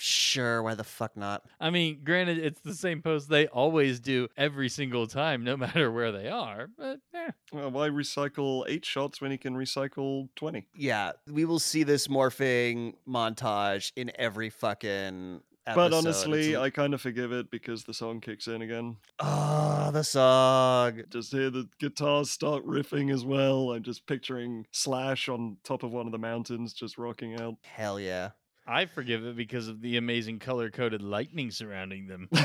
Sure, 0.02 0.62
why 0.62 0.74
the 0.74 0.82
fuck 0.84 1.16
not? 1.16 1.42
I 1.60 1.68
mean, 1.70 2.00
granted, 2.02 2.38
it's 2.38 2.60
the 2.60 2.74
same 2.74 3.02
pose 3.02 3.26
they 3.26 3.46
always 3.48 4.00
do 4.00 4.28
every 4.36 4.68
single 4.70 5.06
time, 5.06 5.44
no 5.44 5.56
matter 5.58 5.90
where 5.92 6.10
they 6.10 6.28
are. 6.28 6.68
But 6.78 7.00
eh. 7.14 7.30
Well, 7.52 7.70
why 7.70 7.88
recycle 7.90 8.64
eight 8.66 8.84
shots 8.86 9.20
when 9.20 9.30
he 9.30 9.36
can 9.36 9.54
recycle 9.54 10.28
20? 10.36 10.66
Yeah, 10.74 11.12
we 11.30 11.44
will 11.44 11.58
see 11.58 11.82
this 11.82 12.08
morphing 12.08 12.94
montage 13.06 13.92
in 13.94 14.10
every 14.14 14.48
fucking 14.48 15.42
episode. 15.66 15.74
But 15.76 15.86
It's 15.88 16.06
honestly, 16.06 16.54
l- 16.54 16.62
I 16.62 16.70
kind 16.70 16.94
of 16.94 17.02
forgive 17.02 17.32
it 17.32 17.50
because 17.50 17.84
the 17.84 17.92
song 17.92 18.20
kicks 18.20 18.46
in 18.48 18.62
again. 18.62 18.96
oh, 19.18 19.90
the 19.92 20.02
song. 20.02 21.02
Just 21.10 21.32
hear 21.32 21.50
the 21.50 21.68
guitars 21.78 22.30
start 22.30 22.64
riffing 22.66 23.12
as 23.12 23.24
well. 23.24 23.72
I'm 23.72 23.82
just 23.82 24.06
picturing 24.06 24.66
Slash 24.72 25.28
on 25.28 25.58
top 25.62 25.82
of 25.82 25.90
one 25.92 26.06
of 26.06 26.12
the 26.12 26.18
mountains 26.18 26.72
just 26.72 26.96
rocking 26.96 27.38
out. 27.40 27.56
Hell 27.62 28.00
yeah. 28.00 28.30
I 28.66 28.86
forgive 28.86 29.24
it 29.24 29.36
because 29.36 29.68
of 29.68 29.80
the 29.80 29.96
amazing 29.96 30.38
color 30.38 30.70
coded 30.70 31.02
lightning 31.02 31.50
surrounding 31.50 32.06
them. 32.06 32.28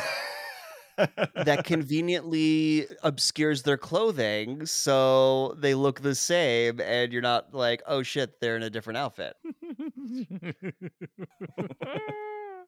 that 0.98 1.64
conveniently 1.66 2.88
obscures 3.04 3.64
their 3.64 3.78
clothing 3.78 4.66
so 4.66 5.54
they 5.60 5.76
look 5.76 6.00
the 6.02 6.16
same 6.16 6.80
and 6.80 7.12
you're 7.12 7.22
not 7.22 7.54
like 7.54 7.84
oh 7.86 8.02
shit 8.02 8.40
they're 8.40 8.56
in 8.56 8.64
a 8.64 8.70
different 8.70 8.96
outfit 8.96 9.36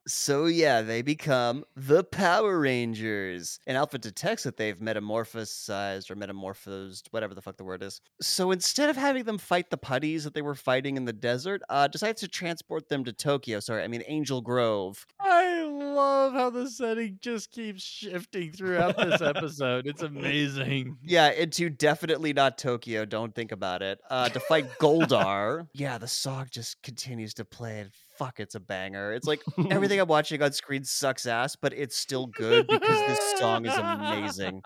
so 0.08 0.46
yeah 0.46 0.82
they 0.82 1.02
become 1.02 1.64
the 1.76 2.04
power 2.04 2.60
rangers. 2.60 3.60
And 3.68 3.78
alpha 3.78 3.98
detects 3.98 4.44
that 4.44 4.58
they've 4.58 4.78
metamorphosized 4.78 6.10
or 6.10 6.16
metamorphosed 6.16 7.08
whatever 7.12 7.34
the 7.34 7.42
fuck 7.42 7.58
the 7.58 7.64
word 7.64 7.84
is. 7.84 8.02
So 8.22 8.52
instead 8.52 8.90
of 8.90 8.98
having 8.98 9.26
them 9.26 9.38
fight 9.38 9.70
the 9.70 9.78
putties 9.78 10.24
that 10.24 10.34
they 10.34 10.42
were 10.42 10.56
fighting 10.56 10.98
in 10.98 11.06
the 11.06 11.14
desert 11.14 11.62
uh 11.70 11.88
decides 11.88 12.22
to 12.22 12.28
transport 12.28 12.90
them 12.90 13.04
to 13.04 13.14
tokyo. 13.14 13.60
Sorry 13.60 13.84
i 13.84 13.88
mean 13.88 14.04
angel 14.08 14.42
grove. 14.42 15.06
I 15.20 15.57
love 15.80 16.34
how 16.34 16.50
the 16.50 16.70
setting 16.70 17.18
just 17.22 17.52
keeps 17.52 17.84
shifting 17.84 18.52
throughout 18.52 18.98
this 18.98 19.22
episode. 19.22 19.88
It's 19.88 20.02
amazing. 20.02 20.98
Yeah, 21.04 21.32
into 21.32 21.70
definitely 21.70 22.34
not 22.34 22.58
Tokyo. 22.58 23.06
Don't 23.06 23.34
think 23.34 23.52
about 23.52 23.82
it. 23.82 24.00
Uh, 24.10 24.28
to 24.30 24.40
fight 24.40 24.68
Goldar. 24.80 25.68
yeah, 25.74 25.98
the 25.98 26.08
song 26.08 26.48
just 26.52 26.82
continues 26.84 27.34
to 27.36 27.46
play. 27.46 27.80
And 27.80 27.92
fuck, 28.18 28.40
it's 28.40 28.56
a 28.56 28.60
banger. 28.60 29.14
It's 29.14 29.28
like 29.28 29.42
everything 29.70 30.00
I'm 30.00 30.08
watching 30.08 30.42
on 30.42 30.52
screen 30.52 30.84
sucks 30.84 31.26
ass, 31.26 31.56
but 31.56 31.74
it's 31.74 31.96
still 31.96 32.28
good 32.28 32.68
because 32.68 33.00
this 33.08 33.40
song 33.40 33.66
is 33.66 33.76
amazing. 33.76 34.62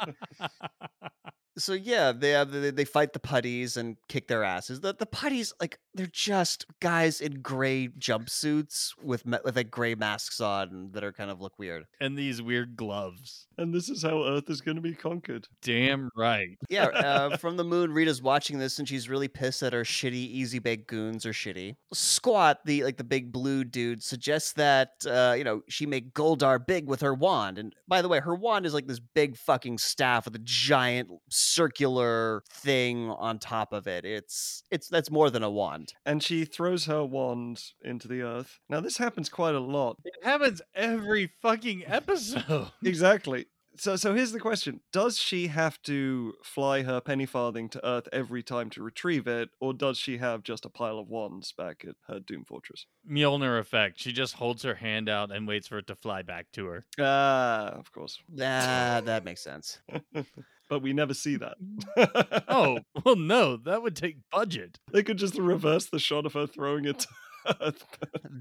So 1.58 1.74
yeah, 1.74 2.12
they 2.12 2.32
have 2.32 2.52
they, 2.52 2.72
they 2.72 2.86
fight 2.86 3.14
the 3.14 3.20
putties 3.20 3.76
and 3.78 3.98
kick 4.08 4.28
their 4.28 4.44
asses. 4.44 4.80
The 4.82 4.94
the 4.94 5.06
putties 5.06 5.54
like 5.60 5.78
they're 5.94 6.08
just 6.08 6.66
guys 6.80 7.20
in 7.20 7.42
gray 7.42 7.90
jumpsuits 7.90 8.92
with 9.04 9.26
ma- 9.26 9.40
with 9.44 9.56
like 9.56 9.70
gray 9.72 9.96
masks 9.96 10.40
on 10.40 10.92
that 10.94 11.04
are 11.04 11.12
kind 11.12 11.30
of 11.30 11.42
look 11.42 11.58
weird. 11.60 11.86
and 12.00 12.18
these 12.18 12.42
weird 12.42 12.76
gloves. 12.78 13.48
and 13.58 13.74
this 13.74 13.90
is 13.90 14.04
how 14.04 14.24
Earth 14.24 14.50
is 14.50 14.62
going 14.62 14.76
to 14.76 14.82
be 14.82 14.94
conquered. 14.94 15.48
Damn 15.62 16.10
right. 16.16 16.58
Yeah, 16.70 16.86
uh, 16.86 17.38
from 17.44 17.58
the 17.58 17.64
moon, 17.64 17.92
Rita's 17.92 18.22
watching 18.22 18.58
this 18.58 18.80
and 18.80 18.88
she's 18.88 19.10
really 19.10 19.28
pissed 19.28 19.60
that 19.62 19.74
her 19.74 19.84
shitty 19.84 20.14
easy 20.14 20.60
bake 20.60 20.88
goons 20.88 21.26
are 21.26 21.34
shitty. 21.34 21.76
Squatt, 21.94 22.58
the 22.66 22.84
like 22.84 22.98
the 22.98 23.04
big 23.04 23.32
blue 23.32 23.64
dude, 23.64 24.02
suggests 24.04 24.54
that 24.54 24.92
uh, 25.06 25.36
you 25.38 25.44
know 25.44 25.62
she 25.68 25.86
make 25.86 26.14
Goldar 26.14 26.66
big 26.66 26.88
with 26.88 27.02
her 27.02 27.14
wand. 27.14 27.58
And 27.58 27.76
by 27.88 28.02
the 28.02 28.08
way, 28.08 28.20
her 28.20 28.36
wand 28.36 28.66
is 28.66 28.74
like 28.74 28.88
this 28.88 29.00
big 29.00 29.36
fucking 29.36 29.78
staff 29.80 30.26
with 30.26 30.36
a 30.36 30.40
giant 30.44 31.10
circular 31.42 32.44
thing 32.50 33.10
on 33.10 33.40
top 33.40 33.74
of 33.74 33.88
it. 33.88 34.06
It's 34.06 34.64
it's 34.72 34.88
that's 34.88 35.12
more 35.12 35.30
than 35.30 35.44
a 35.44 35.50
wand. 35.50 35.94
And 36.06 36.22
she 36.22 36.46
throws 36.46 36.86
her 36.86 37.04
wand 37.04 37.64
into 37.84 38.08
the 38.08 38.22
Earth. 38.22 38.60
Now, 38.70 38.80
this 38.80 38.98
happens 38.98 39.30
quite 39.30 39.56
a 39.56 39.60
lot. 39.60 39.98
It 40.06 40.14
happens 40.24 40.62
every 40.76 41.32
fucking 41.42 41.84
episode. 41.86 42.72
Exactly. 42.84 43.46
So, 43.78 43.96
so 43.96 44.14
here's 44.14 44.34
the 44.34 44.40
question: 44.40 44.82
Does 44.92 45.18
she 45.18 45.48
have 45.48 45.82
to 45.84 46.34
fly 46.44 46.84
her 46.84 47.00
penny 47.00 47.26
farthing 47.26 47.70
to 47.70 47.88
Earth 47.88 48.08
every 48.12 48.44
time 48.44 48.70
to 48.72 48.84
retrieve 48.84 49.28
it, 49.28 49.50
or 49.62 49.74
does 49.74 49.98
she 49.98 50.18
have 50.18 50.44
just 50.44 50.66
a 50.66 50.70
pile 50.70 51.00
of 51.00 51.08
wands 51.08 51.54
back 51.54 51.86
at 51.88 51.96
her 52.08 52.20
Doom 52.20 52.44
Fortress? 52.44 52.86
Mjolnir 53.10 53.60
effect. 53.60 54.00
She 54.00 54.12
just 54.12 54.36
holds 54.36 54.64
her 54.64 54.76
hand 54.76 55.08
out 55.08 55.32
and 55.32 55.48
waits 55.48 55.68
for 55.68 55.78
it 55.78 55.88
to 55.88 55.96
fly 55.96 56.22
back 56.22 56.52
to 56.54 56.66
her. 56.66 56.86
Ah, 57.00 57.70
of 57.70 57.92
course. 57.92 58.20
Ah, 58.42 59.02
that 59.06 59.24
makes 59.24 59.42
sense. 59.42 59.80
but 60.72 60.82
we 60.82 60.94
never 60.94 61.14
see 61.14 61.36
that. 61.36 61.58
Mm-hmm. 61.62 62.38
Oh, 62.48 62.80
well, 63.06 63.16
no, 63.16 63.58
that 63.58 63.82
would 63.82 63.96
take 63.96 64.18
budget. 64.32 64.78
they 64.92 65.04
could 65.04 65.18
just 65.18 65.38
reverse 65.38 65.86
the 65.86 66.00
shot 66.00 66.26
of 66.26 66.34
her 66.34 66.48
throwing 66.48 66.86
it. 66.86 67.06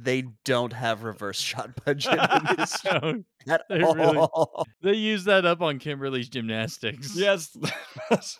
They 0.02 0.24
don't 0.44 0.72
have 0.72 1.02
reverse 1.02 1.38
shot 1.40 1.70
budget 1.84 2.12
in 2.18 2.56
this 2.56 2.84
No, 2.84 3.22
at 3.48 3.62
They 3.68 3.78
really- 3.78 4.16
all. 4.16 4.64
they 4.82 4.94
use 4.94 5.24
that 5.24 5.44
up 5.44 5.60
on 5.62 5.78
Kimberly's 5.78 6.28
gymnastics. 6.28 7.14
yes. 7.16 7.56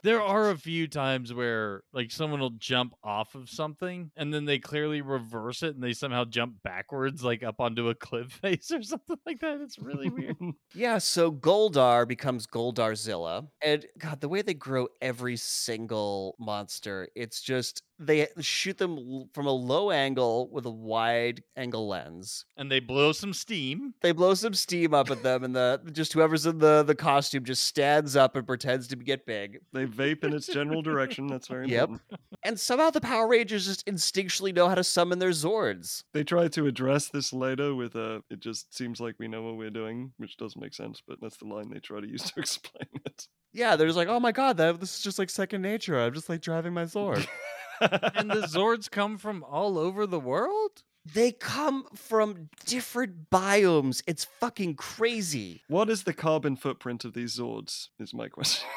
There 0.03 0.23
are 0.23 0.51
a 0.51 0.57
few 0.57 0.89
times 0.89 1.33
where 1.35 1.83
like 1.93 2.11
someone 2.11 2.41
will 2.41 2.51
jump 2.59 2.95
off 3.05 3.35
of 3.35 3.49
something 3.51 4.11
and 4.17 4.33
then 4.33 4.45
they 4.45 4.59
clearly 4.59 5.01
reverse 5.03 5.63
it 5.63 5.75
and 5.75 5.83
they 5.85 5.93
somehow 5.93 6.25
jump 6.25 6.55
backwards 6.65 7.23
like 7.23 7.43
up 7.43 7.61
onto 7.61 7.89
a 7.89 7.95
cliff 7.95 8.33
face 8.43 8.71
or 8.71 8.83
something 8.83 9.17
like 9.27 9.41
that. 9.41 9.61
It's 9.61 9.79
really 9.79 10.09
weird. 10.09 10.37
Yeah, 10.75 10.99
so 10.99 11.31
Goldar 11.33 12.07
becomes 12.09 12.47
Goldarzilla. 12.47 13.47
And 13.63 13.85
God, 13.99 14.21
the 14.21 14.29
way 14.29 14.43
they 14.43 14.55
grow 14.55 14.89
every 15.03 15.37
single 15.37 16.37
monster, 16.39 17.09
it's 17.15 17.41
just 17.43 17.83
they 17.99 18.29
shoot 18.41 18.79
them 18.79 19.29
from 19.35 19.47
a 19.47 19.53
low 19.53 19.91
angle 19.91 20.49
with 20.53 20.66
a 20.66 20.70
wide 20.70 21.42
angle 21.57 21.88
lens. 21.88 22.44
and 22.57 22.70
they 22.70 22.80
blow 22.80 23.12
some 23.12 23.32
steam. 23.32 23.94
They 24.03 24.12
blow 24.12 24.34
some 24.34 24.55
steam 24.55 24.94
up 24.94 25.11
at 25.11 25.22
them, 25.22 25.44
and 25.44 25.55
the 25.55 25.80
just 25.92 26.12
whoever's 26.12 26.46
in 26.46 26.59
the, 26.59 26.82
the 26.82 26.94
costume 26.94 27.44
just 27.44 27.64
stands 27.64 28.16
up 28.16 28.36
and 28.36 28.46
pretends 28.46 28.88
to 28.88 28.96
get 28.96 29.26
big. 29.26 29.61
they 29.72 29.86
vape 29.86 30.24
in 30.24 30.32
its 30.32 30.46
general 30.46 30.82
direction. 30.82 31.26
That's 31.26 31.48
very 31.48 31.68
Yep. 31.68 31.88
important. 31.90 32.20
And 32.42 32.59
somehow 32.59 32.90
the 32.90 33.01
Power 33.01 33.28
Rangers 33.28 33.66
just 33.66 33.84
instinctually 33.86 34.55
know 34.55 34.68
how 34.68 34.74
to 34.74 34.84
summon 34.84 35.18
their 35.18 35.30
Zords. 35.30 36.05
They 36.14 36.24
try 36.24 36.48
to 36.48 36.66
address 36.66 37.09
this 37.09 37.32
later 37.32 37.74
with 37.74 37.94
a. 37.96 38.22
It 38.30 38.40
just 38.40 38.74
seems 38.76 39.01
like 39.01 39.16
we 39.18 39.28
know 39.28 39.42
what 39.42 39.57
we're 39.57 39.70
doing, 39.70 40.12
which 40.16 40.36
doesn't 40.36 40.61
make 40.61 40.74
sense, 40.74 41.03
but 41.07 41.18
that's 41.20 41.36
the 41.36 41.44
line 41.46 41.70
they 41.70 41.80
try 41.80 42.01
to 42.01 42.09
use 42.09 42.22
to 42.30 42.32
explain 42.40 42.88
it. 43.05 43.28
Yeah, 43.53 43.74
they're 43.76 43.86
just 43.88 43.96
like, 43.96 44.09
oh 44.09 44.20
my 44.20 44.32
god, 44.32 44.57
that 44.59 44.78
this 44.80 44.96
is 44.96 45.03
just 45.03 45.18
like 45.18 45.28
second 45.28 45.61
nature. 45.62 45.98
I'm 46.01 46.14
just 46.14 46.28
like 46.28 46.40
driving 46.40 46.72
my 46.72 46.84
Zord. 46.84 47.26
And 47.81 48.31
the 48.31 48.47
Zords 48.47 48.91
come 48.91 49.18
from 49.18 49.43
all 49.45 49.78
over 49.78 50.07
the 50.07 50.20
world? 50.20 50.83
They 51.14 51.33
come 51.33 51.87
from 51.95 52.51
different 52.66 53.31
biomes. 53.31 54.03
It's 54.07 54.24
fucking 54.39 54.74
crazy. 54.76 55.62
what 55.68 55.89
is 55.89 56.03
the 56.05 56.12
carbon 56.12 56.57
footprint 56.57 57.05
of 57.07 57.14
these 57.14 57.39
Zords? 57.39 57.89
Is 57.99 58.12
my 58.12 58.28
question. 58.28 58.68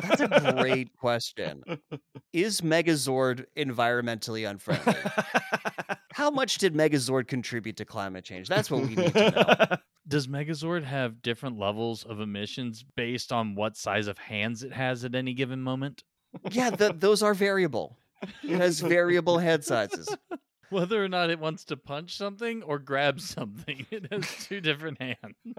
That's 0.00 0.20
a 0.20 0.54
great 0.56 0.96
question. 0.96 1.64
Is 2.32 2.60
Megazord 2.60 3.46
environmentally 3.56 4.48
unfriendly? 4.48 4.94
How 6.12 6.30
much 6.30 6.58
did 6.58 6.74
Megazord 6.74 7.26
contribute 7.26 7.76
to 7.78 7.84
climate 7.84 8.24
change? 8.24 8.48
That's 8.48 8.70
what 8.70 8.82
we 8.82 8.94
need 8.94 9.12
to 9.14 9.30
know. 9.30 9.76
Does 10.08 10.28
Megazord 10.28 10.84
have 10.84 11.20
different 11.22 11.58
levels 11.58 12.04
of 12.04 12.20
emissions 12.20 12.84
based 12.96 13.32
on 13.32 13.54
what 13.54 13.76
size 13.76 14.06
of 14.06 14.18
hands 14.18 14.62
it 14.62 14.72
has 14.72 15.04
at 15.04 15.14
any 15.14 15.34
given 15.34 15.62
moment? 15.62 16.04
yeah, 16.50 16.70
th- 16.70 16.92
those 16.96 17.22
are 17.22 17.34
variable. 17.34 17.98
It 18.42 18.56
has 18.60 18.80
variable 18.80 19.38
head 19.38 19.64
sizes. 19.64 20.14
Whether 20.70 21.04
or 21.04 21.08
not 21.08 21.28
it 21.28 21.38
wants 21.38 21.64
to 21.66 21.76
punch 21.76 22.16
something 22.16 22.62
or 22.62 22.78
grab 22.78 23.20
something, 23.20 23.86
it 23.90 24.10
has 24.10 24.26
two 24.46 24.60
different 24.60 25.00
hands. 25.00 25.36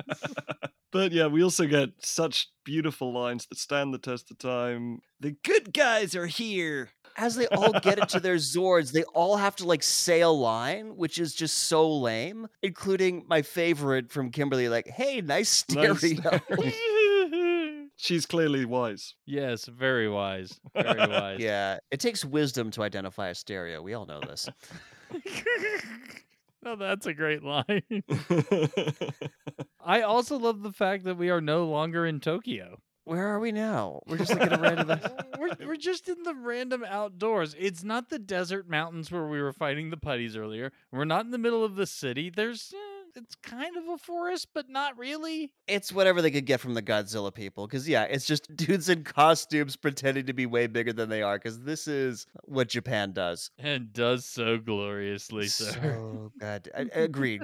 But 0.91 1.11
yeah, 1.11 1.25
we 1.25 1.43
also 1.43 1.65
get 1.65 1.89
such 2.05 2.49
beautiful 2.63 3.11
lines 3.11 3.47
that 3.47 3.57
stand 3.57 3.95
the 3.95 3.97
test 3.97 4.29
of 4.29 4.37
time. 4.37 4.99
The 5.19 5.35
good 5.43 5.73
guys 5.73 6.15
are 6.15 6.27
here. 6.27 6.91
As 7.17 7.35
they 7.35 7.47
all 7.47 7.73
get 7.79 7.97
into 7.97 8.19
their 8.19 8.35
Zords, 8.35 8.91
they 8.91 9.01
all 9.05 9.37
have 9.37 9.55
to 9.55 9.65
like 9.65 9.81
say 9.81 10.21
a 10.21 10.29
line, 10.29 10.95
which 10.95 11.17
is 11.17 11.33
just 11.33 11.57
so 11.57 11.91
lame, 11.91 12.47
including 12.61 13.25
my 13.27 13.41
favorite 13.41 14.11
from 14.11 14.29
Kimberly, 14.29 14.69
like, 14.69 14.87
hey, 14.87 15.21
nice 15.21 15.49
stereo. 15.49 15.93
Nice 15.93 16.75
She's 18.03 18.25
clearly 18.25 18.65
wise. 18.65 19.15
yes, 19.25 19.63
very 19.63 20.09
wise. 20.09 20.59
Very 20.75 21.07
wise. 21.09 21.39
yeah, 21.39 21.77
it 21.89 22.01
takes 22.01 22.25
wisdom 22.25 22.69
to 22.71 22.83
identify 22.83 23.29
a 23.29 23.35
stereo. 23.35 23.81
We 23.81 23.93
all 23.93 24.05
know 24.05 24.19
this. 24.19 24.49
oh, 26.65 26.75
that's 26.75 27.05
a 27.05 27.13
great 27.13 27.43
line. 27.43 28.03
I 29.79 30.01
also 30.01 30.37
love 30.37 30.63
the 30.63 30.73
fact 30.73 31.05
that 31.05 31.15
we 31.15 31.29
are 31.29 31.39
no 31.39 31.65
longer 31.65 32.05
in 32.05 32.19
Tokyo. 32.19 32.81
Where 33.05 33.25
are 33.29 33.39
we 33.39 33.53
now? 33.53 34.01
We're 34.05 34.17
just 34.17 34.33
looking 34.33 34.51
at 34.51 34.59
random. 34.59 34.99
we're, 35.39 35.51
we're 35.65 35.75
just 35.77 36.09
in 36.09 36.23
the 36.23 36.35
random 36.35 36.83
outdoors. 36.85 37.55
It's 37.57 37.85
not 37.85 38.09
the 38.09 38.19
desert 38.19 38.67
mountains 38.69 39.11
where 39.13 39.27
we 39.27 39.41
were 39.41 39.53
fighting 39.53 39.91
the 39.91 39.97
putties 39.97 40.35
earlier. 40.35 40.73
We're 40.91 41.05
not 41.05 41.23
in 41.23 41.31
the 41.31 41.37
middle 41.37 41.63
of 41.63 41.77
the 41.77 41.87
city. 41.87 42.29
There's. 42.29 42.73
Eh, 42.75 42.92
it's 43.15 43.35
kind 43.35 43.77
of 43.77 43.87
a 43.87 43.97
forest, 43.97 44.47
but 44.53 44.69
not 44.69 44.97
really. 44.97 45.51
It's 45.67 45.91
whatever 45.91 46.21
they 46.21 46.31
could 46.31 46.45
get 46.45 46.59
from 46.59 46.73
the 46.73 46.81
Godzilla 46.81 47.33
people. 47.33 47.67
Because, 47.67 47.87
yeah, 47.87 48.03
it's 48.03 48.25
just 48.25 48.53
dudes 48.55 48.89
in 48.89 49.03
costumes 49.03 49.75
pretending 49.75 50.25
to 50.25 50.33
be 50.33 50.45
way 50.45 50.67
bigger 50.67 50.93
than 50.93 51.09
they 51.09 51.21
are. 51.21 51.37
Because 51.37 51.61
this 51.61 51.87
is 51.87 52.25
what 52.43 52.69
Japan 52.69 53.13
does. 53.13 53.51
And 53.59 53.93
does 53.93 54.25
so 54.25 54.57
gloriously, 54.57 55.47
sir. 55.47 55.71
So 55.71 56.31
good. 56.39 56.71
I, 56.75 56.81
I 56.81 56.99
agreed. 57.01 57.43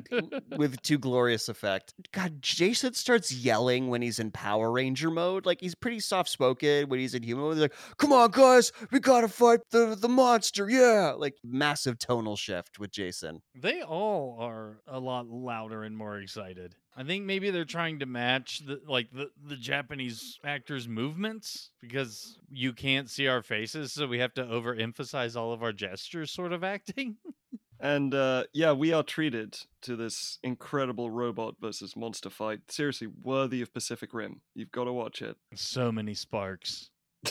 With 0.57 0.82
too 0.82 0.97
glorious 0.97 1.49
effect. 1.49 1.93
God, 2.11 2.41
Jason 2.41 2.93
starts 2.93 3.32
yelling 3.32 3.89
when 3.89 4.01
he's 4.01 4.20
in 4.20 4.32
Power 4.32 4.72
Ranger 4.72 5.11
mode. 5.11 5.45
Like 5.45 5.61
he's 5.61 5.76
pretty 5.76 5.99
soft 5.99 6.30
spoken 6.30 6.89
when 6.89 6.99
he's 6.99 7.13
in 7.13 7.24
human 7.24 7.45
mode. 7.45 7.53
He's 7.55 7.61
like, 7.61 7.76
"Come 7.97 8.11
on, 8.11 8.32
guys, 8.32 8.72
we 8.91 8.99
gotta 8.99 9.28
fight 9.28 9.59
the 9.72 9.95
the 9.95 10.09
monster!" 10.09 10.70
Yeah, 10.70 11.13
like 11.17 11.36
massive 11.43 11.99
tonal 11.99 12.36
shift 12.36 12.80
with 12.80 12.91
Jason. 12.91 13.41
They 13.55 13.82
all 13.82 14.38
are 14.39 14.82
a 14.88 14.99
lot 14.99 15.28
louder 15.28 15.59
and 15.68 15.97
more 15.97 16.18
excited. 16.18 16.76
I 16.95 17.03
think 17.03 17.26
maybe 17.26 17.49
they're 17.49 17.66
trying 17.66 17.99
to 17.99 18.05
match 18.05 18.60
the 18.66 18.82
like 18.88 19.12
the, 19.12 19.30
the 19.47 19.55
Japanese 19.55 20.39
actors' 20.43 20.88
movements 20.88 21.72
because 21.82 22.38
you 22.49 22.74
can't 22.74 23.10
see 23.10 23.28
our 23.28 23.41
faces, 23.41 23.93
so 23.93 24.07
we 24.07 24.20
have 24.20 24.34
to 24.36 24.43
overemphasize 24.43 25.36
all 25.36 25.53
of 25.53 25.64
our 25.64 25.72
gestures 25.72 26.32
sort 26.32 26.53
of 26.53 26.64
acting. 26.64 27.18
And 27.82 28.14
uh, 28.14 28.43
yeah, 28.51 28.74
we 28.74 28.91
are 28.91 29.03
treated 29.03 29.57
to 29.84 29.95
this 29.95 30.38
incredible 30.43 31.10
robot 31.10 31.55
versus 31.62 31.95
monster 31.95 32.30
fight. 32.30 32.60
Seriously, 32.68 33.07
worthy 33.24 33.62
of 33.62 33.74
Pacific 33.74 34.14
Rim. 34.14 34.41
You've 34.53 34.72
got 34.72 34.84
to 34.84 34.91
watch 34.91 35.22
it. 35.22 35.38
so 35.55 35.89
many 35.89 36.14
sparks. 36.14 36.89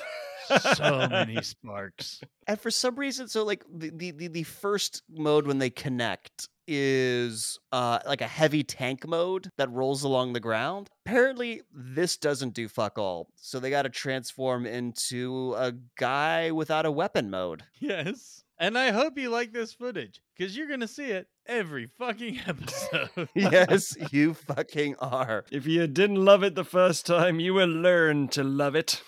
so 0.75 1.07
many 1.11 1.43
sparks. 1.43 2.23
And 2.47 2.59
for 2.59 2.71
some 2.71 2.97
reason, 2.97 3.29
so 3.29 3.45
like 3.45 3.63
the 3.71 3.91
the 3.91 4.11
the, 4.13 4.29
the 4.29 4.43
first 4.45 5.03
mode 5.11 5.47
when 5.47 5.59
they 5.59 5.71
connect 5.71 6.49
is 6.71 7.59
uh 7.73 7.99
like 8.07 8.21
a 8.21 8.27
heavy 8.27 8.63
tank 8.63 9.07
mode 9.07 9.51
that 9.57 9.71
rolls 9.71 10.03
along 10.05 10.33
the 10.35 10.41
ground. 10.41 10.91
Apparently 11.07 11.63
this 11.73 12.17
doesn't 12.19 12.55
do 12.55 12.69
fuck 12.69 12.99
all. 12.99 13.29
So 13.37 13.59
they 13.59 13.71
got 13.71 13.83
to 13.83 13.89
transform 13.89 14.67
into 14.67 15.55
a 15.57 15.73
guy 15.97 16.51
without 16.51 16.87
a 16.87 16.93
weapon 16.93 17.31
mode. 17.31 17.65
Yes. 17.81 18.45
And 18.61 18.77
I 18.77 18.91
hope 18.91 19.17
you 19.17 19.31
like 19.31 19.53
this 19.53 19.73
footage 19.73 20.21
because 20.37 20.57
you're 20.57 20.67
going 20.67 20.81
to 20.81 20.89
see 20.89 21.07
it 21.13 21.29
every 21.47 21.87
fucking 21.97 22.41
episode. 22.47 23.29
yes, 23.35 23.97
you 24.11 24.35
fucking 24.35 24.97
are. 24.99 25.45
If 25.53 25.65
you 25.65 25.87
didn't 25.87 26.25
love 26.25 26.43
it 26.43 26.57
the 26.57 26.65
first 26.65 27.07
time, 27.07 27.39
you 27.39 27.55
will 27.55 27.69
learn 27.69 28.27
to 28.31 28.43
love 28.43 28.75
it. 28.75 29.01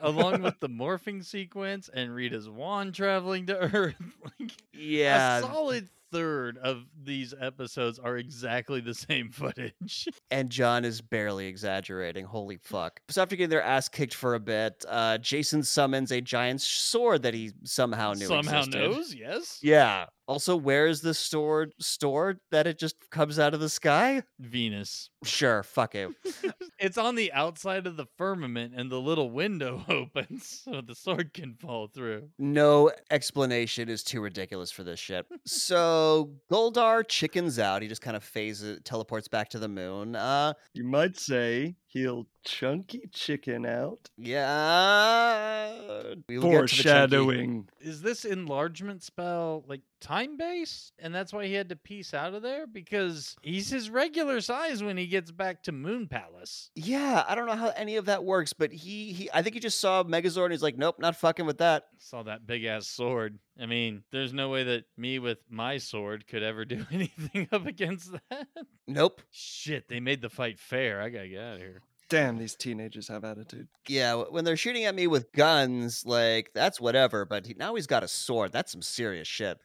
Along 0.00 0.42
with 0.42 0.58
the 0.58 0.68
morphing 0.68 1.24
sequence 1.24 1.88
and 1.94 2.12
Rita's 2.14 2.50
wand 2.50 2.94
traveling 2.94 3.46
to 3.46 3.56
Earth. 3.56 3.94
like, 4.40 4.50
Yeah. 4.74 5.38
A 5.38 5.42
solid 5.42 5.88
third 6.12 6.58
of 6.58 6.84
these 7.02 7.34
episodes 7.40 7.98
are 7.98 8.16
exactly 8.16 8.80
the 8.80 8.94
same 8.94 9.30
footage. 9.32 10.08
and 10.30 10.50
John 10.50 10.84
is 10.84 11.00
barely 11.00 11.46
exaggerating. 11.46 12.24
Holy 12.24 12.56
fuck. 12.58 13.00
So 13.08 13.22
after 13.22 13.36
getting 13.36 13.50
their 13.50 13.62
ass 13.62 13.88
kicked 13.88 14.14
for 14.14 14.34
a 14.34 14.40
bit, 14.40 14.84
uh 14.88 15.18
Jason 15.18 15.62
summons 15.62 16.12
a 16.12 16.20
giant 16.20 16.60
sword 16.60 17.22
that 17.22 17.34
he 17.34 17.52
somehow 17.64 18.12
knew 18.12 18.26
Somehow 18.26 18.60
existed. 18.60 18.90
knows, 18.90 19.14
yes. 19.14 19.58
Yeah. 19.62 20.06
Also, 20.28 20.56
where 20.56 20.86
is 20.88 21.02
this 21.02 21.18
sword 21.18 21.72
stored 21.80 22.38
that 22.50 22.66
it 22.66 22.78
just 22.78 22.96
comes 23.10 23.38
out 23.38 23.54
of 23.54 23.60
the 23.60 23.68
sky? 23.68 24.22
Venus. 24.40 25.08
Sure, 25.24 25.62
fuck 25.62 25.94
it. 25.94 26.10
It's 26.78 26.98
on 26.98 27.14
the 27.14 27.32
outside 27.32 27.86
of 27.86 27.96
the 27.96 28.04
firmament 28.18 28.74
and 28.76 28.92
the 28.92 29.00
little 29.00 29.30
window 29.30 29.82
opens 29.88 30.62
so 30.62 30.82
the 30.82 30.94
sword 30.94 31.32
can 31.32 31.54
fall 31.54 31.88
through. 31.88 32.28
No 32.38 32.92
explanation 33.10 33.88
is 33.88 34.02
too 34.04 34.20
ridiculous 34.20 34.70
for 34.70 34.84
this 34.84 35.00
shit. 35.00 35.24
So 35.46 36.32
Goldar 36.52 37.08
chickens 37.08 37.58
out. 37.58 37.80
He 37.80 37.88
just 37.88 38.02
kind 38.02 38.14
of 38.16 38.22
phases, 38.22 38.80
teleports 38.84 39.26
back 39.26 39.48
to 39.50 39.58
the 39.58 39.68
moon. 39.68 40.16
Uh, 40.16 40.52
You 40.74 40.84
might 40.84 41.16
say 41.18 41.76
he'll 41.96 42.26
chunky 42.44 43.08
chicken 43.12 43.64
out. 43.64 44.10
yeah. 44.16 46.14
We 46.28 46.38
will 46.38 46.50
get 46.50 46.68
to 46.68 46.76
the 46.76 46.82
Foreshadowing. 46.82 47.68
Is 47.80 48.02
this 48.02 48.24
enlargement 48.24 49.02
spell 49.02 49.64
like 49.66 49.80
time 50.00 50.36
based? 50.36 50.92
And 50.98 51.14
that's 51.14 51.32
why 51.32 51.46
he 51.46 51.54
had 51.54 51.70
to 51.70 51.76
piece 51.76 52.14
out 52.14 52.34
of 52.34 52.42
there? 52.42 52.66
Because 52.66 53.36
he's 53.42 53.70
his 53.70 53.88
regular 53.90 54.40
size 54.40 54.82
when 54.82 54.96
he 54.96 55.06
gets 55.06 55.30
back 55.30 55.62
to 55.64 55.72
Moon 55.72 56.06
Palace. 56.06 56.70
Yeah, 56.74 57.24
I 57.26 57.34
don't 57.34 57.46
know 57.46 57.56
how 57.56 57.72
any 57.76 57.96
of 57.96 58.06
that 58.06 58.24
works, 58.24 58.52
but 58.52 58.72
he, 58.72 59.12
he 59.12 59.30
I 59.32 59.42
think 59.42 59.54
he 59.54 59.60
just 59.60 59.80
saw 59.80 60.04
Megazord 60.04 60.44
and 60.44 60.52
he's 60.52 60.62
like, 60.62 60.76
nope, 60.76 60.96
not 60.98 61.16
fucking 61.16 61.46
with 61.46 61.58
that. 61.58 61.84
Saw 61.98 62.22
that 62.24 62.46
big 62.46 62.64
ass 62.64 62.86
sword. 62.86 63.38
I 63.60 63.66
mean, 63.66 64.02
there's 64.12 64.32
no 64.32 64.50
way 64.50 64.64
that 64.64 64.84
me 64.96 65.18
with 65.18 65.38
my 65.48 65.78
sword 65.78 66.26
could 66.26 66.42
ever 66.42 66.64
do 66.64 66.84
anything 66.92 67.48
up 67.52 67.66
against 67.66 68.12
that. 68.30 68.46
Nope. 68.86 69.22
Shit, 69.30 69.88
they 69.88 70.00
made 70.00 70.20
the 70.20 70.28
fight 70.28 70.58
fair. 70.58 71.00
I 71.00 71.08
gotta 71.08 71.28
get 71.28 71.40
out 71.40 71.54
of 71.54 71.60
here. 71.60 71.80
Damn, 72.08 72.38
these 72.38 72.54
teenagers 72.54 73.08
have 73.08 73.24
attitude. 73.24 73.66
Yeah, 73.88 74.14
when 74.14 74.44
they're 74.44 74.56
shooting 74.56 74.84
at 74.84 74.94
me 74.94 75.08
with 75.08 75.32
guns, 75.32 76.04
like 76.06 76.50
that's 76.54 76.80
whatever. 76.80 77.24
But 77.24 77.46
he, 77.46 77.54
now 77.54 77.74
he's 77.74 77.88
got 77.88 78.04
a 78.04 78.08
sword. 78.08 78.52
That's 78.52 78.70
some 78.70 78.82
serious 78.82 79.26
shit. 79.26 79.58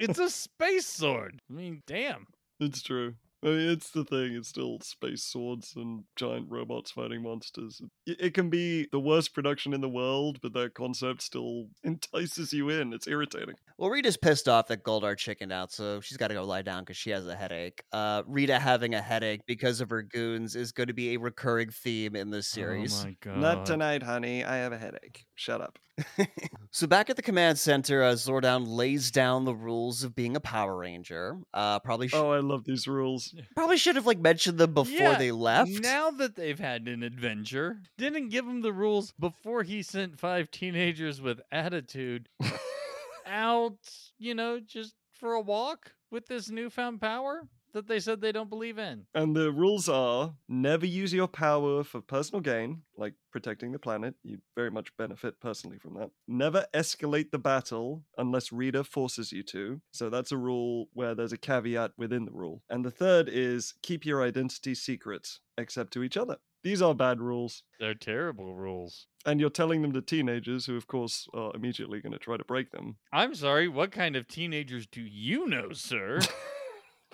It's 0.00 0.18
a 0.18 0.28
space 0.28 0.86
sword. 0.86 1.40
I 1.48 1.52
mean, 1.52 1.82
damn. 1.86 2.26
It's 2.58 2.82
true. 2.82 3.14
I 3.44 3.48
mean, 3.48 3.68
it's 3.70 3.90
the 3.90 4.04
thing. 4.04 4.34
It's 4.34 4.48
still 4.48 4.78
space 4.80 5.22
swords 5.22 5.74
and 5.76 6.04
giant 6.16 6.46
robots 6.48 6.90
fighting 6.90 7.22
monsters. 7.22 7.82
It, 8.06 8.20
it 8.20 8.34
can 8.34 8.48
be 8.48 8.88
the 8.90 8.98
worst 8.98 9.34
production 9.34 9.74
in 9.74 9.82
the 9.82 9.88
world, 9.88 10.38
but 10.40 10.54
that 10.54 10.74
concept 10.74 11.22
still 11.22 11.66
entices 11.84 12.52
you 12.52 12.70
in. 12.70 12.92
It's 12.94 13.06
irritating. 13.06 13.56
Well, 13.76 13.90
Rita's 13.90 14.16
pissed 14.16 14.48
off 14.48 14.68
that 14.68 14.82
Goldar 14.82 15.16
chickened 15.16 15.52
out, 15.52 15.72
so 15.72 16.00
she's 16.00 16.16
got 16.16 16.28
to 16.28 16.34
go 16.34 16.44
lie 16.44 16.62
down 16.62 16.84
because 16.84 16.96
she 16.96 17.10
has 17.10 17.26
a 17.26 17.36
headache. 17.36 17.82
Uh, 17.92 18.22
Rita 18.26 18.58
having 18.58 18.94
a 18.94 19.02
headache 19.02 19.42
because 19.46 19.80
of 19.80 19.90
her 19.90 20.02
goons 20.02 20.56
is 20.56 20.72
going 20.72 20.86
to 20.86 20.94
be 20.94 21.14
a 21.14 21.18
recurring 21.18 21.70
theme 21.70 22.16
in 22.16 22.30
this 22.30 22.46
series. 22.46 23.04
Oh 23.04 23.08
my 23.08 23.16
god. 23.20 23.38
Not 23.38 23.66
tonight, 23.66 24.02
honey. 24.02 24.42
I 24.44 24.56
have 24.56 24.72
a 24.72 24.78
headache. 24.78 25.26
Shut 25.34 25.60
up. 25.60 25.78
so 26.70 26.86
back 26.86 27.08
at 27.10 27.16
the 27.16 27.22
command 27.22 27.58
center, 27.58 28.02
uh, 28.02 28.12
Zordon 28.12 28.64
lays 28.66 29.10
down 29.10 29.44
the 29.44 29.54
rules 29.54 30.02
of 30.02 30.14
being 30.14 30.34
a 30.36 30.40
Power 30.40 30.76
Ranger. 30.76 31.38
Uh, 31.52 31.78
probably 31.80 32.08
sh- 32.08 32.14
Oh, 32.14 32.30
I 32.32 32.40
love 32.40 32.64
these 32.64 32.88
rules. 32.88 33.34
probably 33.54 33.76
should 33.76 33.96
have 33.96 34.06
like 34.06 34.18
mentioned 34.18 34.58
them 34.58 34.74
before 34.74 34.92
Yeah, 34.96 35.18
they 35.18 35.30
left. 35.32 35.70
Now 35.70 36.10
that 36.10 36.34
they've 36.36 36.58
had 36.58 36.88
an 36.88 37.02
adventure, 37.02 37.78
didn't 37.96 38.30
give 38.30 38.46
him 38.46 38.62
the 38.62 38.72
rules 38.72 39.12
before 39.18 39.62
he 39.62 39.82
sent 39.82 40.18
five 40.18 40.50
teenagers 40.50 41.20
with 41.20 41.40
attitude 41.52 42.28
out, 43.26 43.78
you 44.18 44.34
know, 44.34 44.60
just 44.60 44.94
for 45.12 45.34
a 45.34 45.40
walk 45.40 45.92
with 46.10 46.26
this 46.26 46.50
newfound 46.50 47.00
power 47.00 47.42
that 47.74 47.86
they 47.86 48.00
said 48.00 48.20
they 48.20 48.32
don't 48.32 48.48
believe 48.48 48.78
in. 48.78 49.06
And 49.14 49.36
the 49.36 49.52
rules 49.52 49.88
are 49.88 50.34
never 50.48 50.86
use 50.86 51.12
your 51.12 51.28
power 51.28 51.84
for 51.84 52.00
personal 52.00 52.40
gain, 52.40 52.82
like 52.96 53.14
protecting 53.30 53.72
the 53.72 53.78
planet. 53.78 54.14
You 54.22 54.38
very 54.56 54.70
much 54.70 54.96
benefit 54.96 55.40
personally 55.40 55.78
from 55.78 55.94
that. 55.94 56.10
Never 56.26 56.66
escalate 56.74 57.30
the 57.30 57.38
battle 57.38 58.04
unless 58.16 58.52
Rita 58.52 58.84
forces 58.84 59.32
you 59.32 59.42
to. 59.44 59.80
So 59.92 60.08
that's 60.08 60.32
a 60.32 60.38
rule 60.38 60.88
where 60.94 61.14
there's 61.14 61.32
a 61.32 61.38
caveat 61.38 61.92
within 61.98 62.24
the 62.24 62.32
rule. 62.32 62.62
And 62.70 62.84
the 62.84 62.90
third 62.90 63.28
is 63.30 63.74
keep 63.82 64.06
your 64.06 64.22
identity 64.22 64.74
secret, 64.74 65.28
except 65.58 65.92
to 65.92 66.02
each 66.02 66.16
other. 66.16 66.38
These 66.62 66.80
are 66.80 66.94
bad 66.94 67.20
rules. 67.20 67.62
They're 67.78 67.92
terrible 67.92 68.54
rules. 68.54 69.06
And 69.26 69.38
you're 69.38 69.50
telling 69.50 69.82
them 69.82 69.92
to 69.92 70.00
teenagers 70.00 70.64
who, 70.64 70.76
of 70.76 70.86
course, 70.86 71.28
are 71.34 71.52
immediately 71.54 72.00
going 72.00 72.12
to 72.12 72.18
try 72.18 72.38
to 72.38 72.44
break 72.44 72.70
them. 72.70 72.96
I'm 73.12 73.34
sorry, 73.34 73.68
what 73.68 73.92
kind 73.92 74.16
of 74.16 74.28
teenagers 74.28 74.86
do 74.86 75.02
you 75.02 75.46
know, 75.46 75.72
sir? 75.72 76.20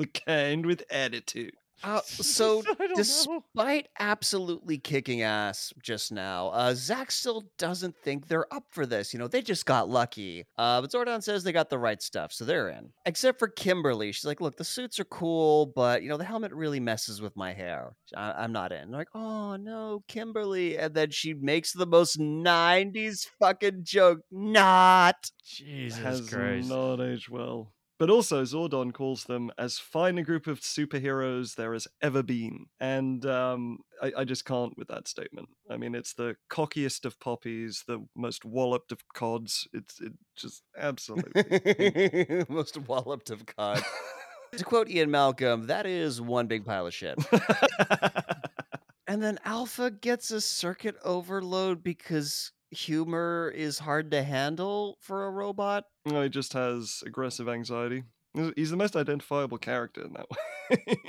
the 0.00 0.06
kind 0.06 0.66
with 0.66 0.82
attitude. 0.90 1.54
Uh, 1.82 2.00
so 2.04 2.58
I 2.78 2.86
don't 2.86 2.90
know. 2.90 2.94
despite 2.96 3.88
absolutely 3.98 4.76
kicking 4.76 5.22
ass 5.22 5.72
just 5.82 6.12
now, 6.12 6.48
uh, 6.48 6.74
Zack 6.74 7.10
still 7.10 7.44
doesn't 7.56 7.94
think 8.04 8.28
they're 8.28 8.52
up 8.52 8.64
for 8.68 8.84
this. 8.84 9.14
You 9.14 9.18
know, 9.18 9.28
they 9.28 9.40
just 9.40 9.64
got 9.64 9.88
lucky. 9.88 10.44
Uh, 10.58 10.82
but 10.82 10.90
Zordon 10.90 11.22
says 11.22 11.42
they 11.42 11.52
got 11.52 11.70
the 11.70 11.78
right 11.78 12.02
stuff, 12.02 12.34
so 12.34 12.44
they're 12.44 12.68
in. 12.68 12.90
Except 13.06 13.38
for 13.38 13.48
Kimberly, 13.48 14.12
she's 14.12 14.26
like, 14.26 14.42
"Look, 14.42 14.56
the 14.58 14.64
suits 14.64 15.00
are 15.00 15.04
cool, 15.06 15.72
but 15.74 16.02
you 16.02 16.10
know, 16.10 16.18
the 16.18 16.24
helmet 16.24 16.52
really 16.52 16.80
messes 16.80 17.22
with 17.22 17.34
my 17.34 17.54
hair. 17.54 17.94
I- 18.14 18.32
I'm 18.44 18.52
not 18.52 18.72
in." 18.72 18.90
They're 18.90 19.00
like, 19.00 19.14
"Oh 19.14 19.56
no, 19.56 20.04
Kimberly!" 20.06 20.76
And 20.76 20.92
then 20.94 21.10
she 21.10 21.32
makes 21.32 21.72
the 21.72 21.86
most 21.86 22.18
'90s 22.20 23.26
fucking 23.38 23.84
joke. 23.84 24.20
Not. 24.30 25.30
Jesus 25.42 25.98
has 26.00 26.28
Christ. 26.28 26.68
not 26.68 27.00
aged 27.00 27.30
well. 27.30 27.72
But 28.00 28.08
also, 28.08 28.44
Zordon 28.44 28.94
calls 28.94 29.24
them 29.24 29.52
as 29.58 29.78
fine 29.78 30.16
a 30.16 30.22
group 30.22 30.46
of 30.46 30.60
superheroes 30.60 31.56
there 31.56 31.74
has 31.74 31.86
ever 32.00 32.22
been. 32.22 32.64
And 32.80 33.26
um, 33.26 33.80
I, 34.02 34.10
I 34.16 34.24
just 34.24 34.46
can't 34.46 34.72
with 34.78 34.88
that 34.88 35.06
statement. 35.06 35.50
I 35.70 35.76
mean, 35.76 35.94
it's 35.94 36.14
the 36.14 36.36
cockiest 36.50 37.04
of 37.04 37.20
poppies, 37.20 37.84
the 37.86 38.02
most 38.16 38.46
walloped 38.46 38.90
of 38.90 39.06
cods. 39.12 39.68
It's 39.74 40.00
it 40.00 40.14
just 40.34 40.62
absolutely. 40.78 42.44
most 42.48 42.78
walloped 42.88 43.28
of 43.28 43.44
cod. 43.44 43.82
to 44.56 44.64
quote 44.64 44.88
Ian 44.88 45.10
Malcolm, 45.10 45.66
that 45.66 45.84
is 45.84 46.22
one 46.22 46.46
big 46.46 46.64
pile 46.64 46.86
of 46.86 46.94
shit. 46.94 47.18
And 49.10 49.20
then 49.20 49.40
Alpha 49.44 49.90
gets 49.90 50.30
a 50.30 50.40
circuit 50.40 50.94
overload 51.04 51.82
because 51.82 52.52
humor 52.70 53.52
is 53.54 53.78
hard 53.80 54.10
to 54.12 54.22
handle 54.22 54.98
for 55.00 55.26
a 55.26 55.30
robot. 55.30 55.84
No, 56.06 56.22
he 56.22 56.28
just 56.28 56.52
has 56.54 57.02
aggressive 57.06 57.48
anxiety. 57.48 58.04
He's- 58.34 58.70
the 58.70 58.76
most 58.76 58.94
identifiable 58.96 59.58
character 59.58 60.02
in 60.04 60.12
that 60.14 60.26
way. 60.30 60.96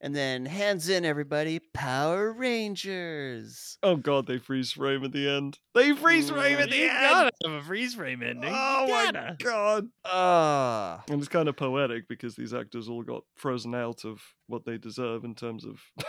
And 0.00 0.14
then 0.14 0.46
hands 0.46 0.88
in 0.88 1.04
everybody, 1.04 1.58
Power 1.74 2.32
Rangers. 2.32 3.78
oh 3.82 3.96
god, 3.96 4.28
they 4.28 4.38
freeze 4.38 4.70
frame 4.70 5.02
at 5.02 5.10
the 5.10 5.28
end. 5.28 5.58
They 5.74 5.92
freeze 5.92 6.30
frame 6.30 6.58
at 6.60 6.70
the 6.70 6.76
You 6.76 6.84
end. 6.88 6.92
gotta 7.00 7.30
have 7.44 7.52
a 7.54 7.62
freeze 7.64 7.94
frame 7.94 8.22
ending. 8.22 8.48
Oh 8.54 8.84
You 8.86 8.92
my 8.92 9.04
gotta. 9.10 9.36
god. 9.42 9.88
Ah. 10.04 11.02
And 11.10 11.18
it's 11.18 11.28
kind 11.28 11.48
of 11.48 11.56
poetic 11.56 12.06
because 12.06 12.36
these 12.36 12.54
actors 12.54 12.88
all 12.88 13.02
got 13.02 13.24
frozen 13.34 13.74
out 13.74 14.04
of 14.04 14.22
what 14.46 14.64
they 14.64 14.78
deserve 14.78 15.24
in 15.24 15.34
terms 15.34 15.64
of. 15.64 15.80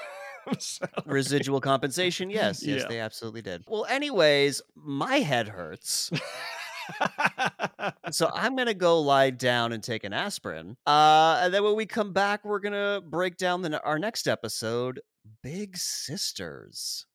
Residual 1.05 1.61
compensation? 1.61 2.29
Yes, 2.29 2.63
yes, 2.63 2.81
Yeah. 2.81 2.87
they 2.87 2.99
absolutely 2.99 3.41
did. 3.41 3.63
Well, 3.67 3.85
anyways, 3.85 4.61
my 4.75 5.17
head 5.17 5.47
hurts. 5.49 6.11
so 8.11 8.31
I'm 8.33 8.55
gonna 8.55 8.73
go 8.73 8.99
lie 8.99 9.29
down 9.29 9.73
and 9.73 9.83
take 9.83 10.03
an 10.03 10.13
aspirin. 10.13 10.75
Uh, 10.87 11.39
and 11.43 11.53
then 11.53 11.63
when 11.63 11.75
we 11.75 11.85
come 11.85 12.13
back, 12.13 12.43
we're 12.43 12.59
gonna 12.59 13.01
break 13.05 13.37
down 13.37 13.61
the, 13.61 13.81
our 13.83 13.99
next 13.99 14.27
episode, 14.27 15.01
Big 15.43 15.77
Sisters. 15.77 17.05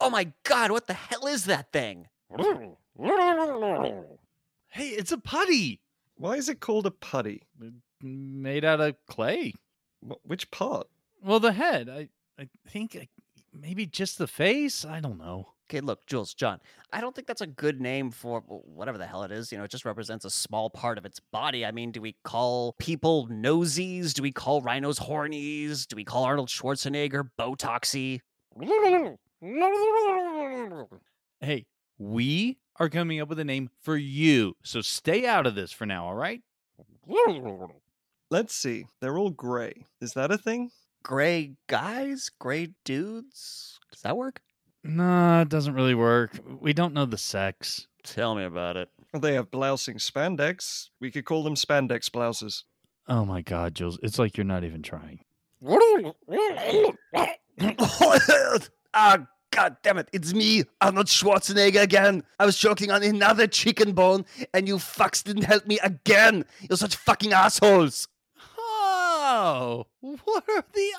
Oh 0.00 0.10
my 0.10 0.32
god, 0.44 0.70
what 0.70 0.86
the 0.86 0.94
hell 0.94 1.26
is 1.26 1.44
that 1.46 1.72
thing? 1.72 2.06
Hey, 4.68 4.88
it's 4.88 5.12
a 5.12 5.18
putty 5.18 5.80
Why 6.16 6.34
is 6.36 6.48
it 6.48 6.60
called 6.60 6.86
a 6.86 6.90
putty? 6.90 7.42
made 8.02 8.64
out 8.64 8.80
of 8.80 8.96
clay. 9.08 9.52
Wh- 10.06 10.24
Which 10.26 10.50
part? 10.50 10.88
Well, 11.24 11.38
the 11.40 11.52
head. 11.52 11.88
I 11.88 12.08
I 12.38 12.48
think 12.68 12.96
I, 12.96 13.08
maybe 13.52 13.86
just 13.86 14.18
the 14.18 14.26
face. 14.26 14.84
I 14.84 14.98
don't 15.00 15.18
know. 15.18 15.48
Okay, 15.70 15.80
look, 15.80 16.04
Jules, 16.06 16.34
John, 16.34 16.58
I 16.92 17.00
don't 17.00 17.14
think 17.14 17.26
that's 17.26 17.40
a 17.40 17.46
good 17.46 17.80
name 17.80 18.10
for 18.10 18.40
w- 18.42 18.60
whatever 18.66 18.98
the 18.98 19.06
hell 19.06 19.22
it 19.22 19.30
is. 19.32 19.50
You 19.52 19.56
know, 19.58 19.64
it 19.64 19.70
just 19.70 19.84
represents 19.86 20.24
a 20.26 20.30
small 20.30 20.68
part 20.68 20.98
of 20.98 21.06
its 21.06 21.18
body. 21.32 21.64
I 21.64 21.70
mean, 21.70 21.92
do 21.92 22.00
we 22.02 22.16
call 22.24 22.74
people 22.78 23.28
nosies? 23.28 24.12
Do 24.12 24.22
we 24.22 24.32
call 24.32 24.60
rhinos 24.60 24.98
hornies? 24.98 25.86
Do 25.86 25.96
we 25.96 26.04
call 26.04 26.24
Arnold 26.24 26.48
Schwarzenegger 26.50 27.28
Botoxy? 27.38 28.20
Hey, 31.40 31.66
we 31.98 32.58
are 32.78 32.88
coming 32.88 33.20
up 33.20 33.28
with 33.28 33.38
a 33.38 33.44
name 33.44 33.70
for 33.80 33.96
you. 33.96 34.56
So 34.62 34.80
stay 34.80 35.26
out 35.26 35.46
of 35.46 35.54
this 35.54 35.72
for 35.72 35.86
now, 35.86 36.06
all 36.06 36.14
right? 36.14 36.42
Let's 38.30 38.54
see. 38.54 38.86
They're 39.00 39.18
all 39.18 39.30
grey. 39.30 39.86
Is 40.00 40.12
that 40.14 40.30
a 40.30 40.38
thing? 40.38 40.70
Gray 41.02 41.54
guys? 41.66 42.30
Gray 42.38 42.74
dudes? 42.84 43.78
Does 43.90 44.02
that 44.02 44.16
work? 44.16 44.40
Nah, 44.84 45.42
it 45.42 45.48
doesn't 45.48 45.74
really 45.74 45.94
work. 45.94 46.32
We 46.60 46.72
don't 46.72 46.94
know 46.94 47.06
the 47.06 47.18
sex. 47.18 47.86
Tell 48.02 48.34
me 48.34 48.44
about 48.44 48.76
it. 48.76 48.88
They 49.12 49.34
have 49.34 49.50
blousing 49.50 49.98
spandex. 49.98 50.88
We 51.00 51.10
could 51.10 51.24
call 51.24 51.44
them 51.44 51.54
spandex 51.54 52.10
blouses. 52.10 52.64
Oh 53.08 53.24
my 53.24 53.42
god, 53.42 53.74
Jules. 53.74 53.98
It's 54.02 54.18
like 54.18 54.36
you're 54.36 54.44
not 54.44 54.64
even 54.64 54.82
trying. 54.82 55.20
Ah, 58.94 59.18
god 59.52 59.76
damn 59.82 59.98
it. 59.98 60.08
It's 60.12 60.34
me, 60.34 60.64
Arnold 60.80 61.06
Schwarzenegger 61.06 61.82
again. 61.82 62.24
I 62.40 62.46
was 62.46 62.58
choking 62.58 62.90
on 62.90 63.04
another 63.04 63.46
chicken 63.46 63.92
bone, 63.92 64.24
and 64.52 64.66
you 64.66 64.76
fucks 64.76 65.22
didn't 65.22 65.44
help 65.44 65.66
me 65.66 65.78
again. 65.80 66.44
You're 66.68 66.76
such 66.76 66.96
fucking 66.96 67.32
assholes. 67.32 68.08
Oh, 68.58 69.86
what 70.00 70.44
are 70.48 70.64
the 70.74 70.90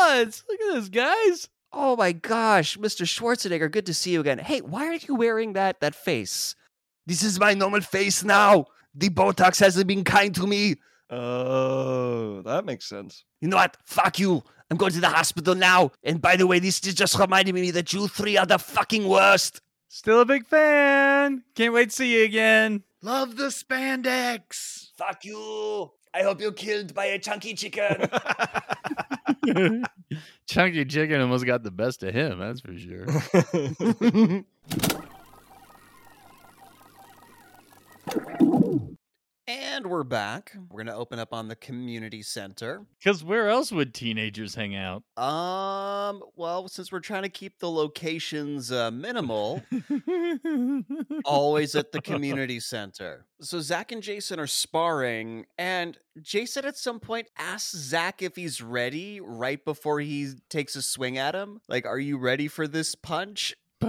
odds? 0.00 0.44
Look 0.48 0.60
at 0.60 0.74
this, 0.74 0.88
guys. 0.88 1.48
Oh 1.72 1.96
my 1.96 2.12
gosh, 2.12 2.78
Mr. 2.78 3.04
Schwarzenegger, 3.04 3.70
good 3.70 3.84
to 3.86 3.94
see 3.94 4.12
you 4.12 4.20
again. 4.20 4.38
Hey, 4.38 4.60
why 4.62 4.86
are 4.86 4.94
you 4.94 5.14
wearing 5.14 5.52
that 5.52 5.80
that 5.80 5.94
face? 5.94 6.54
This 7.06 7.22
is 7.22 7.38
my 7.38 7.52
normal 7.52 7.82
face 7.82 8.24
now. 8.24 8.66
The 8.94 9.10
Botox 9.10 9.60
hasn't 9.60 9.86
been 9.86 10.04
kind 10.04 10.34
to 10.34 10.46
me. 10.46 10.76
Oh, 11.10 12.42
that 12.42 12.64
makes 12.64 12.86
sense. 12.86 13.24
You 13.40 13.48
know 13.48 13.56
what? 13.56 13.76
Fuck 13.84 14.18
you. 14.18 14.42
I'm 14.70 14.76
going 14.76 14.92
to 14.92 15.00
the 15.00 15.08
hospital 15.08 15.54
now. 15.54 15.92
And 16.02 16.20
by 16.20 16.36
the 16.36 16.46
way, 16.46 16.58
this 16.58 16.80
is 16.86 16.94
just 16.94 17.18
reminding 17.18 17.54
me 17.54 17.70
that 17.70 17.92
you 17.92 18.08
three 18.08 18.36
are 18.36 18.46
the 18.46 18.58
fucking 18.58 19.08
worst. 19.08 19.60
Still 19.88 20.20
a 20.20 20.24
big 20.24 20.46
fan. 20.46 21.44
Can't 21.54 21.72
wait 21.72 21.90
to 21.90 21.96
see 21.96 22.18
you 22.18 22.24
again. 22.24 22.82
Love 23.02 23.36
the 23.36 23.44
spandex. 23.44 24.90
Fuck 24.96 25.24
you. 25.24 25.90
I 26.12 26.22
hope 26.22 26.40
you're 26.40 26.52
killed 26.52 26.94
by 26.94 27.06
a 27.06 27.18
chunky 27.18 27.54
chicken. 27.54 28.10
Chunky 30.46 30.84
Chicken 30.84 31.20
almost 31.20 31.46
got 31.46 31.62
the 31.62 31.70
best 31.70 32.02
of 32.02 32.14
him, 32.14 32.38
that's 32.38 32.60
for 32.60 32.76
sure. 32.76 33.06
and 39.48 39.86
we're 39.86 40.04
back. 40.04 40.52
We're 40.68 40.84
going 40.84 40.94
to 40.94 40.94
open 40.94 41.18
up 41.18 41.32
on 41.32 41.48
the 41.48 41.56
community 41.56 42.20
center. 42.20 42.82
Because 42.98 43.24
where 43.24 43.48
else 43.48 43.72
would 43.72 43.94
teenagers 43.94 44.54
hang 44.54 44.76
out? 44.76 45.04
Um, 45.16 46.22
well, 46.36 46.68
since 46.68 46.92
we're 46.92 47.00
trying 47.00 47.22
to 47.22 47.30
keep 47.30 47.58
the 47.58 47.70
locations 47.70 48.70
uh, 48.70 48.90
minimal, 48.90 49.62
always 51.24 51.74
at 51.74 51.92
the 51.92 52.00
community 52.02 52.60
center. 52.60 53.24
So 53.40 53.60
Zack 53.60 53.90
and 53.90 54.02
Jason 54.02 54.38
are 54.38 54.46
sparring, 54.46 55.46
and 55.56 55.96
Jason 56.20 56.66
at 56.66 56.76
some 56.76 57.00
point 57.00 57.28
asks 57.38 57.74
Zack 57.74 58.20
if 58.20 58.36
he's 58.36 58.60
ready 58.60 59.18
right 59.18 59.64
before 59.64 60.00
he 60.00 60.32
takes 60.50 60.76
a 60.76 60.82
swing 60.82 61.16
at 61.16 61.34
him. 61.34 61.62
Like, 61.68 61.86
are 61.86 61.98
you 61.98 62.18
ready 62.18 62.48
for 62.48 62.68
this 62.68 62.94
punch? 62.94 63.54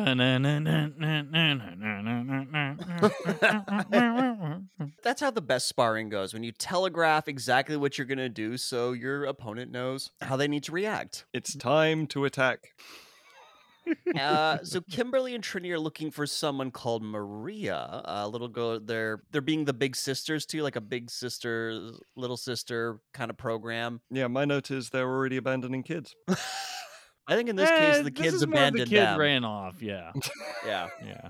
That's 5.03 5.22
how 5.22 5.32
the 5.32 5.41
best 5.41 5.68
sparring 5.68 6.10
goes 6.10 6.34
when 6.34 6.44
you 6.44 6.52
telegraph 6.52 7.28
exactly 7.28 7.78
what 7.78 7.98
you're 7.98 8.07
going 8.07 8.18
to 8.20 8.30
do 8.30 8.57
so 8.57 8.94
your 8.94 9.26
opponent 9.26 9.72
knows 9.72 10.11
how 10.22 10.36
they 10.36 10.48
need 10.48 10.64
to 10.64 10.72
react. 10.72 11.26
it's 11.34 11.56
time 11.56 12.07
to 12.07 12.26
attack. 12.26 12.74
Uh, 14.16 14.60
so 14.64 14.82
Kimberly 14.82 15.34
and 15.34 15.44
Trini 15.44 15.72
are 15.72 15.80
looking 15.80 16.11
for 16.11 16.28
someone 16.28 16.70
called 16.70 17.02
Maria. 17.02 18.02
A 18.06 18.28
little 18.28 18.48
girl. 18.48 18.80
They're 18.80 19.24
they're 19.32 19.41
being 19.41 19.66
the 19.66 19.74
big 19.74 19.95
sisters 19.95 20.45
too, 20.45 20.61
like 20.61 20.76
a 20.76 20.82
big 20.82 21.10
sister, 21.10 21.90
little 22.16 22.38
sister 22.38 22.99
kind 23.14 23.32
of 23.32 23.38
program. 23.38 24.02
Yeah, 24.11 24.28
my 24.28 24.45
note 24.45 24.70
is 24.70 24.90
they're 24.90 25.10
already 25.10 25.38
abandoning 25.38 25.84
kids. 25.84 26.16
I 27.30 27.35
think 27.35 27.49
in 27.49 27.56
this 27.56 27.69
Eh, 27.69 27.77
case 27.77 27.97
the 28.03 28.03
this 28.11 28.14
kids 28.22 28.34
more 28.34 28.39
the 28.39 28.45
abandoned 28.45 28.89
kid 28.89 28.99
them. 28.99 29.19
ran 29.19 29.45
off. 29.45 29.81
Yeah, 29.81 30.11
Yeah, 30.65 30.89
yeah. 31.06 31.30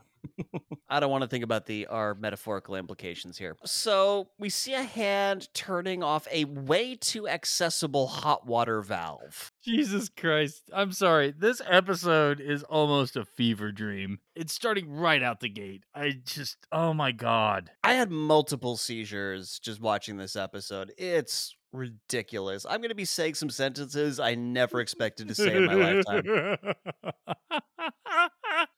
I 0.90 1.00
don't 1.00 1.12
want 1.12 1.22
to 1.24 1.28
think 1.30 1.44
about 1.44 1.66
the 1.66 1.88
our 1.88 2.14
metaphorical 2.16 2.76
implications 2.76 3.38
here. 3.38 3.56
So 3.66 4.30
we 4.38 4.50
see 4.50 4.74
a 4.74 4.84
hand 4.84 5.48
turning 5.54 6.02
off 6.04 6.28
a 6.32 6.46
way 6.46 6.96
too 6.96 7.28
accessible 7.28 8.08
hot 8.08 8.46
water 8.46 8.82
valve. 8.82 9.52
Jesus 9.64 10.10
Christ. 10.10 10.64
I'm 10.74 10.92
sorry. 10.92 11.32
This 11.38 11.62
episode 11.70 12.40
is 12.42 12.64
almost 12.64 13.16
a 13.16 13.24
fever 13.26 13.72
dream. 13.72 14.20
It's 14.36 14.54
starting 14.54 14.90
right 14.92 15.22
out 15.24 15.40
the 15.42 15.50
gate. 15.50 15.84
I 15.94 16.18
just, 16.26 16.58
oh 16.72 16.94
my 16.94 17.12
God. 17.12 17.72
I 17.84 17.94
had 17.94 18.10
multiple 18.12 18.78
seizures 18.78 19.60
just 19.60 19.80
watching 19.82 20.18
this 20.18 20.36
episode. 20.36 20.92
It's 20.98 21.56
ridiculous. 21.72 22.66
I'm 22.68 22.78
going 22.82 22.90
to 22.90 22.96
be 22.96 23.06
saying 23.06 23.36
some 23.36 23.50
sentences 23.50 24.20
I 24.20 24.36
never 24.36 24.80
expected 24.80 25.28
to 25.30 25.36
say 25.36 25.56
in 25.56 25.66
my 25.66 25.74
lifetime. 25.74 26.58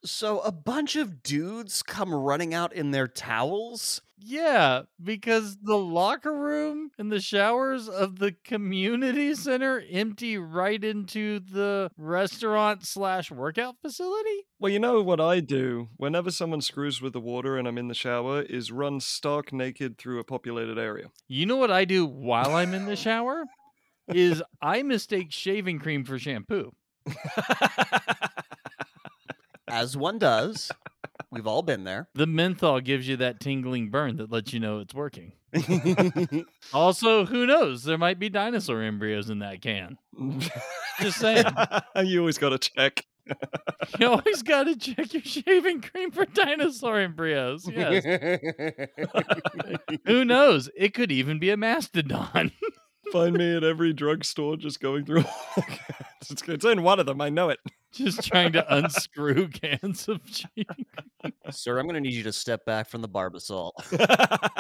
So 0.04 0.40
a 0.40 0.52
bunch 0.52 0.96
of 0.96 1.22
dudes 1.24 1.84
come 1.84 2.14
running 2.14 2.54
out 2.54 2.74
in 2.74 2.92
their 2.92 3.08
towels. 3.08 4.02
Yeah, 4.24 4.84
because 5.04 5.58
the 5.64 5.78
locker 5.78 6.32
room 6.34 6.92
and 7.00 7.12
the 7.12 7.20
showers 7.20 7.90
of 7.90 8.20
the 8.20 8.36
community 8.44 9.34
center 9.34 9.84
empty 9.90 10.38
right 10.38 10.84
into 10.84 11.40
the 11.40 11.90
restaurant 11.98 12.86
slash 12.86 13.32
workout 13.32 13.78
facility. 13.82 14.46
Well, 14.60 14.72
you 14.72 14.78
know 14.78 15.02
what 15.02 15.20
I 15.20 15.40
do 15.40 15.90
whenever 15.98 16.30
someone 16.30 16.62
screws 16.62 17.02
with 17.02 17.14
the 17.14 17.20
water 17.20 17.58
and 17.58 17.68
I'm 17.68 17.80
in 17.80 17.88
the 17.88 17.96
shower 17.96 18.44
is 18.44 18.72
run 18.72 19.00
stark 19.00 19.52
naked 19.52 19.98
through 19.98 20.20
a 20.20 20.24
populated 20.24 20.78
area. 20.78 21.08
You 21.28 21.48
know 21.48 21.58
what 21.58 21.72
I 21.72 21.86
do 21.86 22.06
while 22.06 22.54
I'm 22.56 22.76
in 22.76 22.86
the 22.86 22.96
shower? 23.08 23.46
Is 24.14 24.44
I 24.62 24.84
mistake 24.84 25.32
shaving 25.32 25.80
cream 25.80 26.04
for 26.06 26.20
shampoo. 26.20 26.74
As 29.68 29.98
one 29.98 30.20
does. 30.20 30.70
We've 31.32 31.48
all 31.48 31.62
been 31.62 31.86
there. 31.86 32.10
The 32.14 32.28
menthol 32.28 32.82
gives 32.82 33.08
you 33.08 33.16
that 33.18 33.40
tingling 33.40 33.90
burn 33.90 34.18
that 34.18 34.32
lets 34.32 34.52
you 34.52 34.60
know 34.60 34.80
it's 34.80 34.94
working. 34.94 35.34
Also, 36.74 37.26
who 37.26 37.46
knows? 37.46 37.84
There 37.84 37.98
might 37.98 38.18
be 38.20 38.30
dinosaur 38.30 38.82
embryos 38.82 39.30
in 39.30 39.40
that 39.40 39.62
can. 39.62 39.98
Just 41.02 41.20
saying. 41.20 41.46
you 42.04 42.20
always 42.20 42.38
got 42.38 42.50
to 42.50 42.58
check. 42.58 43.06
You 44.00 44.08
always 44.08 44.42
got 44.42 44.64
to 44.64 44.76
check 44.76 45.14
your 45.14 45.24
shaving 45.24 45.82
cream 45.82 46.12
for 46.12 46.26
dinosaur 46.26 47.00
embryos. 47.00 47.68
Yes. 47.68 48.04
Who 50.06 50.26
knows? 50.26 50.70
It 50.76 50.94
could 50.94 51.12
even 51.12 51.40
be 51.40 51.50
a 51.50 51.58
mastodon. 51.58 52.52
Find 53.12 53.38
me 53.38 53.56
at 53.56 53.64
every 53.64 53.94
drugstore 53.94 54.58
just 54.58 54.80
going 54.80 55.06
through. 55.06 55.26
it's, 56.30 56.66
in 56.66 56.84
one 56.84 57.00
of 57.00 57.06
them. 57.06 57.22
I 57.22 57.30
know 57.30 57.50
it. 57.50 57.60
Just 57.92 58.24
trying 58.26 58.54
to 58.54 58.74
unscrew 58.74 59.50
cans 59.50 60.08
of 60.08 60.22
shaving. 60.26 60.86
Sir, 61.50 61.78
I'm 61.78 61.86
going 61.86 61.96
to 61.96 62.02
need 62.02 62.14
you 62.14 62.24
to 62.24 62.34
step 62.34 62.66
back 62.66 62.90
from 62.90 63.02
the 63.02 63.10
barbasol. 63.10 63.72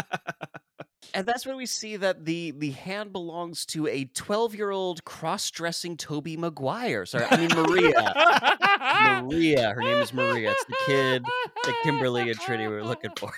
And 1.13 1.25
that's 1.25 1.45
when 1.45 1.57
we 1.57 1.65
see 1.65 1.97
that 1.97 2.23
the 2.23 2.51
the 2.51 2.71
hand 2.71 3.11
belongs 3.11 3.65
to 3.67 3.85
a 3.87 4.05
12 4.05 4.55
year 4.55 4.71
old 4.71 5.03
cross 5.03 5.51
dressing 5.51 5.97
Tobey 5.97 6.37
Maguire. 6.37 7.05
Sorry, 7.05 7.25
I 7.29 7.35
mean 7.35 7.49
Maria. 7.53 9.21
Maria. 9.21 9.73
Her 9.73 9.81
name 9.81 9.97
is 9.97 10.13
Maria. 10.13 10.51
It's 10.51 10.65
the 10.65 10.75
kid 10.85 11.23
that 11.65 11.75
Kimberly 11.83 12.29
and 12.29 12.39
Trinity 12.39 12.69
were 12.69 12.83
looking 12.83 13.11
for. 13.17 13.33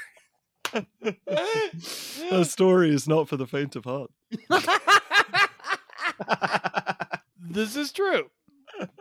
the 1.01 2.43
story 2.47 2.93
is 2.93 3.07
not 3.07 3.27
for 3.27 3.37
the 3.37 3.47
faint 3.47 3.75
of 3.75 3.85
heart. 3.85 4.11
This 7.45 7.75
is 7.75 7.91
true. 7.91 8.29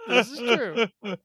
This 0.09 0.31
is 0.31 0.39
true. 0.39 0.87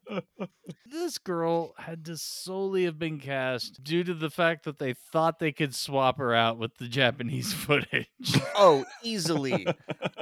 This 0.89 1.17
girl 1.17 1.73
had 1.77 2.05
to 2.05 2.17
solely 2.17 2.85
have 2.85 2.97
been 2.97 3.19
cast 3.19 3.83
due 3.83 4.03
to 4.03 4.13
the 4.13 4.29
fact 4.29 4.63
that 4.65 4.79
they 4.79 4.93
thought 4.93 5.39
they 5.39 5.51
could 5.51 5.75
swap 5.75 6.17
her 6.17 6.33
out 6.33 6.57
with 6.57 6.75
the 6.77 6.87
Japanese 6.87 7.53
footage. 7.65 8.07
Oh, 8.55 8.85
easily. 9.03 9.67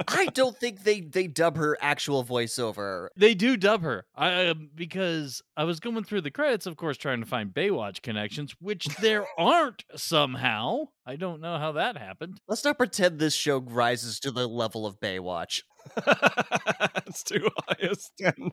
I 0.08 0.26
don't 0.26 0.56
think 0.56 0.82
they 0.82 1.00
they 1.00 1.26
dub 1.28 1.56
her 1.56 1.76
actual 1.80 2.24
voiceover. 2.24 3.08
They 3.16 3.34
do 3.34 3.56
dub 3.56 3.82
her 3.82 4.06
I, 4.14 4.46
uh, 4.46 4.54
because 4.74 5.42
I 5.56 5.64
was 5.64 5.80
going 5.80 6.02
through 6.04 6.22
the 6.22 6.30
credits, 6.30 6.66
of 6.66 6.76
course, 6.76 6.96
trying 6.96 7.20
to 7.20 7.26
find 7.26 7.54
Baywatch 7.54 8.02
connections, 8.02 8.54
which 8.60 8.86
there 9.00 9.24
aren't 9.38 9.84
somehow. 9.94 10.86
I 11.06 11.16
don't 11.16 11.40
know 11.40 11.58
how 11.58 11.72
that 11.72 11.96
happened. 11.96 12.40
Let's 12.48 12.64
not 12.64 12.78
pretend 12.78 13.18
this 13.18 13.34
show 13.34 13.58
rises 13.58 14.18
to 14.20 14.30
the 14.32 14.48
level 14.48 14.86
of 14.86 15.00
Baywatch. 15.00 15.62
it's 17.06 17.22
too 17.22 17.48
high 17.58 17.88
a 17.88 17.94
standard. 17.94 18.52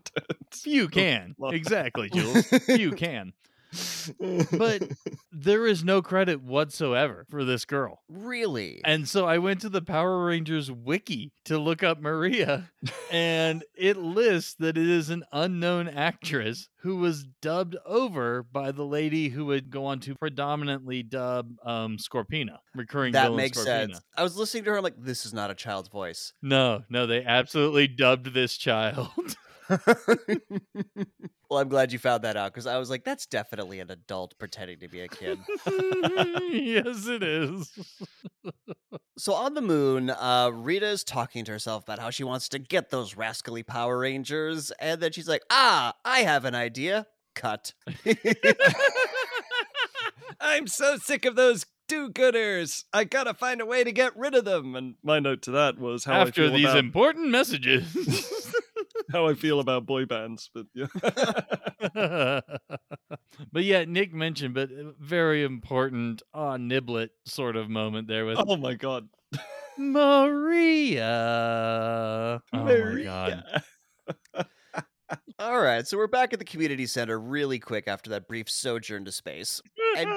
You 0.65 0.87
can. 0.87 1.35
Exactly, 1.51 2.09
Jules. 2.09 2.51
You 2.67 2.91
can. 2.91 3.33
But 4.51 4.83
there 5.31 5.65
is 5.65 5.83
no 5.83 6.01
credit 6.01 6.41
whatsoever 6.41 7.25
for 7.29 7.43
this 7.43 7.65
girl. 7.65 8.01
Really? 8.07 8.81
And 8.83 9.07
so 9.07 9.25
I 9.25 9.37
went 9.37 9.61
to 9.61 9.69
the 9.69 9.81
Power 9.81 10.25
Rangers 10.25 10.71
wiki 10.71 11.31
to 11.45 11.57
look 11.57 11.83
up 11.83 11.99
Maria, 11.99 12.71
and 13.11 13.63
it 13.75 13.97
lists 13.97 14.55
that 14.59 14.77
it 14.77 14.89
is 14.89 15.09
an 15.09 15.23
unknown 15.31 15.87
actress 15.87 16.69
who 16.81 16.97
was 16.97 17.25
dubbed 17.41 17.77
over 17.85 18.43
by 18.43 18.71
the 18.71 18.83
lady 18.85 19.29
who 19.29 19.45
would 19.45 19.69
go 19.69 19.85
on 19.85 19.99
to 20.01 20.15
predominantly 20.15 21.01
dub 21.01 21.49
um, 21.65 21.97
Scorpina, 21.97 22.57
recurring 22.75 23.13
that 23.13 23.23
villain 23.23 23.37
makes 23.37 23.57
Scorpina. 23.57 23.65
sense. 23.65 24.01
I 24.17 24.23
was 24.23 24.35
listening 24.35 24.65
to 24.65 24.71
her. 24.71 24.77
I'm 24.77 24.83
like, 24.83 24.95
this 24.97 25.25
is 25.25 25.33
not 25.33 25.49
a 25.49 25.55
child's 25.55 25.89
voice. 25.89 26.33
No, 26.41 26.83
no, 26.89 27.07
they 27.07 27.23
absolutely 27.23 27.87
dubbed 27.87 28.33
this 28.33 28.57
child. 28.57 29.09
well, 31.49 31.59
I'm 31.59 31.69
glad 31.69 31.91
you 31.91 31.99
found 31.99 32.23
that 32.23 32.35
out 32.35 32.53
because 32.53 32.67
I 32.67 32.77
was 32.77 32.89
like, 32.89 33.03
that's 33.03 33.25
definitely 33.25 33.79
an 33.79 33.91
adult 33.91 34.37
pretending 34.39 34.79
to 34.79 34.87
be 34.87 35.01
a 35.01 35.07
kid. 35.07 35.39
yes, 35.65 37.07
it 37.07 37.23
is. 37.23 37.71
so 39.17 39.33
on 39.33 39.53
the 39.53 39.61
moon, 39.61 40.09
uh, 40.09 40.51
Rita 40.53 40.87
is 40.87 41.03
talking 41.03 41.45
to 41.45 41.51
herself 41.51 41.83
about 41.83 41.99
how 41.99 42.09
she 42.09 42.23
wants 42.23 42.49
to 42.49 42.59
get 42.59 42.89
those 42.89 43.15
rascally 43.15 43.63
Power 43.63 43.99
Rangers, 43.99 44.71
and 44.79 45.01
then 45.01 45.11
she's 45.11 45.27
like, 45.27 45.43
ah, 45.49 45.93
I 46.03 46.19
have 46.19 46.45
an 46.45 46.55
idea. 46.55 47.07
Cut. 47.35 47.73
I'm 50.39 50.67
so 50.67 50.97
sick 50.97 51.25
of 51.25 51.35
those 51.35 51.65
do-gooders. 51.87 52.85
I 52.93 53.03
gotta 53.03 53.33
find 53.33 53.61
a 53.61 53.65
way 53.65 53.83
to 53.83 53.91
get 53.91 54.15
rid 54.17 54.35
of 54.35 54.45
them. 54.45 54.75
And 54.75 54.95
my 55.03 55.19
note 55.19 55.41
to 55.43 55.51
that 55.51 55.77
was 55.77 56.05
how 56.05 56.13
I 56.13 56.21
After 56.21 56.43
feel 56.43 56.53
these 56.53 56.65
about 56.65 56.77
important 56.77 57.29
messages. 57.29 58.52
How 59.13 59.27
I 59.27 59.35
feel 59.35 59.61
about 59.61 59.85
boy 59.85 60.05
bands. 60.05 60.49
But 60.53 60.65
yeah, 60.73 60.87
but 63.51 63.63
yeah, 63.63 63.85
Nick 63.85 64.13
mentioned, 64.13 64.53
but 64.53 64.69
uh, 64.71 64.91
very 64.99 65.43
important 65.43 66.21
uh, 66.33 66.57
niblet 66.57 67.09
sort 67.25 67.55
of 67.55 67.69
moment 67.69 68.09
there 68.09 68.25
with 68.25 68.37
oh 68.39 68.57
my 68.57 68.73
god, 68.73 69.07
Maria. 69.77 71.11
Oh 72.53 72.63
my 72.65 73.03
god. 73.03 73.43
All 75.39 75.59
right, 75.59 75.87
so 75.87 75.97
we're 75.97 76.07
back 76.07 76.33
at 76.33 76.39
the 76.39 76.45
community 76.45 76.87
center 76.87 77.19
really 77.19 77.59
quick 77.59 77.87
after 77.87 78.09
that 78.11 78.27
brief 78.27 78.49
sojourn 78.49 79.05
to 79.05 79.11
space. 79.11 79.61
And 79.95 80.09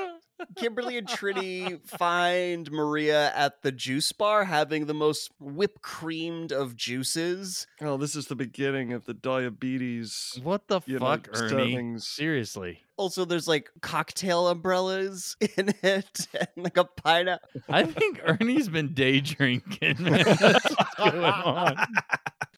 Kimberly 0.56 0.98
and 0.98 1.08
Trinity 1.08 1.78
find 1.84 2.70
Maria 2.70 3.32
at 3.34 3.62
the 3.62 3.72
juice 3.72 4.12
bar 4.12 4.44
having 4.44 4.86
the 4.86 4.94
most 4.94 5.30
whipped 5.40 5.82
creamed 5.82 6.52
of 6.52 6.76
juices. 6.76 7.66
Oh, 7.80 7.96
this 7.96 8.14
is 8.16 8.26
the 8.26 8.36
beginning 8.36 8.92
of 8.92 9.06
the 9.06 9.14
diabetes. 9.14 10.38
What 10.42 10.68
the 10.68 10.80
You 10.86 10.98
know, 10.98 11.06
fuck, 11.06 11.28
Ernie? 11.32 11.48
Sterling's- 11.48 12.06
Seriously. 12.06 12.80
Also, 12.98 13.26
there's 13.26 13.46
like 13.46 13.70
cocktail 13.82 14.48
umbrellas 14.48 15.36
in 15.58 15.74
it 15.82 16.28
and 16.34 16.48
like 16.56 16.78
a 16.78 16.84
pineapple. 16.84 17.48
I 17.68 17.82
think 17.84 18.20
Ernie's 18.24 18.68
been 18.70 18.94
day 18.94 19.20
drinking. 19.20 19.96
man. 20.02 20.24
That's 20.24 20.40
what's 20.70 20.94
going 20.96 21.22
on. 21.24 21.76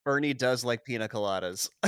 Ernie 0.08 0.32
does 0.32 0.64
like 0.64 0.84
pina 0.84 1.08
coladas. 1.08 1.68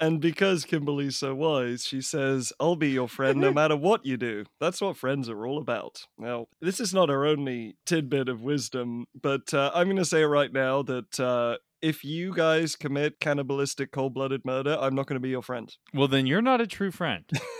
And 0.00 0.20
because 0.20 0.64
Kimberly's 0.64 1.16
so 1.16 1.34
wise, 1.34 1.84
she 1.84 2.00
says, 2.00 2.52
I'll 2.60 2.76
be 2.76 2.90
your 2.90 3.08
friend 3.08 3.40
no 3.40 3.52
matter 3.60 3.76
what 3.76 4.06
you 4.06 4.16
do. 4.16 4.44
That's 4.60 4.80
what 4.80 4.96
friends 4.96 5.28
are 5.28 5.44
all 5.44 5.58
about. 5.58 6.02
Now, 6.16 6.46
this 6.60 6.78
is 6.78 6.94
not 6.94 7.08
her 7.08 7.26
only 7.26 7.76
tidbit 7.84 8.28
of 8.28 8.42
wisdom, 8.42 9.06
but 9.20 9.52
uh, 9.52 9.72
I'm 9.74 9.88
going 9.88 9.96
to 9.96 10.04
say 10.04 10.22
it 10.22 10.26
right 10.26 10.52
now 10.52 10.82
that 10.82 11.18
uh, 11.18 11.56
if 11.82 12.04
you 12.04 12.32
guys 12.32 12.76
commit 12.76 13.18
cannibalistic 13.18 13.90
cold 13.90 14.14
blooded 14.14 14.44
murder, 14.44 14.76
I'm 14.80 14.94
not 14.94 15.06
going 15.06 15.16
to 15.16 15.20
be 15.20 15.30
your 15.30 15.42
friend. 15.42 15.74
Well, 15.92 16.08
then 16.08 16.26
you're 16.26 16.42
not 16.42 16.60
a 16.60 16.66
true 16.66 16.92
friend. 16.92 17.24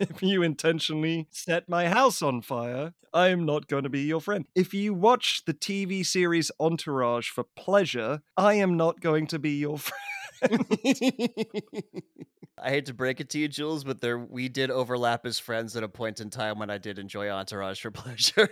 If 0.00 0.22
you 0.22 0.42
intentionally 0.42 1.28
set 1.30 1.68
my 1.68 1.88
house 1.88 2.22
on 2.22 2.42
fire, 2.42 2.94
I 3.12 3.28
am 3.28 3.46
not 3.46 3.68
going 3.68 3.84
to 3.84 3.88
be 3.88 4.02
your 4.02 4.20
friend. 4.20 4.46
If 4.54 4.74
you 4.74 4.92
watch 4.94 5.44
the 5.46 5.54
TV 5.54 6.04
series 6.04 6.50
Entourage 6.60 7.30
for 7.30 7.44
pleasure, 7.56 8.20
I 8.36 8.54
am 8.54 8.76
not 8.76 9.00
going 9.00 9.26
to 9.28 9.38
be 9.38 9.58
your 9.58 9.78
friend. 9.78 10.00
I 12.58 12.70
hate 12.70 12.86
to 12.86 12.94
break 12.94 13.20
it 13.20 13.28
to 13.30 13.38
you, 13.38 13.48
Jules, 13.48 13.84
but 13.84 14.00
there 14.00 14.18
we 14.18 14.48
did 14.48 14.70
overlap 14.70 15.26
as 15.26 15.38
friends 15.38 15.76
at 15.76 15.82
a 15.82 15.88
point 15.88 16.20
in 16.20 16.30
time 16.30 16.58
when 16.58 16.70
I 16.70 16.78
did 16.78 16.98
enjoy 16.98 17.28
Entourage 17.28 17.80
for 17.82 17.90
pleasure. 17.92 18.48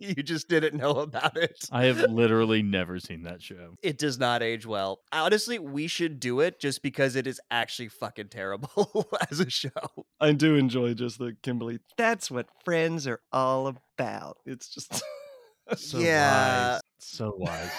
you 0.00 0.14
just 0.16 0.48
didn't 0.48 0.74
know 0.76 0.90
about 0.90 1.36
it. 1.36 1.68
I 1.70 1.84
have 1.84 1.98
literally 2.10 2.62
never 2.62 2.98
seen 2.98 3.22
that 3.22 3.40
show. 3.40 3.76
It 3.84 3.98
does 3.98 4.18
not 4.18 4.42
age 4.42 4.66
well. 4.66 4.98
Honestly, 5.12 5.60
we 5.60 5.86
should 5.86 6.18
do 6.18 6.40
it 6.40 6.58
just 6.58 6.82
because 6.82 7.14
it 7.14 7.28
is 7.28 7.40
actually 7.52 7.88
fucking 7.88 8.28
terrible 8.30 9.06
as 9.30 9.38
a 9.38 9.48
show. 9.48 9.70
I 10.20 10.32
do 10.32 10.56
enjoy 10.56 10.94
just 10.94 11.20
the 11.20 11.36
Kimberly. 11.42 11.78
That's 11.96 12.32
what 12.32 12.48
friends 12.64 13.06
are 13.06 13.20
all 13.32 13.68
about. 13.68 14.38
It's 14.44 14.68
just. 14.68 15.04
So 15.76 15.98
Yeah. 15.98 16.72
wise. 16.72 16.80
So 16.98 17.34
wise. 17.36 17.70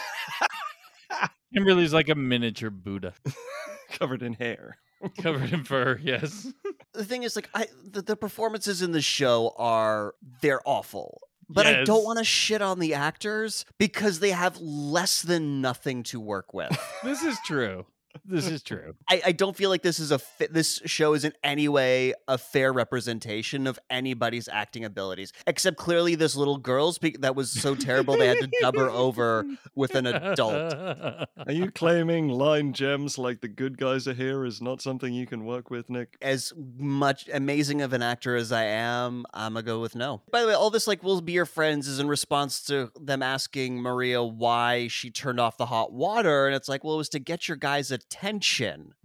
Kimberly's 1.53 1.93
like 1.93 2.09
a 2.09 2.15
miniature 2.15 2.69
Buddha 2.69 3.13
covered 3.91 4.21
in 4.21 4.33
hair. 4.33 4.77
covered 5.19 5.53
in 5.53 5.63
fur. 5.63 5.99
Yes. 6.03 6.51
The 6.93 7.05
thing 7.05 7.23
is, 7.23 7.35
like, 7.35 7.49
I 7.53 7.67
the, 7.83 8.01
the 8.01 8.15
performances 8.15 8.81
in 8.81 8.91
the 8.91 9.01
show 9.01 9.53
are 9.57 10.15
they're 10.41 10.61
awful. 10.65 11.21
But 11.49 11.65
I 11.65 11.83
don't 11.85 12.03
want 12.03 12.17
to 12.19 12.25
shit 12.25 12.61
on 12.61 12.79
the 12.79 12.93
actors 12.93 13.63
because 13.77 14.19
they 14.19 14.31
have 14.31 14.59
less 14.59 15.21
than 15.21 15.61
nothing 15.61 16.03
to 16.03 16.19
work 16.19 16.53
with. 16.53 16.77
This 17.05 17.23
is 17.23 17.37
true. 17.45 17.85
This 18.25 18.47
is 18.47 18.63
true. 18.63 18.95
I, 19.09 19.21
I 19.27 19.31
don't 19.31 19.55
feel 19.55 19.69
like 19.69 19.81
this 19.81 19.99
is 19.99 20.11
a 20.11 20.19
fi- 20.19 20.47
this 20.49 20.81
show 20.85 21.13
is 21.13 21.23
in 21.23 21.33
any 21.43 21.67
way 21.67 22.13
a 22.27 22.37
fair 22.37 22.71
representation 22.73 23.67
of 23.67 23.79
anybody's 23.89 24.47
acting 24.47 24.85
abilities, 24.85 25.33
except 25.45 25.77
clearly 25.77 26.15
this 26.15 26.35
little 26.35 26.57
girl's 26.57 26.97
be- 26.97 27.15
that 27.19 27.35
was 27.35 27.51
so 27.51 27.75
terrible 27.75 28.17
they 28.17 28.27
had 28.27 28.39
to 28.39 28.49
dub 28.61 28.75
her 28.75 28.89
over 28.89 29.45
with 29.75 29.95
an 29.95 30.05
adult. 30.07 30.73
Are 31.47 31.51
you 31.51 31.71
claiming 31.71 32.29
line 32.29 32.73
gems 32.73 33.17
like 33.17 33.41
the 33.41 33.47
good 33.47 33.77
guys 33.77 34.07
are 34.07 34.13
here 34.13 34.45
is 34.45 34.61
not 34.61 34.81
something 34.81 35.13
you 35.13 35.25
can 35.25 35.45
work 35.45 35.69
with, 35.69 35.89
Nick? 35.89 36.17
As 36.21 36.53
much 36.77 37.29
amazing 37.33 37.81
of 37.81 37.93
an 37.93 38.01
actor 38.01 38.35
as 38.35 38.51
I 38.51 38.63
am, 38.63 39.25
I'm 39.33 39.53
gonna 39.53 39.63
go 39.63 39.79
with 39.79 39.95
no. 39.95 40.21
By 40.31 40.41
the 40.41 40.47
way, 40.47 40.53
all 40.53 40.69
this 40.69 40.87
like 40.87 41.03
we'll 41.03 41.21
be 41.21 41.33
your 41.33 41.45
friends 41.45 41.87
is 41.87 41.99
in 41.99 42.07
response 42.07 42.63
to 42.65 42.91
them 42.99 43.21
asking 43.21 43.81
Maria 43.81 44.23
why 44.23 44.87
she 44.87 45.09
turned 45.11 45.39
off 45.39 45.57
the 45.57 45.67
hot 45.67 45.91
water, 45.93 46.47
and 46.47 46.55
it's 46.55 46.67
like, 46.67 46.83
well, 46.83 46.95
it 46.95 46.97
was 46.97 47.09
to 47.09 47.19
get 47.19 47.47
your 47.47 47.57
guys' 47.57 47.91
attention. 47.91 48.06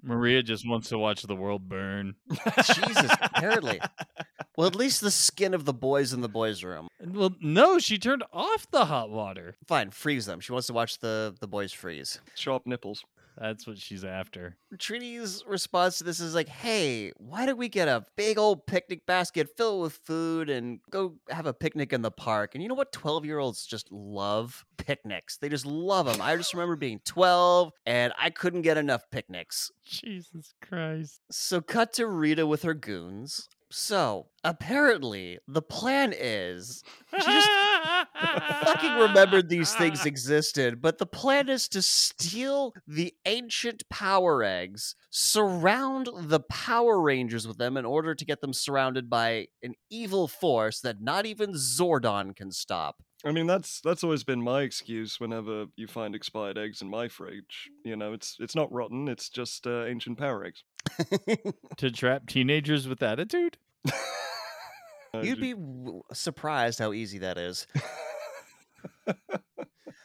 Maria 0.02 0.42
just 0.42 0.68
wants 0.68 0.88
to 0.90 0.98
watch 0.98 1.22
the 1.22 1.36
world 1.36 1.68
burn. 1.68 2.14
Jesus, 2.30 3.10
apparently. 3.20 3.80
Well, 4.54 4.66
at 4.66 4.76
least 4.76 5.00
the 5.00 5.10
skin 5.10 5.54
of 5.54 5.64
the 5.64 5.72
boys 5.72 6.12
in 6.12 6.20
the 6.20 6.28
boys' 6.28 6.62
room. 6.62 6.88
Well, 7.02 7.34
no, 7.40 7.78
she 7.78 7.96
turned 7.98 8.22
off 8.34 8.70
the 8.70 8.84
hot 8.84 9.08
water. 9.08 9.56
Fine, 9.66 9.92
freeze 9.92 10.26
them. 10.26 10.40
She 10.40 10.52
wants 10.52 10.66
to 10.66 10.74
watch 10.74 10.98
the 10.98 11.34
the 11.40 11.48
boys 11.48 11.72
freeze. 11.72 12.20
Show 12.34 12.54
up 12.54 12.66
nipples. 12.66 13.02
That's 13.38 13.66
what 13.66 13.78
she's 13.78 14.04
after. 14.04 14.56
Trinity's 14.78 15.42
response 15.46 15.98
to 15.98 16.04
this 16.04 16.20
is 16.20 16.34
like, 16.34 16.48
"Hey, 16.48 17.12
why 17.16 17.46
don't 17.46 17.59
we 17.59 17.68
get 17.68 17.88
a 17.88 18.04
big 18.16 18.38
old 18.38 18.66
picnic 18.66 19.06
basket 19.06 19.48
filled 19.56 19.82
with 19.82 19.94
food 19.94 20.50
and 20.50 20.80
go 20.90 21.16
have 21.30 21.46
a 21.46 21.54
picnic 21.54 21.92
in 21.92 22.02
the 22.02 22.10
park?" 22.10 22.54
And 22.54 22.62
you 22.62 22.68
know 22.68 22.74
what? 22.74 22.92
Twelve-year-olds 22.92 23.66
just 23.66 23.90
love 23.90 24.64
picnics. 24.76 25.38
They 25.38 25.48
just 25.48 25.66
love 25.66 26.06
them. 26.06 26.20
I 26.20 26.36
just 26.36 26.54
remember 26.54 26.76
being 26.76 27.00
twelve 27.04 27.72
and 27.86 28.12
I 28.18 28.30
couldn't 28.30 28.62
get 28.62 28.76
enough 28.76 29.02
picnics. 29.10 29.70
Jesus 29.84 30.54
Christ. 30.60 31.20
So, 31.30 31.60
cut 31.60 31.92
to 31.94 32.06
Rita 32.06 32.46
with 32.46 32.62
her 32.62 32.74
goons. 32.74 33.48
So, 33.70 34.26
apparently, 34.44 35.38
the 35.48 35.62
plan 35.62 36.12
is 36.14 36.82
she 37.10 37.24
just 37.24 37.48
fucking 38.64 38.94
remembered 38.94 39.48
these 39.48 39.74
things 39.74 40.06
existed, 40.06 40.80
but 40.80 40.98
the 40.98 41.06
plan 41.06 41.48
is 41.48 41.68
to 41.68 41.82
steal 41.82 42.74
the 42.86 43.14
ancient 43.26 43.88
power 43.88 44.42
eggs, 44.42 44.94
surround 45.10 46.09
the 46.14 46.40
Power 46.40 47.00
Rangers 47.00 47.46
with 47.46 47.59
them 47.59 47.76
in 47.76 47.84
order 47.84 48.14
to 48.14 48.24
get 48.24 48.40
them 48.40 48.52
surrounded 48.52 49.09
by 49.10 49.48
an 49.62 49.74
evil 49.90 50.28
force 50.28 50.80
that 50.80 51.00
not 51.00 51.26
even 51.26 51.52
Zordon 51.52 52.34
can 52.34 52.50
stop. 52.50 53.02
I 53.24 53.30
mean, 53.30 53.46
that's 53.46 53.80
that's 53.80 54.02
always 54.02 54.24
been 54.24 54.42
my 54.42 54.62
excuse 54.62 55.20
whenever 55.20 55.66
you 55.76 55.86
find 55.86 56.14
expired 56.14 56.59
eggs 56.59 56.82
in 56.82 56.90
my 56.90 57.06
fridge. 57.06 57.70
You 57.84 57.94
know, 57.96 58.12
it's 58.12 58.36
it's 58.40 58.56
not 58.56 58.72
rotten; 58.72 59.09
it's 59.09 59.28
just 59.28 59.66
uh, 59.66 59.84
ancient 59.84 60.18
power 60.18 60.44
eggs. 60.44 60.64
to 61.76 61.90
trap 61.90 62.26
teenagers 62.26 62.88
with 62.88 63.02
attitude? 63.02 63.59
You'd 65.20 65.40
be 65.40 65.52
w- 65.52 66.02
surprised 66.12 66.78
how 66.78 66.93
easy 66.94 67.18
that 67.18 67.36
is. 67.36 67.66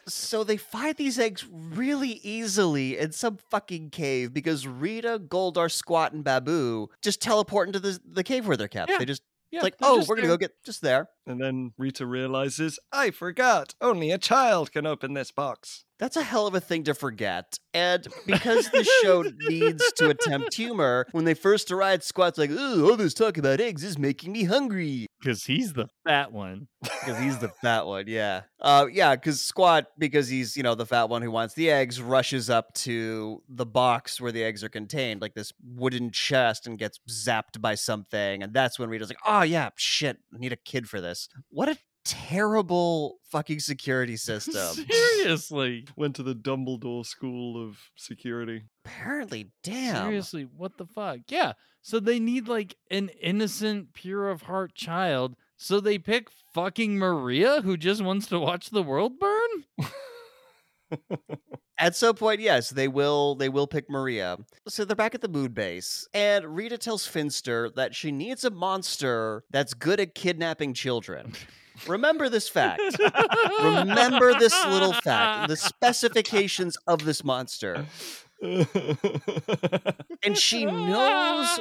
so 0.08 0.44
they 0.44 0.58
find 0.58 0.96
these 0.98 1.18
eggs 1.20 1.46
really 1.50 2.20
easily 2.24 2.98
in 2.98 3.12
some 3.12 3.38
fucking 3.50 3.90
cave 3.90 4.34
because 4.34 4.68
Rita, 4.68 5.20
Goldar, 5.26 5.70
Squatt, 5.72 6.12
and 6.14 6.24
Baboo 6.24 6.90
just 7.02 7.22
teleport 7.22 7.68
into 7.70 7.80
the, 7.80 8.00
the 8.06 8.24
cave 8.24 8.48
where 8.48 8.58
they're 8.58 8.68
kept. 8.68 8.90
Yeah, 8.92 8.98
They 9.00 9.06
just 9.06 9.22
Yeah, 9.52 9.62
like, 9.62 9.76
oh, 9.82 10.04
we're 10.08 10.16
gonna 10.18 10.28
go 10.28 10.38
get 10.38 10.52
just 10.66 10.82
there. 10.82 11.08
and 11.26 11.42
then 11.42 11.72
Rita 11.78 12.06
realizes, 12.06 12.80
I 12.92 13.12
forgot. 13.12 13.76
Only 13.82 14.12
a 14.12 14.18
child 14.18 14.72
can 14.72 14.86
open 14.86 15.14
this 15.14 15.32
box. 15.32 15.86
That's 16.00 16.16
a 16.16 16.24
hell 16.24 16.46
of 16.46 16.54
a 16.54 16.60
thing 16.60 16.84
to 16.84 16.94
forget. 16.94 17.58
And 17.74 18.08
because 18.26 18.70
the 18.70 18.84
show 19.04 19.24
needs 19.50 19.92
to 19.94 20.10
attempt 20.10 20.54
humor, 20.54 21.08
when 21.12 21.26
they 21.26 21.34
first 21.34 21.72
arrived, 21.72 22.04
Squatt's 22.04 22.38
like, 22.38 22.52
ooh, 22.52 22.90
all 22.90 22.98
this 22.98 23.14
talk 23.14 23.38
about 23.38 23.60
eggs 23.60 23.84
is 23.84 23.98
making 23.98 24.32
me 24.32 24.44
hungry. 24.44 25.08
Because 25.20 25.46
he's 25.46 25.74
the 25.74 25.88
fat 26.06 26.32
one. 26.32 26.68
Because 26.84 27.20
he's 27.20 27.40
the 27.40 27.50
fat 27.50 27.88
one, 27.88 28.06
yeah. 28.08 28.42
Uh, 28.62 28.86
yeah, 28.92 29.16
because 29.16 29.40
Squatt, 29.40 29.86
because 29.98 30.30
he's, 30.30 30.56
you 30.56 30.64
know, 30.64 30.76
the 30.76 30.86
fat 30.86 31.10
one 31.10 31.24
who 31.24 31.32
wants 31.32 31.56
the 31.56 31.72
eggs, 31.72 32.00
rushes 32.00 32.50
up 32.50 32.74
to 32.76 33.42
the 33.50 33.66
box 33.66 34.22
where 34.22 34.32
the 34.32 34.44
eggs 34.44 34.64
are 34.64 34.70
contained, 34.70 35.22
like 35.22 35.34
this 35.34 35.52
wooden 35.64 36.12
chest, 36.12 36.68
and 36.68 36.78
gets 36.78 37.00
zapped 37.10 37.60
by 37.60 37.74
something. 37.74 38.44
And 38.44 38.54
that's 38.54 38.78
when 38.78 38.90
Rita's 38.90 39.10
like, 39.10 39.18
oh, 39.26 39.42
yeah, 39.42 39.70
shit, 39.76 40.18
I 40.34 40.38
need 40.38 40.54
a 40.54 40.58
kid 40.58 40.88
for 40.88 41.02
this. 41.02 41.28
What 41.50 41.70
a 41.70 41.78
terrible 42.08 43.18
fucking 43.30 43.60
security 43.60 44.18
system. 44.18 44.86
Seriously. 44.90 45.86
Went 45.96 46.16
to 46.16 46.24
the 46.24 46.36
Dumbledore 46.36 47.06
School 47.06 47.64
of 47.64 47.78
Security. 47.96 48.64
Apparently, 48.86 49.52
damn. 49.64 50.06
Seriously, 50.06 50.48
what 50.56 50.78
the 50.78 50.86
fuck? 50.86 51.20
Yeah. 51.28 51.54
So 51.82 52.00
they 52.00 52.20
need 52.20 52.48
like 52.48 52.76
an 52.90 53.10
innocent, 53.22 53.94
pure 53.94 54.30
of 54.30 54.44
heart 54.44 54.74
child. 54.74 55.36
So 55.58 55.80
they 55.80 55.98
pick 55.98 56.30
fucking 56.54 56.98
Maria, 56.98 57.62
who 57.62 57.78
just 57.78 58.02
wants 58.02 58.28
to 58.28 58.40
watch 58.40 58.70
the 58.70 58.84
world 58.84 59.14
burn? 59.20 59.88
At 61.80 61.96
some 61.96 62.16
point, 62.16 62.40
yes, 62.40 62.72
they 62.72 62.88
will 62.88 63.36
they 63.36 63.50
will 63.50 63.68
pick 63.68 63.90
Maria. 63.90 64.38
So 64.68 64.84
they're 64.84 64.96
back 64.96 65.14
at 65.14 65.22
the 65.22 65.28
mood 65.28 65.54
base, 65.54 66.08
and 66.12 66.56
Rita 66.56 66.78
tells 66.78 67.06
Finster 67.06 67.70
that 67.76 67.94
she 67.94 68.12
needs 68.12 68.44
a 68.44 68.50
monster 68.50 69.44
that's 69.52 69.76
good 69.76 70.00
at 70.00 70.16
kidnapping 70.16 70.74
children. 70.74 71.34
Remember 71.86 72.30
this 72.30 72.50
fact. 72.50 72.82
Remember 73.62 74.34
this 74.40 74.54
little 74.66 74.94
fact, 74.94 75.50
the 75.50 75.58
specifications 75.58 76.78
of 76.88 77.06
this 77.06 77.24
monster. 77.24 77.86
And 78.42 80.38
she 80.38 80.66
knows 80.66 81.60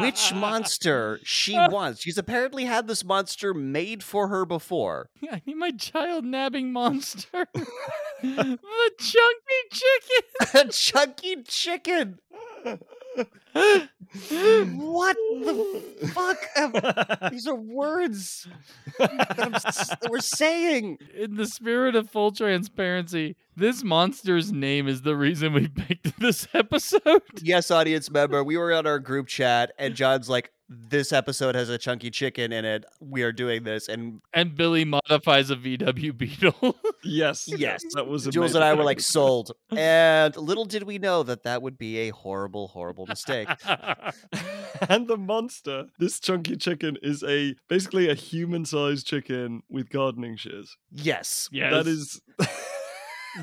which 0.00 0.34
monster 0.34 1.20
she 1.22 1.54
wants. 1.54 2.02
She's 2.02 2.18
apparently 2.18 2.64
had 2.64 2.88
this 2.88 3.04
monster 3.04 3.54
made 3.54 4.02
for 4.02 4.28
her 4.28 4.44
before. 4.44 5.08
I 5.30 5.42
need 5.46 5.56
my 5.56 5.70
child 5.70 6.24
nabbing 6.24 6.72
monster. 6.72 7.46
the 8.22 8.90
chunky 8.98 9.62
chicken. 9.70 10.26
A 10.54 10.68
chunky 10.72 11.42
chicken. 11.42 12.18
What 13.56 15.16
the 15.16 16.10
fuck? 16.14 16.38
am- 16.56 17.30
These 17.32 17.46
are 17.46 17.54
words 17.54 18.46
that, 18.98 19.50
s- 19.66 19.88
that 19.88 20.10
we're 20.10 20.20
saying. 20.20 20.98
In 21.14 21.36
the 21.36 21.46
spirit 21.46 21.96
of 21.96 22.10
full 22.10 22.32
transparency, 22.32 23.36
this 23.56 23.82
monster's 23.82 24.52
name 24.52 24.88
is 24.88 25.02
the 25.02 25.16
reason 25.16 25.52
we 25.52 25.68
picked 25.68 26.18
this 26.20 26.46
episode. 26.54 27.22
Yes, 27.42 27.70
audience 27.70 28.10
member, 28.10 28.42
we 28.44 28.56
were 28.56 28.72
on 28.74 28.86
our 28.86 28.98
group 28.98 29.26
chat, 29.26 29.72
and 29.78 29.94
John's 29.94 30.28
like, 30.28 30.50
"This 30.68 31.12
episode 31.12 31.54
has 31.54 31.68
a 31.68 31.78
chunky 31.78 32.10
chicken 32.10 32.52
in 32.52 32.64
it. 32.64 32.84
We 33.00 33.22
are 33.22 33.32
doing 33.32 33.64
this." 33.64 33.88
And 33.88 34.20
And 34.32 34.56
Billy 34.56 34.84
modifies 34.84 35.50
a 35.50 35.56
VW 35.56 36.16
Beetle. 36.16 36.76
yes, 37.04 37.46
Yes. 37.48 37.82
that 37.94 38.06
was 38.06 38.26
Jules 38.26 38.54
and 38.54 38.64
I 38.64 38.74
were 38.74 38.84
like, 38.84 39.00
"Sold." 39.00 39.52
And 39.70 40.36
little 40.36 40.64
did 40.64 40.82
we 40.84 40.98
know 40.98 41.22
that 41.22 41.42
that 41.44 41.62
would 41.62 41.78
be 41.78 41.98
a 41.98 42.10
horrible, 42.10 42.68
horrible 42.68 43.06
mistake. 43.06 43.48
and 44.88 45.06
the 45.08 45.16
monster, 45.16 45.86
this 45.98 46.20
chunky 46.20 46.56
chicken, 46.56 46.96
is 47.02 47.22
a 47.22 47.54
basically 47.68 48.08
a 48.08 48.14
human-sized 48.14 49.06
chicken 49.06 49.62
with 49.68 49.90
gardening 49.90 50.36
shears. 50.36 50.76
Yes, 50.90 51.48
yes. 51.52 51.72
That 51.72 51.86
is 51.86 52.20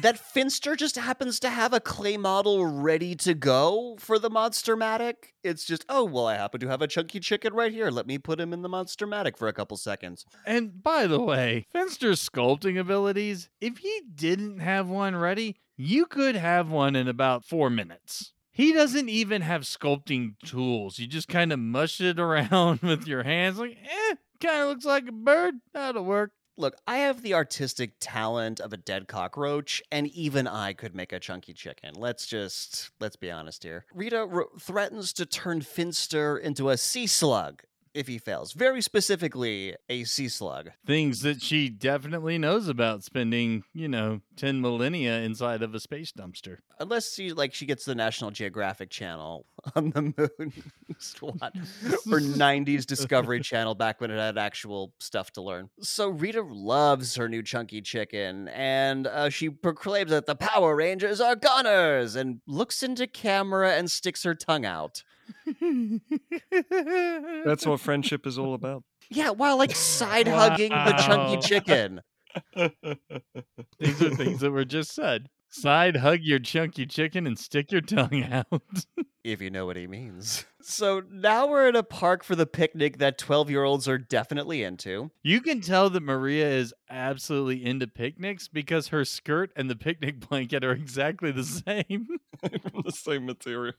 that 0.02 0.18
Finster 0.18 0.76
just 0.76 0.95
happens 0.95 1.40
to 1.40 1.49
have 1.49 1.74
a 1.74 1.80
clay 1.80 2.18
model 2.18 2.65
ready 2.65 3.15
to 3.15 3.34
go 3.34 3.95
for 3.99 4.18
the 4.18 4.30
Monster-Matic. 4.30 5.15
It's 5.44 5.65
just, 5.65 5.86
oh, 5.90 6.03
well, 6.03 6.28
I 6.28 6.36
happen 6.36 6.60
to 6.61 6.68
have 6.68 6.82
a 6.82 6.88
chunky 6.88 7.20
chicken 7.20 7.53
right 7.53 7.72
here. 7.72 7.90
Let 7.90 8.07
me 8.07 8.18
put 8.18 8.40
him 8.40 8.53
in 8.53 8.61
the 8.61 8.70
Monster-Matic 8.70 9.38
for 9.38 9.48
a 9.48 9.53
couple 9.53 9.78
seconds. 9.78 10.26
And 10.45 10.82
by 10.82 11.07
the 11.07 11.20
way, 11.20 11.68
Finster's 11.72 12.28
sculpting 12.28 12.80
abilities, 12.80 13.49
if 13.61 13.78
he 13.80 14.02
didn't 14.14 14.60
have 14.60 14.88
one 14.88 15.15
ready, 15.15 15.57
you 15.78 16.06
could 16.06 16.36
have 16.36 16.70
one 16.70 16.95
in 16.95 17.07
about 17.07 17.45
four 17.45 17.70
minutes. 17.70 18.34
He 18.52 18.72
doesn't 18.72 19.10
even 19.10 19.41
have 19.41 19.64
sculpting 19.64 20.36
tools. 20.45 20.99
You 20.99 21.07
just 21.07 21.28
kind 21.28 21.52
of 21.52 21.60
mush 21.60 21.99
it 21.99 22.20
around 22.20 22.82
with 22.82 23.07
your 23.07 23.24
hands, 23.24 23.57
like, 23.57 23.78
eh, 23.82 24.15
kind 24.40 24.64
of 24.64 24.70
looks 24.70 24.86
like 24.86 25.07
a 25.07 25.11
bird. 25.11 25.56
That'll 25.74 26.03
work. 26.03 26.32
Look, 26.56 26.76
I 26.88 26.98
have 26.98 27.24
the 27.24 27.34
artistic 27.34 27.94
talent 28.00 28.60
of 28.60 28.74
a 28.74 28.78
dead 28.78 29.08
cockroach, 29.08 29.82
and 29.92 30.08
even 30.10 30.48
I 30.48 30.74
could 30.74 30.94
make 30.94 31.12
a 31.12 31.20
chunky 31.20 31.54
chicken. 31.54 31.96
Let's 31.96 32.28
just, 32.28 32.92
let's 33.00 33.16
be 33.16 33.32
honest 33.32 33.64
here. 33.64 33.86
Rita 33.94 34.28
r- 34.32 34.48
threatens 34.60 35.14
to 35.14 35.26
turn 35.26 35.62
Finster 35.62 36.38
into 36.38 36.70
a 36.70 36.78
sea 36.78 37.08
slug. 37.08 37.64
If 37.94 38.07
he 38.07 38.18
fails. 38.18 38.53
Very 38.53 38.82
specifically, 38.82 39.76
a 39.90 40.03
sea 40.03 40.28
slug. 40.28 40.72
Things 40.86 41.22
that 41.22 41.41
she 41.41 41.70
definitely 41.70 42.38
knows 42.38 42.68
about 42.68 43.03
spending, 43.03 43.64
you 43.74 43.88
know, 43.88 44.22
10 44.38 44.61
millennia 44.61 45.20
inside 45.20 45.61
of 45.61 45.74
a 45.76 45.80
space 45.80 46.11
dumpster. 46.11 46.57
Unless 46.80 47.14
she 47.14 47.34
like 47.34 47.53
she 47.53 47.65
gets 47.65 47.86
the 47.86 47.95
National 47.95 48.32
Geographic 48.32 48.90
channel 48.90 49.45
on 49.76 49.91
the 49.91 50.02
moon. 50.02 50.53
what? 51.20 51.56
or 52.11 52.20
90s 52.20 52.86
Discovery 52.86 53.40
Channel 53.40 53.76
back 53.76 54.02
when 54.02 54.11
it 54.11 54.18
had 54.18 54.38
actual 54.38 54.94
stuff 54.99 55.32
to 55.32 55.41
learn. 55.41 55.70
So 55.82 56.10
Rita 56.10 56.41
loves 56.41 57.15
her 57.15 57.30
new 57.30 57.44
chunky 57.44 57.82
chicken 57.82 58.48
and 58.49 59.07
uh, 59.07 59.30
she 59.30 59.49
proclaims 59.49 60.11
that 60.11 60.26
the 60.26 60.36
Power 60.36 60.76
Rangers 60.76 61.22
are 61.22 61.36
gunners 61.36 62.15
and 62.15 62.41
looks 62.48 62.84
into 62.84 63.07
camera 63.07 63.74
and 63.74 63.90
sticks 63.90 64.24
her 64.24 64.36
tongue 64.36 64.65
out. 64.65 65.03
That's 67.45 67.66
what 67.66 67.80
friendship 67.80 68.26
is 68.28 68.38
all 68.38 68.54
about. 68.54 68.84
Yeah, 69.10 69.30
while 69.32 69.58
like 69.58 69.76
side 69.76 70.28
hugging 70.28 70.70
the 70.70 70.94
chunky 71.06 71.41
chicken. 71.48 72.02
These 73.80 74.02
are 74.02 74.16
things 74.16 74.40
that 74.41 74.52
were 74.52 74.66
just 74.66 74.94
said. 74.94 75.28
Side 75.50 75.98
hug 75.98 76.22
your 76.24 76.40
chunky 76.40 76.88
chicken 76.88 77.28
and 77.28 77.38
stick 77.38 77.72
your 77.72 77.82
tongue 77.82 78.24
out. 78.24 78.48
If 79.24 79.41
you 79.41 79.50
know 79.50 79.66
what 79.66 79.78
he 79.78 79.88
means. 79.88 80.44
So 80.62 81.02
now 81.10 81.48
we're 81.48 81.70
at 81.70 81.78
a 81.78 81.84
park 81.84 82.26
for 82.26 82.36
the 82.36 82.45
picnic 82.45 82.98
that 82.98 83.18
12 83.18 83.50
year 83.50 83.64
olds 83.64 83.88
are 83.88 83.98
definitely 83.98 84.64
into. 84.64 85.12
you 85.24 85.40
can 85.40 85.62
tell 85.62 85.90
that 85.90 86.04
Maria 86.04 86.50
is 86.50 86.74
absolutely 86.90 87.64
into 87.64 87.88
picnics 87.88 88.50
because 88.50 88.90
her 88.90 89.06
skirt 89.06 89.54
and 89.56 89.70
the 89.70 89.78
picnic 89.78 90.20
blanket 90.28 90.66
are 90.66 90.74
exactly 90.74 91.32
the 91.32 91.44
same. 91.45 92.08
From 92.41 92.82
the 92.84 92.91
same 92.91 93.26
material. 93.26 93.76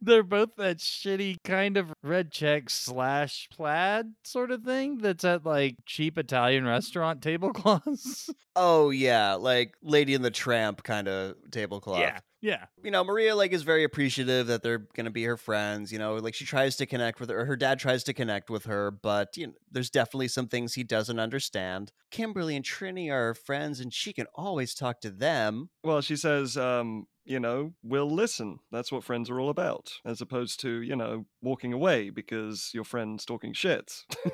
They're 0.00 0.22
both 0.22 0.56
that 0.56 0.78
shitty 0.78 1.36
kind 1.44 1.76
of 1.76 1.92
red 2.02 2.30
check 2.30 2.70
slash 2.70 3.48
plaid 3.52 4.06
sort 4.24 4.50
of 4.50 4.62
thing 4.62 4.98
that's 4.98 5.24
at 5.24 5.44
like 5.44 5.76
cheap 5.86 6.16
Italian 6.18 6.64
restaurant 6.64 7.22
tablecloths. 7.22 8.30
Oh, 8.56 8.90
yeah, 8.90 9.34
like 9.34 9.74
Lady 9.82 10.14
and 10.14 10.24
the 10.24 10.30
Tramp 10.30 10.82
kind 10.82 11.08
of 11.08 11.36
tablecloth. 11.50 12.00
Yeah. 12.00 12.18
You 12.40 12.90
know, 12.90 13.04
Maria 13.04 13.36
like 13.36 13.52
is 13.52 13.62
very 13.62 13.84
appreciative 13.84 14.46
that 14.48 14.62
they're 14.62 14.86
gonna 14.94 15.10
be 15.10 15.24
her 15.24 15.36
friends. 15.36 15.92
You 15.92 15.98
know, 15.98 16.14
like 16.16 16.34
she 16.34 16.44
tries 16.44 16.76
to 16.76 16.86
connect 16.86 17.20
with 17.20 17.30
her. 17.30 17.44
Her 17.44 17.56
dad 17.56 17.78
tries 17.78 18.04
to 18.04 18.12
connect 18.12 18.50
with 18.50 18.64
her, 18.64 18.90
but 18.90 19.36
you 19.36 19.48
know, 19.48 19.52
there's 19.70 19.90
definitely 19.90 20.28
some 20.28 20.48
things 20.48 20.74
he 20.74 20.84
doesn't 20.84 21.18
understand. 21.18 21.92
Kimberly 22.10 22.56
and 22.56 22.64
Trini 22.64 23.10
are 23.10 23.28
her 23.28 23.34
friends, 23.34 23.80
and 23.80 23.92
she 23.92 24.12
can 24.12 24.26
always 24.34 24.74
talk 24.74 25.00
to 25.02 25.10
them. 25.10 25.70
Well, 25.84 26.00
she 26.00 26.16
says, 26.16 26.56
um, 26.56 27.06
you 27.24 27.38
know, 27.38 27.74
we'll 27.82 28.10
listen. 28.10 28.58
That's 28.72 28.90
what 28.90 29.04
friends 29.04 29.30
are 29.30 29.38
all 29.38 29.50
about, 29.50 29.92
as 30.04 30.20
opposed 30.20 30.60
to, 30.60 30.82
you 30.82 30.96
know, 30.96 31.26
walking 31.42 31.72
away 31.72 32.10
because 32.10 32.70
your 32.74 32.84
friend's 32.84 33.24
talking 33.24 33.52
shit. 33.52 33.92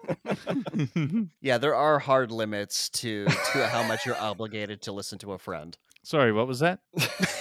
Yeah, 1.40 1.58
there 1.58 1.74
are 1.74 1.98
hard 1.98 2.30
limits 2.30 2.88
to 2.90 3.24
to 3.24 3.66
how 3.68 3.82
much 3.82 4.06
you're 4.06 4.16
obligated 4.16 4.82
to 4.82 4.92
listen 4.92 5.18
to 5.20 5.32
a 5.32 5.38
friend. 5.38 5.76
Sorry, 6.02 6.32
what 6.32 6.46
was 6.46 6.60
that? 6.60 6.80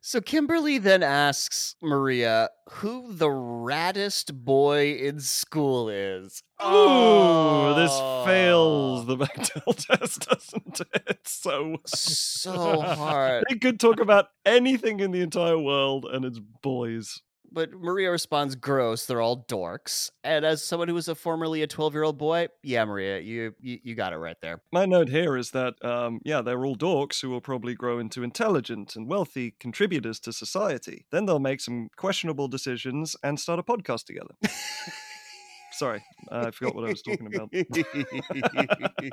so 0.00 0.20
Kimberly 0.20 0.78
then 0.78 1.02
asks 1.02 1.74
Maria 1.82 2.48
who 2.70 3.12
the 3.12 3.26
raddest 3.28 4.32
boy 4.34 4.92
in 4.92 5.20
school 5.20 5.88
is. 5.88 6.42
Oh, 6.60 7.74
this 7.74 7.90
Oh. 7.92 8.24
fails 8.24 9.00
ah. 9.00 9.04
the 9.04 9.16
Bechdel 9.24 9.98
test, 9.98 10.28
doesn't 10.28 10.80
it? 10.94 11.18
So 11.26 11.76
So 11.86 12.80
hard. 12.80 13.44
They 13.50 13.56
could 13.56 13.80
talk 13.80 14.00
about 14.00 14.26
anything 14.46 15.00
in 15.00 15.10
the 15.10 15.20
entire 15.20 15.58
world, 15.58 16.06
and 16.10 16.24
it's 16.24 16.38
boys. 16.62 17.20
But 17.50 17.72
Maria 17.72 18.10
responds, 18.10 18.54
gross, 18.54 19.06
they're 19.06 19.20
all 19.20 19.44
dorks. 19.48 20.10
And 20.22 20.44
as 20.44 20.62
someone 20.62 20.88
who 20.88 20.94
was 20.94 21.08
a 21.08 21.14
formerly 21.14 21.62
a 21.62 21.66
12 21.66 21.94
year 21.94 22.02
old 22.02 22.18
boy, 22.18 22.48
yeah, 22.62 22.84
Maria, 22.84 23.20
you, 23.20 23.54
you 23.60 23.78
you 23.82 23.94
got 23.94 24.12
it 24.12 24.18
right 24.18 24.36
there. 24.40 24.60
My 24.72 24.84
note 24.84 25.08
here 25.08 25.36
is 25.36 25.50
that, 25.52 25.82
um, 25.84 26.20
yeah, 26.24 26.42
they're 26.42 26.64
all 26.64 26.76
dorks 26.76 27.20
who 27.22 27.30
will 27.30 27.40
probably 27.40 27.74
grow 27.74 27.98
into 27.98 28.22
intelligent 28.22 28.96
and 28.96 29.08
wealthy 29.08 29.54
contributors 29.58 30.20
to 30.20 30.32
society. 30.32 31.06
Then 31.10 31.26
they'll 31.26 31.38
make 31.38 31.60
some 31.60 31.88
questionable 31.96 32.48
decisions 32.48 33.16
and 33.22 33.40
start 33.40 33.58
a 33.58 33.62
podcast 33.62 34.04
together. 34.04 34.34
Sorry, 35.78 36.02
I 36.32 36.50
forgot 36.50 36.74
what 36.74 36.86
I 36.86 36.88
was 36.88 37.02
talking 37.02 37.32
about. 37.32 37.52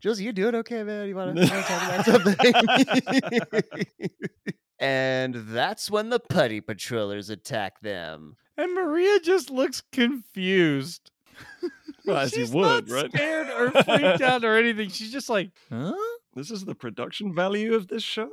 Jules, 0.00 0.20
you 0.20 0.32
doing 0.32 0.54
okay, 0.54 0.84
man? 0.84 1.08
You 1.08 1.16
want 1.16 1.36
to 1.36 1.44
talk 1.44 1.66
about 1.68 2.04
something? 3.50 4.10
and 4.78 5.34
that's 5.34 5.90
when 5.90 6.10
the 6.10 6.20
putty 6.20 6.60
patrollers 6.60 7.30
attack 7.30 7.80
them. 7.80 8.36
And 8.56 8.74
Maria 8.74 9.18
just 9.18 9.50
looks 9.50 9.82
confused. 9.90 11.10
Well, 12.06 12.18
as 12.18 12.32
you 12.36 12.42
She's 12.44 12.52
would, 12.54 12.86
not 12.88 12.94
right? 12.94 13.10
Scared 13.12 13.48
or 13.48 13.70
freaked 13.82 14.20
out 14.22 14.44
or 14.44 14.56
anything. 14.56 14.90
She's 14.90 15.10
just 15.10 15.28
like, 15.28 15.50
huh? 15.68 15.94
This 16.34 16.52
is 16.52 16.64
the 16.64 16.76
production 16.76 17.34
value 17.34 17.74
of 17.74 17.88
this 17.88 18.04
show. 18.04 18.28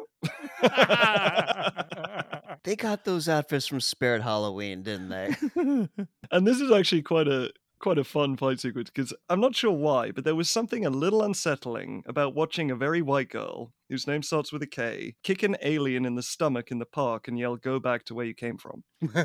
They 2.63 2.75
got 2.75 3.05
those 3.05 3.27
outfits 3.27 3.65
from 3.65 3.79
Spirit 3.81 4.21
Halloween, 4.21 4.83
didn't 4.83 5.09
they? 5.09 5.35
and 6.31 6.45
this 6.47 6.61
is 6.61 6.71
actually 6.71 7.01
quite 7.01 7.27
a 7.27 7.51
quite 7.81 7.97
a 7.97 8.03
fun 8.03 8.37
fight 8.37 8.59
sequence 8.59 8.89
because 8.89 9.13
I'm 9.29 9.41
not 9.41 9.55
sure 9.55 9.71
why, 9.71 10.11
but 10.11 10.23
there 10.23 10.35
was 10.35 10.49
something 10.49 10.85
a 10.85 10.89
little 10.89 11.23
unsettling 11.23 12.03
about 12.05 12.35
watching 12.35 12.69
a 12.69 12.75
very 12.75 13.01
white 13.01 13.29
girl 13.29 13.73
whose 13.89 14.07
name 14.07 14.23
starts 14.23 14.53
with 14.53 14.61
a 14.61 14.67
K 14.67 15.15
kick 15.23 15.43
an 15.43 15.57
alien 15.61 16.05
in 16.05 16.15
the 16.15 16.21
stomach 16.21 16.71
in 16.71 16.79
the 16.79 16.85
park 16.85 17.27
and 17.27 17.39
yell, 17.39 17.55
"Go 17.57 17.79
back 17.79 18.05
to 18.05 18.13
where 18.13 18.25
you 18.25 18.35
came 18.35 18.57
from." 18.57 18.83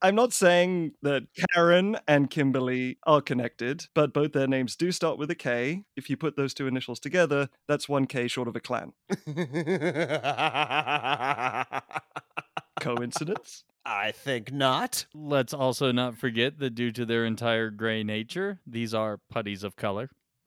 I'm 0.00 0.14
not 0.14 0.32
saying 0.32 0.92
that 1.02 1.22
Karen 1.54 1.96
and 2.06 2.30
Kimberly 2.30 2.98
are 3.04 3.20
connected, 3.20 3.86
but 3.94 4.12
both 4.12 4.32
their 4.32 4.46
names 4.46 4.76
do 4.76 4.92
start 4.92 5.18
with 5.18 5.30
a 5.30 5.34
K. 5.34 5.84
If 5.96 6.08
you 6.10 6.16
put 6.16 6.36
those 6.36 6.54
two 6.54 6.66
initials 6.66 7.00
together, 7.00 7.48
that's 7.66 7.88
one 7.88 8.06
K 8.06 8.28
short 8.28 8.48
of 8.48 8.56
a 8.56 8.60
clan. 8.60 8.92
Coincidence? 12.80 13.64
I 13.84 14.12
think 14.12 14.52
not. 14.52 15.06
Let's 15.14 15.54
also 15.54 15.92
not 15.92 16.16
forget 16.16 16.58
that 16.58 16.74
due 16.74 16.92
to 16.92 17.06
their 17.06 17.24
entire 17.24 17.70
gray 17.70 18.02
nature, 18.04 18.60
these 18.66 18.92
are 18.92 19.18
putties 19.30 19.64
of 19.64 19.76
color. 19.76 20.10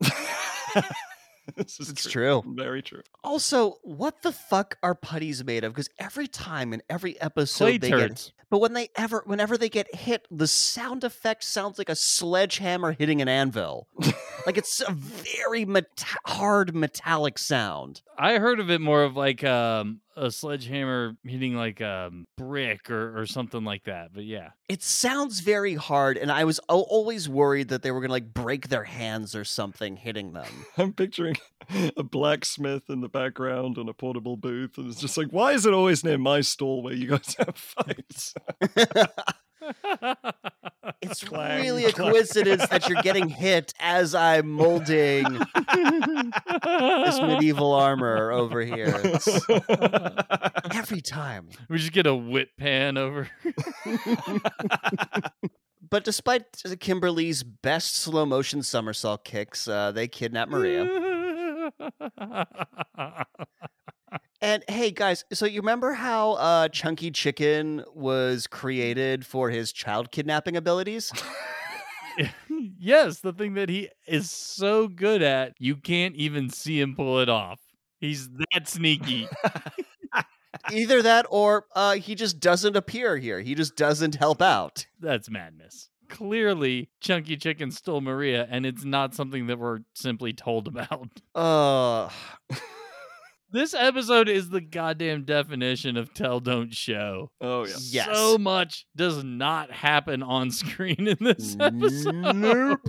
this 1.56 1.80
is 1.80 1.90
It's 1.90 2.10
true. 2.10 2.42
Very 2.46 2.82
true. 2.82 3.02
Also, 3.24 3.78
what 3.82 4.22
the 4.22 4.32
fuck 4.32 4.78
are 4.82 4.94
putties 4.94 5.44
made 5.44 5.64
of? 5.64 5.72
Because 5.72 5.88
every 5.98 6.26
time 6.28 6.72
in 6.72 6.82
every 6.88 7.20
episode 7.20 7.64
Clay 7.64 7.78
they 7.78 7.90
get. 7.90 8.32
But 8.50 8.60
when 8.60 8.74
they 8.74 8.90
ever, 8.96 9.22
whenever 9.24 9.56
they 9.56 9.70
get 9.70 9.94
hit, 9.94 10.28
the 10.30 10.46
sound 10.46 11.04
effect 11.04 11.42
sounds 11.42 11.78
like 11.78 11.88
a 11.88 11.96
sledgehammer 11.96 12.92
hitting 12.92 13.22
an 13.22 13.28
anvil. 13.28 13.88
like 14.46 14.58
it's 14.58 14.82
a 14.86 14.92
very 14.92 15.64
meta- 15.64 16.18
hard 16.26 16.74
metallic 16.74 17.38
sound. 17.38 18.02
I 18.18 18.38
heard 18.38 18.60
of 18.60 18.70
it 18.70 18.82
more 18.82 19.04
of 19.04 19.16
like 19.16 19.42
um, 19.42 20.00
a 20.16 20.30
sledgehammer 20.30 21.16
hitting 21.24 21.54
like 21.54 21.80
a 21.80 22.10
brick 22.36 22.90
or, 22.90 23.20
or 23.20 23.26
something 23.26 23.64
like 23.64 23.84
that. 23.84 24.12
But 24.14 24.24
yeah. 24.24 24.50
It 24.68 24.82
sounds 24.82 25.40
very 25.40 25.74
hard, 25.74 26.16
and 26.16 26.30
I 26.30 26.44
was 26.44 26.58
always 26.68 27.28
worried 27.28 27.68
that 27.68 27.82
they 27.82 27.90
were 27.90 28.00
gonna 28.00 28.12
like 28.12 28.32
break 28.32 28.68
their 28.68 28.84
hands 28.84 29.34
or 29.34 29.44
something 29.44 29.96
hitting 29.96 30.32
them. 30.32 30.46
I'm 30.78 30.92
picturing 30.92 31.36
a 31.96 32.02
blacksmith 32.02 32.88
in 32.88 33.00
the 33.00 33.08
background 33.08 33.76
and 33.78 33.88
a 33.88 33.94
portable 33.94 34.36
booth, 34.36 34.78
and 34.78 34.90
it's 34.90 35.00
just 35.00 35.16
like, 35.16 35.28
why 35.28 35.52
is 35.52 35.66
it 35.66 35.74
always 35.74 36.04
near 36.04 36.18
my 36.18 36.40
stall 36.40 36.82
where 36.82 36.94
you 36.94 37.08
guys 37.08 37.36
have 37.38 37.56
fights? 37.56 38.34
It's 41.00 41.22
Clang, 41.24 41.62
really 41.62 41.84
a 41.84 41.92
clang. 41.92 42.12
coincidence 42.12 42.66
that 42.68 42.88
you're 42.88 43.02
getting 43.02 43.28
hit 43.28 43.72
as 43.80 44.14
I'm 44.14 44.48
molding 44.50 45.24
this 45.24 47.20
medieval 47.20 47.72
armor 47.72 48.30
over 48.30 48.62
here. 48.62 49.00
It's- 49.04 49.40
every 50.74 51.00
time. 51.00 51.48
we 51.68 51.78
just 51.78 51.92
get 51.92 52.06
a 52.06 52.14
whip 52.14 52.50
pan 52.56 52.96
over. 52.96 53.28
But 55.88 56.04
despite 56.04 56.44
Kimberly's 56.80 57.42
best 57.42 57.96
slow 57.96 58.24
motion 58.26 58.62
somersault 58.62 59.24
kicks, 59.24 59.66
uh, 59.68 59.92
they 59.92 60.08
kidnap 60.08 60.48
Maria. 60.48 60.88
And 64.42 64.64
hey, 64.66 64.90
guys, 64.90 65.24
so 65.32 65.46
you 65.46 65.60
remember 65.60 65.92
how 65.92 66.32
uh, 66.32 66.68
Chunky 66.68 67.12
Chicken 67.12 67.84
was 67.94 68.48
created 68.48 69.24
for 69.24 69.50
his 69.50 69.72
child 69.72 70.10
kidnapping 70.10 70.56
abilities? 70.56 71.12
yes, 72.76 73.20
the 73.20 73.32
thing 73.32 73.54
that 73.54 73.68
he 73.68 73.88
is 74.04 74.32
so 74.32 74.88
good 74.88 75.22
at, 75.22 75.54
you 75.60 75.76
can't 75.76 76.16
even 76.16 76.50
see 76.50 76.80
him 76.80 76.96
pull 76.96 77.20
it 77.20 77.28
off. 77.28 77.60
He's 78.00 78.28
that 78.52 78.66
sneaky. 78.66 79.28
Either 80.72 81.02
that 81.02 81.24
or 81.30 81.66
uh, 81.76 81.94
he 81.94 82.16
just 82.16 82.40
doesn't 82.40 82.76
appear 82.76 83.18
here. 83.18 83.38
He 83.38 83.54
just 83.54 83.76
doesn't 83.76 84.16
help 84.16 84.42
out. 84.42 84.86
That's 84.98 85.30
madness. 85.30 85.88
Clearly, 86.08 86.90
Chunky 87.00 87.36
Chicken 87.36 87.70
stole 87.70 88.00
Maria, 88.00 88.48
and 88.50 88.66
it's 88.66 88.84
not 88.84 89.14
something 89.14 89.46
that 89.46 89.60
we're 89.60 89.80
simply 89.94 90.32
told 90.32 90.66
about. 90.76 91.08
Uh, 91.32 92.10
This 93.52 93.74
episode 93.74 94.30
is 94.30 94.48
the 94.48 94.62
goddamn 94.62 95.24
definition 95.24 95.98
of 95.98 96.14
tell 96.14 96.40
don't 96.40 96.72
show. 96.74 97.30
Oh 97.38 97.66
yeah. 97.66 97.74
Yes. 97.80 98.06
So 98.10 98.38
much 98.38 98.86
does 98.96 99.22
not 99.22 99.70
happen 99.70 100.22
on 100.22 100.50
screen 100.50 101.06
in 101.06 101.18
this 101.20 101.54
episode. 101.60 102.34
Nope. 102.34 102.80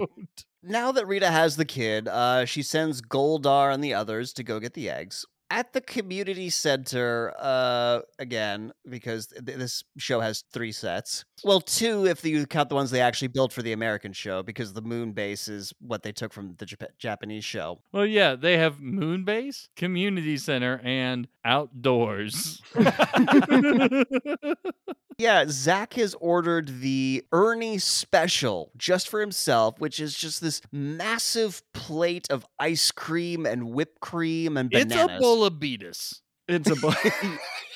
Now 0.64 0.94
that 0.94 1.06
Rita 1.06 1.30
has 1.30 1.58
the 1.58 1.66
kid, 1.66 2.08
uh, 2.08 2.46
she 2.46 2.62
sends 2.62 3.02
Goldar 3.02 3.74
and 3.74 3.84
the 3.84 3.94
others 3.94 4.32
to 4.34 4.44
go 4.44 4.62
get 4.62 4.74
the 4.74 4.90
eggs. 4.90 5.26
At 5.54 5.72
the 5.72 5.82
community 5.82 6.50
center, 6.50 7.32
uh, 7.38 8.00
again, 8.18 8.74
because 8.90 9.28
th- 9.28 9.56
this 9.56 9.84
show 10.00 10.20
has 10.20 10.44
three 10.52 10.72
sets. 10.72 11.26
Well, 11.44 11.62
two 11.62 12.08
if 12.08 12.26
you 12.26 12.48
count 12.48 12.70
the 12.70 12.76
ones 12.76 12.90
they 12.90 13.02
actually 13.02 13.28
built 13.28 13.54
for 13.54 13.62
the 13.62 13.72
American 13.72 14.14
show, 14.14 14.42
because 14.42 14.74
the 14.74 14.82
moon 14.82 15.12
base 15.12 15.48
is 15.48 15.72
what 15.80 16.02
they 16.02 16.12
took 16.12 16.34
from 16.34 16.56
the 16.58 16.66
Jap- 16.66 16.98
Japanese 16.98 17.46
show. 17.46 17.84
Well, 17.92 18.08
yeah, 18.08 18.36
they 18.36 18.58
have 18.58 18.80
moon 18.80 19.26
base, 19.26 19.70
community 19.76 20.38
center, 20.38 20.82
and 20.84 21.28
outdoors. 21.46 22.60
Yeah, 25.18 25.46
Zack 25.48 25.94
has 25.94 26.16
ordered 26.20 26.82
the 26.82 27.24
Ernie 27.32 27.78
special 27.78 28.72
just 28.78 29.10
for 29.10 29.20
himself, 29.20 29.80
which 29.80 30.00
is 30.00 30.16
just 30.16 30.42
this 30.42 30.62
massive 30.72 31.62
plate 31.74 32.28
of 32.30 32.46
ice 32.60 32.92
cream 32.92 33.46
and 33.46 33.72
whipped 33.72 34.00
cream 34.00 34.58
and 34.58 34.70
bananas. 34.70 34.98
it's 34.98 35.14
a 35.14 35.20
bowl 35.20 35.46
of 35.46 35.60
beatus. 35.60 36.22
It's 36.48 36.70
a. 36.70 36.76
bowl. 36.76 36.94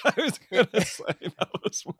I 0.05 0.14
was 0.18 0.39
gonna 0.51 0.85
say 0.85 1.03
that 1.22 1.49
was 1.64 1.84
my. 1.85 1.93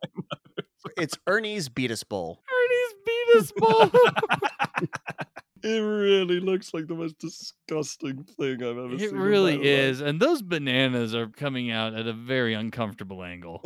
It's 0.98 1.18
Ernie's 1.28 1.70
Beatus 1.70 2.04
Bowl. 2.04 2.42
Ernie's 2.50 2.94
beatus 3.06 3.52
bowl. 3.56 3.92
It 5.64 5.80
really 5.80 6.40
looks 6.40 6.72
like 6.72 6.86
the 6.88 6.94
most 6.94 7.18
disgusting 7.18 8.24
thing 8.24 8.64
I've 8.64 8.78
ever 8.78 8.98
seen. 8.98 9.08
it 9.08 9.10
in 9.10 9.18
my 9.18 9.26
really 9.26 9.68
is, 9.68 10.02
and 10.02 10.20
those 10.20 10.44
bananas 10.44 11.16
are 11.16 11.28
coming 11.28 11.72
out 11.72 11.96
at 11.96 12.06
a 12.06 12.14
very 12.14 12.54
uncomfortable 12.54 13.24
angle. 13.24 13.64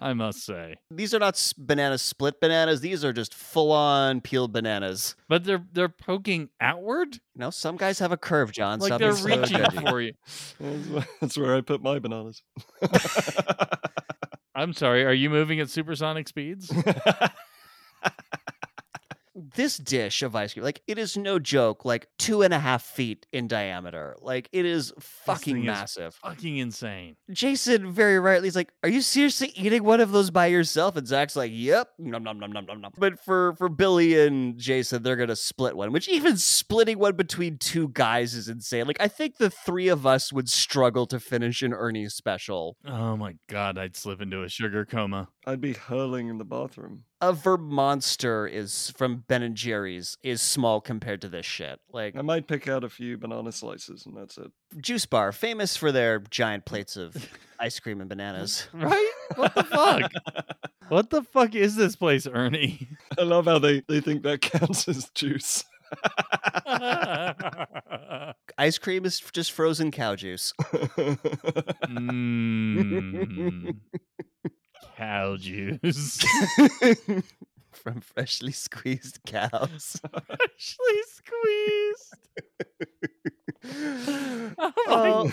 I 0.00 0.12
must 0.12 0.44
say, 0.44 0.76
These 0.90 1.14
are 1.14 1.18
not 1.18 1.40
banana 1.58 1.98
split 1.98 2.40
bananas. 2.40 2.80
These 2.80 3.04
are 3.04 3.12
just 3.12 3.34
full 3.34 3.72
on 3.72 4.20
peeled 4.20 4.52
bananas. 4.52 5.14
but 5.28 5.44
they're 5.44 5.64
they're 5.72 5.88
poking 5.88 6.48
outward, 6.60 7.14
You 7.34 7.40
know, 7.40 7.50
some 7.50 7.76
guys 7.76 7.98
have 7.98 8.12
a 8.12 8.16
curve, 8.16 8.52
John. 8.52 8.78
like 8.80 8.88
Stop 8.88 9.00
they're 9.00 9.12
being 9.14 9.44
so 9.46 9.58
reaching 9.60 9.86
for 9.88 10.00
you. 10.00 10.12
That's 11.20 11.36
where 11.36 11.54
I 11.56 11.60
put 11.60 11.82
my 11.82 11.98
bananas. 11.98 12.42
I'm 14.54 14.72
sorry. 14.72 15.04
Are 15.04 15.12
you 15.12 15.30
moving 15.30 15.58
at 15.60 15.68
supersonic 15.68 16.28
speeds? 16.28 16.72
This 19.54 19.76
dish 19.76 20.22
of 20.22 20.34
ice 20.34 20.52
cream, 20.52 20.64
like 20.64 20.82
it 20.86 20.98
is 20.98 21.16
no 21.16 21.38
joke, 21.38 21.84
like 21.84 22.08
two 22.18 22.42
and 22.42 22.52
a 22.52 22.58
half 22.58 22.82
feet 22.82 23.26
in 23.32 23.46
diameter. 23.46 24.16
Like 24.20 24.48
it 24.52 24.64
is 24.64 24.92
fucking 24.98 25.54
thing 25.54 25.62
is 25.62 25.66
massive. 25.66 26.14
Fucking 26.16 26.56
insane. 26.56 27.16
Jason 27.30 27.92
very 27.92 28.18
rightly 28.18 28.48
is 28.48 28.56
like, 28.56 28.72
"Are 28.82 28.88
you 28.88 29.00
seriously 29.00 29.52
eating 29.54 29.84
one 29.84 30.00
of 30.00 30.10
those 30.10 30.30
by 30.30 30.46
yourself?" 30.46 30.96
And 30.96 31.06
Zack's 31.06 31.36
like, 31.36 31.52
"Yep." 31.54 31.88
Nom 31.98 32.24
nom 32.24 32.38
nom 32.40 32.52
nom 32.52 32.66
nom 32.66 32.80
nom. 32.80 32.92
But 32.98 33.20
for 33.24 33.54
for 33.54 33.68
Billy 33.68 34.18
and 34.18 34.58
Jason, 34.58 35.02
they're 35.02 35.16
gonna 35.16 35.36
split 35.36 35.76
one. 35.76 35.92
Which 35.92 36.08
even 36.08 36.36
splitting 36.36 36.98
one 36.98 37.14
between 37.14 37.58
two 37.58 37.88
guys 37.88 38.34
is 38.34 38.48
insane. 38.48 38.86
Like 38.86 39.00
I 39.00 39.08
think 39.08 39.36
the 39.36 39.50
three 39.50 39.88
of 39.88 40.04
us 40.04 40.32
would 40.32 40.48
struggle 40.48 41.06
to 41.06 41.20
finish 41.20 41.62
an 41.62 41.72
Ernie 41.72 42.08
special. 42.08 42.76
Oh 42.84 43.16
my 43.16 43.36
god, 43.48 43.78
I'd 43.78 43.96
slip 43.96 44.20
into 44.20 44.42
a 44.42 44.48
sugar 44.48 44.84
coma. 44.84 45.28
I'd 45.46 45.60
be 45.60 45.74
hurling 45.74 46.28
in 46.28 46.38
the 46.38 46.44
bathroom. 46.44 47.04
A 47.24 47.32
Vermonster 47.32 48.50
is 48.50 48.92
from 48.98 49.24
Ben 49.26 49.42
and 49.42 49.54
Jerry's 49.54 50.18
is 50.22 50.42
small 50.42 50.82
compared 50.82 51.22
to 51.22 51.28
this 51.30 51.46
shit. 51.46 51.80
Like 51.90 52.16
I 52.16 52.20
might 52.20 52.46
pick 52.46 52.68
out 52.68 52.84
a 52.84 52.90
few 52.90 53.16
banana 53.16 53.50
slices, 53.50 54.04
and 54.04 54.14
that's 54.14 54.36
it. 54.36 54.52
Juice 54.78 55.06
Bar, 55.06 55.32
famous 55.32 55.74
for 55.74 55.90
their 55.90 56.18
giant 56.18 56.66
plates 56.66 56.98
of 56.98 57.16
ice 57.58 57.80
cream 57.80 58.02
and 58.02 58.10
bananas. 58.10 58.68
Right? 58.74 59.10
What 59.36 59.54
the 59.54 59.64
fuck? 59.64 60.12
what 60.88 61.08
the 61.08 61.22
fuck 61.22 61.54
is 61.54 61.76
this 61.76 61.96
place, 61.96 62.26
Ernie? 62.26 62.88
I 63.18 63.22
love 63.22 63.46
how 63.46 63.58
they, 63.58 63.80
they 63.88 64.02
think 64.02 64.22
that 64.24 64.42
counts 64.42 64.86
as 64.86 65.08
juice. 65.14 65.64
Ice 68.58 68.78
cream 68.78 69.06
is 69.06 69.20
just 69.20 69.52
frozen 69.52 69.90
cow 69.90 70.16
juice. 70.16 70.52
mm. 71.88 73.76
Cow 74.96 75.36
juice. 75.36 76.24
from 77.72 78.00
freshly 78.00 78.52
squeezed 78.52 79.18
cows. 79.26 80.00
Freshly 80.26 81.02
squeezed. 81.08 82.14
Oh 84.58 84.74
my 84.86 85.10
oh. 85.10 85.32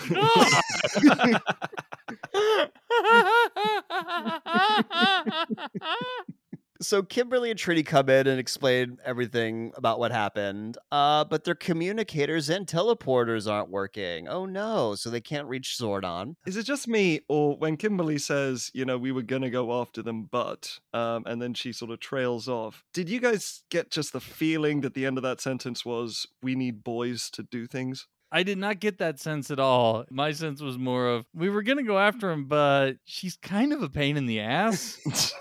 god. 5.78 6.34
So 6.82 7.02
Kimberly 7.02 7.50
and 7.50 7.58
Trini 7.58 7.84
come 7.84 8.08
in 8.08 8.26
and 8.26 8.38
explain 8.38 8.98
everything 9.04 9.72
about 9.76 9.98
what 9.98 10.12
happened, 10.12 10.76
uh, 10.90 11.24
but 11.24 11.44
their 11.44 11.54
communicators 11.54 12.48
and 12.50 12.66
teleporters 12.66 13.50
aren't 13.50 13.70
working. 13.70 14.28
Oh 14.28 14.46
no! 14.46 14.94
So 14.94 15.10
they 15.10 15.20
can't 15.20 15.48
reach 15.48 15.76
Zordon. 15.78 16.34
Is 16.46 16.56
it 16.56 16.64
just 16.64 16.88
me, 16.88 17.20
or 17.28 17.56
when 17.56 17.76
Kimberly 17.76 18.18
says, 18.18 18.70
you 18.74 18.84
know, 18.84 18.98
we 18.98 19.12
were 19.12 19.22
gonna 19.22 19.50
go 19.50 19.80
after 19.80 20.02
them, 20.02 20.28
but, 20.30 20.78
um, 20.92 21.24
and 21.26 21.40
then 21.40 21.54
she 21.54 21.72
sort 21.72 21.90
of 21.90 22.00
trails 22.00 22.48
off? 22.48 22.84
Did 22.92 23.08
you 23.08 23.20
guys 23.20 23.62
get 23.70 23.90
just 23.90 24.12
the 24.12 24.20
feeling 24.20 24.80
that 24.82 24.94
the 24.94 25.06
end 25.06 25.16
of 25.18 25.22
that 25.22 25.40
sentence 25.40 25.84
was, 25.84 26.26
we 26.42 26.54
need 26.54 26.84
boys 26.84 27.30
to 27.30 27.42
do 27.42 27.66
things? 27.66 28.06
I 28.34 28.42
did 28.44 28.56
not 28.56 28.80
get 28.80 28.98
that 28.98 29.20
sense 29.20 29.50
at 29.50 29.60
all. 29.60 30.06
My 30.10 30.32
sense 30.32 30.62
was 30.62 30.78
more 30.78 31.06
of 31.06 31.26
we 31.34 31.50
were 31.50 31.62
gonna 31.62 31.82
go 31.82 31.98
after 31.98 32.30
him, 32.30 32.46
but 32.46 32.94
she's 33.04 33.36
kind 33.36 33.72
of 33.72 33.82
a 33.82 33.90
pain 33.90 34.16
in 34.16 34.26
the 34.26 34.40
ass. 34.40 34.98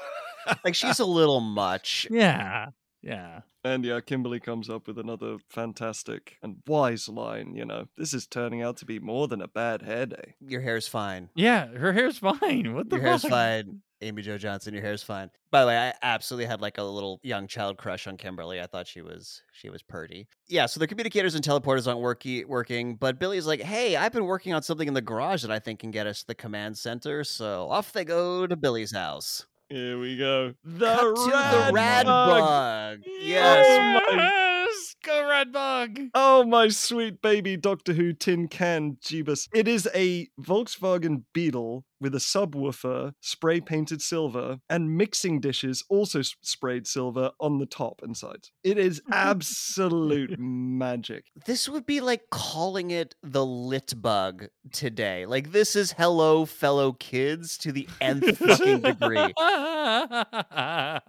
Like 0.64 0.76
she's 0.76 1.00
a 1.00 1.06
little 1.06 1.42
much. 1.42 2.08
yeah. 2.10 2.68
Yeah. 3.02 3.42
And 3.64 3.84
yeah, 3.86 4.00
Kimberly 4.00 4.40
comes 4.40 4.70
up 4.70 4.88
with 4.88 4.98
another 4.98 5.38
fantastic 5.50 6.38
and 6.42 6.58
wise 6.68 7.08
line. 7.08 7.56
You 7.56 7.66
know, 7.66 7.86
this 7.98 8.14
is 8.14 8.26
turning 8.28 8.62
out 8.62 8.78
to 8.78 8.86
be 8.86 9.00
more 9.00 9.28
than 9.28 9.42
a 9.42 9.48
bad 9.48 9.82
hair 9.84 10.06
day. 10.08 10.36
Your 10.40 10.62
hair's 10.62 10.88
fine. 10.88 11.30
Yeah, 11.36 11.68
her 11.68 11.94
hair's 11.94 12.18
fine. 12.18 12.74
What 12.74 12.90
the 12.90 12.98
Your 12.98 13.06
hair's 13.06 13.24
fine. 13.24 13.82
Amy 14.04 14.24
Jo 14.24 14.36
Johnson, 14.38 14.74
your 14.74 14.82
hair's 14.82 15.04
fine. 15.04 15.30
By 15.52 15.62
the 15.62 15.68
way, 15.68 15.78
I 15.78 15.94
absolutely 16.02 16.48
had 16.48 16.60
like 16.60 16.80
a 16.80 16.84
little 16.84 17.20
young 17.22 17.46
child 17.48 17.78
crush 17.78 18.08
on 18.08 18.18
Kimberly. 18.18 18.60
I 18.60 18.66
thought 18.66 18.88
she 18.88 19.02
was 19.02 19.44
she 19.54 19.70
was 19.70 19.84
purty. 19.84 20.28
Yeah, 20.48 20.66
so 20.66 20.80
the 20.80 20.88
communicators 20.88 21.36
and 21.36 21.44
teleporters 21.44 21.88
aren't 21.88 22.00
worky, 22.02 22.44
working, 22.46 22.96
but 22.96 23.20
Billy's 23.20 23.46
like, 23.46 23.62
"Hey, 23.62 23.96
I've 23.96 24.12
been 24.12 24.26
working 24.26 24.54
on 24.54 24.64
something 24.64 24.88
in 24.88 24.96
the 24.96 25.02
garage 25.02 25.44
that 25.44 25.52
I 25.52 25.60
think 25.60 25.82
can 25.82 25.92
get 25.92 26.08
us 26.08 26.22
to 26.22 26.28
the 26.28 26.36
command 26.36 26.80
center." 26.80 27.24
So 27.24 27.70
off 27.70 27.94
they 27.94 28.04
go 28.04 28.48
to 28.48 28.56
Billy's 28.56 28.92
house. 28.92 29.46
Here 29.72 29.98
we 29.98 30.18
go. 30.18 30.54
The 30.66 30.86
Cut 30.86 31.16
to 31.16 31.24
the 31.24 31.32
rad 31.32 31.74
rad 31.74 32.06
bug. 32.06 32.40
bug. 32.42 33.00
Yes. 33.22 33.66
Oh 33.70 34.16
my- 34.16 34.24
Yes! 34.24 34.96
Go 35.04 35.28
Red 35.30 35.52
Bug! 35.52 36.00
Oh, 36.14 36.44
my 36.44 36.68
sweet 36.68 37.22
baby 37.22 37.58
Doctor 37.58 37.94
Who 37.94 38.14
tin 38.14 38.48
can 38.48 38.98
Jeebus. 39.04 39.48
It 39.54 39.68
is 39.68 39.90
a 39.96 40.28
Volkswagen 40.40 41.24
Beetle 41.34 41.86
with 42.02 42.16
a 42.16 42.18
subwoofer 42.18 43.14
spray 43.22 43.62
painted 43.62 44.02
silver 44.02 44.58
and 44.70 44.98
mixing 44.98 45.40
dishes 45.40 45.84
also 45.90 46.22
sprayed 46.22 46.88
silver 46.88 47.32
on 47.40 47.60
the 47.60 47.66
top 47.66 48.02
and 48.04 48.18
sides. 48.18 48.52
It 48.64 48.78
is 48.78 49.02
absolute 49.12 50.36
magic. 50.40 51.26
This 51.46 51.70
would 51.70 51.86
be 51.86 52.02
like 52.02 52.30
calling 52.32 52.92
it 52.92 53.16
the 53.24 53.46
lit 53.46 53.94
bug 54.02 54.48
today. 54.74 55.26
Like 55.26 55.52
this 55.52 55.76
is 55.76 55.94
hello 55.94 56.46
fellow 56.46 56.94
kids 56.94 57.58
to 57.60 57.72
the 57.72 57.88
nth 58.02 58.38
fucking 58.38 58.82
degree. 58.82 59.34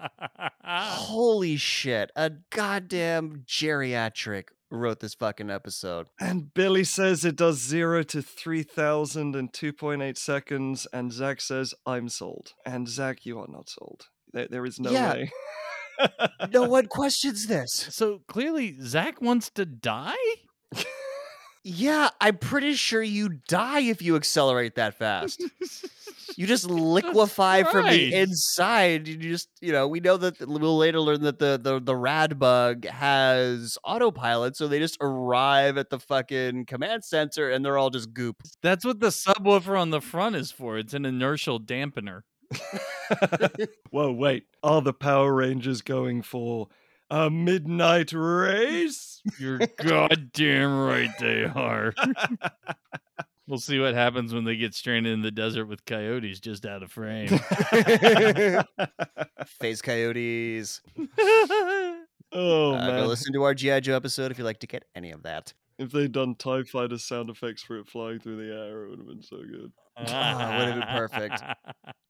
Holy 0.64 1.56
shit. 1.56 2.10
A 2.14 2.31
goddamn 2.51 3.44
geriatric 3.47 4.44
wrote 4.73 5.01
this 5.01 5.15
fucking 5.15 5.51
episode. 5.51 6.07
And 6.20 6.53
Billy 6.55 6.85
says 6.85 7.24
it 7.24 7.36
does 7.36 7.59
0 7.61 8.03
to 8.05 8.23
3,000 8.23 9.36
in 9.36 9.49
2.8 9.51 10.16
seconds, 10.16 10.86
and 10.93 11.12
Zack 11.12 11.40
says, 11.40 11.74
I'm 11.86 12.09
sold. 12.09 12.55
And 12.66 12.89
Zack, 12.89 13.24
you 13.27 13.39
are 13.39 13.49
not 13.49 13.69
sold. 13.69 14.07
There, 14.32 14.49
there 14.49 14.65
is 14.66 14.81
no 14.81 14.90
Yeah. 14.90 15.12
way. 15.12 15.31
No 16.51 16.62
one 16.69 16.86
questions 16.86 17.47
this. 17.47 17.73
so 17.90 18.23
clearly, 18.27 18.77
Zack 18.81 19.20
wants 19.20 19.51
to 19.51 19.65
die? 19.66 20.15
Yeah, 21.65 22.09
I'm 22.20 22.39
pretty 22.39 22.74
sure 22.74 23.03
you 23.03 23.28
die 23.49 23.82
if 23.82 24.03
you 24.03 24.16
accelerate 24.16 24.74
that 24.77 24.94
fast. 24.94 25.40
You 26.37 26.47
just 26.47 26.69
liquefy 26.69 27.63
from 27.65 27.87
the 27.87 28.15
inside. 28.15 29.09
You 29.09 29.17
just, 29.17 29.49
you 29.61 29.73
know, 29.73 29.89
we 29.89 30.01
know 30.01 30.17
that 30.17 30.41
we'll 30.41 30.79
later 30.79 31.01
learn 31.01 31.23
that 31.23 31.39
the 31.39 31.59
the 31.63 31.81
the 31.81 31.97
rad 31.97 32.39
bug 32.39 32.87
has 32.87 33.79
autopilot, 33.85 34.57
so 34.57 34.69
they 34.69 34.79
just 34.79 34.99
arrive 35.01 35.77
at 35.79 35.91
the 35.91 35.99
fucking 35.99 36.67
command 36.67 37.05
center 37.05 37.51
and 37.51 37.65
they're 37.65 37.79
all 37.79 37.91
just 37.91 38.13
goop. 38.13 38.43
That's 38.63 38.85
what 38.85 39.01
the 39.01 39.09
subwoofer 39.09 39.79
on 39.79 39.91
the 39.91 40.01
front 40.01 40.37
is 40.37 40.51
for. 40.51 40.79
It's 40.79 40.95
an 40.95 41.05
inertial 41.05 41.61
dampener. 41.61 42.23
Whoa, 43.91 44.13
wait. 44.13 44.45
Are 44.63 44.83
the 44.83 44.93
Power 44.93 45.35
Rangers 45.35 45.83
going 45.83 46.23
for 46.23 46.69
a 47.11 47.31
midnight 47.31 48.13
race? 48.13 49.21
You're 49.39 49.61
goddamn 49.77 50.79
right 50.79 51.11
they 51.19 51.45
are. 51.45 51.95
We'll 53.53 53.59
see 53.59 53.79
what 53.79 53.93
happens 53.93 54.33
when 54.33 54.45
they 54.45 54.57
get 54.57 54.74
stranded 54.74 55.12
in 55.12 55.20
the 55.20 55.31
desert 55.31 55.66
with 55.66 55.85
coyotes 55.85 56.41
just 56.41 56.65
out 56.65 56.83
of 56.83 56.91
frame. 56.91 57.29
Face 59.47 59.83
coyotes. 59.83 60.81
oh 62.33 62.73
Uh, 62.73 62.87
go 62.87 62.93
man! 62.93 63.07
listen 63.09 63.31
to 63.35 63.43
our 63.43 63.53
GI 63.53 63.83
Joe 63.83 63.95
episode 63.95 64.31
if 64.31 64.39
you'd 64.39 64.45
like 64.45 64.61
to 64.61 64.66
get 64.66 64.87
any 64.95 65.11
of 65.11 65.24
that. 65.24 65.53
If 65.78 65.90
they'd 65.90 66.12
done 66.12 66.35
Tie 66.35 66.62
Fighter 66.65 66.99
sound 66.99 67.31
effects 67.31 67.62
for 67.62 67.78
it 67.78 67.89
flying 67.89 68.20
through 68.20 68.36
the 68.36 68.55
air, 68.55 68.85
it 68.85 68.90
would 68.90 68.99
have 68.99 69.09
been 69.09 69.23
so 69.23 69.39
good. 69.39 69.73
Ah, 69.97 70.57
would've 70.59 70.74
been 70.74 70.89
perfect. 70.89 71.43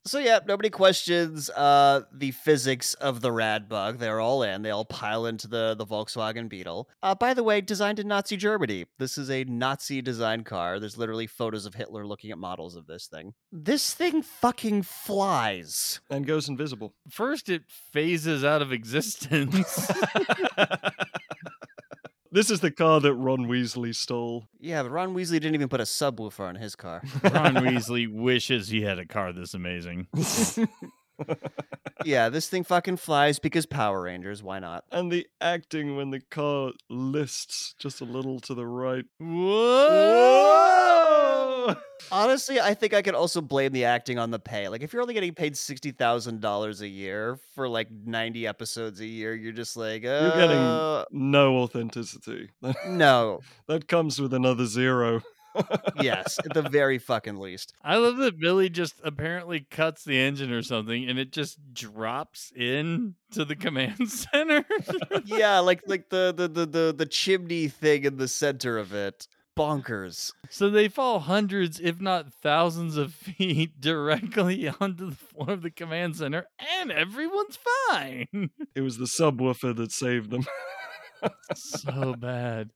So 0.05 0.19
yeah, 0.19 0.41
nobody 0.45 0.69
questions 0.69 1.49
uh, 1.51 2.01
the 2.13 2.33
physics 2.33 2.95
of 2.95 3.21
the 3.21 3.31
rad 3.31 3.69
bug. 3.69 3.99
They're 3.99 4.19
all 4.19 4.43
in. 4.43 4.63
They 4.63 4.71
all 4.71 4.85
pile 4.85 5.27
into 5.27 5.47
the 5.47 5.77
the 5.79 5.87
Volkswagen 5.87 6.49
Beetle. 6.49 6.89
Uh, 7.05 7.15
by 7.15 7.35
the 7.35 7.45
way, 7.45 7.61
designed 7.61 8.01
in 8.01 8.09
Nazi 8.09 8.37
Germany. 8.37 8.87
This 8.99 9.17
is 9.17 9.31
a 9.31 9.45
Nazi 9.45 10.03
design 10.03 10.43
car. 10.43 10.81
There's 10.81 10.99
literally 10.99 11.29
photos 11.29 11.67
of 11.67 11.75
Hitler 11.75 12.05
looking 12.05 12.33
at 12.33 12.39
models 12.39 12.75
of 12.75 12.89
this 12.89 13.07
thing. 13.07 13.35
This 13.53 13.95
thing 13.95 14.23
fucking 14.23 14.83
flies. 14.83 16.01
And 16.11 16.27
goes 16.27 16.49
invisible. 16.49 16.95
First, 17.09 17.49
it 17.49 17.63
phases 17.93 18.43
out 18.43 18.61
of 18.61 18.73
existence. 18.73 19.89
This 22.35 22.51
is 22.51 22.61
the 22.61 22.71
car 22.71 22.99
that 22.99 23.13
Ron 23.13 23.47
Weasley 23.47 23.95
stole. 23.95 24.49
Yeah, 24.59 24.83
but 24.83 24.91
Ron 24.91 25.15
Weasley 25.15 25.33
didn't 25.33 25.55
even 25.55 25.69
put 25.69 25.81
a 25.81 25.85
subwoofer 25.85 26.49
on 26.49 26.55
his 26.55 26.75
car. 26.75 27.03
Ron 27.23 27.55
Weasley 27.57 28.11
wishes 28.11 28.69
he 28.69 28.81
had 28.81 28.99
a 28.99 29.05
car 29.05 29.35
this 29.35 29.53
amazing. 29.53 30.07
yeah, 32.05 32.29
this 32.29 32.49
thing 32.49 32.65
fucking 32.65 32.97
flies 32.97 33.39
because 33.39 33.67
Power 33.67 34.03
Rangers. 34.03 34.43
Why 34.43 34.59
not? 34.59 34.85
And 34.91 35.11
the 35.11 35.27
acting 35.41 35.97
when 35.97 36.11
the 36.11 36.21
car 36.21 36.73
lists 36.89 37.75
just 37.79 38.01
a 38.01 38.05
little 38.05 38.41
to 38.41 38.55
the 38.55 38.67
right. 38.67 39.05
Whoa! 39.19 40.67
Honestly, 42.11 42.61
I 42.61 42.75
think 42.75 42.95
I 42.95 43.03
could 43.03 43.15
also 43.15 43.41
blame 43.41 43.73
the 43.73 43.85
acting 43.85 44.19
on 44.19 44.31
the 44.31 44.39
pay. 44.39 44.69
Like, 44.69 44.83
if 44.83 44.93
you're 44.93 45.03
only 45.03 45.15
getting 45.15 45.35
paid 45.35 45.57
sixty 45.57 45.93
thousand 45.93 46.41
dollars 46.41 46.81
a 46.81 46.89
year 46.89 47.39
for 47.55 47.69
like 47.69 47.89
ninety 47.91 48.47
episodes 48.47 49.01
a 49.01 49.07
year, 49.07 49.35
you're 49.35 49.53
just 49.53 49.77
like, 49.77 50.05
uh, 50.05 50.21
You're 50.23 50.47
getting 50.47 51.05
no 51.13 51.57
authenticity. 51.59 52.51
no. 52.89 53.41
that 53.69 53.89
comes 53.89 54.21
with 54.21 54.35
another 54.35 54.67
zero. 54.67 55.23
Yes, 56.01 56.39
at 56.45 56.55
the 56.55 56.63
very 56.63 56.99
fucking 56.99 57.37
least. 57.39 57.75
I 57.83 57.97
love 57.97 58.17
that 58.19 58.39
Billy 58.39 58.71
just 58.71 58.95
apparently 59.05 59.61
cuts 59.71 60.05
the 60.05 60.19
engine 60.19 60.53
or 60.53 60.63
something 60.63 61.09
and 61.09 61.19
it 61.19 61.33
just 61.33 61.59
drops 61.75 62.53
in 62.57 63.15
to 63.33 63.45
the 63.45 63.57
command 63.57 64.11
center. 64.11 64.65
Yeah, 65.25 65.59
like 65.61 65.83
like 65.87 66.09
the 66.09 66.33
the 66.37 66.49
the 66.49 66.67
the, 66.67 66.95
the 66.97 67.07
chimney 67.07 67.69
thing 67.69 68.05
in 68.05 68.17
the 68.17 68.29
center 68.29 68.79
of 68.79 68.93
it. 68.93 69.27
Bonkers. 69.55 70.33
so 70.49 70.71
they 70.71 70.89
fall 70.89 71.21
hundreds, 71.21 71.79
if 71.79 72.01
not 72.01 72.33
thousands 72.33 72.97
of 72.97 73.13
feet 73.15 73.79
directly 73.79 74.67
onto 74.81 75.11
the 75.11 75.15
floor 75.17 75.51
of 75.51 75.61
the 75.61 75.71
command 75.71 76.17
center 76.17 76.47
and 76.81 76.91
everyone's 76.91 77.59
fine. 77.91 78.49
It 78.75 78.81
was 78.81 78.97
the 78.97 79.05
subwoofer 79.05 79.77
that 79.77 79.93
saved 79.93 80.31
them. 80.31 80.47
so 81.55 82.15
bad. 82.15 82.71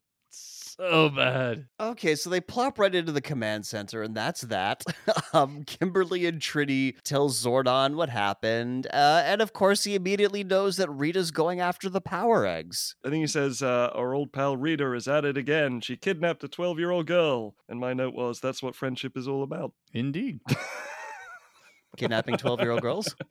So 0.78 1.08
bad. 1.08 1.68
Okay, 1.80 2.14
so 2.14 2.28
they 2.28 2.40
plop 2.40 2.78
right 2.78 2.94
into 2.94 3.12
the 3.12 3.22
command 3.22 3.64
center, 3.64 4.02
and 4.02 4.14
that's 4.14 4.42
that. 4.42 4.84
um, 5.32 5.64
Kimberly 5.64 6.26
and 6.26 6.40
Trinity 6.40 6.96
tell 7.02 7.30
Zordon 7.30 7.94
what 7.94 8.10
happened, 8.10 8.86
uh, 8.92 9.22
and 9.24 9.40
of 9.40 9.52
course, 9.52 9.84
he 9.84 9.94
immediately 9.94 10.44
knows 10.44 10.76
that 10.76 10.90
Rita's 10.90 11.30
going 11.30 11.60
after 11.60 11.88
the 11.88 12.00
power 12.02 12.44
eggs. 12.44 12.94
I 13.04 13.08
think 13.08 13.22
he 13.22 13.26
says, 13.26 13.62
uh, 13.62 13.90
Our 13.94 14.14
old 14.14 14.32
pal 14.32 14.56
Rita 14.56 14.92
is 14.92 15.08
at 15.08 15.24
it 15.24 15.38
again. 15.38 15.80
She 15.80 15.96
kidnapped 15.96 16.44
a 16.44 16.48
12 16.48 16.78
year 16.78 16.90
old 16.90 17.06
girl. 17.06 17.54
And 17.68 17.80
my 17.80 17.94
note 17.94 18.14
was, 18.14 18.40
That's 18.40 18.62
what 18.62 18.76
friendship 18.76 19.16
is 19.16 19.26
all 19.26 19.42
about. 19.42 19.72
Indeed. 19.92 20.40
Kidnapping 21.96 22.36
12 22.36 22.60
year 22.60 22.72
old 22.72 22.82
girls. 22.82 23.14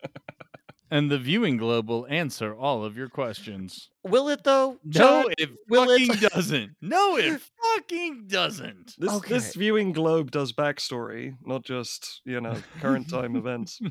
And 0.91 1.09
the 1.09 1.17
viewing 1.17 1.57
globe 1.57 1.89
will 1.89 2.05
answer 2.09 2.53
all 2.55 2.85
of 2.85 2.95
your 2.95 3.09
questions. 3.09 3.89
Will 4.03 4.29
it, 4.29 4.43
though? 4.43 4.77
No, 4.83 4.91
John? 4.91 5.25
it 5.37 5.49
will 5.67 5.89
it- 5.89 6.05
fucking 6.07 6.29
doesn't. 6.29 6.71
No, 6.81 7.17
it 7.17 7.41
fucking 7.75 8.25
doesn't. 8.27 8.93
This, 8.97 9.11
Okay. 9.11 9.33
this 9.33 9.55
viewing 9.55 9.93
globe 9.93 10.29
does 10.29 10.53
backstory, 10.53 11.35
not 11.43 11.63
just, 11.63 12.21
you 12.23 12.39
know, 12.39 12.55
current 12.81 13.09
time 13.09 13.35
events. 13.35 13.79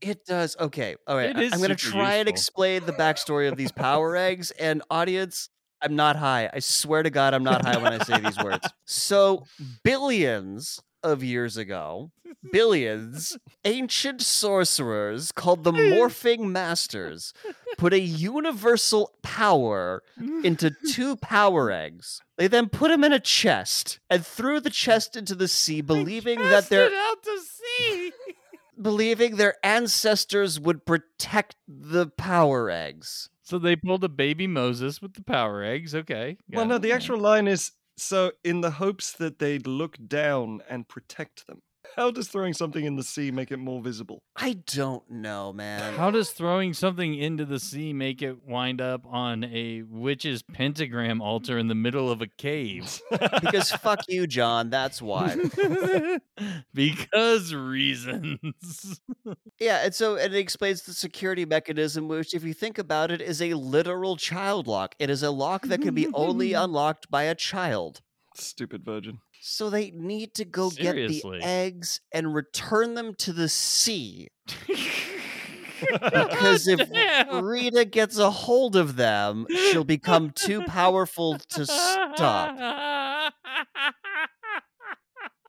It 0.00 0.24
does. 0.26 0.56
Okay. 0.58 0.96
All 1.06 1.16
right. 1.16 1.30
It 1.30 1.36
I- 1.36 1.42
is 1.42 1.52
I'm 1.52 1.58
going 1.58 1.70
to 1.74 1.78
super 1.78 1.96
try 1.98 2.14
and 2.14 2.28
explain 2.28 2.84
the 2.86 2.92
backstory 2.92 3.48
of 3.50 3.56
these 3.56 3.72
power 3.72 4.16
eggs. 4.28 4.50
And 4.52 4.82
audience, 4.90 5.48
I'm 5.82 5.96
not 5.96 6.16
high. 6.16 6.48
I 6.52 6.60
swear 6.60 7.02
to 7.02 7.10
God, 7.10 7.34
I'm 7.34 7.44
not 7.44 7.62
high 7.64 7.76
when 7.76 7.92
I 7.92 8.02
say 8.04 8.18
these 8.20 8.38
words. 8.42 8.66
So, 8.86 9.44
billions 9.82 10.80
of 11.04 11.22
years 11.22 11.56
ago, 11.56 12.10
billions, 12.50 13.36
ancient 13.64 14.20
sorcerers 14.22 15.30
called 15.30 15.62
the 15.62 15.72
Morphing 15.72 16.46
Masters 16.50 17.32
put 17.76 17.92
a 17.92 18.00
universal 18.00 19.12
power 19.22 20.02
into 20.42 20.74
two 20.90 21.16
power 21.16 21.70
eggs. 21.84 22.20
They 22.36 22.48
then 22.48 22.68
put 22.68 22.88
them 22.88 23.04
in 23.04 23.12
a 23.12 23.20
chest 23.20 24.00
and 24.10 24.26
threw 24.26 24.58
the 24.60 24.70
chest 24.70 25.16
into 25.16 25.34
the 25.34 25.48
sea, 25.48 25.80
believing 25.80 26.38
that 26.38 26.50
Cast 26.50 26.70
their 26.70 26.86
it 26.86 26.94
out 26.94 27.22
to 27.22 27.40
sea. 27.40 28.12
believing 28.80 29.36
their 29.36 29.54
ancestors 29.62 30.58
would 30.58 30.84
protect 30.84 31.56
the 31.68 32.06
power 32.08 32.70
eggs. 32.70 33.28
So 33.42 33.58
they 33.58 33.76
pulled 33.76 34.02
a 34.04 34.08
baby 34.08 34.46
Moses 34.46 35.02
with 35.02 35.14
the 35.14 35.22
power 35.22 35.62
eggs. 35.62 35.94
Okay. 35.94 36.38
well, 36.50 36.64
got 36.64 36.68
no, 36.68 36.78
the 36.78 36.92
actual 36.92 37.18
line 37.18 37.46
is 37.46 37.72
so 37.96 38.32
in 38.42 38.60
the 38.60 38.72
hopes 38.72 39.12
that 39.12 39.38
they'd 39.38 39.66
look 39.66 39.96
down 40.08 40.62
and 40.68 40.88
protect 40.88 41.46
them. 41.46 41.62
How 41.96 42.10
does 42.10 42.28
throwing 42.28 42.54
something 42.54 42.84
in 42.84 42.96
the 42.96 43.02
sea 43.02 43.30
make 43.30 43.52
it 43.52 43.58
more 43.58 43.80
visible? 43.80 44.22
I 44.36 44.54
don't 44.66 45.08
know, 45.10 45.52
man. 45.52 45.94
How 45.94 46.10
does 46.10 46.30
throwing 46.30 46.74
something 46.74 47.14
into 47.14 47.44
the 47.44 47.60
sea 47.60 47.92
make 47.92 48.20
it 48.20 48.44
wind 48.44 48.80
up 48.80 49.06
on 49.06 49.44
a 49.44 49.82
witch's 49.82 50.42
pentagram 50.42 51.20
altar 51.20 51.56
in 51.56 51.68
the 51.68 51.74
middle 51.74 52.10
of 52.10 52.20
a 52.20 52.26
cave? 52.26 53.00
because 53.40 53.70
fuck 53.70 54.00
you, 54.08 54.26
John. 54.26 54.70
That's 54.70 55.00
why. 55.00 55.36
because 56.74 57.54
reasons. 57.54 59.00
Yeah, 59.60 59.84
and 59.84 59.94
so 59.94 60.16
and 60.16 60.34
it 60.34 60.38
explains 60.38 60.82
the 60.82 60.92
security 60.92 61.44
mechanism, 61.44 62.08
which, 62.08 62.34
if 62.34 62.42
you 62.42 62.52
think 62.52 62.76
about 62.76 63.12
it, 63.12 63.20
is 63.20 63.40
a 63.40 63.54
literal 63.54 64.16
child 64.16 64.66
lock. 64.66 64.96
It 64.98 65.10
is 65.10 65.22
a 65.22 65.30
lock 65.30 65.66
that 65.68 65.80
can 65.80 65.94
be 65.94 66.08
only 66.12 66.54
unlocked 66.54 67.08
by 67.08 67.22
a 67.22 67.36
child. 67.36 68.02
Stupid 68.34 68.84
virgin. 68.84 69.20
So 69.46 69.68
they 69.68 69.90
need 69.90 70.32
to 70.36 70.46
go 70.46 70.70
Seriously. 70.70 71.38
get 71.38 71.42
the 71.42 71.46
eggs 71.46 72.00
and 72.12 72.34
return 72.34 72.94
them 72.94 73.14
to 73.16 73.32
the 73.32 73.48
sea. 73.50 74.28
Because 75.90 76.66
if 76.66 76.88
Damn. 76.90 77.44
Rita 77.44 77.84
gets 77.84 78.16
a 78.16 78.30
hold 78.30 78.74
of 78.74 78.96
them, 78.96 79.44
she'll 79.50 79.84
become 79.84 80.30
too 80.30 80.62
powerful 80.62 81.36
to 81.50 81.66
stop. 81.66 83.34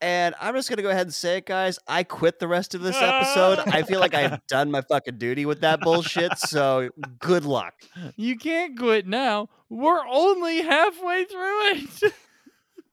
And 0.01 0.35
I'm 0.41 0.55
just 0.55 0.67
gonna 0.69 0.81
go 0.81 0.89
ahead 0.89 1.07
and 1.07 1.13
say 1.13 1.37
it, 1.37 1.45
guys. 1.45 1.79
I 1.87 2.03
quit 2.03 2.39
the 2.39 2.49
rest 2.49 2.75
of 2.75 2.81
this 2.81 2.97
episode. 2.97 3.59
I 3.59 3.83
feel 3.83 4.01
like 4.01 4.13
I've 4.13 4.45
done 4.47 4.71
my 4.71 4.81
fucking 4.81 5.19
duty 5.19 5.45
with 5.45 5.61
that 5.61 5.79
bullshit. 5.79 6.37
So 6.37 6.89
good 7.19 7.45
luck. 7.45 7.73
You 8.17 8.37
can't 8.37 8.77
quit 8.77 9.07
now. 9.07 9.47
We're 9.69 10.05
only 10.05 10.63
halfway 10.63 11.23
through 11.25 11.67
it. 11.69 12.13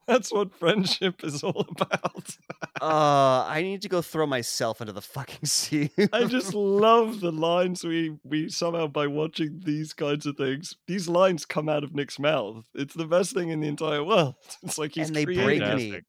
That's 0.07 0.33
what 0.33 0.53
friendship 0.55 1.23
is 1.23 1.43
all 1.43 1.67
about. 1.69 2.37
Uh, 2.81 3.45
I 3.47 3.61
need 3.63 3.83
to 3.83 3.89
go 3.89 4.03
throw 4.03 4.27
myself 4.27 4.81
into 4.81 4.93
the 4.93 5.03
fucking 5.03 5.45
sea. 5.47 5.91
I 6.13 6.25
just 6.25 6.55
love 6.55 7.21
the 7.21 7.33
lines 7.33 7.85
we 7.85 8.17
we 8.25 8.49
somehow 8.49 8.89
by 8.89 9.07
watching 9.07 9.61
these 9.65 9.93
kinds 9.93 10.27
of 10.27 10.37
things. 10.37 10.77
These 10.87 11.09
lines 11.09 11.45
come 11.45 11.69
out 11.69 11.85
of 11.85 11.95
Nick's 11.95 12.19
mouth. 12.19 12.65
It's 12.75 12.95
the 12.95 13.07
best 13.07 13.33
thing 13.35 13.51
in 13.51 13.61
the 13.61 13.69
entire 13.69 14.03
world. 14.05 14.35
It's 14.63 14.79
like 14.79 14.95
he's 14.95 15.09
And 15.09 15.17
they 15.17 15.25
creating 15.25 15.59
break 15.59 15.77
me. 15.77 16.01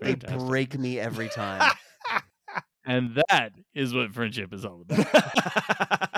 They 0.00 0.14
break 0.14 0.78
me 0.78 0.98
every 0.98 1.28
time. 1.28 1.72
And 2.86 3.20
that 3.28 3.50
is 3.74 3.94
what 3.94 4.12
friendship 4.12 4.54
is 4.54 4.64
all 4.64 4.82
about. 4.88 6.08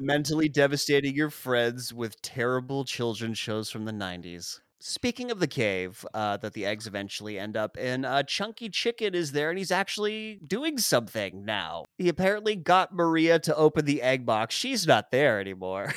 Mentally 0.00 0.48
devastating 0.48 1.14
your 1.14 1.30
friends 1.30 1.92
with 1.94 2.20
terrible 2.20 2.84
children 2.84 3.32
shows 3.32 3.70
from 3.70 3.86
the 3.86 3.92
90s. 3.92 4.60
Speaking 4.78 5.30
of 5.30 5.40
the 5.40 5.46
cave 5.46 6.04
uh, 6.12 6.36
that 6.36 6.52
the 6.52 6.66
eggs 6.66 6.86
eventually 6.86 7.38
end 7.38 7.56
up 7.56 7.78
in, 7.78 8.04
uh, 8.04 8.22
Chunky 8.24 8.68
Chicken 8.68 9.14
is 9.14 9.32
there 9.32 9.48
and 9.48 9.58
he's 9.58 9.70
actually 9.70 10.38
doing 10.46 10.76
something 10.78 11.44
now. 11.44 11.84
He 11.96 12.08
apparently 12.08 12.56
got 12.56 12.94
Maria 12.94 13.38
to 13.40 13.56
open 13.56 13.86
the 13.86 14.02
egg 14.02 14.26
box. 14.26 14.54
She's 14.54 14.86
not 14.86 15.10
there 15.10 15.40
anymore. 15.40 15.94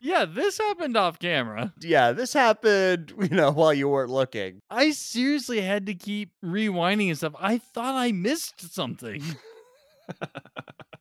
yeah, 0.00 0.24
this 0.28 0.58
happened 0.58 0.96
off 0.96 1.18
camera. 1.18 1.72
yeah, 1.80 2.12
this 2.12 2.34
happened, 2.34 3.14
you 3.18 3.34
know, 3.34 3.50
while 3.50 3.72
you 3.72 3.88
weren't 3.88 4.10
looking. 4.10 4.60
I 4.70 4.90
seriously 4.90 5.62
had 5.62 5.86
to 5.86 5.94
keep 5.94 6.32
rewinding 6.44 7.08
and 7.08 7.16
stuff. 7.16 7.34
I 7.40 7.58
thought 7.58 7.94
I 7.94 8.12
missed 8.12 8.74
something. 8.74 9.22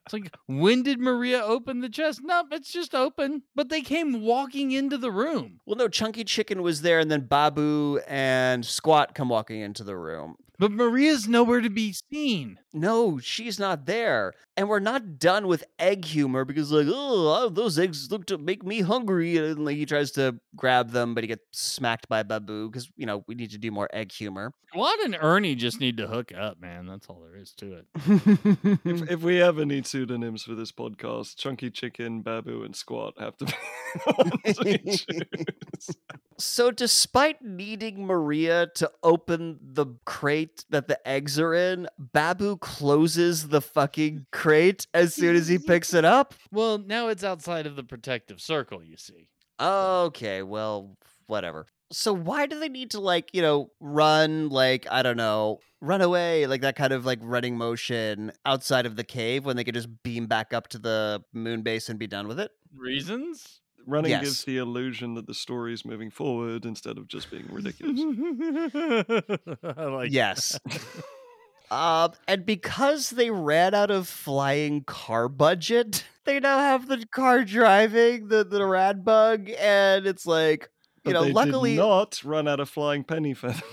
It's 0.07 0.13
like, 0.13 0.33
when 0.47 0.83
did 0.83 1.01
Maria 1.01 1.43
open 1.43 1.81
the 1.81 1.89
chest? 1.89 2.21
Nope, 2.23 2.47
it's 2.51 2.71
just 2.71 2.95
open. 2.95 3.43
But 3.55 3.67
they 3.67 3.81
came 3.81 4.21
walking 4.21 4.71
into 4.71 4.97
the 4.97 5.11
room. 5.11 5.59
Well, 5.65 5.75
no, 5.75 5.89
Chunky 5.89 6.23
Chicken 6.23 6.61
was 6.61 6.81
there, 6.81 6.99
and 6.99 7.11
then 7.11 7.25
Baboo 7.25 7.99
and 8.07 8.63
Squatt 8.63 9.15
come 9.15 9.27
walking 9.27 9.59
into 9.59 9.83
the 9.83 9.97
room. 9.97 10.37
But 10.59 10.71
Maria's 10.71 11.27
nowhere 11.27 11.61
to 11.61 11.69
be 11.69 11.93
seen. 12.11 12.59
No, 12.73 13.19
she's 13.19 13.59
not 13.59 13.85
there. 13.85 14.33
And 14.55 14.67
we're 14.67 14.79
not 14.79 15.19
done 15.19 15.47
with 15.47 15.63
egg 15.77 16.03
humor 16.03 16.45
because, 16.45 16.71
like, 16.71 16.87
oh, 16.89 17.49
those 17.49 17.77
eggs 17.77 18.11
look 18.11 18.25
to 18.27 18.39
make 18.39 18.63
me 18.63 18.81
hungry. 18.81 19.37
And 19.37 19.63
like, 19.63 19.77
he 19.77 19.85
tries 19.85 20.11
to 20.11 20.39
grab 20.55 20.91
them, 20.91 21.13
but 21.13 21.23
he 21.23 21.27
gets 21.27 21.43
smacked 21.51 22.09
by 22.09 22.23
Baboo 22.23 22.69
because, 22.69 22.89
you 22.95 23.05
know, 23.05 23.23
we 23.27 23.35
need 23.35 23.51
to 23.51 23.59
do 23.59 23.69
more 23.69 23.87
egg 23.93 24.11
humor. 24.11 24.51
Squatt 24.73 25.03
and 25.05 25.17
Ernie 25.19 25.55
just 25.55 25.79
need 25.79 25.97
to 25.97 26.07
hook 26.07 26.31
up, 26.37 26.59
man. 26.59 26.87
That's 26.87 27.07
all 27.07 27.21
there 27.21 27.39
is 27.39 27.53
to 27.53 27.73
it. 27.73 27.85
If, 28.83 29.11
if 29.11 29.21
we 29.21 29.41
ever 29.41 29.65
need 29.65 29.87
pseudonyms 29.87 30.43
for 30.43 30.55
this 30.55 30.71
podcast, 30.71 31.37
Chunky 31.37 31.69
Chicken, 31.69 32.21
Baboo, 32.21 32.63
and 32.63 32.73
Squatt 32.73 33.13
have 33.19 33.37
to 33.37 33.45
be 33.45 33.53
the 34.05 34.77
ones 34.85 35.05
so, 36.37 36.71
despite 36.71 37.41
needing 37.41 38.05
Maria 38.05 38.67
to 38.75 38.91
open 39.03 39.59
the 39.61 39.85
crate 40.05 40.46
that 40.69 40.87
the 40.87 41.07
eggs 41.07 41.39
are 41.39 41.53
in, 41.53 41.87
Baboo 41.97 42.57
closes 42.57 43.49
the 43.49 43.61
fucking 43.61 44.25
crate 44.31 44.87
as 44.93 45.13
soon 45.13 45.35
as 45.35 45.47
he 45.47 45.57
picks 45.57 45.93
it 45.93 46.05
up. 46.05 46.33
Well, 46.51 46.77
now 46.77 47.07
it's 47.07 47.23
outside 47.23 47.65
of 47.65 47.75
the 47.75 47.83
protective 47.83 48.41
circle, 48.41 48.83
you 48.83 48.97
see. 48.97 49.29
Okay, 49.59 50.43
well, 50.43 50.97
whatever. 51.27 51.65
So 51.91 52.13
why 52.13 52.47
do 52.47 52.59
they 52.59 52.69
need 52.69 52.91
to 52.91 52.99
like, 52.99 53.29
you 53.33 53.41
know, 53.41 53.71
run 53.79 54.49
like, 54.49 54.85
I 54.91 55.03
don't 55.03 55.17
know, 55.17 55.59
run 55.79 56.01
away 56.01 56.45
like 56.45 56.61
that 56.61 56.75
kind 56.75 56.91
of 56.91 57.05
like 57.05 57.19
running 57.21 57.57
motion 57.57 58.31
outside 58.45 58.85
of 58.85 58.95
the 58.97 59.03
cave 59.03 59.45
when 59.45 59.55
they 59.55 59.63
could 59.63 59.75
just 59.75 60.03
beam 60.03 60.27
back 60.27 60.53
up 60.53 60.67
to 60.69 60.79
the 60.79 61.23
moon 61.33 61.61
base 61.61 61.87
and 61.87 61.97
be 61.97 62.07
done 62.07 62.27
with 62.27 62.39
it? 62.39 62.51
Reasons? 62.75 63.61
Running 63.89 64.11
Yes. 64.11 64.21
gives 64.23 64.43
the 64.43 64.57
illusion 64.57 65.13
that 65.15 65.25
the 65.27 65.33
story 65.33 65.73
is 65.73 65.85
moving 65.85 66.11
forward 66.11 66.65
instead 66.65 66.97
of 66.97 67.07
just 67.07 67.31
being 67.31 67.45
ridiculous. 67.49 67.99
Like 69.63 70.11
yes. 70.11 70.59
Um, 71.69 72.13
and 72.29 72.45
because 72.45 73.09
they 73.09 73.29
ran 73.29 73.73
out 73.73 73.91
of 73.91 74.07
flying 74.07 74.85
car 74.85 75.27
budget, 75.27 76.05
they 76.23 76.39
now 76.39 76.59
have 76.59 76.87
the 76.87 77.05
car 77.07 77.43
driving 77.43 78.29
the 78.29 78.45
the 78.45 78.65
rad 78.65 79.03
bug, 79.03 79.49
and 79.59 80.07
it's 80.07 80.25
like, 80.25 80.69
you 81.03 81.11
But 81.11 81.13
know, 81.13 81.23
they 81.25 81.33
luckily 81.33 81.71
did 81.71 81.79
not 81.79 82.23
run 82.23 82.47
out 82.47 82.61
of 82.61 82.69
flying 82.69 83.03
penny 83.03 83.33
farthing. 83.33 83.63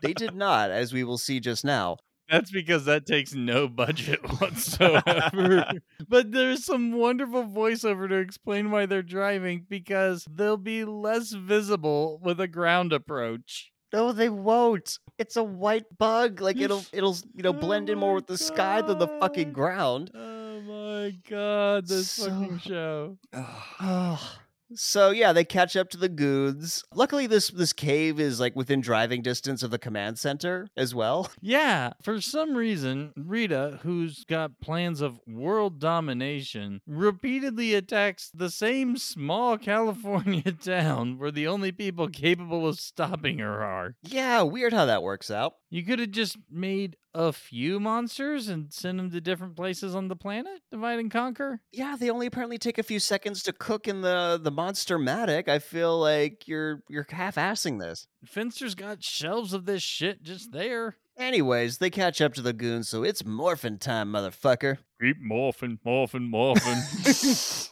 they 0.00 0.14
did 0.14 0.34
not, 0.34 0.70
as 0.70 0.94
we 0.94 1.04
will 1.04 1.18
see 1.18 1.38
just 1.38 1.66
now. 1.66 1.98
That's 2.30 2.50
because 2.50 2.86
that 2.86 3.04
takes 3.06 3.34
no 3.34 3.68
budget 3.68 4.20
whatsoever. 4.40 5.70
but 6.08 6.32
there's 6.32 6.64
some 6.64 6.92
wonderful 6.92 7.44
voiceover 7.44 8.08
to 8.08 8.16
explain 8.16 8.70
why 8.70 8.86
they're 8.86 9.02
driving 9.02 9.66
because 9.68 10.26
they'll 10.30 10.56
be 10.56 10.84
less 10.84 11.32
visible 11.32 12.20
with 12.22 12.40
a 12.40 12.48
ground 12.48 12.92
approach. 12.92 13.70
No, 13.92 14.12
they 14.12 14.30
won't. 14.30 14.98
It's 15.18 15.36
a 15.36 15.44
white 15.44 15.84
bug. 15.98 16.40
Like 16.40 16.56
it'll 16.58 16.84
it'll 16.92 17.16
you 17.34 17.42
know 17.42 17.50
Oh 17.50 17.52
blend 17.52 17.90
in 17.90 17.98
more 17.98 18.12
oh 18.12 18.14
with 18.16 18.26
the 18.26 18.38
sky 18.38 18.80
than 18.80 18.98
the 18.98 19.08
fucking 19.20 19.52
ground. 19.52 20.10
Oh 20.14 20.60
my 20.62 21.12
god, 21.28 21.86
this 21.86 22.16
fucking 22.24 22.60
So- 22.60 22.68
show. 22.68 23.18
Oh. 23.80 24.32
So 24.74 25.10
yeah, 25.10 25.32
they 25.32 25.44
catch 25.44 25.76
up 25.76 25.90
to 25.90 25.96
the 25.96 26.08
goons. 26.08 26.84
Luckily, 26.94 27.26
this 27.26 27.48
this 27.48 27.72
cave 27.72 28.18
is 28.20 28.40
like 28.40 28.56
within 28.56 28.80
driving 28.80 29.22
distance 29.22 29.62
of 29.62 29.70
the 29.70 29.78
command 29.78 30.18
center 30.18 30.68
as 30.76 30.94
well. 30.94 31.30
Yeah, 31.44 31.92
for 32.02 32.20
some 32.20 32.54
reason, 32.56 33.12
Rita, 33.16 33.80
who's 33.82 34.24
got 34.24 34.60
plans 34.60 35.00
of 35.00 35.20
world 35.26 35.80
domination, 35.80 36.80
repeatedly 36.86 37.74
attacks 37.74 38.30
the 38.32 38.48
same 38.48 38.96
small 38.96 39.58
California 39.72 40.52
town 40.64 41.18
where 41.18 41.30
the 41.30 41.46
only 41.46 41.72
people 41.72 42.08
capable 42.08 42.66
of 42.66 42.78
stopping 42.78 43.38
her 43.38 43.62
are. 43.62 43.96
Yeah, 44.02 44.42
weird 44.42 44.72
how 44.72 44.86
that 44.86 45.02
works 45.02 45.30
out. 45.30 45.54
You 45.68 45.84
could 45.84 45.98
have 45.98 46.10
just 46.10 46.36
made 46.50 46.96
a 47.14 47.32
few 47.32 47.78
monsters 47.78 48.48
and 48.48 48.72
send 48.72 48.98
them 48.98 49.10
to 49.10 49.20
different 49.20 49.56
places 49.56 49.94
on 49.94 50.08
the 50.08 50.16
planet, 50.16 50.62
divide 50.70 50.98
and 50.98 51.10
conquer. 51.10 51.60
Yeah, 51.72 51.96
they 51.98 52.10
only 52.10 52.26
apparently 52.26 52.58
take 52.58 52.78
a 52.78 52.82
few 52.82 52.98
seconds 52.98 53.42
to 53.44 53.52
cook 53.52 53.88
in 53.88 54.00
the 54.00 54.40
the 54.42 54.50
Monster-Matic. 54.50 55.48
I 55.48 55.58
feel 55.58 55.98
like 55.98 56.48
you're 56.48 56.82
you're 56.88 57.06
half-assing 57.08 57.80
this. 57.80 58.06
Finster's 58.24 58.74
got 58.74 59.02
shelves 59.02 59.52
of 59.52 59.66
this 59.66 59.82
shit 59.82 60.22
just 60.22 60.52
there. 60.52 60.96
Anyways, 61.16 61.78
they 61.78 61.90
catch 61.90 62.20
up 62.22 62.32
to 62.34 62.42
the 62.42 62.54
goons, 62.54 62.88
so 62.88 63.02
it's 63.02 63.24
morphin' 63.24 63.78
time, 63.78 64.12
motherfucker. 64.12 64.78
Keep 65.00 65.18
morphing, 65.22 65.78
morphing, 65.84 66.30
morphing. 66.30 67.68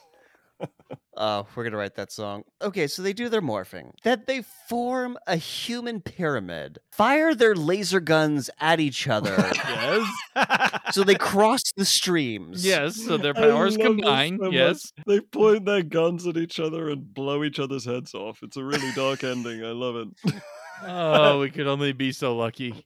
Oh, 1.17 1.45
we're 1.55 1.65
gonna 1.65 1.77
write 1.77 1.95
that 1.95 2.11
song. 2.11 2.43
Okay, 2.61 2.87
so 2.87 3.01
they 3.01 3.11
do 3.11 3.27
their 3.27 3.41
morphing. 3.41 3.91
That 4.03 4.27
they 4.27 4.43
form 4.69 5.17
a 5.27 5.35
human 5.35 5.99
pyramid, 5.99 6.79
fire 6.91 7.35
their 7.35 7.53
laser 7.53 7.99
guns 7.99 8.49
at 8.61 8.79
each 8.79 9.07
other. 9.09 9.35
Yes. 9.53 10.09
so 10.93 11.03
they 11.03 11.15
cross 11.15 11.63
the 11.75 11.83
streams. 11.85 12.65
yes, 12.65 12.95
so 12.95 13.17
their 13.17 13.33
powers 13.33 13.75
combine. 13.75 14.37
so 14.37 14.45
much. 14.45 14.53
yes. 14.53 14.93
They 15.05 15.19
point 15.19 15.65
their 15.65 15.83
guns 15.83 16.25
at 16.27 16.37
each 16.37 16.59
other 16.61 16.89
and 16.89 17.13
blow 17.13 17.43
each 17.43 17.59
other's 17.59 17.83
heads 17.85 18.13
off. 18.13 18.39
It's 18.41 18.55
a 18.57 18.63
really 18.63 18.91
dark 18.93 19.23
ending. 19.25 19.63
I 19.65 19.71
love 19.71 19.95
it. 19.97 20.07
Oh, 20.83 21.39
we 21.41 21.51
could 21.51 21.67
only 21.67 21.93
be 21.93 22.11
so 22.11 22.35
lucky. 22.35 22.83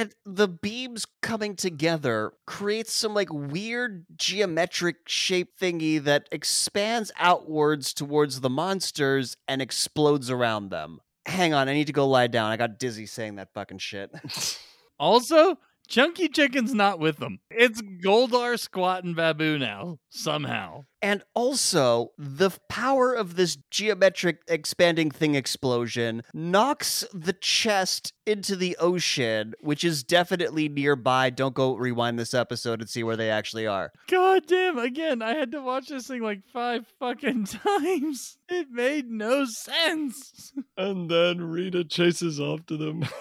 And 0.00 0.14
the 0.24 0.48
beams 0.48 1.04
coming 1.20 1.56
together 1.56 2.32
creates 2.46 2.90
some 2.90 3.12
like 3.12 3.30
weird 3.30 4.06
geometric 4.16 4.96
shape 5.06 5.58
thingy 5.60 6.02
that 6.02 6.26
expands 6.32 7.12
outwards 7.18 7.92
towards 7.92 8.40
the 8.40 8.48
monsters 8.48 9.36
and 9.46 9.60
explodes 9.60 10.30
around 10.30 10.70
them. 10.70 11.00
Hang 11.26 11.52
on, 11.52 11.68
I 11.68 11.74
need 11.74 11.88
to 11.88 11.92
go 11.92 12.08
lie 12.08 12.28
down. 12.28 12.50
I 12.50 12.56
got 12.56 12.78
dizzy 12.78 13.04
saying 13.04 13.34
that 13.34 13.52
fucking 13.52 13.78
shit. 13.78 14.10
Also, 14.98 15.56
Chunky 15.90 16.28
Chicken's 16.28 16.72
not 16.72 17.00
with 17.00 17.16
them. 17.16 17.40
It's 17.50 17.82
Goldar, 17.82 18.54
Squatt, 18.54 19.02
and 19.02 19.16
Baboo 19.16 19.58
now, 19.58 19.98
somehow. 20.08 20.84
And 21.02 21.24
also, 21.34 22.12
the 22.16 22.50
power 22.68 23.12
of 23.12 23.34
this 23.34 23.56
geometric 23.72 24.38
expanding 24.46 25.10
thing 25.10 25.34
explosion 25.34 26.22
knocks 26.32 27.04
the 27.12 27.32
chest 27.32 28.12
into 28.24 28.54
the 28.54 28.76
ocean, 28.78 29.54
which 29.60 29.82
is 29.82 30.04
definitely 30.04 30.68
nearby. 30.68 31.28
Don't 31.30 31.54
go 31.54 31.74
rewind 31.74 32.20
this 32.20 32.34
episode 32.34 32.80
and 32.80 32.88
see 32.88 33.02
where 33.02 33.16
they 33.16 33.30
actually 33.30 33.66
are. 33.66 33.90
God 34.08 34.46
damn, 34.46 34.78
again, 34.78 35.22
I 35.22 35.34
had 35.34 35.50
to 35.50 35.60
watch 35.60 35.88
this 35.88 36.06
thing 36.06 36.22
like 36.22 36.42
five 36.52 36.86
fucking 37.00 37.44
times. 37.46 38.38
It 38.48 38.68
made 38.70 39.10
no 39.10 39.44
sense. 39.44 40.52
and 40.76 41.10
then 41.10 41.42
Rita 41.50 41.82
chases 41.82 42.40
after 42.40 42.76
them. 42.76 43.04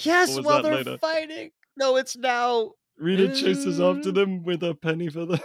Yes, 0.00 0.38
while 0.40 0.62
they're 0.62 0.76
later? 0.76 0.98
fighting. 0.98 1.50
No, 1.76 1.96
it's 1.96 2.16
now 2.16 2.72
Rita 2.98 3.28
chases 3.34 3.80
after 3.80 4.10
Uh. 4.10 4.12
them 4.12 4.42
with 4.44 4.62
a 4.62 4.74
penny 4.74 5.08
farthing. 5.08 5.40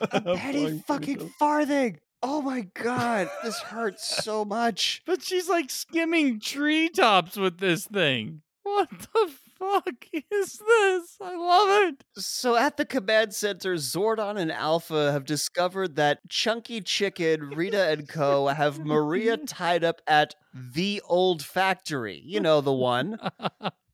a 0.00 0.36
penny 0.36 0.78
fucking 0.86 1.28
farthing. 1.38 1.98
Oh 2.22 2.42
my 2.42 2.62
god, 2.74 3.30
this 3.42 3.58
hurts 3.60 4.22
so 4.24 4.44
much. 4.44 5.02
But 5.06 5.22
she's 5.22 5.48
like 5.48 5.70
skimming 5.70 6.40
treetops 6.40 7.36
with 7.36 7.58
this 7.58 7.86
thing. 7.86 8.42
What 8.64 8.90
the 8.90 9.32
fuck 9.58 10.04
is 10.12 10.58
this? 10.58 11.16
I 11.20 11.34
love 11.36 11.88
it. 11.88 12.04
So 12.16 12.56
at 12.56 12.76
the 12.76 12.84
command 12.84 13.34
center, 13.34 13.74
Zordon 13.74 14.38
and 14.38 14.52
Alpha 14.52 15.12
have 15.12 15.24
discovered 15.24 15.96
that 15.96 16.20
Chunky 16.28 16.80
Chicken, 16.80 17.50
Rita 17.50 17.88
and 17.88 18.08
Co. 18.08 18.46
have 18.48 18.78
Maria 18.78 19.36
tied 19.36 19.84
up 19.84 20.00
at 20.06 20.34
the 20.54 21.02
old 21.06 21.42
factory. 21.42 22.22
You 22.24 22.40
know 22.40 22.60
the 22.60 22.72
one. 22.72 23.18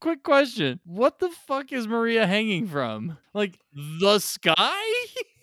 Quick 0.01 0.23
question. 0.23 0.81
What 0.85 1.19
the 1.19 1.31
fuck 1.31 1.73
is 1.73 1.89
Maria 1.89 2.27
hanging 2.27 2.67
from? 2.67 3.19
Like 3.33 3.59
the 3.73 4.19
sky? 4.19 4.83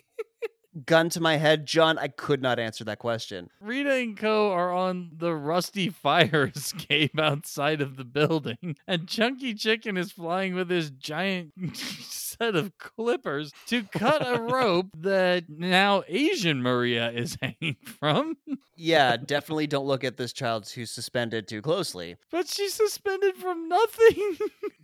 Gun 0.85 1.10
to 1.10 1.19
my 1.19 1.35
head, 1.35 1.65
John, 1.65 1.98
I 1.98 2.07
could 2.07 2.41
not 2.41 2.57
answer 2.57 2.85
that 2.85 2.99
question. 2.99 3.49
Rita 3.60 3.93
and 3.93 4.15
Co. 4.18 4.52
are 4.52 4.72
on 4.72 5.11
the 5.18 5.35
rusty 5.35 5.89
fire 5.89 6.49
escape 6.56 7.19
outside 7.19 7.81
of 7.81 7.98
the 7.98 8.06
building, 8.06 8.77
and 8.88 9.07
Chunky 9.07 9.53
Chicken 9.53 9.98
is 9.98 10.14
flying 10.14 10.56
with 10.56 10.69
his 10.69 10.89
giant 10.89 11.52
set 11.76 12.56
of 12.56 12.77
clippers 12.77 13.52
to 13.68 13.84
cut 13.84 14.26
a 14.26 14.41
rope 14.41 14.88
that 14.98 15.49
now 15.49 16.03
Asian 16.07 16.61
Maria 16.61 17.11
is 17.11 17.38
hanging 17.41 17.76
from. 17.84 18.38
Yeah, 18.77 19.18
definitely 19.18 19.68
don't 19.68 19.85
look 19.85 20.06
at 20.06 20.15
this 20.15 20.31
child 20.31 20.69
who's 20.69 20.89
suspended 20.91 21.49
too 21.49 21.61
closely. 21.61 22.15
But 22.31 22.48
she's 22.48 22.73
suspended 22.73 23.35
from 23.35 23.68
nothing. 23.68 24.38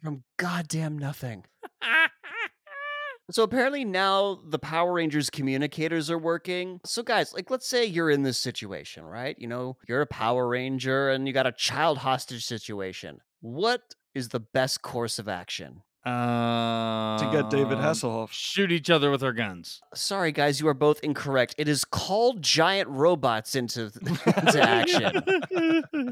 From 0.04 0.24
goddamn 0.36 1.00
nothing. 1.00 1.46
So 3.30 3.44
apparently 3.44 3.84
now 3.84 4.40
the 4.48 4.60
Power 4.60 4.94
Rangers 4.94 5.30
communicators 5.30 6.10
are 6.10 6.18
working. 6.18 6.80
So 6.86 7.04
guys, 7.04 7.34
like 7.34 7.52
let's 7.52 7.68
say 7.68 7.86
you're 7.86 8.10
in 8.10 8.24
this 8.24 8.38
situation, 8.38 9.04
right? 9.04 9.36
You 9.38 9.48
know, 9.48 9.76
you're 9.88 10.02
a 10.02 10.08
Power 10.08 10.48
Ranger 10.48 11.10
and 11.10 11.28
you 11.28 11.34
got 11.34 11.46
a 11.46 11.52
child 11.52 11.98
hostage 12.00 12.46
situation. 12.46 13.20
What 13.42 13.96
is 14.16 14.30
the 14.30 14.40
best 14.40 14.82
course 14.82 15.20
of 15.20 15.28
action? 15.28 15.82
Uh, 16.06 17.18
to 17.18 17.30
get 17.34 17.50
David 17.50 17.80
Um, 17.80 17.84
Hasselhoff. 17.84 18.30
Shoot 18.32 18.72
each 18.72 18.90
other 18.90 19.12
with 19.12 19.22
our 19.24 19.34
guns. 19.34 19.82
Sorry, 19.94 20.32
guys, 20.32 20.62
you 20.62 20.68
are 20.70 20.74
both 20.74 21.02
incorrect. 21.04 21.54
It 21.58 21.68
is 21.68 21.84
called 21.84 22.42
giant 22.42 22.88
robots 22.88 23.56
into, 23.56 23.92
into 24.02 24.62
action. 24.62 25.22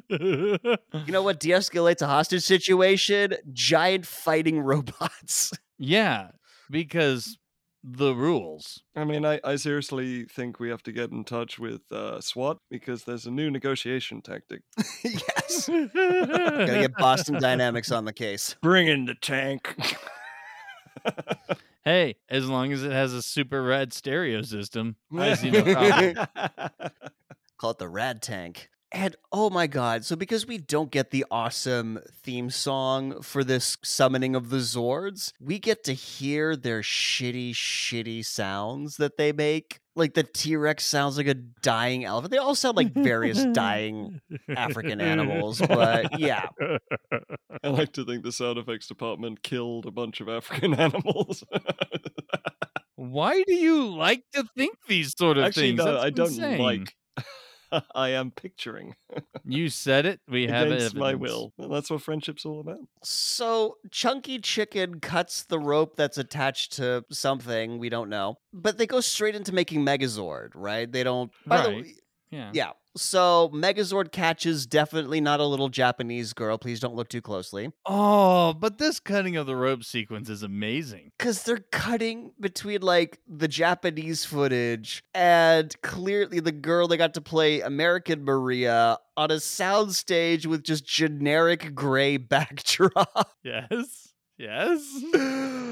You 0.09 1.11
know 1.13 1.23
what 1.23 1.39
de-escalates 1.39 2.01
a 2.01 2.07
hostage 2.07 2.43
situation? 2.43 3.35
Giant 3.53 4.05
fighting 4.05 4.59
robots. 4.71 5.53
yeah, 5.77 6.27
because 6.69 7.37
the 7.83 8.15
rules. 8.15 8.81
I 8.95 9.03
mean, 9.03 9.25
I, 9.25 9.39
I 9.43 9.57
seriously 9.57 10.25
think 10.25 10.59
we 10.59 10.69
have 10.69 10.81
to 10.83 10.91
get 10.91 11.11
in 11.11 11.23
touch 11.23 11.59
with 11.59 11.91
uh, 11.91 12.19
SWAT 12.19 12.57
because 12.69 13.03
there's 13.03 13.27
a 13.27 13.31
new 13.31 13.51
negotiation 13.51 14.21
tactic. 14.21 14.61
yes. 15.03 15.69
Gotta 15.69 16.65
get 16.67 16.95
Boston 16.97 17.39
Dynamics 17.39 17.91
on 17.91 18.05
the 18.05 18.13
case. 18.13 18.55
Bring 18.61 18.87
in 18.87 19.05
the 19.05 19.15
tank. 19.15 19.75
Hey, 21.83 22.15
as 22.29 22.49
long 22.49 22.71
as 22.73 22.83
it 22.83 22.91
has 22.91 23.13
a 23.13 23.21
super 23.21 23.61
rad 23.61 23.93
stereo 23.93 24.41
system, 24.41 24.95
I 25.15 25.35
see 25.35 25.51
no 25.51 25.61
problem. 25.61 26.27
Call 27.59 27.69
it 27.69 27.77
the 27.77 27.87
Rad 27.87 28.23
Tank. 28.23 28.71
And 28.95 29.13
oh 29.29 29.49
my 29.49 29.67
god, 29.67 30.05
so 30.05 30.15
because 30.15 30.47
we 30.47 30.57
don't 30.57 30.89
get 30.89 31.11
the 31.11 31.25
awesome 31.29 31.99
theme 32.23 32.49
song 32.49 33.21
for 33.21 33.43
this 33.43 33.75
summoning 33.83 34.37
of 34.37 34.49
the 34.49 34.57
Zords, 34.59 35.33
we 35.41 35.59
get 35.59 35.83
to 35.83 35.91
hear 35.91 36.55
their 36.55 36.79
shitty, 36.79 37.51
shitty 37.51 38.25
sounds 38.25 38.95
that 38.95 39.17
they 39.17 39.33
make. 39.33 39.79
Like 39.97 40.13
the 40.13 40.23
T 40.23 40.55
Rex 40.55 40.85
sounds 40.85 41.17
like 41.17 41.27
a 41.27 41.33
dying 41.33 42.05
elephant. 42.05 42.31
They 42.31 42.37
all 42.37 42.55
sound 42.55 42.77
like 42.77 42.93
various 42.93 43.43
dying 43.51 44.21
African 44.55 45.01
animals, 45.01 45.59
but 45.59 46.17
yeah. 46.17 46.47
I 47.63 47.67
like 47.67 47.91
to 47.93 48.05
think 48.05 48.23
the 48.23 48.31
sound 48.31 48.57
effects 48.57 48.87
department 48.87 49.43
killed 49.43 49.85
a 49.87 49.91
bunch 49.91 50.21
of 50.21 50.29
African 50.29 50.73
animals. 50.79 51.43
Why 52.95 53.43
do 53.45 53.53
you 53.53 53.93
like 53.93 54.23
to 54.33 54.45
think 54.57 54.77
these 54.87 55.13
sort 55.17 55.37
of 55.37 55.43
Actually, 55.45 55.71
things? 55.71 55.77
no, 55.79 55.93
That's 55.93 56.03
I 56.05 56.09
don't 56.11 56.27
insane. 56.27 56.59
like. 56.59 56.93
I 57.95 58.09
am 58.09 58.31
picturing 58.31 58.95
You 59.43 59.69
said 59.69 60.05
it. 60.05 60.19
We 60.27 60.47
have 60.47 60.67
against 60.67 60.95
my 60.95 61.13
will. 61.15 61.53
And 61.57 61.71
that's 61.71 61.89
what 61.89 62.01
friendship's 62.01 62.45
all 62.45 62.59
about. 62.59 62.79
So 63.03 63.77
Chunky 63.91 64.39
Chicken 64.39 64.99
cuts 64.99 65.43
the 65.43 65.59
rope 65.59 65.95
that's 65.95 66.17
attached 66.17 66.73
to 66.73 67.05
something 67.11 67.77
we 67.77 67.89
don't 67.89 68.09
know, 68.09 68.37
but 68.53 68.77
they 68.77 68.87
go 68.87 68.99
straight 69.01 69.35
into 69.35 69.53
making 69.53 69.85
Megazord, 69.85 70.49
right? 70.55 70.91
They 70.91 71.03
don't. 71.03 71.31
By 71.45 71.61
the 71.63 71.69
way, 71.69 71.93
Yeah. 72.35 72.51
yeah. 72.53 72.71
So 72.97 73.49
Megazord 73.53 74.13
catches 74.13 74.65
definitely 74.65 75.19
not 75.19 75.41
a 75.41 75.45
little 75.45 75.67
Japanese 75.67 76.31
girl. 76.31 76.57
Please 76.57 76.79
don't 76.79 76.95
look 76.95 77.09
too 77.09 77.21
closely, 77.21 77.71
Oh, 77.85 78.53
but 78.53 78.77
this 78.77 79.01
cutting 79.01 79.35
of 79.35 79.45
the 79.47 79.55
rope 79.55 79.83
sequence 79.83 80.29
is 80.29 80.43
amazing. 80.43 81.11
because 81.17 81.43
they're 81.43 81.65
cutting 81.73 82.31
between 82.39 82.81
like 82.81 83.19
the 83.27 83.49
Japanese 83.49 84.23
footage 84.23 85.03
and 85.13 85.75
clearly 85.81 86.39
the 86.39 86.53
girl 86.53 86.87
they 86.87 86.95
got 86.95 87.13
to 87.15 87.21
play 87.21 87.59
American 87.59 88.23
Maria 88.23 88.97
on 89.17 89.29
a 89.31 89.35
soundstage 89.35 90.45
with 90.45 90.63
just 90.63 90.85
generic 90.85 91.75
gray 91.75 92.15
backdrop. 92.33 93.31
Yes. 93.43 94.13
Yes. 94.37 94.81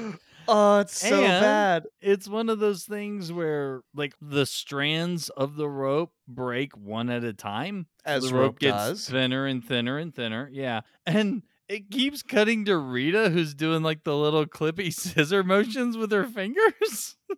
oh, 0.48 0.80
it's 0.80 0.98
so 0.98 1.22
And- 1.22 1.42
bad. 1.42 1.84
it's 2.00 2.28
one 2.28 2.48
of 2.48 2.58
those 2.58 2.84
things 2.84 3.32
where 3.32 3.82
like 3.94 4.14
the 4.20 4.46
strands 4.46 5.28
of 5.30 5.56
the 5.56 5.68
rope 5.68 6.12
break 6.28 6.76
one 6.76 7.10
at 7.10 7.24
a 7.24 7.32
time 7.32 7.86
As 8.04 8.24
the 8.28 8.34
rope 8.34 8.42
rope 8.42 8.58
gets 8.58 8.76
does. 8.76 9.08
thinner 9.08 9.46
and 9.46 9.64
thinner 9.64 9.98
and 9.98 10.14
thinner 10.14 10.48
yeah 10.52 10.80
and 11.06 11.42
it 11.68 11.90
keeps 11.90 12.22
cutting 12.22 12.64
to 12.66 12.76
rita 12.76 13.30
who's 13.30 13.54
doing 13.54 13.82
like 13.82 14.04
the 14.04 14.16
little 14.16 14.46
clippy 14.46 14.92
scissor 14.94 15.42
motions 15.42 15.96
with 15.96 16.10
her 16.12 16.24
fingers 16.24 17.16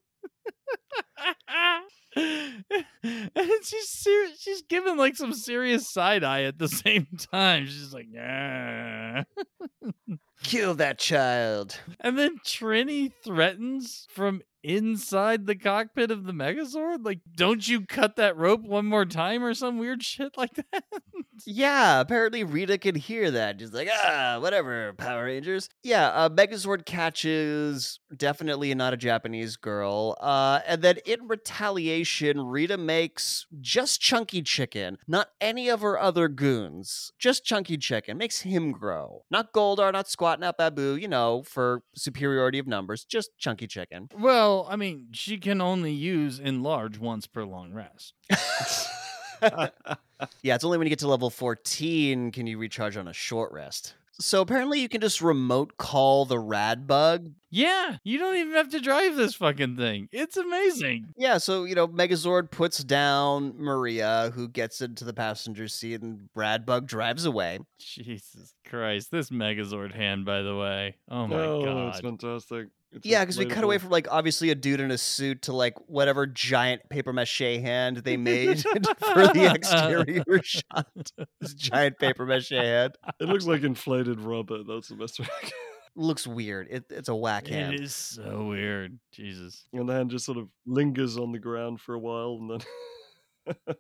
and 2.17 2.65
she's 3.63 3.89
ser- 3.89 4.35
she's 4.39 4.63
giving 4.63 4.97
like 4.97 5.17
some 5.17 5.33
serious 5.35 5.91
side 5.93 6.25
eye 6.25 6.43
at 6.45 6.59
the 6.59 6.69
same 6.69 7.07
time 7.33 7.67
she's 7.67 7.93
like 7.93 8.07
yeah 8.11 9.25
Kill 10.43 10.75
that 10.75 10.99
child. 10.99 11.81
And 12.01 12.19
then 12.19 12.39
Trini 12.45 13.13
threatens 13.25 14.07
from 14.11 14.43
inside 14.67 15.47
the 15.47 15.55
cockpit 15.55 16.11
of 16.11 16.25
the 16.25 16.33
Megazord? 16.33 17.05
Like, 17.05 17.21
don't 17.37 17.67
you 17.67 17.83
cut 17.87 18.17
that 18.17 18.37
rope 18.37 18.63
one 18.63 18.85
more 18.85 19.05
time 19.05 19.45
or 19.45 19.55
some 19.55 19.79
weird 19.79 20.03
shit 20.03 20.37
like 20.37 20.55
that? 20.73 20.85
Yeah, 21.45 22.01
apparently 22.01 22.43
Rita 22.43 22.79
can 22.79 22.95
hear 22.95 23.31
that. 23.31 23.61
She's 23.61 23.73
like, 23.73 23.89
ah, 23.93 24.39
whatever, 24.41 24.93
Power 24.95 25.25
Rangers. 25.27 25.69
Yeah, 25.83 26.09
uh, 26.09 26.29
Megazord 26.29 26.85
catches 26.87 28.01
definitely 28.15 28.75
not 28.75 28.95
a 28.95 28.97
Japanese 28.97 29.57
girl. 29.57 30.17
Uh, 30.21 30.61
and 30.67 30.83
then 30.83 30.97
in 31.07 31.29
retaliation, 31.29 32.41
Rita 32.47 32.77
makes 32.77 33.47
just 33.61 34.01
Chunky 34.01 34.43
Chicken, 34.43 34.99
not 35.07 35.29
any 35.41 35.69
of 35.69 35.83
her 35.83 36.01
other 36.01 36.29
goons. 36.29 37.13
Just 37.19 37.45
Chunky 37.45 37.77
Chicken. 37.77 38.19
Makes 38.19 38.41
him 38.41 38.73
grow. 38.73 39.23
Not 39.31 39.53
Goldar, 39.53 39.93
not 39.93 40.09
Squatt, 40.27 40.41
not 40.41 40.59
Baboo, 40.59 40.97
you 40.97 41.09
know, 41.09 41.43
for 41.43 41.83
superiority 41.95 42.59
of 42.59 42.67
numbers. 42.67 43.05
Just 43.05 43.31
Chunky 43.39 43.67
Chicken. 43.67 44.09
well, 44.19 44.67
I 44.69 44.77
mean, 44.77 45.09
she 45.13 45.39
can 45.39 45.61
only 45.61 45.93
use 45.93 46.39
enlarge 46.39 46.99
once 46.99 47.27
per 47.27 47.45
long 47.45 47.73
rest. 47.73 48.15
Yeah, 50.43 50.55
it's 50.55 50.65
only 50.65 50.79
when 50.79 50.87
you 50.87 50.89
get 50.89 51.01
to 51.01 51.09
level 51.09 51.29
14 51.29 52.33
can 52.33 52.47
you 52.47 52.57
recharge 52.57 52.97
on 52.97 53.07
a 53.07 53.13
short 53.13 53.53
rest. 53.53 53.95
So 54.19 54.41
apparently 54.41 54.81
you 54.81 54.89
can 54.89 55.01
just 55.01 55.21
remote 55.21 55.77
call 55.77 56.25
the 56.25 56.39
rad 56.39 56.87
bug. 56.87 57.33
Yeah, 57.51 57.99
you 58.03 58.19
don't 58.19 58.37
even 58.37 58.55
have 58.55 58.71
to 58.71 58.81
drive 58.81 59.17
this 59.17 59.35
fucking 59.35 59.77
thing. 59.77 60.09
It's 60.13 60.37
amazing. 60.37 61.07
Yeah, 61.17 61.39
so 61.39 61.65
you 61.65 61.75
know, 61.75 61.89
Megazord 61.89 62.51
puts 62.51 62.83
down 62.83 63.55
Maria, 63.57 64.33
who 64.35 64.49
gets 64.49 64.81
into 64.81 65.05
the 65.05 65.15
passenger 65.15 65.69
seat, 65.69 66.03
and 66.03 66.29
Rad 66.35 66.67
Bug 66.67 66.87
drives 66.87 67.25
away. 67.25 67.59
Jesus 67.79 68.55
Christ. 68.67 69.11
This 69.11 69.31
Megazord 69.31 69.95
hand, 69.95 70.25
by 70.25 70.43
the 70.43 70.57
way. 70.57 70.97
Oh 71.11 71.27
my 71.27 71.37
oh, 71.37 71.89
it's 71.89 72.01
god. 72.01 72.03
fantastic. 72.03 72.69
It's 72.97 73.07
Yeah, 73.07 73.21
because 73.21 73.39
we 73.39 73.47
cut 73.47 73.63
away 73.63 73.79
from 73.79 73.91
like 73.91 74.09
obviously 74.11 74.51
a 74.51 74.55
dude 74.55 74.81
in 74.81 74.91
a 74.91 74.99
suit 74.99 75.43
to 75.43 75.53
like 75.53 75.75
whatever 75.89 76.27
giant 76.27 76.89
paper 76.89 77.13
mache 77.13 77.39
hand 77.39 77.99
they 77.99 78.17
made 78.17 78.63
for 78.63 79.27
the 79.29 79.53
exterior 79.55 80.25
shot. 80.43 81.13
This 81.41 81.55
giant 81.55 81.99
paper 81.99 82.25
mache 82.25 82.51
hand 82.51 82.97
It 83.21 83.29
looks 83.29 83.47
like 83.47 83.63
inflated 83.63 84.21
rubber. 84.21 84.63
That's 84.63 84.89
the 84.89 84.97
best 84.97 85.21
way. 85.21 85.27
Looks 85.95 86.27
weird. 86.27 86.69
It, 86.71 86.85
it's 86.91 87.09
a 87.09 87.15
whack 87.15 87.47
hand. 87.47 87.75
It 87.75 87.81
is 87.81 87.95
so 87.95 88.47
weird. 88.47 88.99
Jesus. 89.13 89.65
and 89.73 89.89
the 89.89 89.95
hand 89.95 90.11
just 90.11 90.27
sort 90.27 90.39
of 90.39 90.49
lingers 90.67 91.17
on 91.17 91.33
the 91.33 91.39
ground 91.39 91.81
for 91.81 91.95
a 91.95 91.99
while, 91.99 92.39
and 92.41 92.51
then 92.51 92.61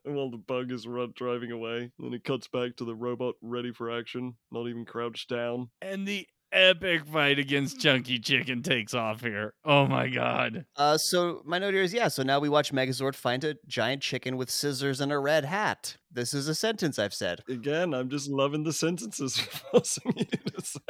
while 0.04 0.30
the 0.30 0.36
bug 0.38 0.72
is 0.72 0.86
run 0.86 1.12
driving 1.14 1.52
away, 1.52 1.90
then 1.98 2.14
it 2.14 2.24
cuts 2.24 2.48
back 2.48 2.76
to 2.76 2.84
the 2.84 2.94
robot 2.94 3.34
ready 3.42 3.72
for 3.72 3.90
action, 3.90 4.36
not 4.50 4.66
even 4.68 4.84
crouched 4.84 5.28
down. 5.28 5.68
And 5.82 6.06
the 6.06 6.26
epic 6.52 7.06
fight 7.06 7.38
against 7.38 7.80
Chunky 7.80 8.18
Chicken 8.18 8.62
takes 8.62 8.94
off 8.94 9.20
here. 9.20 9.54
Oh 9.64 9.86
my 9.86 10.08
god. 10.08 10.66
Uh, 10.76 10.98
so 10.98 11.42
my 11.44 11.58
note 11.58 11.74
here 11.74 11.82
is 11.82 11.92
yeah. 11.92 12.08
So 12.08 12.22
now 12.22 12.38
we 12.40 12.48
watch 12.48 12.72
Megazord 12.72 13.14
find 13.14 13.44
a 13.44 13.56
giant 13.66 14.02
chicken 14.02 14.36
with 14.36 14.50
scissors 14.50 15.00
and 15.00 15.12
a 15.12 15.18
red 15.18 15.44
hat. 15.44 15.96
This 16.10 16.34
is 16.34 16.48
a 16.48 16.54
sentence 16.54 16.98
I've 16.98 17.14
said. 17.14 17.40
Again, 17.48 17.94
I'm 17.94 18.08
just 18.08 18.28
loving 18.28 18.64
the 18.64 18.72
sentences 18.72 19.38
forcing 19.70 20.12
you 20.16 20.24
to 20.24 20.64
say. 20.64 20.80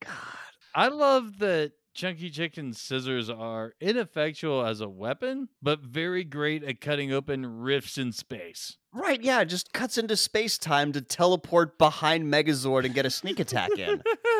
God. 0.00 0.12
I 0.74 0.88
love 0.88 1.38
that 1.38 1.72
Chunky 1.94 2.28
Chicken's 2.28 2.80
scissors 2.80 3.30
are 3.30 3.74
ineffectual 3.80 4.66
as 4.66 4.80
a 4.80 4.88
weapon, 4.88 5.48
but 5.62 5.80
very 5.80 6.24
great 6.24 6.64
at 6.64 6.80
cutting 6.80 7.12
open 7.12 7.46
rifts 7.46 7.96
in 7.96 8.10
space. 8.10 8.76
Right, 8.92 9.22
yeah, 9.22 9.40
it 9.40 9.46
just 9.46 9.72
cuts 9.72 9.96
into 9.96 10.16
space 10.16 10.58
time 10.58 10.90
to 10.92 11.00
teleport 11.00 11.78
behind 11.78 12.32
Megazord 12.32 12.84
and 12.84 12.94
get 12.94 13.06
a 13.06 13.10
sneak 13.10 13.38
attack 13.38 13.70
in. 13.78 14.02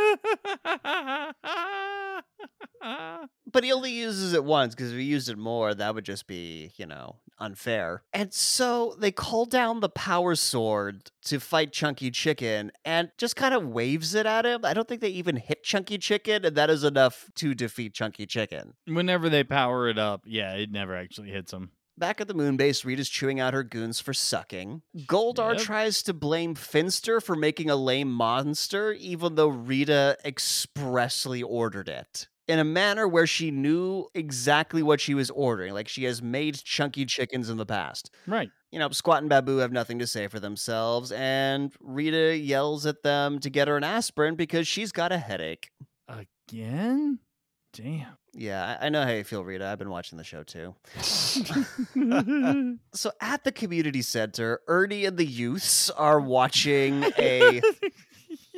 But 3.50 3.64
he 3.64 3.72
only 3.72 3.92
uses 3.92 4.32
it 4.34 4.44
once 4.44 4.74
because 4.74 4.90
if 4.90 4.98
he 4.98 5.04
used 5.04 5.28
it 5.28 5.38
more, 5.38 5.74
that 5.74 5.94
would 5.94 6.04
just 6.04 6.26
be, 6.26 6.72
you 6.76 6.86
know, 6.86 7.16
unfair. 7.38 8.02
And 8.12 8.34
so 8.34 8.96
they 8.98 9.12
call 9.12 9.46
down 9.46 9.80
the 9.80 9.88
power 9.88 10.34
sword 10.34 11.10
to 11.26 11.38
fight 11.38 11.72
Chunky 11.72 12.10
Chicken 12.10 12.72
and 12.84 13.10
just 13.16 13.36
kind 13.36 13.54
of 13.54 13.66
waves 13.66 14.14
it 14.14 14.26
at 14.26 14.44
him. 14.44 14.64
I 14.64 14.74
don't 14.74 14.88
think 14.88 15.00
they 15.00 15.08
even 15.08 15.36
hit 15.36 15.62
Chunky 15.62 15.98
Chicken, 15.98 16.44
and 16.44 16.56
that 16.56 16.68
is 16.68 16.84
enough 16.84 17.30
to 17.36 17.54
defeat 17.54 17.94
Chunky 17.94 18.26
Chicken. 18.26 18.74
Whenever 18.86 19.28
they 19.28 19.44
power 19.44 19.88
it 19.88 19.98
up, 19.98 20.22
yeah, 20.26 20.54
it 20.54 20.70
never 20.70 20.96
actually 20.96 21.30
hits 21.30 21.52
them. 21.52 21.70
Back 21.96 22.20
at 22.20 22.26
the 22.26 22.34
moon 22.34 22.56
base, 22.56 22.84
Rita's 22.84 23.08
chewing 23.08 23.38
out 23.38 23.54
her 23.54 23.62
goons 23.62 24.00
for 24.00 24.12
sucking. 24.12 24.82
Goldar 25.06 25.54
Yep. 25.54 25.62
tries 25.62 26.02
to 26.02 26.12
blame 26.12 26.54
Finster 26.56 27.20
for 27.20 27.36
making 27.36 27.70
a 27.70 27.76
lame 27.76 28.10
monster, 28.10 28.92
even 28.92 29.36
though 29.36 29.46
Rita 29.48 30.16
expressly 30.24 31.42
ordered 31.42 31.88
it. 31.88 32.28
In 32.46 32.58
a 32.58 32.64
manner 32.64 33.06
where 33.08 33.26
she 33.26 33.50
knew 33.50 34.08
exactly 34.12 34.82
what 34.82 35.00
she 35.00 35.14
was 35.14 35.30
ordering, 35.30 35.72
like 35.72 35.88
she 35.88 36.04
has 36.04 36.20
made 36.20 36.62
chunky 36.62 37.06
chickens 37.06 37.48
in 37.48 37.56
the 37.56 37.64
past. 37.64 38.10
Right. 38.26 38.50
You 38.70 38.80
know, 38.80 38.88
Squatt 38.90 39.18
and 39.18 39.28
Baboo 39.30 39.58
have 39.58 39.72
nothing 39.72 39.98
to 40.00 40.06
say 40.06 40.26
for 40.26 40.40
themselves, 40.40 41.12
and 41.12 41.72
Rita 41.80 42.36
yells 42.36 42.84
at 42.86 43.02
them 43.04 43.38
to 43.38 43.48
get 43.48 43.68
her 43.68 43.76
an 43.76 43.84
aspirin 43.84 44.34
because 44.34 44.66
she's 44.68 44.90
got 44.92 45.12
a 45.12 45.18
headache. 45.18 45.70
Again? 46.08 47.20
damn. 47.72 48.16
Yeah, 48.36 48.76
I, 48.80 48.86
I 48.86 48.88
know 48.88 49.02
how 49.04 49.10
you 49.12 49.24
feel, 49.24 49.44
Rita. 49.44 49.66
I've 49.66 49.78
been 49.78 49.90
watching 49.90 50.18
the 50.18 50.24
show 50.24 50.42
too. 50.42 50.74
So 52.94 53.10
at 53.20 53.42
the 53.44 53.52
community 53.52 54.02
center, 54.02 54.60
Ernie 54.68 55.04
and 55.04 55.16
the 55.16 55.24
youths 55.26 55.90
are 55.90 56.20
watching 56.20 57.04
a 57.18 57.60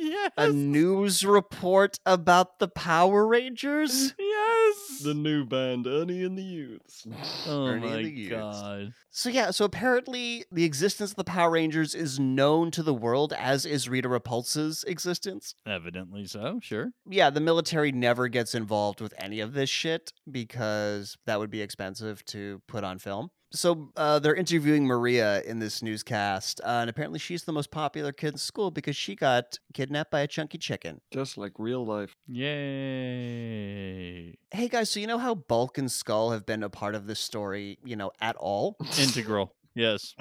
yes. 0.11 0.31
a 0.37 0.51
news 0.51 1.25
report 1.25 1.97
about 2.05 2.59
the 2.59 2.67
Power 2.67 3.27
Rangers. 3.27 4.13
yes. 4.19 5.01
the 5.03 5.13
new 5.13 5.45
band, 5.45 5.87
Ernie 5.87 6.23
and 6.23 6.37
the 6.37 6.43
Youths. 6.43 7.07
oh 7.47 7.67
Ernie 7.67 7.83
and 7.83 7.95
my 7.95 8.01
the 8.03 8.09
Youths. 8.09 8.29
god. 8.29 8.93
So 9.09 9.29
yeah, 9.29 9.51
so 9.51 9.65
apparently 9.65 10.45
the 10.51 10.63
existence 10.63 11.11
of 11.11 11.17
the 11.17 11.23
Power 11.23 11.51
Rangers 11.51 11.95
is 11.95 12.19
known 12.19 12.71
to 12.71 12.83
the 12.83 12.93
world, 12.93 13.33
as 13.33 13.65
is 13.65 13.89
Rita 13.89 14.07
Repulsa's 14.07 14.83
existence. 14.85 15.55
Evidently 15.65 16.25
so. 16.25 16.59
Sure. 16.61 16.91
Yeah, 17.09 17.29
the 17.29 17.41
military 17.41 17.91
never 17.91 18.27
gets 18.27 18.53
involved 18.53 19.01
with 19.01 19.13
any 19.17 19.39
of 19.39 19.53
this 19.53 19.69
shit 19.69 20.11
because 20.29 21.17
that 21.25 21.39
would 21.39 21.49
be 21.49 21.61
expensive 21.61 22.23
to 22.25 22.61
put 22.67 22.83
on 22.83 22.99
film. 22.99 23.29
So 23.51 23.91
uh, 23.95 24.19
they're 24.19 24.35
interviewing 24.35 24.85
Maria 24.85 25.41
in 25.43 25.59
this 25.59 25.81
newscast, 25.81 26.59
uh, 26.63 26.79
and 26.81 26.89
apparently 26.89 27.19
she's 27.19 27.43
the 27.43 27.53
most 27.53 27.71
popular 27.71 28.11
kid 28.11 28.33
in 28.33 28.37
school 28.37 28.71
because 28.71 28.95
she 28.97 29.15
got 29.15 29.57
kidnapped 29.73 30.11
by 30.11 30.21
a 30.21 30.27
chunky 30.27 30.57
chicken. 30.57 30.99
Just 31.11 31.37
like 31.37 31.53
real 31.57 31.85
life. 31.85 32.13
Yay. 32.27 34.35
Hey 34.51 34.67
guys, 34.67 34.89
so 34.89 34.99
you 34.99 35.07
know 35.07 35.17
how 35.17 35.35
Bulk 35.35 35.77
and 35.77 35.91
Skull 35.91 36.31
have 36.31 36.45
been 36.45 36.63
a 36.63 36.69
part 36.69 36.95
of 36.95 37.07
this 37.07 37.19
story, 37.19 37.77
you 37.85 37.95
know, 37.95 38.11
at 38.19 38.35
all? 38.35 38.75
Integral. 38.99 39.53
Yes. 39.75 40.15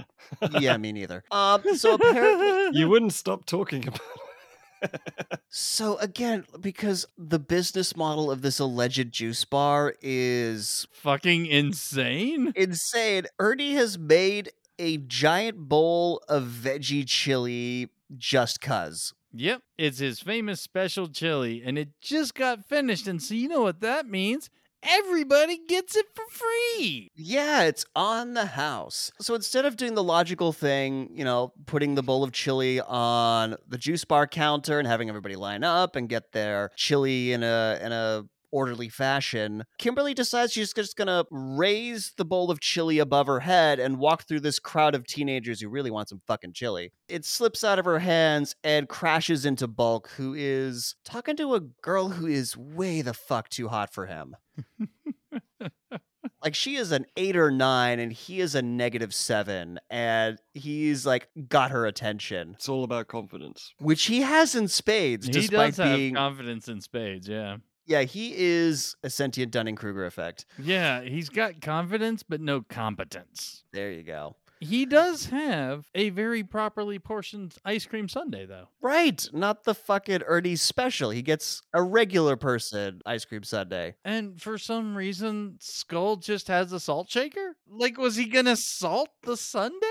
yeah, 0.61 0.77
me 0.77 0.93
neither. 0.93 1.24
Um, 1.31 1.62
so 1.77 1.94
apparently, 1.94 2.66
You 2.78 2.89
wouldn't 2.89 3.15
stop 3.15 3.47
talking 3.47 3.89
about 3.89 4.01
so 5.48 5.97
again, 5.98 6.44
because 6.61 7.07
the 7.16 7.39
business 7.39 7.97
model 7.97 8.31
of 8.31 8.43
this 8.43 8.59
alleged 8.59 9.12
juice 9.12 9.44
bar 9.44 9.94
is 10.03 10.86
Fucking 10.93 11.47
insane. 11.47 12.53
insane. 12.57 13.27
Ernie 13.39 13.74
has 13.74 13.98
made 13.98 14.51
a 14.78 14.98
giant 14.98 15.57
bowl 15.69 16.23
of 16.28 16.44
veggie 16.44 17.07
chili 17.07 17.89
just 18.16 18.61
cuz. 18.61 19.12
Yep. 19.32 19.62
It's 19.77 19.98
his 19.98 20.20
famous 20.20 20.61
special 20.61 21.09
chili, 21.09 21.62
and 21.65 21.78
it 21.78 21.89
just 22.01 22.35
got 22.35 22.65
finished. 22.66 23.07
And 23.07 23.23
so 23.23 23.35
you 23.35 23.48
know 23.48 23.62
what 23.62 23.81
that 23.81 24.07
means? 24.07 24.48
Everybody 24.88 25.58
gets 25.68 25.96
it 25.96 26.06
for 26.14 26.24
free. 26.30 27.10
Yeah, 27.16 27.64
it's 27.64 27.84
on 27.96 28.34
the 28.34 28.46
house. 28.46 29.10
So 29.20 29.34
instead 29.34 29.64
of 29.64 29.76
doing 29.76 29.94
the 29.94 30.02
logical 30.02 30.52
thing, 30.52 31.10
you 31.12 31.24
know, 31.24 31.52
putting 31.66 31.96
the 31.96 32.02
bowl 32.02 32.22
of 32.22 32.32
chili 32.32 32.80
on 32.80 33.56
the 33.66 33.78
juice 33.78 34.04
bar 34.04 34.26
counter 34.26 34.78
and 34.78 34.86
having 34.86 35.08
everybody 35.08 35.36
line 35.36 35.64
up 35.64 35.96
and 35.96 36.08
get 36.08 36.32
their 36.32 36.70
chili 36.76 37.32
in 37.32 37.42
a 37.42 37.80
in 37.82 37.92
a 37.92 38.24
orderly 38.52 38.88
fashion, 38.88 39.64
Kimberly 39.78 40.14
decides 40.14 40.52
she's 40.52 40.72
just 40.72 40.96
gonna 40.96 41.24
raise 41.30 42.12
the 42.16 42.24
bowl 42.24 42.50
of 42.50 42.60
chili 42.60 42.98
above 42.98 43.26
her 43.26 43.40
head 43.40 43.78
and 43.78 43.98
walk 43.98 44.22
through 44.22 44.40
this 44.40 44.58
crowd 44.58 44.94
of 44.94 45.06
teenagers 45.06 45.60
who 45.60 45.68
really 45.68 45.90
want 45.90 46.08
some 46.08 46.22
fucking 46.26 46.52
chili. 46.52 46.92
It 47.08 47.24
slips 47.24 47.64
out 47.64 47.78
of 47.78 47.84
her 47.84 47.98
hands 47.98 48.54
and 48.62 48.88
crashes 48.88 49.44
into 49.44 49.66
Bulk, 49.66 50.10
who 50.16 50.34
is 50.34 50.94
talking 51.04 51.36
to 51.36 51.54
a 51.54 51.60
girl 51.60 52.10
who 52.10 52.26
is 52.26 52.56
way 52.56 53.02
the 53.02 53.14
fuck 53.14 53.48
too 53.48 53.68
hot 53.68 53.92
for 53.92 54.06
him. 54.06 54.36
Like 56.43 56.55
she 56.55 56.77
is 56.77 56.93
an 56.93 57.07
eight 57.16 57.37
or 57.37 57.51
nine 57.51 57.99
and 57.99 58.12
he 58.12 58.41
is 58.41 58.55
a 58.55 58.62
negative 58.62 59.12
seven 59.15 59.78
and 59.91 60.39
he's 60.55 61.07
like 61.07 61.28
got 61.49 61.70
her 61.70 61.87
attention 61.87 62.53
It's 62.55 62.69
all 62.69 62.85
about 62.85 63.09
confidence. 63.09 63.73
which 63.78 64.05
he 64.05 64.20
has 64.23 64.55
in 64.55 64.69
spades 64.69 65.27
He 65.27 65.33
despite 65.33 65.74
does 65.74 65.87
have 65.87 65.97
being 65.97 66.15
confidence 66.15 66.69
in 66.69 66.81
spades. 66.81 67.28
Yeah. 67.28 67.57
yeah 67.87 68.03
he 68.03 68.35
is 68.37 68.97
a 69.03 69.11
sentient 69.11 69.53
dunning-kruger 69.53 70.05
effect 70.07 70.47
Yeah. 70.59 71.03
He's 71.03 71.28
got 71.28 71.61
confidence, 71.61 72.23
but 72.23 72.41
no 72.41 72.62
competence. 72.62 73.65
there 73.73 73.91
you 73.91 74.03
go 74.03 74.37
He 74.61 74.87
does 74.87 75.27
have 75.27 75.87
a 75.95 76.09
very 76.11 76.43
properly 76.43 76.99
portioned 76.99 77.55
ice 77.65 77.85
cream 77.87 78.09
sundae, 78.09 78.47
though. 78.47 78.69
right 78.81 79.28
not 79.33 79.65
the 79.65 79.74
fucking 79.74 80.23
ernie 80.27 80.57
special 80.57 81.11
he 81.11 81.23
gets 81.23 81.62
a 81.74 81.83
regular 81.83 82.37
person 82.37 83.01
ice 83.05 83.24
cream 83.24 83.43
sundae 83.43 83.93
And 84.05 84.41
for 84.41 84.57
some 84.59 84.97
reason, 84.97 85.57
Skull 85.61 86.16
just 86.16 86.49
has 86.49 86.73
a 86.73 86.81
salt 86.81 87.11
shaker? 87.11 87.57
Like, 87.69 87.99
was 87.99 88.16
he 88.16 88.27
gonna 88.27 88.57
salt 88.57 89.11
the 89.23 89.37
sundae? 89.37 89.87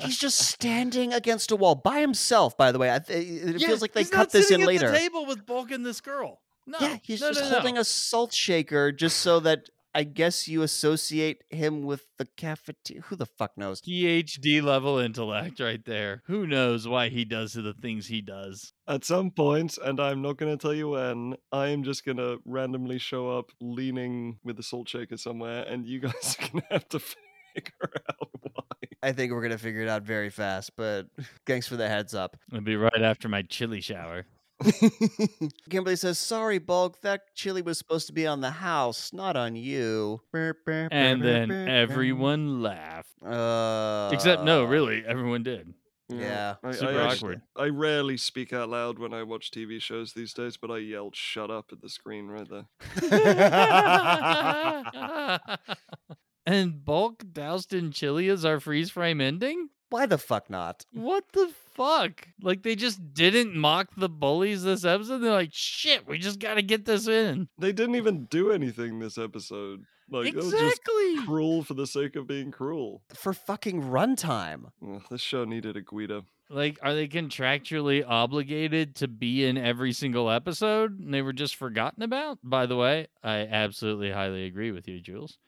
he's 0.00 0.18
just 0.18 0.38
standing 0.38 1.12
against 1.12 1.50
a 1.50 1.56
wall 1.56 1.74
by 1.74 2.00
himself 2.00 2.56
by 2.56 2.72
the 2.72 2.78
way 2.78 2.88
th- 3.06 3.18
it 3.44 3.60
Yeah, 3.60 3.66
feels 3.66 3.82
like 3.82 3.92
they 3.92 4.04
cut 4.04 4.30
this 4.30 4.50
in 4.50 4.64
later 4.64 4.90
The 4.90 4.96
table 4.98 5.26
with 5.26 5.44
Bulk 5.44 5.70
and 5.70 5.84
this 5.84 6.00
girl. 6.00 6.40
No, 6.66 6.78
yeah 6.80 6.96
he's 7.02 7.20
no, 7.20 7.28
just 7.28 7.42
no, 7.42 7.50
holding 7.50 7.74
no. 7.74 7.82
a 7.82 7.84
salt 7.84 8.32
shaker 8.32 8.90
just 8.92 9.18
so 9.18 9.40
that 9.40 9.68
I 9.94 10.02
guess 10.02 10.48
you 10.48 10.62
associate 10.62 11.44
him 11.50 11.82
with 11.82 12.04
the 12.18 12.26
cafeteria. 12.36 13.02
Who 13.02 13.16
the 13.16 13.26
fuck 13.26 13.56
knows? 13.56 13.80
PhD 13.80 14.62
level 14.62 14.98
intellect 14.98 15.60
right 15.60 15.84
there. 15.84 16.22
Who 16.26 16.46
knows 16.46 16.88
why 16.88 17.10
he 17.10 17.24
does 17.24 17.52
the 17.52 17.74
things 17.74 18.08
he 18.08 18.20
does? 18.20 18.72
At 18.88 19.04
some 19.04 19.30
point, 19.30 19.78
and 19.82 20.00
I'm 20.00 20.20
not 20.20 20.36
going 20.36 20.56
to 20.56 20.60
tell 20.60 20.74
you 20.74 20.90
when, 20.90 21.36
I 21.52 21.68
am 21.68 21.84
just 21.84 22.04
going 22.04 22.16
to 22.16 22.38
randomly 22.44 22.98
show 22.98 23.30
up 23.30 23.50
leaning 23.60 24.38
with 24.42 24.58
a 24.58 24.62
salt 24.62 24.88
shaker 24.88 25.16
somewhere, 25.16 25.62
and 25.62 25.86
you 25.86 26.00
guys 26.00 26.36
are 26.40 26.48
going 26.48 26.62
to 26.62 26.72
have 26.72 26.88
to 26.88 26.98
figure 27.54 27.92
out 28.10 28.28
why. 28.40 28.62
I 29.04 29.12
think 29.12 29.32
we're 29.32 29.42
gonna 29.42 29.58
figure 29.58 29.82
it 29.82 29.88
out 29.88 30.02
very 30.02 30.30
fast, 30.30 30.72
but 30.76 31.06
thanks 31.46 31.68
for 31.68 31.76
the 31.76 31.88
heads 31.88 32.14
up. 32.14 32.38
It'll 32.50 32.64
be 32.64 32.76
right 32.76 33.02
after 33.02 33.28
my 33.28 33.42
chili 33.42 33.82
shower. 33.82 34.24
Kimberly 35.70 35.96
says, 35.96 36.18
"Sorry, 36.18 36.58
Bulk. 36.58 37.00
That 37.02 37.34
chili 37.34 37.62
was 37.62 37.78
supposed 37.78 38.06
to 38.06 38.12
be 38.12 38.26
on 38.26 38.40
the 38.40 38.50
house, 38.50 39.12
not 39.12 39.36
on 39.36 39.56
you." 39.56 40.20
And 40.92 41.22
then 41.22 41.50
everyone 41.50 42.62
laughed. 42.62 43.10
Uh, 43.22 44.10
Except, 44.12 44.44
no, 44.44 44.64
really, 44.64 45.04
everyone 45.06 45.42
did. 45.42 45.74
Yeah. 46.08 46.56
I, 46.62 46.72
Super 46.72 47.00
I, 47.00 47.14
awkward. 47.14 47.42
I 47.56 47.66
rarely 47.66 48.16
speak 48.16 48.52
out 48.52 48.68
loud 48.68 48.98
when 48.98 49.14
I 49.14 49.22
watch 49.22 49.50
TV 49.50 49.80
shows 49.80 50.12
these 50.12 50.34
days, 50.34 50.56
but 50.56 50.70
I 50.70 50.78
yelled 50.78 51.16
"shut 51.16 51.50
up" 51.50 51.70
at 51.72 51.80
the 51.80 51.88
screen 51.88 52.28
right 52.28 52.48
there. 52.48 52.66
and 56.46 56.84
Bulk 56.84 57.24
doused 57.32 57.72
in 57.72 57.90
chili 57.90 58.28
as 58.28 58.44
our 58.44 58.60
freeze 58.60 58.90
frame 58.90 59.20
ending? 59.20 59.70
Why 59.94 60.06
the 60.06 60.18
fuck 60.18 60.50
not? 60.50 60.84
What 60.92 61.22
the 61.34 61.52
fuck? 61.76 62.26
Like 62.42 62.64
they 62.64 62.74
just 62.74 63.14
didn't 63.14 63.54
mock 63.54 63.90
the 63.96 64.08
bullies 64.08 64.64
this 64.64 64.84
episode. 64.84 65.18
They're 65.18 65.30
like, 65.30 65.50
shit, 65.52 66.04
we 66.08 66.18
just 66.18 66.40
gotta 66.40 66.62
get 66.62 66.84
this 66.84 67.06
in. 67.06 67.46
They 67.58 67.70
didn't 67.70 67.94
even 67.94 68.24
do 68.24 68.50
anything 68.50 68.98
this 68.98 69.18
episode. 69.18 69.84
Like 70.10 70.26
it 70.26 70.34
was 70.34 70.50
just 70.50 70.60
exactly. 70.60 71.24
cruel 71.24 71.62
for 71.62 71.74
the 71.74 71.86
sake 71.86 72.16
of 72.16 72.26
being 72.26 72.50
cruel. 72.50 73.02
For 73.14 73.32
fucking 73.32 73.82
runtime. 73.82 74.72
Ugh, 74.84 75.04
this 75.12 75.20
show 75.20 75.44
needed 75.44 75.76
a 75.76 75.80
Guido. 75.80 76.24
Like, 76.50 76.78
are 76.82 76.94
they 76.94 77.08
contractually 77.08 78.04
obligated 78.06 78.96
to 78.96 79.08
be 79.08 79.44
in 79.44 79.56
every 79.56 79.92
single 79.92 80.30
episode 80.30 80.98
and 81.00 81.12
they 81.12 81.22
were 81.22 81.32
just 81.32 81.56
forgotten 81.56 82.02
about? 82.02 82.38
By 82.42 82.66
the 82.66 82.76
way, 82.76 83.08
I 83.22 83.38
absolutely 83.38 84.10
highly 84.10 84.44
agree 84.44 84.70
with 84.70 84.86
you, 84.86 85.00
Jules. 85.00 85.38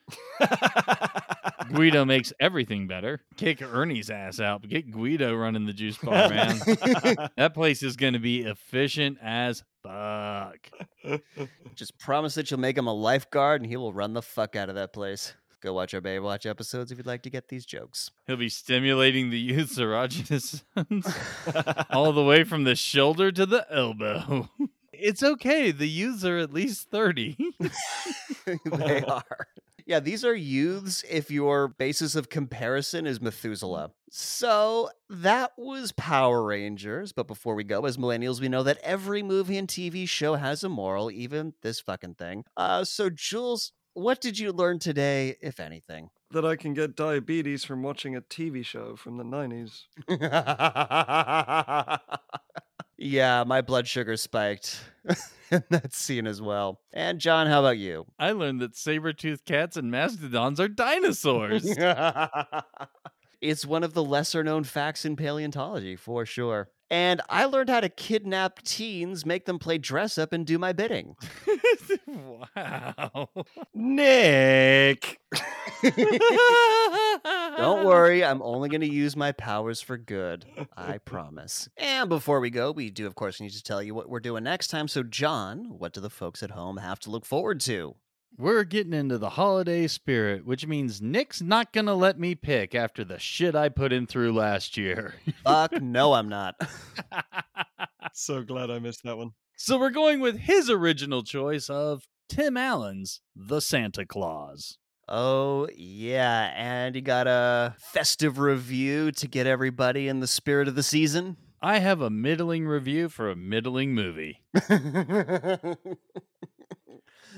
Guido 1.73 2.05
makes 2.05 2.33
everything 2.41 2.87
better. 2.87 3.23
Kick 3.37 3.61
Ernie's 3.63 4.11
ass 4.11 4.41
out, 4.41 4.63
but 4.63 4.71
get 4.71 4.91
Guido 4.91 5.35
running 5.35 5.67
the 5.67 5.73
juice 5.73 5.99
bar, 5.99 6.29
man. 6.31 6.59
that 7.37 7.53
place 7.55 7.83
is 7.83 7.97
going 7.97 8.13
to 8.15 8.19
be 8.19 8.43
efficient 8.43 9.19
as 9.23 9.63
fuck. 9.83 10.71
Just 11.75 11.99
promise 11.99 12.35
that 12.35 12.51
you'll 12.51 12.61
make 12.61 12.79
him 12.79 12.87
a 12.87 12.95
lifeguard, 12.95 13.61
and 13.61 13.71
he 13.71 13.77
will 13.77 13.93
run 13.93 14.13
the 14.13 14.23
fuck 14.23 14.57
out 14.57 14.69
of 14.69 14.77
that 14.77 14.93
place. 14.93 15.35
Go 15.63 15.73
watch 15.73 15.95
our 15.95 16.01
Baywatch 16.01 16.49
episodes 16.49 16.93
if 16.93 16.99
you'd 16.99 17.07
like 17.07 17.23
to 17.23 17.31
get 17.31 17.49
these 17.49 17.65
jokes. 17.65 18.11
He'll 18.27 18.37
be 18.37 18.49
stimulating 18.49 19.31
the 19.31 19.39
youth's 19.41 19.79
erogenous 19.79 20.63
zones 20.75 21.07
all 21.91 22.13
the 22.13 22.23
way 22.25 22.45
from 22.45 22.65
the 22.65 22.75
shoulder 22.77 23.33
to 23.33 23.47
the 23.47 23.67
elbow. 23.71 24.49
It's 24.99 25.23
okay. 25.23 25.73
The 25.73 25.87
youths 25.87 26.25
are 26.25 26.39
at 26.39 26.55
least 26.55 26.91
30. 26.91 27.37
they 28.65 29.03
are. 29.03 29.47
Yeah, 29.85 30.01
these 30.01 30.25
are 30.25 30.35
youths 30.35 31.05
if 31.09 31.31
your 31.31 31.69
basis 31.69 32.17
of 32.17 32.29
comparison 32.29 33.07
is 33.07 33.21
Methuselah. 33.21 33.93
So 34.11 34.89
that 35.11 35.53
was 35.57 35.93
Power 35.93 36.43
Rangers. 36.43 37.13
But 37.13 37.29
before 37.29 37.55
we 37.55 37.63
go, 37.63 37.85
as 37.85 37.97
millennials, 37.97 38.41
we 38.41 38.49
know 38.49 38.63
that 38.63 38.79
every 38.83 39.23
movie 39.23 39.59
and 39.59 39.69
TV 39.69 40.09
show 40.09 40.35
has 40.35 40.65
a 40.65 40.69
moral, 40.69 41.11
even 41.11 41.53
this 41.61 41.79
fucking 41.79 42.15
thing. 42.15 42.45
Uh, 42.57 42.83
so, 42.83 43.11
Jules, 43.11 43.73
what 43.97 44.21
did 44.21 44.39
you 44.39 44.53
learn 44.53 44.79
today, 44.79 45.37
if 45.41 45.59
anything? 45.59 46.11
that 46.33 46.45
I 46.45 46.57
can 46.57 46.75
get 46.75 46.97
diabetes 46.97 47.65
from 47.65 47.83
watching 47.83 48.17
a 48.17 48.21
TV 48.21 48.65
show 48.65 48.97
from 48.97 49.17
the 49.17 49.25
90s. 49.25 49.85
yeah, 52.99 53.45
my 53.47 53.63
blood 53.63 53.87
sugar 53.87 54.17
spiked 54.17 54.81
in 55.51 55.63
that 55.71 55.95
scene 55.95 56.27
as 56.27 56.43
well. 56.43 56.81
And, 56.93 57.21
John, 57.21 57.47
how 57.47 57.61
about 57.61 57.79
you? 57.79 58.07
I 58.19 58.33
learned 58.33 58.61
that 58.61 58.77
saber-toothed 58.77 59.45
cats 59.45 59.77
and 59.77 59.91
mastodons 59.91 60.61
are 60.61 60.69
dinosaurs. 60.69 61.67
it's 63.41 63.65
one 63.65 63.85
of 63.85 63.95
the 63.95 64.05
lesser 64.05 64.43
known 64.43 64.65
facts 64.65 65.05
in 65.05 65.17
paleontology, 65.17 65.97
for 65.97 66.27
sure. 66.27 66.69
And 66.91 67.21
I 67.29 67.47
learned 67.47 67.69
how 67.69 67.81
to 67.81 67.89
kidnap 67.89 68.63
teens, 68.63 69.27
make 69.27 69.45
them 69.45 69.59
play 69.59 69.79
dress 69.79 70.19
up, 70.19 70.33
and 70.33 70.47
do 70.47 70.59
my 70.59 70.73
bidding. 70.73 71.17
wow. 72.07 73.29
Nick. 73.75 75.19
Don't 75.83 75.95
worry, 77.85 78.25
I'm 78.25 78.41
only 78.41 78.69
going 78.69 78.83
to 78.83 78.93
use 78.93 79.17
my 79.17 79.33
powers 79.33 79.81
for 79.81 79.97
good. 79.97 80.47
I 80.77 80.99
promise. 80.99 81.69
And 81.77 82.09
before 82.09 82.39
we 82.39 82.51
go, 82.51 82.71
we 82.71 82.91
do, 82.91 83.07
of 83.07 83.17
course, 83.17 83.41
need 83.41 83.51
to 83.51 83.63
tell 83.63 83.83
you 83.83 83.95
what 83.95 84.09
we're 84.09 84.21
doing 84.21 84.45
next 84.45 84.69
time. 84.69 84.87
So, 84.87 85.03
John, 85.03 85.79
what 85.79 85.93
do 85.93 86.01
the 86.01 86.11
folks 86.11 86.43
at 86.43 86.53
home 86.53 86.77
have 86.77 87.01
to 87.01 87.11
look 87.11 87.27
forward 87.27 87.61
to? 87.63 87.97
We're 88.39 88.65
getting 88.65 88.93
into 88.93 89.17
the 89.19 89.31
holiday 89.31 89.87
spirit, 89.87 90.45
which 90.45 90.67
means 90.67 91.01
Nick's 91.01 91.41
not 91.41 91.73
going 91.73 91.87
to 91.87 91.95
let 91.95 92.19
me 92.19 92.35
pick 92.35 92.75
after 92.75 93.03
the 93.03 93.19
shit 93.19 93.55
I 93.55 93.71
put 93.71 93.93
him 93.93 94.07
through 94.07 94.33
last 94.33 94.77
year. 94.77 95.15
Fuck, 95.45 95.73
no, 95.83 96.13
I'm 96.13 96.29
not. 96.29 96.55
So 98.13 98.43
glad 98.43 98.71
I 98.71 98.79
missed 98.79 99.03
that 99.03 99.19
one. 99.19 99.33
so 99.57 99.79
we're 99.79 99.91
going 99.91 100.21
with 100.21 100.39
his 100.39 100.71
original 100.71 101.23
choice 101.23 101.69
of 101.69 102.05
Tim 102.31 102.57
Allen's 102.57 103.21
The 103.35 103.61
Santa 103.61 104.07
Claus. 104.07 104.79
Oh, 105.07 105.69
yeah. 105.77 106.51
And 106.57 106.95
you 106.97 107.03
got 107.03 107.27
a 107.27 107.75
festive 107.93 108.39
review 108.39 109.13
to 109.13 109.29
get 109.29 109.47
everybody 109.47 110.09
in 110.09 110.21
the 110.21 110.27
spirit 110.27 110.67
of 110.67 110.77
the 110.77 110.83
season? 110.83 111.37
I 111.61 111.79
have 111.81 112.01
a 112.01 112.09
middling 112.09 112.67
review 112.67 113.09
for 113.11 113.31
a 113.31 113.37
middling 113.37 113.95
movie. 113.95 114.43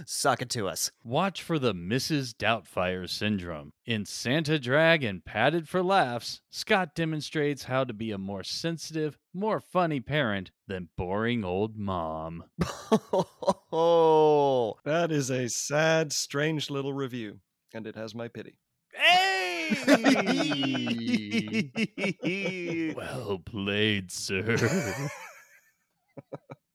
Suck 0.06 0.42
it 0.42 0.50
to 0.50 0.68
us. 0.68 0.90
Watch 1.02 1.42
for 1.42 1.58
the 1.58 1.74
Mrs. 1.74 2.34
Doubtfire 2.34 3.08
syndrome. 3.08 3.72
In 3.86 4.04
Santa 4.04 4.58
Drag 4.58 5.04
and 5.04 5.24
Padded 5.24 5.68
for 5.68 5.82
Laughs, 5.82 6.40
Scott 6.50 6.94
demonstrates 6.94 7.64
how 7.64 7.84
to 7.84 7.92
be 7.92 8.10
a 8.10 8.18
more 8.18 8.42
sensitive, 8.42 9.18
more 9.34 9.60
funny 9.60 10.00
parent 10.00 10.50
than 10.66 10.88
boring 10.96 11.44
old 11.44 11.76
mom. 11.76 12.44
oh, 13.72 14.74
That 14.84 15.12
is 15.12 15.30
a 15.30 15.48
sad, 15.48 16.12
strange 16.12 16.70
little 16.70 16.92
review, 16.92 17.40
and 17.74 17.86
it 17.86 17.96
has 17.96 18.14
my 18.14 18.28
pity. 18.28 18.58
Hey! 18.94 19.48
Well 22.96 23.38
played, 23.44 24.10
sir. 24.10 24.56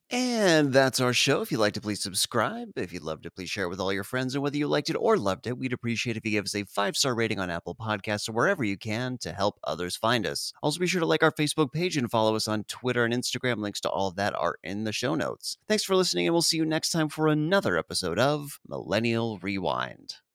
And 0.09 0.71
that's 0.71 0.99
our 0.99 1.13
show. 1.13 1.41
If 1.41 1.51
you'd 1.51 1.57
like 1.57 1.73
to, 1.73 1.81
please 1.81 2.03
subscribe. 2.03 2.69
If 2.75 2.93
you'd 2.93 3.03
love 3.03 3.21
to, 3.23 3.31
please 3.31 3.49
share 3.49 3.65
it 3.65 3.69
with 3.69 3.79
all 3.79 3.91
your 3.91 4.03
friends. 4.03 4.35
And 4.35 4.43
whether 4.43 4.57
you 4.57 4.67
liked 4.67 4.89
it 4.89 4.95
or 4.95 5.17
loved 5.17 5.47
it, 5.47 5.57
we'd 5.57 5.73
appreciate 5.73 6.17
if 6.17 6.25
you 6.25 6.31
give 6.31 6.45
us 6.45 6.55
a 6.55 6.65
five 6.65 6.95
star 6.95 7.15
rating 7.15 7.39
on 7.39 7.49
Apple 7.49 7.75
Podcasts 7.75 8.29
or 8.29 8.33
wherever 8.33 8.63
you 8.63 8.77
can 8.77 9.17
to 9.19 9.33
help 9.33 9.59
others 9.63 9.95
find 9.95 10.27
us. 10.27 10.53
Also, 10.61 10.79
be 10.79 10.87
sure 10.87 10.99
to 10.99 11.05
like 11.07 11.23
our 11.23 11.31
Facebook 11.31 11.71
page 11.71 11.97
and 11.97 12.11
follow 12.11 12.35
us 12.35 12.47
on 12.47 12.63
Twitter 12.65 13.05
and 13.05 13.13
Instagram. 13.13 13.57
Links 13.57 13.81
to 13.81 13.89
all 13.89 14.07
of 14.07 14.15
that 14.15 14.35
are 14.35 14.57
in 14.63 14.83
the 14.83 14.91
show 14.91 15.15
notes. 15.15 15.57
Thanks 15.67 15.83
for 15.83 15.95
listening, 15.95 16.27
and 16.27 16.33
we'll 16.33 16.41
see 16.41 16.57
you 16.57 16.65
next 16.65 16.91
time 16.91 17.09
for 17.09 17.27
another 17.27 17.77
episode 17.77 18.19
of 18.19 18.59
Millennial 18.67 19.39
Rewind. 19.39 20.17